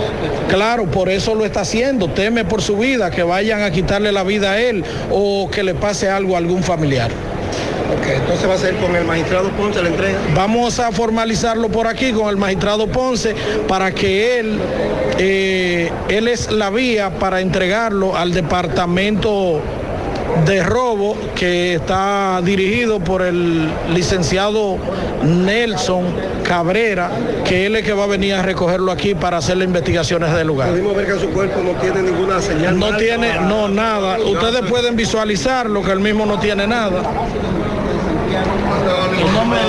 Claro, 0.48 0.84
por 0.84 1.08
eso 1.08 1.34
lo 1.34 1.44
está 1.44 1.60
haciendo. 1.60 2.08
Teme 2.08 2.44
por 2.44 2.62
su 2.62 2.76
vida, 2.76 3.10
que 3.10 3.22
vayan 3.22 3.62
a 3.62 3.70
quitarle 3.70 4.12
la 4.12 4.22
vida 4.22 4.52
a 4.52 4.60
él 4.60 4.84
o 5.10 5.48
que 5.50 5.62
le 5.62 5.74
pase 5.74 6.10
algo 6.10 6.34
a 6.34 6.38
algún 6.38 6.62
familiar. 6.62 7.10
Entonces 8.14 8.48
va 8.48 8.54
a 8.54 8.58
ser 8.58 8.76
con 8.76 8.94
el 8.96 9.04
magistrado 9.04 9.50
Ponce 9.50 9.82
la 9.82 9.88
entrega. 9.88 10.18
Vamos 10.34 10.78
a 10.78 10.90
formalizarlo 10.92 11.68
por 11.68 11.86
aquí 11.86 12.12
con 12.12 12.28
el 12.28 12.36
magistrado 12.36 12.86
Ponce 12.88 13.34
para 13.68 13.92
que 13.92 14.38
él, 14.40 14.58
eh, 15.18 15.90
él 16.08 16.28
es 16.28 16.50
la 16.50 16.70
vía 16.70 17.10
para 17.18 17.40
entregarlo 17.40 18.16
al 18.16 18.32
departamento 18.32 19.60
de 20.46 20.62
robo 20.62 21.16
que 21.34 21.74
está 21.74 22.40
dirigido 22.42 23.00
por 23.00 23.22
el 23.22 23.68
licenciado 23.92 24.78
Nelson 25.24 26.04
Cabrera, 26.50 27.08
que 27.44 27.66
él 27.66 27.76
es 27.76 27.84
que 27.84 27.92
va 27.92 28.02
a 28.02 28.06
venir 28.08 28.34
a 28.34 28.42
recogerlo 28.42 28.90
aquí 28.90 29.14
para 29.14 29.36
hacer 29.36 29.56
las 29.56 29.68
investigaciones 29.68 30.34
del 30.34 30.48
lugar. 30.48 30.70
Pudimos 30.70 30.96
ver 30.96 31.06
que 31.06 31.20
su 31.20 31.30
cuerpo 31.30 31.60
no 31.62 31.78
tiene 31.80 32.02
ninguna 32.02 32.42
señal. 32.42 32.76
No 32.76 32.96
tiene, 32.96 33.34
no, 33.34 33.68
nada. 33.68 34.18
Ustedes 34.18 34.68
pueden 34.68 34.96
visualizarlo, 34.96 35.80
que 35.80 35.92
él 35.92 36.00
mismo 36.00 36.26
no 36.26 36.40
tiene 36.40 36.66
nada. 36.66 37.02
No 39.34 39.44
me 39.44 39.60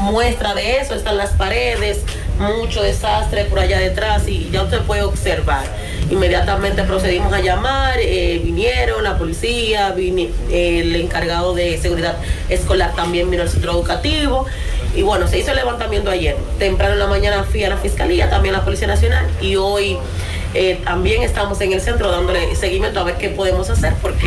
muestra 0.00 0.54
de 0.54 0.78
eso, 0.78 0.94
están 0.94 1.16
las 1.16 1.30
paredes, 1.30 2.00
mucho 2.38 2.82
desastre 2.82 3.44
por 3.44 3.58
allá 3.58 3.78
detrás 3.78 4.26
y 4.26 4.48
ya 4.50 4.62
usted 4.62 4.80
puede 4.80 5.02
observar. 5.02 5.64
Inmediatamente 6.10 6.82
procedimos 6.84 7.32
a 7.32 7.40
llamar, 7.40 7.98
eh, 8.00 8.40
vinieron 8.42 9.04
la 9.04 9.16
policía, 9.18 9.94
vini- 9.94 10.30
el 10.50 10.96
encargado 10.96 11.54
de 11.54 11.78
seguridad 11.78 12.16
escolar 12.48 12.94
también 12.96 13.30
vino 13.30 13.42
al 13.42 13.48
centro 13.48 13.72
educativo. 13.72 14.46
Y 14.96 15.02
bueno, 15.02 15.28
se 15.28 15.38
hizo 15.38 15.50
el 15.50 15.56
levantamiento 15.58 16.10
ayer. 16.10 16.36
Temprano 16.58 16.94
en 16.94 16.98
la 16.98 17.06
mañana 17.06 17.44
fui 17.44 17.62
a 17.62 17.68
la 17.68 17.76
fiscalía, 17.76 18.28
también 18.28 18.56
a 18.56 18.58
la 18.58 18.64
Policía 18.64 18.88
Nacional 18.88 19.24
y 19.40 19.54
hoy 19.54 19.98
eh, 20.54 20.80
también 20.84 21.22
estamos 21.22 21.60
en 21.60 21.72
el 21.72 21.80
centro 21.80 22.10
dándole 22.10 22.56
seguimiento 22.56 22.98
a 22.98 23.04
ver 23.04 23.14
qué 23.16 23.28
podemos 23.28 23.70
hacer 23.70 23.94
porque 24.02 24.26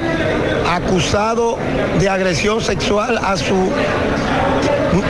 acusado 0.69 1.57
de 1.99 2.09
agresión 2.09 2.61
sexual 2.61 3.17
a 3.17 3.35
su 3.37 3.71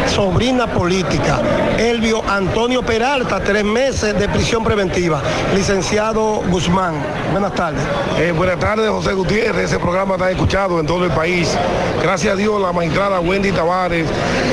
sobrina 0.08 0.68
política, 0.68 1.40
Elvio 1.78 2.22
Antonio 2.28 2.82
Peralta, 2.84 3.40
tres 3.44 3.64
meses 3.64 4.18
de 4.18 4.28
prisión 4.28 4.64
preventiva. 4.64 5.22
Licenciado 5.56 6.42
Guzmán, 6.50 6.96
buenas 7.32 7.54
tardes. 7.54 7.82
Eh, 8.20 8.34
buenas 8.36 8.60
tardes, 8.60 8.90
José 8.90 9.14
Gutiérrez. 9.14 9.66
Ese 9.66 9.80
programa 9.80 10.16
está 10.16 10.30
escuchado 10.32 10.80
en 10.80 10.86
todo 10.86 11.06
el 11.06 11.12
país. 11.12 11.56
Gracias 12.02 12.34
a 12.34 12.36
Dios, 12.36 12.62
la 12.62 12.72
magistrada 12.72 13.20
Wendy 13.20 13.52
Tavares, 13.52 14.08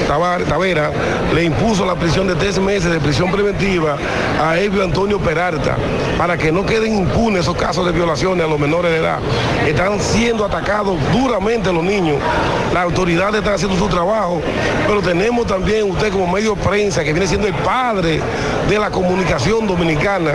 Tavar- 0.09 0.45
Tavera 0.45 0.91
le 1.35 1.45
impuso 1.45 1.85
la 1.85 1.95
prisión 1.95 2.27
de 2.29 2.35
tres 2.35 2.59
meses 2.59 2.91
de 2.91 2.99
prisión 3.01 3.31
preventiva 3.31 3.97
a 4.43 4.59
Elvio 4.59 4.85
Antonio 4.85 5.19
Peralta 5.19 5.77
para 6.19 6.37
que 6.37 6.51
no 6.53 6.65
queden 6.65 6.95
impunes 6.97 7.43
esos 7.43 7.57
casos 7.57 7.85
de 7.87 7.93
violaciones 7.93 8.45
a 8.45 8.49
los 8.49 8.59
menores 8.59 8.91
de 8.93 8.99
edad. 8.99 9.19
Están 9.67 10.01
siendo 10.01 10.45
atacados 10.45 10.97
duramente 11.13 11.73
los 11.73 11.83
niños. 11.83 12.19
Las 12.73 12.85
autoridades 12.85 13.37
están 13.37 13.55
haciendo 13.55 13.77
su 13.77 13.89
trabajo, 13.89 14.41
pero 14.87 15.01
tenemos 15.03 15.17
también 15.47 15.91
usted 15.91 16.13
como 16.13 16.27
medio 16.27 16.55
de 16.55 16.63
prensa 16.63 17.03
que 17.03 17.13
viene 17.13 17.27
siendo 17.27 17.49
el 17.49 17.55
padre 17.55 18.21
de 18.69 18.79
la 18.79 18.91
comunicación 18.91 19.67
dominicana, 19.67 20.33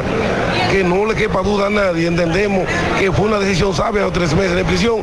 que 0.72 0.84
no 0.84 1.06
le 1.06 1.16
quepa 1.16 1.42
duda 1.42 1.68
a 1.68 1.70
nadie. 1.70 2.08
Entendemos 2.08 2.66
que 3.00 3.12
fue 3.12 3.26
una 3.28 3.40
decisión 3.40 3.74
sabia 3.74 4.04
de 4.06 4.12
tres 4.12 4.34
meses 4.36 4.54
de 4.56 4.66
prisión 4.66 4.98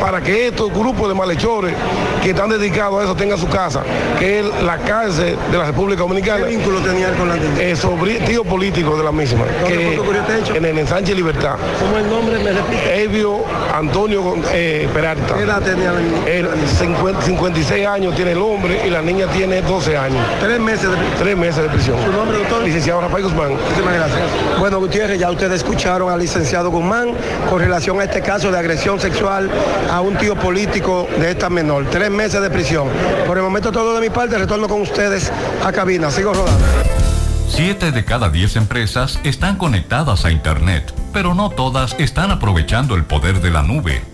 para 0.00 0.20
que 0.22 0.48
estos 0.48 0.70
grupos 0.72 1.08
de 1.08 1.14
malhechores 1.14 1.74
que 2.22 2.30
están 2.30 2.48
dedicados 2.48 3.00
a 3.00 3.04
eso 3.04 3.14
tengan 3.14 3.38
su 3.38 3.48
casa, 3.48 3.82
que 4.18 4.40
es 4.40 4.46
la 4.62 4.78
cárcel 4.78 5.36
de 5.52 5.58
la 5.58 5.66
República 5.66 6.00
Dominicana. 6.02 6.46
¿Qué 6.46 6.56
vínculo 6.56 6.80
tenía 6.80 7.12
con 7.12 7.28
la 7.28 7.36
eh, 7.36 7.74
sobri- 7.76 8.24
tío 8.24 8.44
político 8.44 8.96
de 8.96 9.04
la 9.04 9.12
misma. 9.12 9.44
¿Dónde 9.60 9.76
que- 9.76 9.84
fue 9.84 9.94
que 9.94 10.00
ocurrió 10.00 10.22
este? 10.38 10.56
En 10.58 10.64
el 10.64 10.78
ensanche 10.78 11.14
Libertad. 11.14 11.56
¿Cómo 11.80 11.98
el 11.98 12.08
nombre? 12.08 12.38
¿Me 12.42 12.52
repite? 12.52 13.02
Elvio 13.02 13.44
Antonio 13.74 14.36
eh, 14.52 14.88
Peralta. 14.92 15.34
¿Qué 15.36 15.42
edad 15.42 15.60
tenía 15.60 15.92
la 15.92 16.00
niña? 16.00 16.18
El 16.26 16.48
50 16.78 17.22
56 17.22 17.86
años 17.86 18.14
tiene 18.14 18.32
el 18.32 18.38
hombre 18.38 18.80
y 18.86 18.90
la 18.90 19.02
niña 19.02 19.23
tiene 19.28 19.62
12 19.62 19.96
años. 19.96 20.24
Tres 20.40 20.60
meses 20.60 20.90
de 20.90 20.96
prisión. 20.96 21.18
Tres 21.18 21.36
meses 21.36 21.62
de 21.62 21.68
prisión. 21.68 21.96
¿Su 22.04 22.12
nombre, 22.12 22.38
doctor? 22.38 22.62
Licenciado 22.62 23.00
Rafael 23.00 23.24
Guzmán. 23.24 23.52
Muchísimas 23.52 23.94
gracias. 23.94 24.22
Bueno, 24.58 24.80
Gutiérrez, 24.80 25.18
ya 25.18 25.30
ustedes 25.30 25.62
escucharon 25.62 26.12
al 26.12 26.18
licenciado 26.18 26.70
Guzmán 26.70 27.12
con 27.48 27.58
relación 27.58 28.00
a 28.00 28.04
este 28.04 28.20
caso 28.20 28.50
de 28.50 28.58
agresión 28.58 29.00
sexual 29.00 29.50
a 29.90 30.00
un 30.00 30.16
tío 30.16 30.36
político 30.36 31.08
de 31.18 31.30
esta 31.30 31.50
menor. 31.50 31.86
Tres 31.90 32.10
meses 32.10 32.40
de 32.40 32.50
prisión. 32.50 32.88
Por 33.26 33.36
el 33.36 33.42
momento 33.42 33.72
todo 33.72 33.94
de 33.94 34.00
mi 34.00 34.10
parte, 34.10 34.38
retorno 34.38 34.68
con 34.68 34.82
ustedes 34.82 35.32
a 35.64 35.72
cabina. 35.72 36.10
Sigo 36.10 36.32
rodando. 36.32 36.64
Siete 37.48 37.92
de 37.92 38.04
cada 38.04 38.30
diez 38.30 38.56
empresas 38.56 39.20
están 39.22 39.56
conectadas 39.56 40.24
a 40.24 40.30
Internet, 40.30 40.92
pero 41.12 41.34
no 41.34 41.50
todas 41.50 41.94
están 41.98 42.30
aprovechando 42.30 42.96
el 42.96 43.04
poder 43.04 43.40
de 43.40 43.50
la 43.50 43.62
nube. 43.62 44.13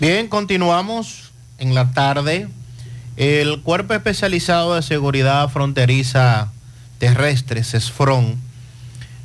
Bien, 0.00 0.28
continuamos 0.28 1.32
en 1.58 1.74
la 1.74 1.90
tarde. 1.90 2.46
El 3.16 3.62
Cuerpo 3.62 3.94
Especializado 3.94 4.76
de 4.76 4.82
Seguridad 4.82 5.48
Fronteriza 5.48 6.52
Terrestre, 6.98 7.64
CESFRON, 7.64 8.36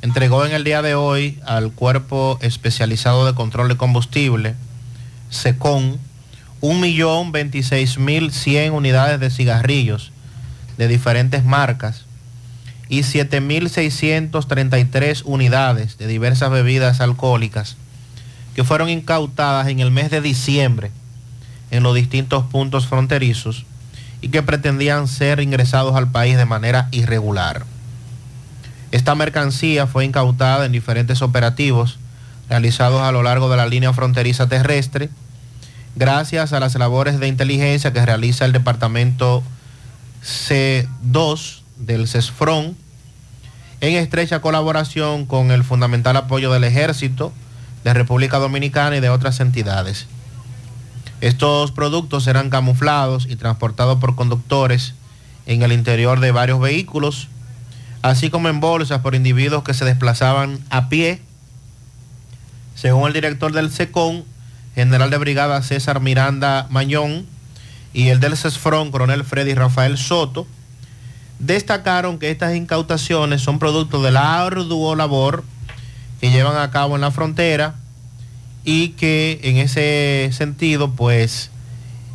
entregó 0.02 0.44
en 0.44 0.50
el 0.50 0.64
día 0.64 0.82
de 0.82 0.96
hoy 0.96 1.38
al 1.46 1.70
Cuerpo 1.70 2.40
Especializado 2.42 3.24
de 3.24 3.34
Control 3.34 3.68
de 3.68 3.76
Combustible, 3.76 4.56
SECON, 5.30 6.00
1.026.100 6.60 8.72
unidades 8.72 9.20
de 9.20 9.30
cigarrillos 9.30 10.10
de 10.76 10.88
diferentes 10.88 11.44
marcas 11.44 12.04
y 12.88 13.02
7.633 13.02 15.22
unidades 15.24 15.98
de 15.98 16.08
diversas 16.08 16.50
bebidas 16.50 17.00
alcohólicas 17.00 17.76
que 18.54 18.64
fueron 18.64 18.88
incautadas 18.88 19.68
en 19.68 19.80
el 19.80 19.90
mes 19.90 20.10
de 20.10 20.20
diciembre 20.20 20.90
en 21.70 21.82
los 21.82 21.94
distintos 21.94 22.44
puntos 22.44 22.86
fronterizos 22.86 23.66
y 24.20 24.28
que 24.28 24.42
pretendían 24.42 25.08
ser 25.08 25.40
ingresados 25.40 25.96
al 25.96 26.10
país 26.10 26.36
de 26.36 26.44
manera 26.44 26.88
irregular. 26.92 27.64
Esta 28.92 29.14
mercancía 29.14 29.86
fue 29.86 30.04
incautada 30.04 30.66
en 30.66 30.72
diferentes 30.72 31.20
operativos 31.20 31.98
realizados 32.48 33.02
a 33.02 33.10
lo 33.10 33.22
largo 33.22 33.50
de 33.50 33.56
la 33.56 33.66
línea 33.66 33.92
fronteriza 33.92 34.48
terrestre, 34.48 35.10
gracias 35.96 36.52
a 36.52 36.60
las 36.60 36.74
labores 36.76 37.18
de 37.18 37.26
inteligencia 37.26 37.92
que 37.92 38.06
realiza 38.06 38.44
el 38.44 38.52
Departamento 38.52 39.42
C2 40.22 41.62
del 41.78 42.06
CESFRON, 42.06 42.76
en 43.80 43.96
estrecha 43.96 44.40
colaboración 44.40 45.26
con 45.26 45.50
el 45.50 45.64
fundamental 45.64 46.16
apoyo 46.16 46.52
del 46.52 46.64
Ejército 46.64 47.32
de 47.84 47.94
República 47.94 48.38
Dominicana 48.38 48.96
y 48.96 49.00
de 49.00 49.10
otras 49.10 49.40
entidades. 49.40 50.06
Estos 51.20 51.70
productos 51.70 52.24
serán 52.24 52.50
camuflados 52.50 53.26
y 53.28 53.36
transportados 53.36 53.98
por 54.00 54.16
conductores 54.16 54.94
en 55.46 55.62
el 55.62 55.72
interior 55.72 56.20
de 56.20 56.32
varios 56.32 56.60
vehículos, 56.60 57.28
así 58.02 58.30
como 58.30 58.48
en 58.48 58.60
bolsas 58.60 59.00
por 59.00 59.14
individuos 59.14 59.62
que 59.62 59.74
se 59.74 59.84
desplazaban 59.84 60.58
a 60.70 60.88
pie. 60.88 61.20
Según 62.74 63.06
el 63.06 63.12
director 63.12 63.52
del 63.52 63.70
SECON, 63.70 64.24
general 64.74 65.10
de 65.10 65.18
brigada 65.18 65.62
César 65.62 66.00
Miranda 66.00 66.66
Mañón, 66.70 67.26
y 67.92 68.08
el 68.08 68.18
del 68.18 68.36
CESFRON, 68.36 68.90
coronel 68.90 69.24
Freddy 69.24 69.54
Rafael 69.54 69.96
Soto, 69.96 70.48
destacaron 71.38 72.18
que 72.18 72.30
estas 72.30 72.56
incautaciones 72.56 73.40
son 73.40 73.58
producto 73.58 74.02
de 74.02 74.10
la 74.10 74.44
arduo 74.44 74.96
labor 74.96 75.44
que 76.24 76.30
llevan 76.30 76.56
a 76.56 76.70
cabo 76.70 76.94
en 76.94 77.02
la 77.02 77.10
frontera 77.10 77.74
y 78.64 78.92
que 78.92 79.40
en 79.42 79.58
ese 79.58 80.30
sentido 80.32 80.92
pues 80.92 81.50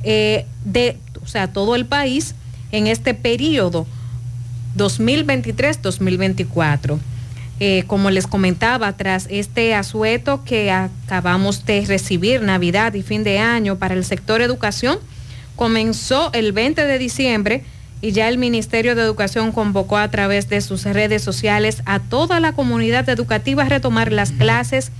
eh, 0.02 0.44
de, 0.64 0.98
o 1.22 1.26
sea, 1.26 1.52
todo 1.52 1.76
el 1.76 1.86
país 1.86 2.34
en 2.72 2.88
este 2.88 3.14
periodo 3.14 3.86
2023-2024. 4.76 6.98
Eh, 7.58 7.84
como 7.86 8.10
les 8.10 8.26
comentaba, 8.26 8.92
tras 8.98 9.26
este 9.30 9.74
asueto 9.74 10.44
que 10.44 10.70
acabamos 10.70 11.64
de 11.64 11.86
recibir, 11.86 12.42
Navidad 12.42 12.92
y 12.92 13.02
fin 13.02 13.24
de 13.24 13.38
año 13.38 13.76
para 13.76 13.94
el 13.94 14.04
sector 14.04 14.42
educación, 14.42 14.98
comenzó 15.56 16.30
el 16.34 16.52
20 16.52 16.84
de 16.84 16.98
diciembre 16.98 17.64
y 18.02 18.12
ya 18.12 18.28
el 18.28 18.36
Ministerio 18.36 18.94
de 18.94 19.00
Educación 19.00 19.52
convocó 19.52 19.96
a 19.96 20.10
través 20.10 20.50
de 20.50 20.60
sus 20.60 20.84
redes 20.84 21.22
sociales 21.22 21.82
a 21.86 21.98
toda 21.98 22.40
la 22.40 22.52
comunidad 22.52 23.08
educativa 23.08 23.62
a 23.62 23.68
retomar 23.68 24.12
las 24.12 24.32
clases 24.32 24.92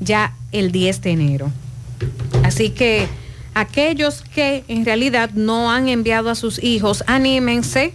ya 0.00 0.34
el 0.52 0.72
10 0.72 1.00
de 1.00 1.10
enero. 1.10 1.50
Así 2.44 2.70
que 2.70 3.08
aquellos 3.54 4.22
que 4.34 4.64
en 4.68 4.84
realidad 4.84 5.30
no 5.30 5.70
han 5.70 5.88
enviado 5.88 6.28
a 6.28 6.34
sus 6.34 6.62
hijos, 6.62 7.04
anímense 7.06 7.94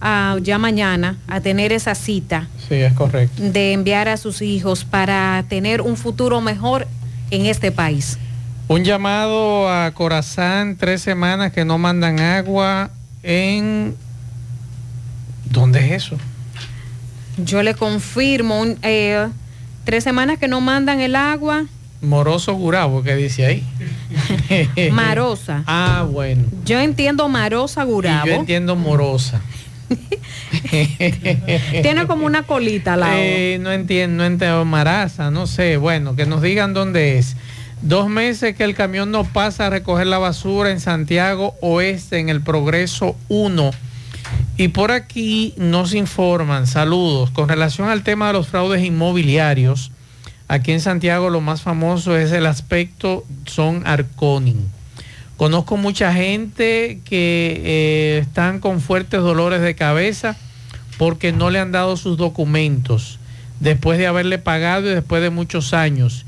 a, 0.00 0.36
ya 0.42 0.58
mañana 0.58 1.16
a 1.26 1.40
tener 1.40 1.72
esa 1.72 1.94
cita 1.94 2.48
Sí, 2.68 2.74
es 2.74 2.92
correcto. 2.92 3.42
de 3.42 3.72
enviar 3.72 4.08
a 4.08 4.16
sus 4.16 4.42
hijos 4.42 4.84
para 4.84 5.44
tener 5.48 5.80
un 5.80 5.96
futuro 5.96 6.40
mejor 6.40 6.86
en 7.30 7.46
este 7.46 7.72
país. 7.72 8.18
Un 8.68 8.84
llamado 8.84 9.68
a 9.70 9.90
Corazán, 9.92 10.76
tres 10.76 11.00
semanas 11.02 11.52
que 11.52 11.64
no 11.64 11.78
mandan 11.78 12.18
agua 12.20 12.90
en... 13.22 13.94
¿Dónde 15.50 15.86
es 15.86 16.04
eso? 16.04 16.16
Yo 17.38 17.62
le 17.62 17.74
confirmo, 17.74 18.60
un, 18.60 18.78
eh, 18.82 19.28
tres 19.84 20.02
semanas 20.04 20.38
que 20.38 20.48
no 20.48 20.60
mandan 20.60 21.00
el 21.00 21.14
agua, 21.16 21.66
Moroso 22.02 22.54
Gurabo, 22.54 23.02
que 23.02 23.16
dice 23.16 23.46
ahí. 23.46 23.64
Marosa. 24.92 25.64
Ah, 25.66 26.06
bueno. 26.10 26.44
Yo 26.64 26.78
entiendo 26.78 27.28
Marosa 27.28 27.84
Gurabo. 27.84 28.26
Y 28.26 28.30
yo 28.30 28.34
entiendo 28.34 28.76
Morosa. 28.76 29.40
Tiene 31.82 32.06
como 32.06 32.26
una 32.26 32.42
colita 32.42 32.96
lado. 32.96 33.14
Eh, 33.16 33.58
no 33.60 33.72
entiendo, 33.72 34.18
no 34.18 34.24
entiendo, 34.24 34.64
Maraza, 34.64 35.30
no 35.30 35.46
sé, 35.46 35.76
bueno, 35.76 36.16
que 36.16 36.26
nos 36.26 36.42
digan 36.42 36.74
dónde 36.74 37.18
es. 37.18 37.36
Dos 37.82 38.08
meses 38.08 38.56
que 38.56 38.64
el 38.64 38.74
camión 38.74 39.10
no 39.10 39.24
pasa 39.24 39.66
a 39.66 39.70
recoger 39.70 40.06
la 40.06 40.18
basura 40.18 40.70
en 40.70 40.80
Santiago 40.80 41.54
Oeste, 41.60 42.18
en 42.18 42.28
el 42.28 42.40
Progreso 42.40 43.16
1. 43.28 43.70
Y 44.56 44.68
por 44.68 44.90
aquí 44.90 45.54
nos 45.56 45.94
informan, 45.94 46.66
saludos, 46.66 47.30
con 47.30 47.48
relación 47.48 47.88
al 47.88 48.02
tema 48.02 48.28
de 48.28 48.32
los 48.32 48.48
fraudes 48.48 48.82
inmobiliarios. 48.82 49.92
Aquí 50.48 50.72
en 50.72 50.80
Santiago 50.80 51.28
lo 51.28 51.40
más 51.40 51.62
famoso 51.62 52.16
es 52.16 52.32
el 52.32 52.46
aspecto, 52.46 53.24
son 53.44 53.86
Arconin. 53.86 54.75
Conozco 55.36 55.76
mucha 55.76 56.12
gente 56.14 57.00
que 57.04 57.60
eh, 57.64 58.18
están 58.22 58.58
con 58.58 58.80
fuertes 58.80 59.20
dolores 59.20 59.60
de 59.60 59.74
cabeza 59.74 60.36
porque 60.98 61.32
no 61.32 61.50
le 61.50 61.58
han 61.58 61.72
dado 61.72 61.96
sus 61.96 62.16
documentos 62.16 63.18
después 63.60 63.98
de 63.98 64.06
haberle 64.06 64.38
pagado 64.38 64.90
y 64.90 64.94
después 64.94 65.22
de 65.22 65.30
muchos 65.30 65.74
años. 65.74 66.24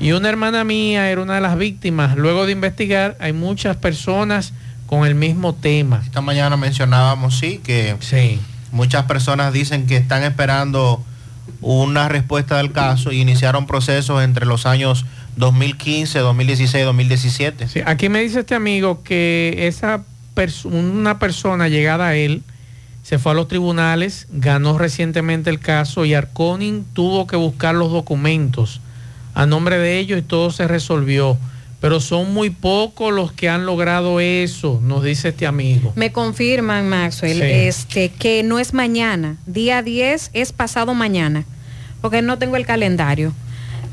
Y 0.00 0.12
una 0.12 0.28
hermana 0.28 0.64
mía 0.64 1.10
era 1.10 1.22
una 1.22 1.36
de 1.36 1.40
las 1.40 1.56
víctimas. 1.56 2.16
Luego 2.16 2.46
de 2.46 2.52
investigar, 2.52 3.16
hay 3.20 3.32
muchas 3.32 3.76
personas 3.76 4.52
con 4.86 5.06
el 5.06 5.14
mismo 5.14 5.54
tema. 5.54 6.02
Esta 6.04 6.20
mañana 6.20 6.56
mencionábamos, 6.56 7.38
sí, 7.38 7.60
que 7.62 7.96
muchas 8.70 9.04
personas 9.04 9.52
dicen 9.52 9.86
que 9.86 9.96
están 9.96 10.22
esperando 10.22 11.02
una 11.60 12.08
respuesta 12.08 12.58
del 12.58 12.72
caso 12.72 13.12
y 13.12 13.20
iniciaron 13.20 13.66
procesos 13.66 14.22
entre 14.22 14.46
los 14.46 14.66
años 14.66 15.06
2015, 15.36 16.18
2016, 16.18 16.84
2017. 16.84 17.68
Sí, 17.68 17.80
aquí 17.84 18.08
me 18.08 18.20
dice 18.22 18.40
este 18.40 18.54
amigo 18.54 19.02
que 19.02 19.66
esa 19.68 20.02
pers- 20.34 20.64
una 20.64 21.18
persona 21.18 21.68
llegada 21.68 22.08
a 22.08 22.16
él 22.16 22.42
se 23.02 23.18
fue 23.18 23.32
a 23.32 23.34
los 23.34 23.48
tribunales, 23.48 24.26
ganó 24.30 24.78
recientemente 24.78 25.50
el 25.50 25.60
caso 25.60 26.04
y 26.04 26.14
Arconin 26.14 26.84
tuvo 26.94 27.26
que 27.26 27.36
buscar 27.36 27.74
los 27.74 27.90
documentos 27.92 28.80
a 29.34 29.46
nombre 29.46 29.78
de 29.78 29.98
ellos 29.98 30.18
y 30.18 30.22
todo 30.22 30.50
se 30.50 30.66
resolvió. 30.68 31.36
Pero 31.80 32.00
son 32.00 32.32
muy 32.32 32.48
pocos 32.48 33.12
los 33.12 33.30
que 33.32 33.50
han 33.50 33.66
logrado 33.66 34.18
eso, 34.20 34.80
nos 34.82 35.04
dice 35.04 35.28
este 35.30 35.46
amigo. 35.46 35.92
Me 35.96 36.12
confirman, 36.12 36.88
Maxwell, 36.88 37.36
Sí. 37.40 37.42
este, 37.44 38.08
que 38.08 38.42
no 38.42 38.58
es 38.58 38.72
mañana. 38.72 39.36
Día 39.44 39.82
10 39.82 40.30
es 40.32 40.52
pasado 40.52 40.94
mañana, 40.94 41.44
porque 42.00 42.22
no 42.22 42.38
tengo 42.38 42.56
el 42.56 42.64
calendario. 42.64 43.34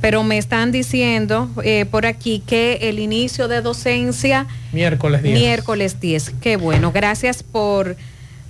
Pero 0.01 0.23
me 0.23 0.37
están 0.37 0.71
diciendo 0.71 1.49
eh, 1.63 1.85
por 1.85 2.05
aquí 2.05 2.41
que 2.45 2.89
el 2.89 2.97
inicio 2.99 3.47
de 3.47 3.61
docencia 3.61 4.47
Miércoles 4.71 5.21
10. 5.21 5.39
miércoles 5.39 5.99
10. 5.99 6.31
Qué 6.41 6.57
bueno, 6.57 6.91
gracias 6.91 7.43
por, 7.43 7.95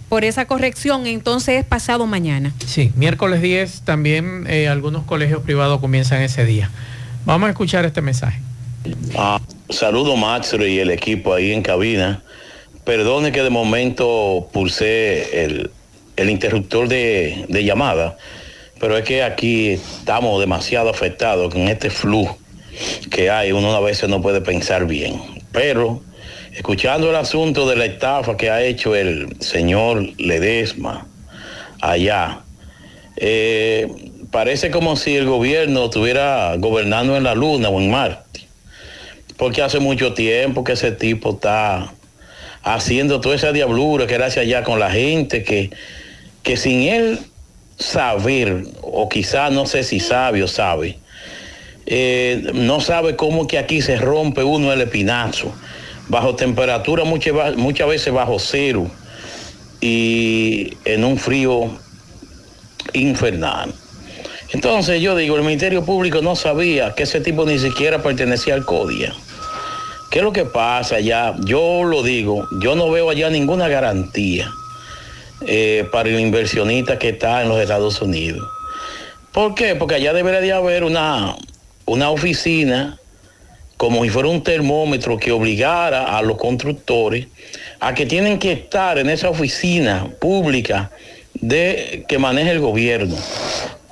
por 0.07 0.23
esa 0.23 0.45
corrección. 0.45 1.05
Entonces 1.07 1.59
es 1.59 1.65
pasado 1.65 2.05
mañana. 2.07 2.53
Sí, 2.65 2.91
miércoles 2.95 3.41
10 3.41 3.81
también 3.81 4.45
eh, 4.47 4.69
algunos 4.69 5.03
colegios 5.03 5.41
privados 5.43 5.81
comienzan 5.81 6.21
ese 6.21 6.45
día. 6.45 6.69
Vamos 7.25 7.47
a 7.47 7.49
escuchar 7.51 7.85
este 7.85 8.01
mensaje. 8.01 8.39
Ah, 9.15 9.39
saludo 9.69 10.15
Maxro 10.15 10.65
y 10.65 10.79
el 10.79 10.89
equipo 10.89 11.33
ahí 11.33 11.51
en 11.51 11.61
cabina. 11.61 12.23
Perdone 12.85 13.31
que 13.31 13.43
de 13.43 13.49
momento 13.49 14.49
pulsé 14.51 15.43
el, 15.45 15.69
el 16.15 16.29
interruptor 16.29 16.87
de, 16.87 17.45
de 17.47 17.63
llamada, 17.63 18.17
pero 18.81 18.97
es 18.97 19.05
que 19.05 19.21
aquí 19.21 19.69
estamos 19.69 20.39
demasiado 20.39 20.89
afectados 20.89 21.53
con 21.53 21.67
este 21.67 21.91
flujo 21.91 22.37
que 23.11 23.29
hay. 23.29 23.51
Uno 23.51 23.73
a 23.75 23.79
veces 23.79 24.09
no 24.09 24.21
puede 24.21 24.41
pensar 24.41 24.87
bien. 24.87 25.21
Pero 25.51 26.01
escuchando 26.51 27.11
el 27.11 27.15
asunto 27.15 27.69
de 27.69 27.75
la 27.75 27.85
estafa 27.85 28.35
que 28.35 28.49
ha 28.49 28.63
hecho 28.63 28.95
el 28.95 29.37
señor 29.39 30.01
Ledesma 30.17 31.05
allá, 31.79 32.41
eh, 33.17 33.87
parece 34.31 34.71
como 34.71 34.95
si 34.95 35.15
el 35.15 35.27
gobierno 35.27 35.85
estuviera 35.85 36.55
gobernando 36.57 37.15
en 37.15 37.23
la 37.23 37.35
luna 37.35 37.69
o 37.69 37.79
en 37.79 37.91
Marte 37.91 38.31
porque 39.41 39.63
hace 39.63 39.79
mucho 39.79 40.13
tiempo 40.13 40.63
que 40.63 40.73
ese 40.73 40.91
tipo 40.91 41.31
está 41.31 41.91
haciendo 42.61 43.21
toda 43.21 43.35
esa 43.35 43.51
diablura 43.51 44.05
que 44.05 44.13
él 44.13 44.21
hace 44.21 44.39
allá 44.39 44.63
con 44.63 44.79
la 44.79 44.91
gente, 44.91 45.41
que, 45.41 45.71
que 46.43 46.57
sin 46.57 46.83
él 46.83 47.19
saber, 47.81 48.63
o 48.81 49.09
quizá 49.09 49.49
no 49.49 49.65
sé 49.65 49.83
si 49.83 49.99
sabe 49.99 50.43
o 50.43 50.47
sabe, 50.47 50.99
eh, 51.85 52.51
no 52.53 52.79
sabe 52.79 53.15
cómo 53.15 53.47
que 53.47 53.57
aquí 53.57 53.81
se 53.81 53.97
rompe 53.97 54.43
uno 54.43 54.71
el 54.71 54.81
espinazo, 54.81 55.51
bajo 56.07 56.35
temperatura 56.35 57.03
muchas, 57.03 57.57
muchas 57.57 57.87
veces 57.87 58.13
bajo 58.13 58.39
cero 58.39 58.89
y 59.81 60.77
en 60.85 61.03
un 61.03 61.17
frío 61.17 61.71
infernal. 62.93 63.73
Entonces 64.53 65.01
yo 65.01 65.15
digo, 65.15 65.37
el 65.37 65.43
Ministerio 65.43 65.83
Público 65.83 66.21
no 66.21 66.35
sabía 66.35 66.93
que 66.93 67.03
ese 67.03 67.21
tipo 67.21 67.45
ni 67.45 67.57
siquiera 67.57 68.03
pertenecía 68.03 68.53
al 68.53 68.65
CODIA. 68.65 69.13
¿Qué 70.11 70.19
es 70.19 70.23
lo 70.23 70.33
que 70.33 70.43
pasa 70.43 70.97
allá? 70.97 71.35
Yo 71.45 71.83
lo 71.85 72.03
digo, 72.03 72.45
yo 72.59 72.75
no 72.75 72.91
veo 72.91 73.09
allá 73.09 73.29
ninguna 73.29 73.69
garantía 73.69 74.51
eh, 75.47 75.87
para 75.91 76.09
el 76.09 76.19
inversionista 76.19 76.99
que 76.99 77.09
está 77.09 77.41
en 77.41 77.49
los 77.49 77.59
Estados 77.59 78.01
Unidos. 78.01 78.47
¿Por 79.31 79.55
qué? 79.55 79.75
Porque 79.75 79.95
allá 79.95 80.13
debería 80.13 80.41
de 80.41 80.51
haber 80.51 80.83
una, 80.83 81.35
una 81.85 82.09
oficina 82.09 82.97
como 83.77 84.03
si 84.03 84.09
fuera 84.09 84.29
un 84.29 84.43
termómetro 84.43 85.17
que 85.17 85.31
obligara 85.31 86.17
a 86.17 86.21
los 86.21 86.37
constructores 86.37 87.27
a 87.79 87.95
que 87.95 88.05
tienen 88.05 88.37
que 88.37 88.51
estar 88.51 88.99
en 88.99 89.09
esa 89.09 89.29
oficina 89.29 90.07
pública 90.19 90.91
de 91.33 92.05
que 92.07 92.19
maneja 92.19 92.51
el 92.51 92.59
gobierno 92.59 93.15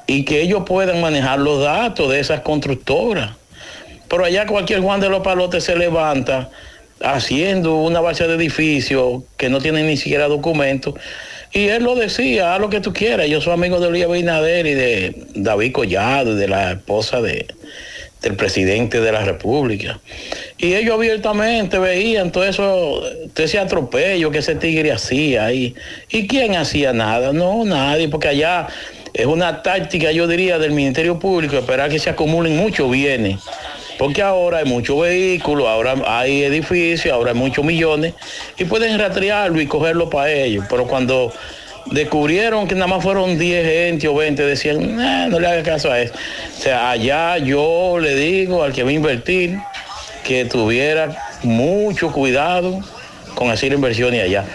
y 0.05 0.25
que 0.25 0.41
ellos 0.41 0.63
puedan 0.65 1.01
manejar 1.01 1.39
los 1.39 1.63
datos 1.63 2.11
de 2.11 2.19
esas 2.19 2.41
constructoras. 2.41 3.31
Pero 4.07 4.25
allá 4.25 4.45
cualquier 4.45 4.81
Juan 4.81 4.99
de 4.99 5.09
los 5.09 5.21
Palotes 5.21 5.63
se 5.63 5.75
levanta 5.75 6.49
haciendo 7.01 7.77
una 7.77 8.01
base 8.01 8.27
de 8.27 8.35
edificio 8.35 9.23
que 9.37 9.49
no 9.49 9.59
tiene 9.59 9.83
ni 9.83 9.97
siquiera 9.97 10.27
documentos. 10.27 10.95
Y 11.51 11.67
él 11.67 11.83
lo 11.83 11.95
decía, 11.95 12.53
haz 12.53 12.61
lo 12.61 12.69
que 12.69 12.79
tú 12.79 12.93
quieras. 12.93 13.27
Yo 13.27 13.41
soy 13.41 13.53
amigo 13.53 13.79
de 13.79 13.89
Luis 13.89 14.05
Abinader 14.05 14.67
y 14.67 14.73
de 14.73 15.15
David 15.35 15.71
Collado 15.71 16.33
y 16.33 16.35
de 16.35 16.47
la 16.47 16.71
esposa 16.73 17.21
de, 17.21 17.47
del 18.21 18.35
presidente 18.35 19.01
de 19.01 19.11
la 19.11 19.23
República. 19.23 19.99
Y 20.57 20.73
ellos 20.75 20.95
abiertamente 20.95 21.79
veían 21.79 22.31
todo 22.31 22.43
eso, 22.43 23.01
todo 23.33 23.45
ese 23.45 23.59
atropello 23.59 24.29
que 24.29 24.39
ese 24.39 24.55
tigre 24.55 24.91
hacía 24.91 25.45
ahí. 25.45 25.73
¿Y 26.09 26.27
quién 26.27 26.55
hacía 26.55 26.93
nada? 26.93 27.33
No, 27.33 27.63
nadie, 27.65 28.09
porque 28.09 28.27
allá 28.27 28.67
es 29.13 29.25
una 29.25 29.63
táctica, 29.63 30.11
yo 30.11 30.27
diría, 30.27 30.59
del 30.59 30.71
Ministerio 30.71 31.17
Público, 31.17 31.57
esperar 31.57 31.89
que 31.89 31.99
se 31.99 32.09
acumulen 32.09 32.57
muchos 32.57 32.91
bienes. 32.91 33.37
Porque 33.99 34.21
ahora 34.21 34.59
hay 34.59 34.65
muchos 34.65 34.99
vehículos, 35.01 35.67
ahora 35.67 35.93
hay 36.07 36.43
edificios, 36.43 37.13
ahora 37.13 37.31
hay 37.31 37.37
muchos 37.37 37.65
millones 37.65 38.13
y 38.57 38.63
pueden 38.63 38.97
rastrearlo 38.97 39.59
y 39.61 39.67
cogerlo 39.67 40.09
para 40.09 40.31
ellos. 40.31 40.65
Pero 40.69 40.87
cuando 40.87 41.33
descubrieron 41.91 42.65
que 42.65 42.75
nada 42.75 42.87
más 42.87 43.03
fueron 43.03 43.37
10 43.37 43.65
gente 43.65 44.07
o 44.07 44.15
20, 44.15 44.41
decían, 44.43 44.95
"Nah, 44.95 45.27
no 45.27 45.37
le 45.37 45.47
haga 45.47 45.63
caso 45.63 45.91
a 45.91 45.99
eso. 45.99 46.13
O 46.57 46.61
sea, 46.61 46.91
allá 46.91 47.37
yo 47.39 47.99
le 47.99 48.15
digo 48.15 48.63
al 48.63 48.71
que 48.71 48.83
va 48.83 48.89
a 48.89 48.93
invertir 48.93 49.59
que 50.23 50.45
tuviera 50.45 51.17
mucho 51.43 52.11
cuidado 52.11 52.79
con 53.35 53.49
hacer 53.51 53.73
inversiones 53.73 54.23
allá. 54.23 54.45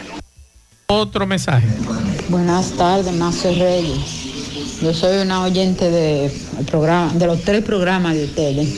Otro 0.86 1.26
mensaje. 1.26 1.66
Buenas 2.28 2.70
tardes, 2.72 3.12
Mazo 3.12 3.52
Reyes. 3.54 4.24
Yo 4.82 4.92
soy 4.92 5.18
una 5.18 5.42
oyente 5.42 5.90
de, 5.90 6.30
programa, 6.70 7.12
de 7.14 7.26
los 7.26 7.42
tres 7.42 7.64
programas 7.64 8.14
de 8.14 8.24
ustedes. 8.24 8.68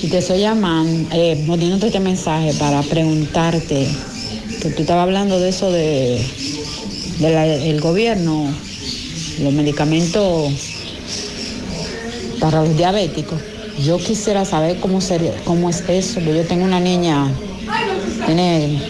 Y 0.00 0.06
te 0.08 0.18
estoy 0.18 0.40
llamando, 0.40 1.08
eh, 1.12 1.44
este 1.82 2.00
mensaje 2.00 2.52
para 2.54 2.82
preguntarte, 2.82 3.88
que 4.62 4.70
tú 4.70 4.82
estabas 4.82 5.02
hablando 5.04 5.40
de 5.40 5.48
eso 5.48 5.72
de 5.72 6.24
del 7.18 7.80
gobierno, 7.80 8.48
los 9.42 9.52
medicamentos 9.52 10.52
para 12.40 12.62
los 12.62 12.76
diabéticos. 12.76 13.40
Yo 13.84 13.98
quisiera 13.98 14.44
saber 14.44 14.78
cómo 14.78 15.00
sería, 15.00 15.32
cómo 15.44 15.68
es 15.70 15.82
eso, 15.88 16.14
porque 16.14 16.36
yo 16.36 16.46
tengo 16.46 16.64
una 16.64 16.80
niña, 16.80 17.28
tiene 18.26 18.80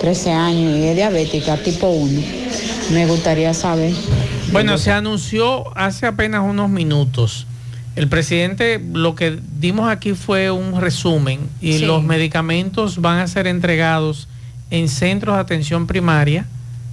13 0.00 0.30
años 0.32 0.78
y 0.78 0.84
es 0.84 0.96
diabética 0.96 1.56
tipo 1.56 1.88
1. 1.88 2.20
Me 2.92 3.06
gustaría 3.06 3.54
saber. 3.54 3.92
Bueno, 4.52 4.78
se 4.78 4.92
anunció 4.92 5.76
hace 5.76 6.06
apenas 6.06 6.42
unos 6.48 6.70
minutos. 6.70 7.46
El 7.96 8.08
presidente, 8.08 8.82
lo 8.92 9.14
que 9.14 9.38
dimos 9.60 9.88
aquí 9.88 10.14
fue 10.14 10.50
un 10.50 10.80
resumen 10.80 11.40
y 11.60 11.74
Sí. 11.74 11.86
los 11.86 12.02
medicamentos 12.02 13.00
van 13.00 13.18
a 13.20 13.26
ser 13.28 13.46
entregados 13.46 14.28
en 14.70 14.88
centros 14.88 15.36
de 15.36 15.40
atención 15.40 15.86
primaria 15.86 16.46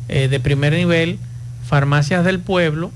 eh, 0.09 0.27
de 0.27 0.39
primer 0.39 0.73
nivel, 0.73 1.17
farmacias 1.65 2.23
del 2.25 2.39
pueblo 2.39 2.91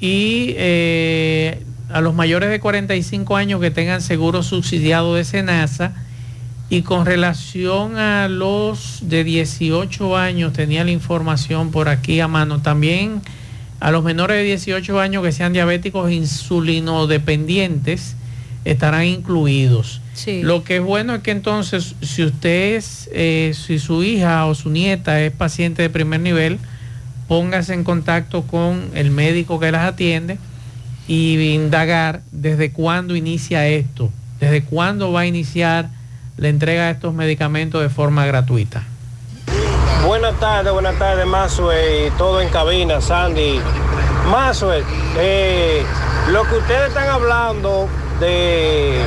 y 0.00 0.54
eh, 0.56 1.62
a 1.90 2.00
los 2.00 2.14
mayores 2.14 2.48
de 2.48 2.60
45 2.60 3.36
años 3.36 3.60
que 3.60 3.70
tengan 3.70 4.00
seguro 4.00 4.42
subsidiado 4.42 5.14
de 5.14 5.24
SENASA 5.24 5.92
y 6.70 6.82
con 6.82 7.04
relación 7.04 7.98
a 7.98 8.28
los 8.28 9.00
de 9.02 9.22
18 9.22 10.16
años, 10.16 10.52
tenía 10.54 10.82
la 10.84 10.90
información 10.92 11.70
por 11.70 11.88
aquí 11.88 12.20
a 12.20 12.28
mano, 12.28 12.62
también 12.62 13.20
a 13.84 13.90
los 13.90 14.02
menores 14.02 14.38
de 14.38 14.44
18 14.44 14.98
años 14.98 15.22
que 15.22 15.30
sean 15.30 15.52
diabéticos 15.52 16.10
insulinodependientes 16.10 18.16
estarán 18.64 19.04
incluidos. 19.04 20.00
Sí. 20.14 20.40
Lo 20.42 20.64
que 20.64 20.76
es 20.76 20.82
bueno 20.82 21.16
es 21.16 21.20
que 21.20 21.32
entonces, 21.32 21.94
si 22.00 22.24
usted 22.24 22.76
es, 22.76 23.10
eh, 23.12 23.52
si 23.54 23.78
su 23.78 24.02
hija 24.02 24.46
o 24.46 24.54
su 24.54 24.70
nieta 24.70 25.20
es 25.20 25.32
paciente 25.32 25.82
de 25.82 25.90
primer 25.90 26.20
nivel, 26.20 26.58
póngase 27.28 27.74
en 27.74 27.84
contacto 27.84 28.44
con 28.44 28.88
el 28.94 29.10
médico 29.10 29.60
que 29.60 29.70
las 29.70 29.86
atiende 29.86 30.38
y 31.06 31.50
indagar 31.50 32.22
desde 32.32 32.70
cuándo 32.70 33.16
inicia 33.16 33.68
esto, 33.68 34.10
desde 34.40 34.64
cuándo 34.64 35.12
va 35.12 35.20
a 35.20 35.26
iniciar 35.26 35.90
la 36.38 36.48
entrega 36.48 36.86
de 36.86 36.92
estos 36.92 37.12
medicamentos 37.12 37.82
de 37.82 37.90
forma 37.90 38.24
gratuita. 38.24 38.82
Buenas 40.02 40.34
tardes, 40.40 40.72
buenas 40.72 40.98
tardes, 40.98 41.26
Mazue, 41.26 42.12
todo 42.18 42.40
en 42.40 42.48
cabina, 42.48 43.00
Sandy. 43.00 43.60
Mazue, 44.30 44.82
eh, 45.16 45.84
lo 46.28 46.42
que 46.44 46.56
ustedes 46.56 46.88
están 46.88 47.08
hablando 47.08 47.88
de 48.20 49.00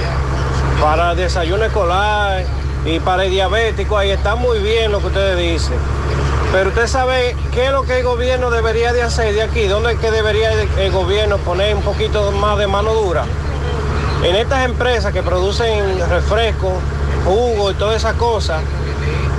para 0.81 1.15
desayuno 1.15 1.65
escolar 1.65 2.43
y 2.85 2.99
para 2.99 3.25
el 3.25 3.31
diabético, 3.31 3.97
ahí 3.97 4.11
está 4.11 4.35
muy 4.35 4.59
bien 4.59 4.91
lo 4.91 4.99
que 4.99 5.07
ustedes 5.07 5.37
dicen. 5.37 5.77
Pero 6.51 6.69
usted 6.69 6.87
sabe 6.87 7.35
qué 7.53 7.65
es 7.65 7.71
lo 7.71 7.83
que 7.83 7.99
el 7.99 8.05
gobierno 8.05 8.49
debería 8.49 8.93
de 8.93 9.03
hacer 9.03 9.33
de 9.33 9.41
aquí, 9.41 9.67
dónde 9.67 9.93
es 9.93 9.99
que 9.99 10.11
debería 10.11 10.51
el, 10.53 10.91
gobierno 10.91 11.37
poner 11.39 11.75
un 11.75 11.81
poquito 11.81 12.31
más 12.31 12.57
de 12.57 12.67
mano 12.67 12.93
dura. 12.93 13.25
En 14.23 14.35
estas 14.35 14.65
empresas 14.65 15.13
que 15.13 15.21
producen 15.21 15.99
refrescos, 16.09 16.73
jugo 17.25 17.71
y 17.71 17.73
todas 17.73 17.97
esas 17.97 18.13
cosas, 18.13 18.61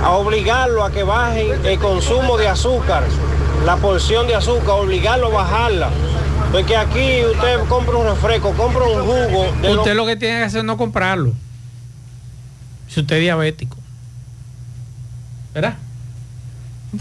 a 0.03 0.11
obligarlo 0.11 0.83
a 0.83 0.91
que 0.91 1.03
bajen 1.03 1.65
el 1.65 1.79
consumo 1.79 2.37
de 2.37 2.47
azúcar, 2.47 3.03
la 3.65 3.75
porción 3.77 4.27
de 4.27 4.35
azúcar, 4.35 4.71
obligarlo 4.71 5.27
a 5.27 5.43
bajarla. 5.43 5.89
Porque 6.51 6.75
aquí 6.75 7.23
usted 7.31 7.59
compra 7.67 7.95
un 7.97 8.07
refresco, 8.07 8.53
compra 8.53 8.83
un 8.83 9.01
jugo. 9.01 9.53
De 9.61 9.77
Usted 9.77 9.95
lo 9.95 10.05
que 10.05 10.15
tiene 10.15 10.39
que 10.39 10.45
hacer 10.45 10.59
es 10.59 10.65
no 10.65 10.77
comprarlo. 10.77 11.33
Si 12.87 13.01
usted 13.01 13.17
es 13.17 13.21
diabético. 13.21 13.77
¿Verdad? 15.53 15.75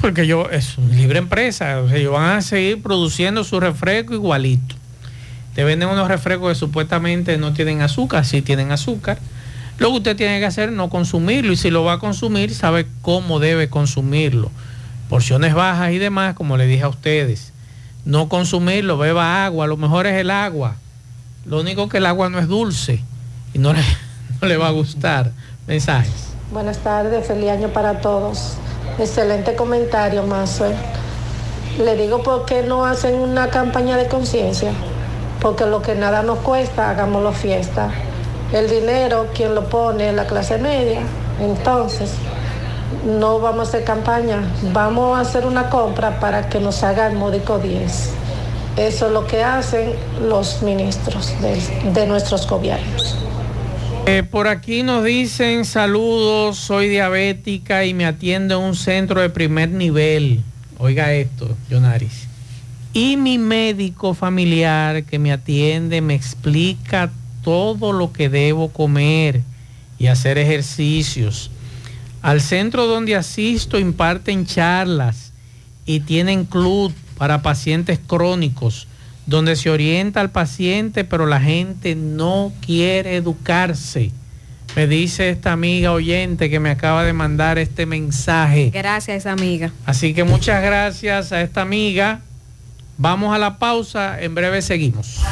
Porque 0.02 0.26
yo, 0.26 0.50
es 0.50 0.76
una 0.76 0.94
libre 0.94 1.18
empresa. 1.18 1.80
O 1.80 1.88
sea, 1.88 1.96
ellos 1.96 2.12
van 2.12 2.36
a 2.36 2.42
seguir 2.42 2.82
produciendo 2.82 3.42
su 3.42 3.58
refresco 3.58 4.12
igualito. 4.12 4.74
Te 5.54 5.64
venden 5.64 5.88
unos 5.88 6.08
refrescos 6.08 6.50
que 6.50 6.54
supuestamente 6.54 7.38
no 7.38 7.52
tienen 7.52 7.80
azúcar, 7.80 8.24
sí 8.24 8.42
tienen 8.42 8.70
azúcar. 8.70 9.18
Lo 9.78 9.90
que 9.90 9.96
usted 9.98 10.16
tiene 10.16 10.40
que 10.40 10.46
hacer 10.46 10.70
es 10.70 10.74
no 10.74 10.90
consumirlo. 10.90 11.52
Y 11.52 11.56
si 11.56 11.70
lo 11.70 11.84
va 11.84 11.94
a 11.94 11.98
consumir, 11.98 12.54
sabe 12.54 12.86
cómo 13.00 13.38
debe 13.38 13.68
consumirlo. 13.68 14.50
Porciones 15.08 15.54
bajas 15.54 15.92
y 15.92 15.98
demás, 15.98 16.34
como 16.34 16.56
le 16.56 16.66
dije 16.66 16.82
a 16.82 16.88
ustedes. 16.88 17.52
No 18.04 18.28
consumirlo, 18.28 18.98
beba 18.98 19.44
agua. 19.44 19.66
Lo 19.66 19.76
mejor 19.76 20.06
es 20.06 20.14
el 20.14 20.30
agua. 20.30 20.76
Lo 21.46 21.60
único 21.60 21.88
que 21.88 21.98
el 21.98 22.06
agua 22.06 22.28
no 22.28 22.38
es 22.38 22.48
dulce 22.48 23.02
y 23.54 23.58
no 23.58 23.72
le, 23.72 23.80
no 24.42 24.48
le 24.48 24.56
va 24.56 24.68
a 24.68 24.72
gustar. 24.72 25.30
Mensajes. 25.66 26.28
Buenas 26.52 26.78
tardes, 26.78 27.26
feliz 27.26 27.50
año 27.50 27.68
para 27.68 28.00
todos. 28.00 28.54
Excelente 28.98 29.54
comentario, 29.54 30.24
Mazuel. 30.24 30.74
Le 31.78 31.94
digo 31.96 32.22
por 32.22 32.46
qué 32.46 32.62
no 32.62 32.84
hacen 32.84 33.14
una 33.14 33.48
campaña 33.48 33.96
de 33.96 34.08
conciencia. 34.08 34.72
Porque 35.40 35.66
lo 35.66 35.82
que 35.82 35.94
nada 35.94 36.22
nos 36.24 36.38
cuesta, 36.38 36.90
hagámoslo 36.90 37.32
fiesta. 37.32 37.92
El 38.52 38.68
dinero, 38.68 39.28
quien 39.34 39.54
lo 39.54 39.68
pone, 39.68 40.12
la 40.12 40.26
clase 40.26 40.56
media. 40.56 41.00
Entonces, 41.40 42.12
no 43.04 43.40
vamos 43.40 43.60
a 43.60 43.68
hacer 43.68 43.84
campaña. 43.84 44.40
Vamos 44.72 45.18
a 45.18 45.20
hacer 45.20 45.46
una 45.46 45.68
compra 45.68 46.18
para 46.18 46.48
que 46.48 46.58
nos 46.58 46.82
haga 46.82 47.06
el 47.08 47.16
módico 47.16 47.58
10. 47.58 48.14
Eso 48.78 49.06
es 49.06 49.12
lo 49.12 49.26
que 49.26 49.42
hacen 49.42 49.90
los 50.28 50.62
ministros 50.62 51.34
de, 51.42 52.06
nuestros 52.06 52.48
gobiernos. 52.48 53.16
Eh, 54.06 54.22
por 54.22 54.48
aquí 54.48 54.82
nos 54.82 55.04
dicen 55.04 55.64
saludos, 55.64 56.56
soy 56.56 56.88
diabética 56.88 57.84
y 57.84 57.92
me 57.92 58.06
atiendo 58.06 58.58
en 58.58 58.62
un 58.62 58.76
centro 58.76 59.20
de 59.20 59.28
primer 59.28 59.68
nivel. 59.68 60.42
Oiga 60.78 61.12
esto, 61.12 61.54
Jonaris. 61.68 62.28
Y 62.94 63.16
mi 63.16 63.36
médico 63.36 64.14
familiar 64.14 65.02
que 65.04 65.18
me 65.18 65.32
atiende 65.32 66.00
me 66.00 66.14
explica 66.14 67.10
todo 67.48 67.94
lo 67.94 68.12
que 68.12 68.28
debo 68.28 68.68
comer 68.68 69.40
y 69.98 70.08
hacer 70.08 70.36
ejercicios. 70.36 71.50
Al 72.20 72.42
centro 72.42 72.86
donde 72.86 73.16
asisto 73.16 73.78
imparten 73.78 74.44
charlas 74.44 75.32
y 75.86 76.00
tienen 76.00 76.44
club 76.44 76.92
para 77.16 77.40
pacientes 77.40 77.98
crónicos, 78.06 78.86
donde 79.24 79.56
se 79.56 79.70
orienta 79.70 80.20
al 80.20 80.30
paciente, 80.30 81.04
pero 81.04 81.24
la 81.24 81.40
gente 81.40 81.94
no 81.94 82.52
quiere 82.60 83.16
educarse. 83.16 84.10
Me 84.76 84.86
dice 84.86 85.30
esta 85.30 85.52
amiga 85.52 85.92
oyente 85.92 86.50
que 86.50 86.60
me 86.60 86.68
acaba 86.68 87.02
de 87.02 87.14
mandar 87.14 87.56
este 87.56 87.86
mensaje. 87.86 88.68
Gracias, 88.74 89.24
amiga. 89.24 89.72
Así 89.86 90.12
que 90.12 90.22
muchas 90.22 90.62
gracias 90.62 91.32
a 91.32 91.40
esta 91.40 91.62
amiga. 91.62 92.20
Vamos 92.98 93.34
a 93.34 93.38
la 93.38 93.58
pausa, 93.58 94.20
en 94.20 94.34
breve 94.34 94.60
seguimos. 94.60 95.22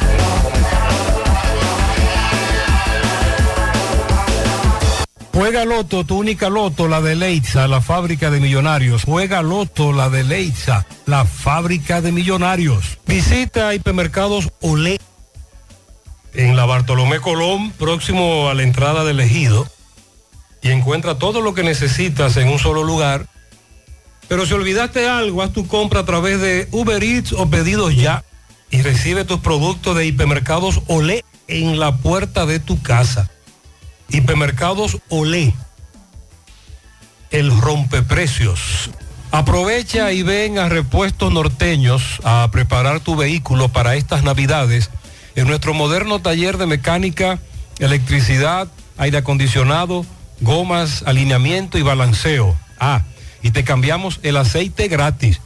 Juega 5.37 5.65
Loto, 5.65 6.03
tu 6.03 6.17
única 6.17 6.49
Loto, 6.49 6.87
la 6.87 6.99
de 6.99 7.15
Leitza, 7.15 7.67
la 7.67 7.79
fábrica 7.79 8.31
de 8.31 8.39
millonarios. 8.39 9.03
Juega 9.03 9.43
Loto, 9.43 9.93
la 9.93 10.09
de 10.09 10.23
Leitza, 10.23 10.87
la 11.05 11.25
fábrica 11.25 12.01
de 12.01 12.11
millonarios. 12.11 12.97
Visita 13.05 13.75
Hipermercados 13.75 14.49
Olé 14.61 14.99
en 16.33 16.55
la 16.55 16.65
Bartolomé 16.65 17.19
Colón, 17.19 17.69
próximo 17.69 18.49
a 18.49 18.55
la 18.55 18.63
entrada 18.63 19.05
del 19.05 19.19
ejido, 19.19 19.67
y 20.63 20.71
encuentra 20.71 21.19
todo 21.19 21.41
lo 21.41 21.53
que 21.53 21.61
necesitas 21.61 22.35
en 22.37 22.47
un 22.47 22.57
solo 22.57 22.83
lugar. 22.83 23.27
Pero 24.27 24.47
si 24.47 24.55
olvidaste 24.55 25.07
algo, 25.07 25.43
haz 25.43 25.53
tu 25.53 25.67
compra 25.67 25.99
a 25.99 26.05
través 26.05 26.41
de 26.41 26.67
Uber 26.71 27.03
Eats 27.03 27.33
o 27.33 27.47
pedidos 27.47 27.95
ya 27.95 28.23
y 28.71 28.81
recibe 28.81 29.23
tus 29.23 29.41
productos 29.41 29.95
de 29.95 30.07
hipermercados 30.07 30.81
Olé 30.87 31.23
en 31.47 31.79
la 31.79 31.95
puerta 31.95 32.47
de 32.47 32.59
tu 32.59 32.81
casa. 32.81 33.29
Hipermercados 34.09 34.97
Olé, 35.09 35.53
el 37.31 37.51
rompeprecios. 37.59 38.89
Aprovecha 39.31 40.13
y 40.13 40.23
ven 40.23 40.57
a 40.57 40.69
Repuestos 40.69 41.33
Norteños 41.33 42.21
a 42.23 42.49
preparar 42.51 43.01
tu 43.01 43.15
vehículo 43.15 43.69
para 43.69 43.95
estas 43.95 44.23
navidades 44.23 44.89
en 45.35 45.47
nuestro 45.47 45.73
moderno 45.73 46.19
taller 46.19 46.57
de 46.57 46.65
mecánica, 46.65 47.39
electricidad, 47.79 48.69
aire 48.97 49.17
acondicionado, 49.17 50.05
gomas, 50.41 51.03
alineamiento 51.05 51.77
y 51.77 51.83
balanceo. 51.83 52.55
Ah, 52.79 53.03
y 53.43 53.51
te 53.51 53.63
cambiamos 53.63 54.19
el 54.23 54.37
aceite 54.37 54.87
gratis. 54.87 55.41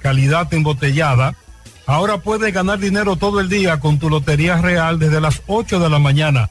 calidad 0.00 0.52
embotellada. 0.52 1.34
Ahora 1.86 2.18
puedes 2.18 2.52
ganar 2.52 2.78
dinero 2.78 3.16
todo 3.16 3.40
el 3.40 3.48
día 3.48 3.80
con 3.80 3.98
tu 3.98 4.10
Lotería 4.10 4.60
Real 4.60 4.98
desde 4.98 5.22
las 5.22 5.40
8 5.46 5.80
de 5.80 5.88
la 5.88 5.98
mañana. 5.98 6.50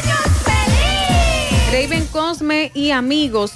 Raven 1.71 2.05
Cosme 2.07 2.69
y 2.73 2.91
amigos 2.91 3.53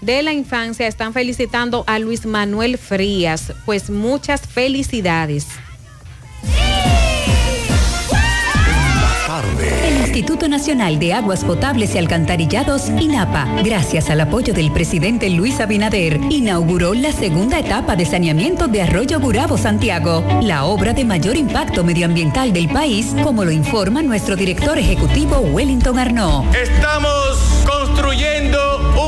de 0.00 0.22
la 0.22 0.32
infancia 0.32 0.86
están 0.86 1.12
felicitando 1.12 1.84
a 1.86 1.98
Luis 1.98 2.24
Manuel 2.24 2.78
Frías. 2.78 3.52
Pues 3.66 3.90
muchas 3.90 4.40
felicidades. 4.40 5.46
El 9.84 10.07
Instituto 10.18 10.48
Nacional 10.48 10.98
de 10.98 11.14
Aguas 11.14 11.44
Potables 11.44 11.94
y 11.94 11.98
Alcantarillados, 11.98 12.88
INAPA, 12.88 13.46
gracias 13.62 14.10
al 14.10 14.20
apoyo 14.20 14.52
del 14.52 14.72
presidente 14.72 15.30
Luis 15.30 15.60
Abinader, 15.60 16.18
inauguró 16.28 16.92
la 16.92 17.12
segunda 17.12 17.60
etapa 17.60 17.94
de 17.94 18.04
saneamiento 18.04 18.66
de 18.66 18.82
Arroyo 18.82 19.20
Burabo 19.20 19.56
Santiago, 19.56 20.24
la 20.42 20.64
obra 20.64 20.92
de 20.92 21.04
mayor 21.04 21.36
impacto 21.36 21.84
medioambiental 21.84 22.52
del 22.52 22.68
país, 22.68 23.14
como 23.22 23.44
lo 23.44 23.52
informa 23.52 24.02
nuestro 24.02 24.34
director 24.34 24.76
ejecutivo 24.76 25.38
Wellington 25.38 26.00
Arnaud. 26.00 26.52
Estamos 26.52 27.38
construyendo 27.64 28.58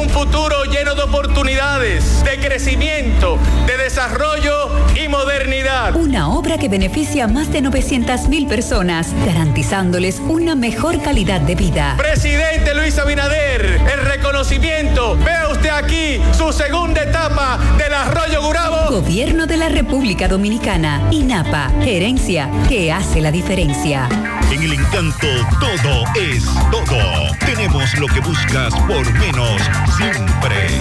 un 0.00 0.08
futuro 0.10 0.64
lleno 0.66 0.94
de 0.94 1.02
oportunidades, 1.02 2.22
de 2.22 2.38
crecimiento, 2.38 3.36
de 3.66 3.76
desarrollo 3.82 4.70
y 4.94 5.08
modernidad. 5.08 5.96
Una 5.96 6.30
obra 6.30 6.56
que 6.58 6.68
beneficia 6.68 7.24
a 7.24 7.28
más 7.28 7.50
de 7.50 7.62
900 7.62 8.28
mil 8.28 8.46
personas, 8.46 9.12
garantizándoles 9.26 10.20
una 10.20 10.54
mejor 10.54 10.99
calidad 11.02 11.40
de 11.40 11.54
vida. 11.54 11.94
Presidente 11.96 12.74
Luis 12.74 12.98
Abinader, 12.98 13.80
el 13.92 14.00
reconocimiento. 14.06 15.16
Vea 15.16 15.48
usted 15.48 15.70
aquí 15.70 16.20
su 16.36 16.52
segunda 16.52 17.02
etapa 17.02 17.58
del 17.78 17.92
Arroyo 17.92 18.42
Gurabo. 18.42 18.90
Gobierno 18.90 19.46
de 19.46 19.56
la 19.56 19.68
República 19.68 20.28
Dominicana, 20.28 21.08
INAPA, 21.10 21.70
gerencia 21.82 22.50
que 22.68 22.92
hace 22.92 23.20
la 23.20 23.30
diferencia. 23.30 24.08
En 24.50 24.62
el 24.62 24.72
encanto 24.74 25.28
todo 25.58 26.04
es 26.20 26.44
todo. 26.70 27.36
Tenemos 27.46 27.96
lo 27.98 28.06
que 28.06 28.20
buscas 28.20 28.74
por 28.86 29.12
menos 29.14 29.62
siempre. 29.96 30.80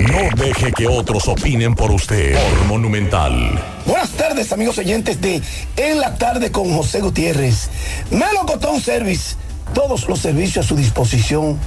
No 0.00 0.42
deje 0.42 0.72
que 0.72 0.86
otros 0.86 1.28
opinen 1.28 1.74
por 1.74 1.90
usted. 1.90 2.38
Monumental. 2.66 3.60
Buenas 3.84 4.10
tardes, 4.10 4.50
amigos 4.52 4.78
oyentes 4.78 5.20
de 5.20 5.42
En 5.76 6.00
la 6.00 6.14
tarde 6.14 6.50
con 6.50 6.74
José 6.74 7.00
Gutiérrez. 7.00 7.68
Melocotón 8.10 8.80
Service, 8.80 9.36
todos 9.74 10.08
los 10.08 10.18
servicios 10.18 10.64
a 10.64 10.68
su 10.68 10.76
disposición. 10.76 11.58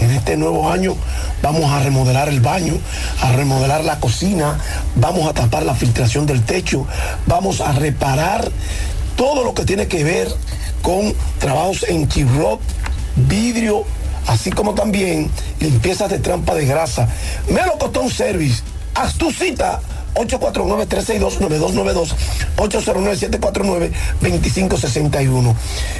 En 0.00 0.10
este 0.10 0.36
nuevo 0.36 0.70
año 0.70 0.96
vamos 1.40 1.70
a 1.70 1.80
remodelar 1.80 2.28
el 2.28 2.40
baño, 2.40 2.74
a 3.20 3.32
remodelar 3.32 3.84
la 3.84 4.00
cocina, 4.00 4.58
vamos 4.96 5.28
a 5.28 5.34
tapar 5.34 5.64
la 5.64 5.74
filtración 5.74 6.26
del 6.26 6.44
techo, 6.44 6.86
vamos 7.26 7.60
a 7.60 7.72
reparar 7.72 8.50
todo 9.16 9.44
lo 9.44 9.54
que 9.54 9.64
tiene 9.64 9.88
que 9.88 10.04
ver 10.04 10.28
con 10.82 11.14
trabajos 11.38 11.84
en 11.88 12.08
chirrop, 12.08 12.60
vidrio, 13.16 13.84
así 14.28 14.52
como 14.52 14.74
también 14.74 15.28
limpiezas 15.58 16.08
de 16.10 16.20
trampa 16.20 16.54
de 16.54 16.66
grasa. 16.66 17.08
Melocotón 17.48 18.10
Service, 18.10 18.62
haz 18.94 19.14
tu 19.14 19.32
cita 19.32 19.80
849-362-9292, 20.14 22.14
809-749-2561. 22.56 25.54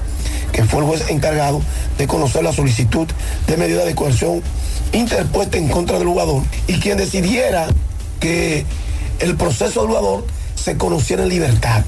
que 0.52 0.64
fue 0.64 0.80
el 0.80 0.86
juez 0.86 1.10
encargado 1.10 1.62
de 1.98 2.08
conocer 2.08 2.44
la 2.44 2.54
solicitud 2.54 3.08
de 3.48 3.58
medida 3.58 3.86
de 3.86 3.96
coerción 3.96 4.42
interpuesta 4.94 5.58
en 5.58 5.68
contra 5.68 6.00
del 6.00 6.08
jugador 6.08 6.44
y 6.68 6.80
quien 6.80 6.98
decidiera 6.98 7.68
que 8.20 8.66
el 9.20 9.36
proceso 9.36 9.82
del 9.82 9.90
jugador 9.90 10.26
se 10.56 10.78
conociera 10.78 11.24
en 11.24 11.30
libertad. 11.30 11.84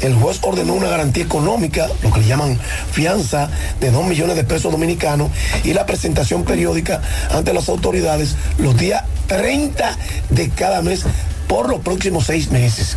El 0.00 0.14
juez 0.14 0.38
ordenó 0.42 0.74
una 0.74 0.88
garantía 0.88 1.24
económica, 1.24 1.88
lo 2.02 2.12
que 2.12 2.20
le 2.20 2.26
llaman 2.26 2.58
fianza, 2.90 3.48
de 3.80 3.90
2 3.90 4.06
millones 4.06 4.36
de 4.36 4.44
pesos 4.44 4.70
dominicanos 4.70 5.30
y 5.64 5.72
la 5.72 5.86
presentación 5.86 6.44
periódica 6.44 7.00
ante 7.30 7.52
las 7.52 7.68
autoridades 7.68 8.36
los 8.58 8.76
días 8.76 9.04
30 9.26 9.96
de 10.30 10.50
cada 10.50 10.82
mes 10.82 11.04
por 11.48 11.68
los 11.68 11.80
próximos 11.80 12.26
seis 12.26 12.50
meses. 12.50 12.96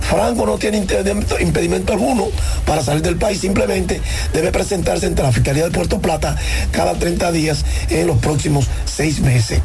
Franco 0.00 0.46
no 0.46 0.56
tiene 0.56 0.78
impedimento, 1.40 1.92
alguno 1.92 2.28
para 2.64 2.82
salir 2.82 3.02
del 3.02 3.16
país, 3.16 3.40
simplemente 3.40 4.00
debe 4.32 4.52
presentarse 4.52 5.06
ante 5.06 5.22
la 5.22 5.32
Fiscalía 5.32 5.64
de 5.64 5.70
Puerto 5.70 6.00
Plata 6.00 6.36
cada 6.70 6.94
30 6.94 7.32
días 7.32 7.64
en 7.90 8.06
los 8.06 8.18
próximos 8.18 8.66
seis 8.86 9.20
meses. 9.20 9.60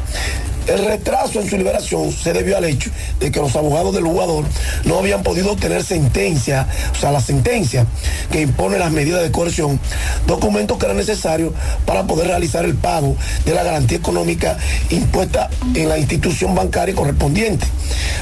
El 0.66 0.82
retraso 0.86 1.40
en 1.40 1.50
su 1.50 1.58
liberación 1.58 2.10
se 2.10 2.32
debió 2.32 2.56
al 2.56 2.64
hecho 2.64 2.90
de 3.20 3.30
que 3.30 3.38
los 3.38 3.54
abogados 3.54 3.94
del 3.94 4.04
jugador 4.04 4.46
no 4.84 4.98
habían 4.98 5.22
podido 5.22 5.52
obtener 5.52 5.84
sentencia, 5.84 6.66
o 6.90 6.98
sea, 6.98 7.12
la 7.12 7.20
sentencia 7.20 7.86
que 8.32 8.40
impone 8.40 8.78
las 8.78 8.90
medidas 8.90 9.22
de 9.22 9.30
coerción, 9.30 9.78
documentos 10.26 10.78
que 10.78 10.86
eran 10.86 10.96
necesarios 10.96 11.52
para 11.84 12.06
poder 12.06 12.28
realizar 12.28 12.64
el 12.64 12.74
pago 12.74 13.14
de 13.44 13.54
la 13.54 13.62
garantía 13.62 13.98
económica 13.98 14.56
impuesta 14.88 15.50
en 15.74 15.88
la 15.88 15.98
institución 15.98 16.54
bancaria 16.54 16.94
correspondiente. 16.94 17.66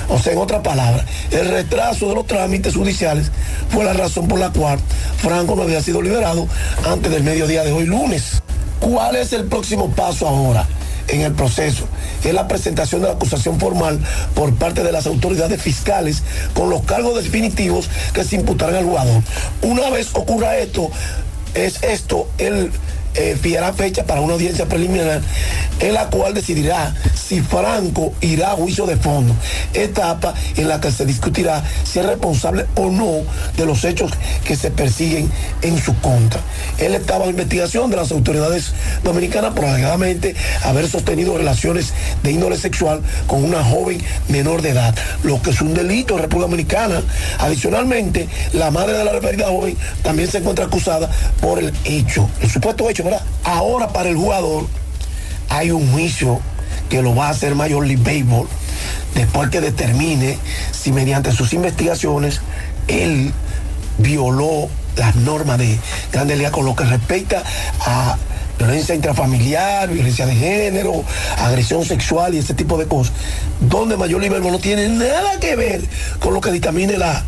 O 0.08 0.18
sea, 0.18 0.32
en 0.32 0.38
otras 0.38 0.62
palabras, 0.62 1.06
el 1.30 1.48
retraso 1.48 2.08
de 2.08 2.14
los 2.16 2.26
trámites 2.26 2.74
judiciales 2.74 3.30
fue 3.70 3.84
la 3.84 3.92
razón 3.92 4.26
por 4.26 4.40
la 4.40 4.50
cual 4.50 4.80
Franco 5.18 5.54
no 5.54 5.62
había 5.62 5.80
sido 5.80 6.02
liberado 6.02 6.48
antes 6.86 7.12
del 7.12 7.22
mediodía 7.22 7.62
de 7.62 7.70
hoy 7.70 7.86
lunes. 7.86 8.42
¿Cuál 8.80 9.14
es 9.14 9.32
el 9.32 9.44
próximo 9.44 9.90
paso 9.90 10.26
ahora? 10.26 10.66
En 11.08 11.22
el 11.22 11.32
proceso. 11.32 11.84
Es 12.24 12.34
la 12.34 12.48
presentación 12.48 13.02
de 13.02 13.08
la 13.08 13.14
acusación 13.14 13.58
formal 13.58 14.00
por 14.34 14.54
parte 14.54 14.82
de 14.82 14.92
las 14.92 15.06
autoridades 15.06 15.60
fiscales 15.60 16.22
con 16.54 16.70
los 16.70 16.82
cargos 16.82 17.22
definitivos 17.22 17.88
que 18.12 18.24
se 18.24 18.36
imputarán 18.36 18.76
al 18.76 18.84
jugador. 18.84 19.22
Una 19.62 19.90
vez 19.90 20.10
ocurra 20.14 20.56
esto, 20.58 20.90
es 21.54 21.82
esto 21.82 22.28
el 22.38 22.70
eh, 23.14 23.36
fijará 23.40 23.72
fecha 23.72 24.04
para 24.04 24.20
una 24.20 24.34
audiencia 24.34 24.66
preliminar 24.66 25.20
en 25.80 25.94
la 25.94 26.08
cual 26.08 26.34
decidirá 26.34 26.94
si 27.14 27.40
Franco 27.40 28.14
irá 28.20 28.52
a 28.52 28.56
juicio 28.56 28.86
de 28.86 28.96
fondo, 28.96 29.34
etapa 29.74 30.34
en 30.56 30.68
la 30.68 30.80
que 30.80 30.90
se 30.90 31.04
discutirá 31.04 31.62
si 31.84 31.98
es 31.98 32.06
responsable 32.06 32.66
o 32.76 32.90
no 32.90 33.22
de 33.56 33.66
los 33.66 33.84
hechos 33.84 34.12
que 34.44 34.56
se 34.56 34.70
persiguen 34.70 35.30
en 35.62 35.78
su 35.78 35.94
contra. 36.00 36.40
Él 36.78 36.94
estaba 36.94 37.24
en 37.24 37.30
investigación 37.30 37.90
de 37.90 37.96
las 37.96 38.12
autoridades 38.12 38.72
dominicanas 39.02 39.54
por 39.54 39.64
alegadamente 39.64 40.34
haber 40.64 40.88
sostenido 40.88 41.36
relaciones 41.36 41.92
de 42.22 42.32
índole 42.32 42.56
sexual 42.56 43.02
con 43.26 43.44
una 43.44 43.64
joven 43.64 44.02
menor 44.28 44.62
de 44.62 44.70
edad, 44.70 44.94
lo 45.22 45.40
que 45.42 45.50
es 45.50 45.60
un 45.60 45.74
delito 45.74 46.14
en 46.14 46.22
República 46.22 46.48
Dominicana. 46.48 47.02
Adicionalmente, 47.38 48.28
la 48.52 48.70
madre 48.70 48.96
de 48.96 49.04
la 49.04 49.12
referida 49.12 49.48
joven 49.48 49.76
también 50.02 50.30
se 50.30 50.38
encuentra 50.38 50.66
acusada 50.66 51.10
por 51.40 51.58
el 51.58 51.72
hecho, 51.84 52.28
el 52.40 52.50
supuesto 52.50 52.88
hecho 52.88 53.01
Ahora 53.44 53.88
para 53.88 54.08
el 54.08 54.16
jugador 54.16 54.66
hay 55.48 55.70
un 55.70 55.90
juicio 55.92 56.40
que 56.88 57.02
lo 57.02 57.14
va 57.14 57.28
a 57.28 57.30
hacer 57.30 57.54
Major 57.54 57.86
League 57.86 58.02
Baseball 58.02 58.48
después 59.14 59.50
que 59.50 59.60
determine 59.60 60.38
si 60.72 60.92
mediante 60.92 61.32
sus 61.32 61.52
investigaciones 61.52 62.40
él 62.88 63.32
violó 63.98 64.68
las 64.96 65.16
normas 65.16 65.58
de 65.58 65.78
Grande 66.12 66.36
Liga 66.36 66.50
con 66.50 66.64
lo 66.64 66.76
que 66.76 66.84
respecta 66.84 67.42
a 67.80 68.16
violencia 68.58 68.94
intrafamiliar, 68.94 69.88
violencia 69.88 70.26
de 70.26 70.34
género, 70.34 71.04
agresión 71.38 71.84
sexual 71.84 72.34
y 72.34 72.38
ese 72.38 72.54
tipo 72.54 72.78
de 72.78 72.86
cosas, 72.86 73.12
donde 73.60 73.96
Mayor 73.96 74.20
Baseball 74.20 74.52
no 74.52 74.58
tiene 74.58 74.88
nada 74.88 75.40
que 75.40 75.56
ver 75.56 75.82
con 76.20 76.34
lo 76.34 76.40
que 76.40 76.52
dictamine 76.52 76.96
la, 76.96 77.24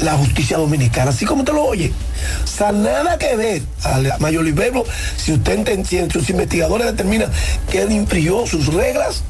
la 0.00 0.12
justicia 0.14 0.58
dominicana, 0.58 1.10
así 1.10 1.24
como 1.24 1.44
te 1.44 1.52
lo 1.52 1.64
oye. 1.64 1.92
O 2.44 2.46
nada 2.72 3.18
que 3.18 3.36
ver 3.36 3.62
a 3.84 4.18
Mayor 4.18 4.44
Libero, 4.44 4.84
si 5.16 5.32
usted 5.32 5.58
si 5.58 6.10
sus 6.10 6.28
investigadores 6.30 6.86
determinan 6.86 7.30
que 7.70 7.82
él 7.82 7.92
infringió 7.92 8.46
sus 8.46 8.72
reglas, 8.72 9.22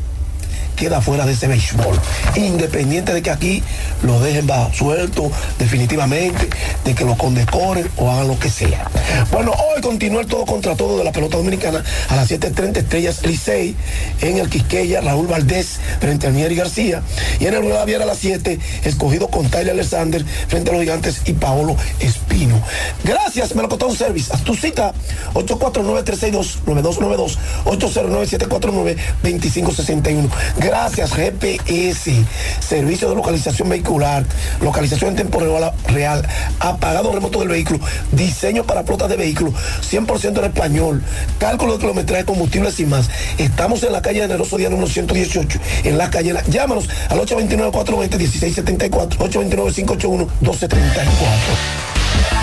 queda 0.76 1.00
fuera 1.00 1.26
de 1.26 1.32
ese 1.32 1.48
béisbol. 1.48 1.98
Independiente 2.36 3.12
de 3.12 3.22
que 3.22 3.30
aquí 3.30 3.62
lo 4.02 4.20
dejen 4.20 4.46
bajo 4.46 4.72
suelto 4.72 5.30
definitivamente, 5.58 6.48
de 6.84 6.94
que 6.94 7.04
lo 7.04 7.16
condecoren 7.16 7.88
o 7.96 8.10
hagan 8.10 8.28
lo 8.28 8.38
que 8.38 8.50
sea. 8.50 8.88
Bueno, 9.32 9.52
hoy 9.52 9.80
continúa 9.80 10.20
el 10.20 10.26
todo 10.26 10.46
contra 10.46 10.76
todo 10.76 10.98
de 10.98 11.04
la 11.04 11.12
pelota 11.12 11.38
dominicana 11.38 11.82
a 12.08 12.16
las 12.16 12.30
7.30 12.30 12.76
Estrellas 12.76 13.24
Licey 13.24 13.74
en 14.20 14.38
el 14.38 14.48
Quisqueya, 14.48 15.00
Raúl 15.00 15.26
Valdés 15.26 15.80
frente 16.00 16.26
a 16.26 16.30
Mieri 16.30 16.54
García 16.54 17.02
y 17.40 17.46
en 17.46 17.54
el 17.54 17.62
Nueva 17.62 17.84
Viera 17.84 18.04
a 18.04 18.06
las 18.06 18.18
7 18.18 18.58
escogido 18.84 19.28
con 19.28 19.48
Tyler 19.48 19.72
Alexander 19.72 20.24
frente 20.48 20.70
a 20.70 20.74
los 20.74 20.82
gigantes 20.82 21.22
y 21.24 21.32
Paolo 21.32 21.76
Espino. 22.00 22.60
Gracias, 23.04 23.54
Melocotón 23.54 23.96
Service. 23.96 24.34
A 24.34 24.38
tu 24.38 24.54
cita 24.54 24.92
849-362-9292, 25.34 27.36
809-749-2561. 27.64 30.28
Gracias, 30.66 31.12
GPS, 31.14 32.24
Servicio 32.58 33.08
de 33.08 33.14
Localización 33.14 33.68
Vehicular, 33.68 34.24
localización 34.60 35.10
en 35.10 35.14
tiempo 35.14 35.38
real, 35.86 36.26
apagado 36.58 37.12
remoto 37.12 37.38
del 37.38 37.50
vehículo, 37.50 37.78
diseño 38.10 38.64
para 38.64 38.82
flotas 38.82 39.08
de 39.08 39.16
vehículos, 39.16 39.54
100% 39.88 40.38
en 40.38 40.44
español, 40.44 41.04
cálculo 41.38 41.74
de 41.74 41.78
kilometraje, 41.78 42.24
combustibles 42.24 42.80
y 42.80 42.86
más. 42.86 43.08
Estamos 43.38 43.84
en 43.84 43.92
la 43.92 44.02
calle 44.02 44.22
Generoso 44.22 44.56
Día 44.56 44.68
número 44.68 44.88
118, 44.88 45.60
en 45.84 45.98
la 45.98 46.10
calle, 46.10 46.34
llámanos 46.48 46.88
al 47.10 47.20
829-420-1674, 47.20 49.18
829-581-1234. 49.18 50.28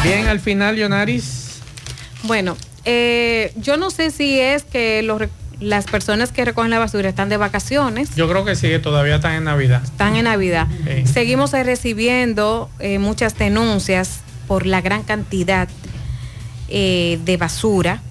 Bien, 0.02 0.28
al 0.28 0.40
final, 0.40 0.78
Yonaris. 0.78 1.60
Bueno, 2.24 2.56
eh, 2.86 3.52
yo 3.58 3.76
no 3.76 3.91
sé 3.91 4.12
si 4.12 4.40
es 4.40 4.64
que 4.64 5.04
los 5.04 5.20
las 5.64 5.85
personas 5.85 6.31
que 6.31 6.44
recogen 6.45 6.69
la 6.69 6.80
basura 6.80 7.10
están 7.10 7.30
de 7.30 7.38
vacaciones, 7.38 8.15
Yo 8.15 8.27
creo 8.30 8.44
que 8.45 8.56
sí, 8.56 8.69
todavía 8.80 9.15
están 9.15 9.34
en 9.35 9.44
Navidad. 9.45 9.81
están 9.84 10.15
en 10.15 10.26
Navidad. 10.26 10.68
Sí. 10.85 11.07
Seguimos 11.07 11.52
recibiendo 11.52 12.69
eh, 12.80 12.99
muchas 12.99 13.38
denuncias 13.38 14.22
por 14.48 14.65
la 14.65 14.81
gran 14.81 15.03
cantidad 15.03 15.69
eh, 16.69 17.19
de 17.23 17.38
basura. 17.38 18.02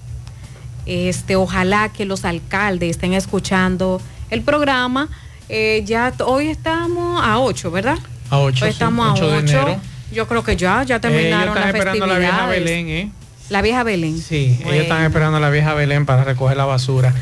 Este, 0.85 1.35
ojalá 1.35 1.89
que 1.89 2.05
los 2.05 2.25
alcaldes 2.25 2.91
estén 2.91 3.13
escuchando 3.13 4.01
el 4.29 4.41
programa. 4.41 5.09
Eh, 5.49 5.83
ya 5.85 6.13
hoy 6.25 6.47
estamos 6.49 7.21
a 7.23 7.39
8, 7.39 7.71
¿verdad? 7.71 7.97
A 8.29 8.39
8, 8.39 8.65
Hoy 8.65 8.71
estamos 8.71 9.07
a 9.07 9.13
8. 9.13 9.29
de 9.29 9.37
enero. 9.39 9.77
Yo 10.11 10.27
creo 10.27 10.43
que 10.43 10.55
ya, 10.55 10.83
ya 10.83 10.99
terminaron 10.99 11.49
están 11.49 11.67
las 11.67 11.75
esperando 11.75 12.07
la 12.07 12.17
vieja. 12.19 12.47
Belén, 12.47 12.87
¿eh? 12.89 13.11
La 13.49 13.61
vieja 13.61 13.83
Belén. 13.83 14.19
Sí, 14.19 14.57
ellos 14.61 14.83
están 14.83 15.03
esperando 15.03 15.37
a 15.37 15.39
la 15.39 15.49
vieja 15.49 15.73
Belén 15.73 16.05
para 16.05 16.23
recoger 16.23 16.57
la 16.57 16.65
basura. 16.65 17.13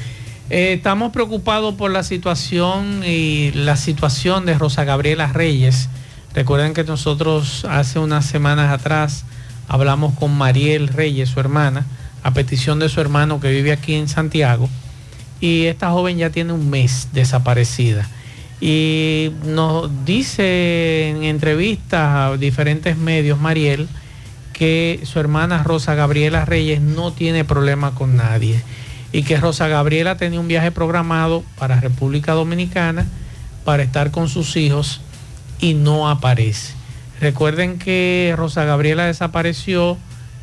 Eh, 0.54 0.74
estamos 0.74 1.14
preocupados 1.14 1.76
por 1.76 1.92
la 1.92 2.04
situación 2.04 3.06
y 3.06 3.54
la 3.54 3.78
situación 3.78 4.46
de 4.46 4.54
Rosa 4.58 4.84
Gabriela 4.84 5.28
Reyes. 5.28 5.88
Recuerden 6.34 6.74
que 6.74 6.84
nosotros 6.84 7.64
hace 7.70 8.00
unas 8.00 8.26
semanas 8.26 8.70
atrás 8.70 9.24
hablamos 9.70 10.14
con 10.16 10.38
Mariel 10.38 10.90
Reyes, 10.90 11.30
su 11.30 11.40
hermana, 11.40 11.86
a 12.22 12.34
petición 12.34 12.80
de 12.80 12.90
su 12.90 13.00
hermano 13.00 13.40
que 13.40 13.50
vive 13.50 13.72
aquí 13.72 13.94
en 13.94 14.10
Santiago. 14.10 14.68
Y 15.40 15.68
esta 15.68 15.92
joven 15.92 16.18
ya 16.18 16.32
tiene 16.32 16.52
un 16.52 16.70
mes 16.70 17.08
desaparecida. 17.14 18.10
Y 18.60 19.32
nos 19.46 20.04
dice 20.04 21.12
en 21.12 21.24
entrevistas 21.24 22.34
a 22.34 22.36
diferentes 22.36 22.98
medios, 22.98 23.40
Mariel, 23.40 23.88
que 24.52 25.00
su 25.06 25.18
hermana 25.18 25.64
Rosa 25.64 25.96
Gabriela 25.96 26.44
Reyes 26.44 26.82
no 26.82 27.14
tiene 27.14 27.46
problema 27.46 27.96
con 27.96 28.18
nadie 28.18 28.62
y 29.12 29.24
que 29.24 29.38
Rosa 29.38 29.68
Gabriela 29.68 30.18
tenía 30.18 30.40
un 30.40 30.48
viaje 30.48 30.72
programado 30.72 31.44
para 31.58 31.80
República 31.80 32.34
Dominicana 32.34 33.06
para 33.66 33.84
estar 33.84 34.12
con 34.12 34.30
sus 34.30 34.56
hijos 34.56 35.02
y 35.60 35.74
no 35.74 36.10
aparece. 36.10 36.74
Recuerden 37.20 37.78
que 37.78 38.34
Rosa 38.36 38.66
Gabriela 38.66 39.06
desapareció 39.06 39.98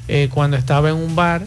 eh, 0.06 0.28
cuando 0.32 0.56
estaba 0.56 0.90
en 0.90 0.96
un 0.96 1.16
bar 1.16 1.42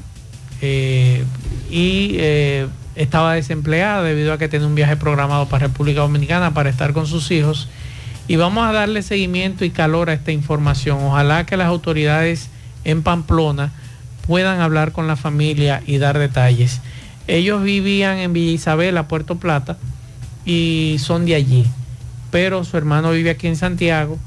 eh, 0.61 1.23
y 1.69 2.15
eh, 2.19 2.68
estaba 2.95 3.34
desempleada 3.34 4.03
debido 4.03 4.34
a 4.34 4.38
que 4.38 4.49
tenía 4.49 4.68
un 4.68 4.76
viaje 4.76 4.98
programado 4.98 5.48
para 5.48 5.68
República 5.68 6.02
Dominicana 6.02 6.53
para 6.53 6.69
estar 6.69 6.91
con 6.93 7.07
sus 7.07 7.31
hijos. 7.31 7.69
Y 8.27 8.35
vamos 8.35 8.68
a 8.68 8.72
darle 8.72 9.02
seguimiento 9.02 9.65
y 9.65 9.72
calor 9.72 10.10
a 10.10 10.14
esta 10.14 10.31
información. 10.31 10.99
Ojalá 11.02 11.45
que 11.45 11.57
las 11.57 11.68
autoridades 11.68 12.49
en 12.84 13.02
Pamplona 13.03 13.72
puedan 14.27 14.60
hablar 14.60 14.91
con 14.91 15.07
la 15.07 15.15
familia 15.15 15.81
y 15.85 15.98
dar 15.98 16.19
detalles. 16.19 16.81
Ellos 17.27 17.64
vivían 17.64 18.18
en 18.18 18.34
Villa 18.34 18.52
Isabela, 18.52 19.07
Puerto 19.07 19.35
Plata, 19.35 19.77
y 20.45 20.98
son 20.99 21.26
de 21.26 21.35
allí. 21.35 21.65
Pero 22.31 22.64
su 22.64 22.77
hermano 22.77 23.11
vive 23.11 23.30
aquí 23.30 23.48
en 23.48 23.56
Santiago 23.56 24.18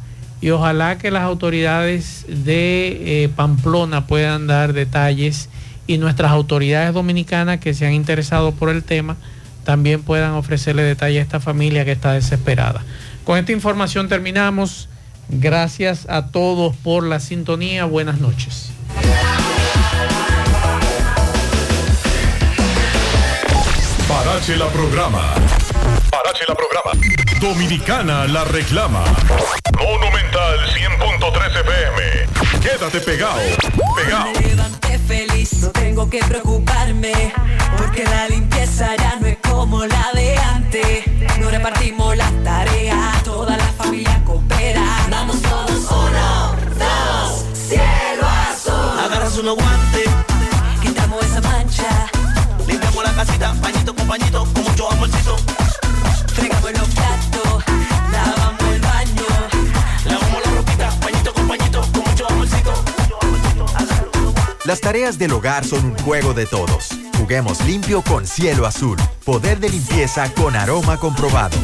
y 0.41 0.51
ojalá 0.51 0.99
que 0.99 1.11
las 1.11 1.23
autoridades 1.23 2.27
de 2.29 3.25
eh, 3.25 3.29
Pamplona 3.35 4.07
puedan 4.07 4.47
dar 4.47 4.73
detalles 4.75 5.49
y 5.87 5.99
nuestras 5.99 6.33
autoridades 6.33 6.93
dominicanas 6.93 7.61
que 7.61 7.75
se 7.75 7.87
han 7.87 7.95
interesado 7.95 8.53
por 8.53 8.69
el 8.69 8.83
tema 8.83 9.17
también 9.65 10.03
puedan 10.03 10.33
ofrecerle 10.33 10.83
detalles 10.83 11.21
a 11.21 11.23
esta 11.23 11.41
familia 11.41 11.87
que 11.87 11.93
está 11.93 12.13
desesperada. 12.13 12.85
Con 13.25 13.39
esta 13.39 13.53
información 13.53 14.09
terminamos. 14.09 14.89
Gracias 15.31 16.07
a 16.11 16.27
todos 16.27 16.77
por 16.77 17.05
la 17.05 17.19
sintonía. 17.19 17.87
Buenas 17.87 18.21
noches. 18.21 18.74
Parache 24.45 24.59
la 24.59 24.71
programa. 24.71 25.23
Parache 26.11 26.45
la 26.47 26.55
programa. 26.55 26.91
Dominicana 27.41 28.27
la 28.27 28.45
reclama. 28.45 29.03
Monumental 29.81 30.59
100.13 30.69 31.61
FM. 31.61 32.61
Quédate 32.61 33.01
pegado. 33.01 33.41
Pegado. 33.97 34.25
Me 34.33 34.41
levanté 34.41 34.99
feliz, 34.99 35.51
no 35.63 35.71
tengo 35.71 36.11
que 36.11 36.19
preocuparme, 36.19 37.33
porque 37.79 38.05
la 38.05 38.29
limpieza 38.29 38.95
ya 38.97 39.17
no 39.19 39.29
es 39.29 39.39
como 39.39 39.87
la 39.87 40.11
de 40.13 40.37
antes. 40.37 41.07
No 41.41 41.49
repartimos 41.49 42.15
las 42.15 42.45
tareas, 42.45 43.23
toda 43.23 43.57
la 43.57 43.73
familia 43.79 44.23
coopera. 44.27 44.85
Vamos 45.11 45.41
todos, 45.41 45.91
uno, 45.91 46.55
dos, 46.79 47.47
cielo 47.67 48.27
azul. 48.51 48.99
Agarras 49.07 49.39
unos 49.39 49.57
guantes, 49.57 50.11
casita, 53.25 53.55
pañito 53.61 53.95
con 53.95 54.07
pañito, 54.07 54.45
con 54.53 54.65
mucho 54.65 54.91
amorcito. 54.91 55.37
fregamos 56.35 56.73
los 56.73 56.89
platos, 56.89 57.65
lavamos 58.13 58.63
el 58.63 58.81
baño. 58.81 59.23
Lavamos 60.05 60.43
la 60.45 60.51
ropita, 60.53 60.91
pañito 61.01 61.35
con 61.35 61.49
pañito, 61.49 61.81
con 61.81 62.05
mucho 62.05 62.27
amorcito. 62.29 62.85
Las 64.65 64.81
tareas 64.81 65.19
del 65.19 65.33
hogar 65.33 65.65
son 65.65 65.85
un 65.85 65.99
juego 65.99 66.35
de 66.35 66.47
todos. 66.47 66.89
Juguemos 67.19 67.61
limpio 67.65 68.03
con 68.03 68.27
cielo 68.27 68.67
azul. 68.67 68.99
Poder 69.25 69.61
de 69.61 69.69
limpieza 69.69 70.33
con 70.35 70.57
aroma 70.57 70.99
comprobado. 70.99 71.57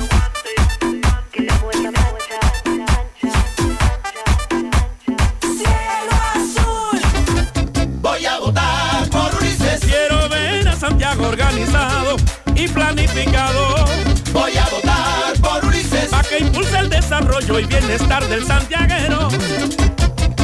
Y 12.60 12.68
planificado. 12.68 13.86
Voy 14.32 14.56
a 14.56 14.68
votar 14.68 15.32
por 15.40 15.64
Ulises. 15.64 16.08
Para 16.10 16.28
que 16.28 16.38
impulse 16.40 16.78
el 16.78 16.90
desarrollo 16.90 17.58
y 17.58 17.64
bienestar 17.64 18.26
del 18.28 18.46
santiaguero. 18.46 19.28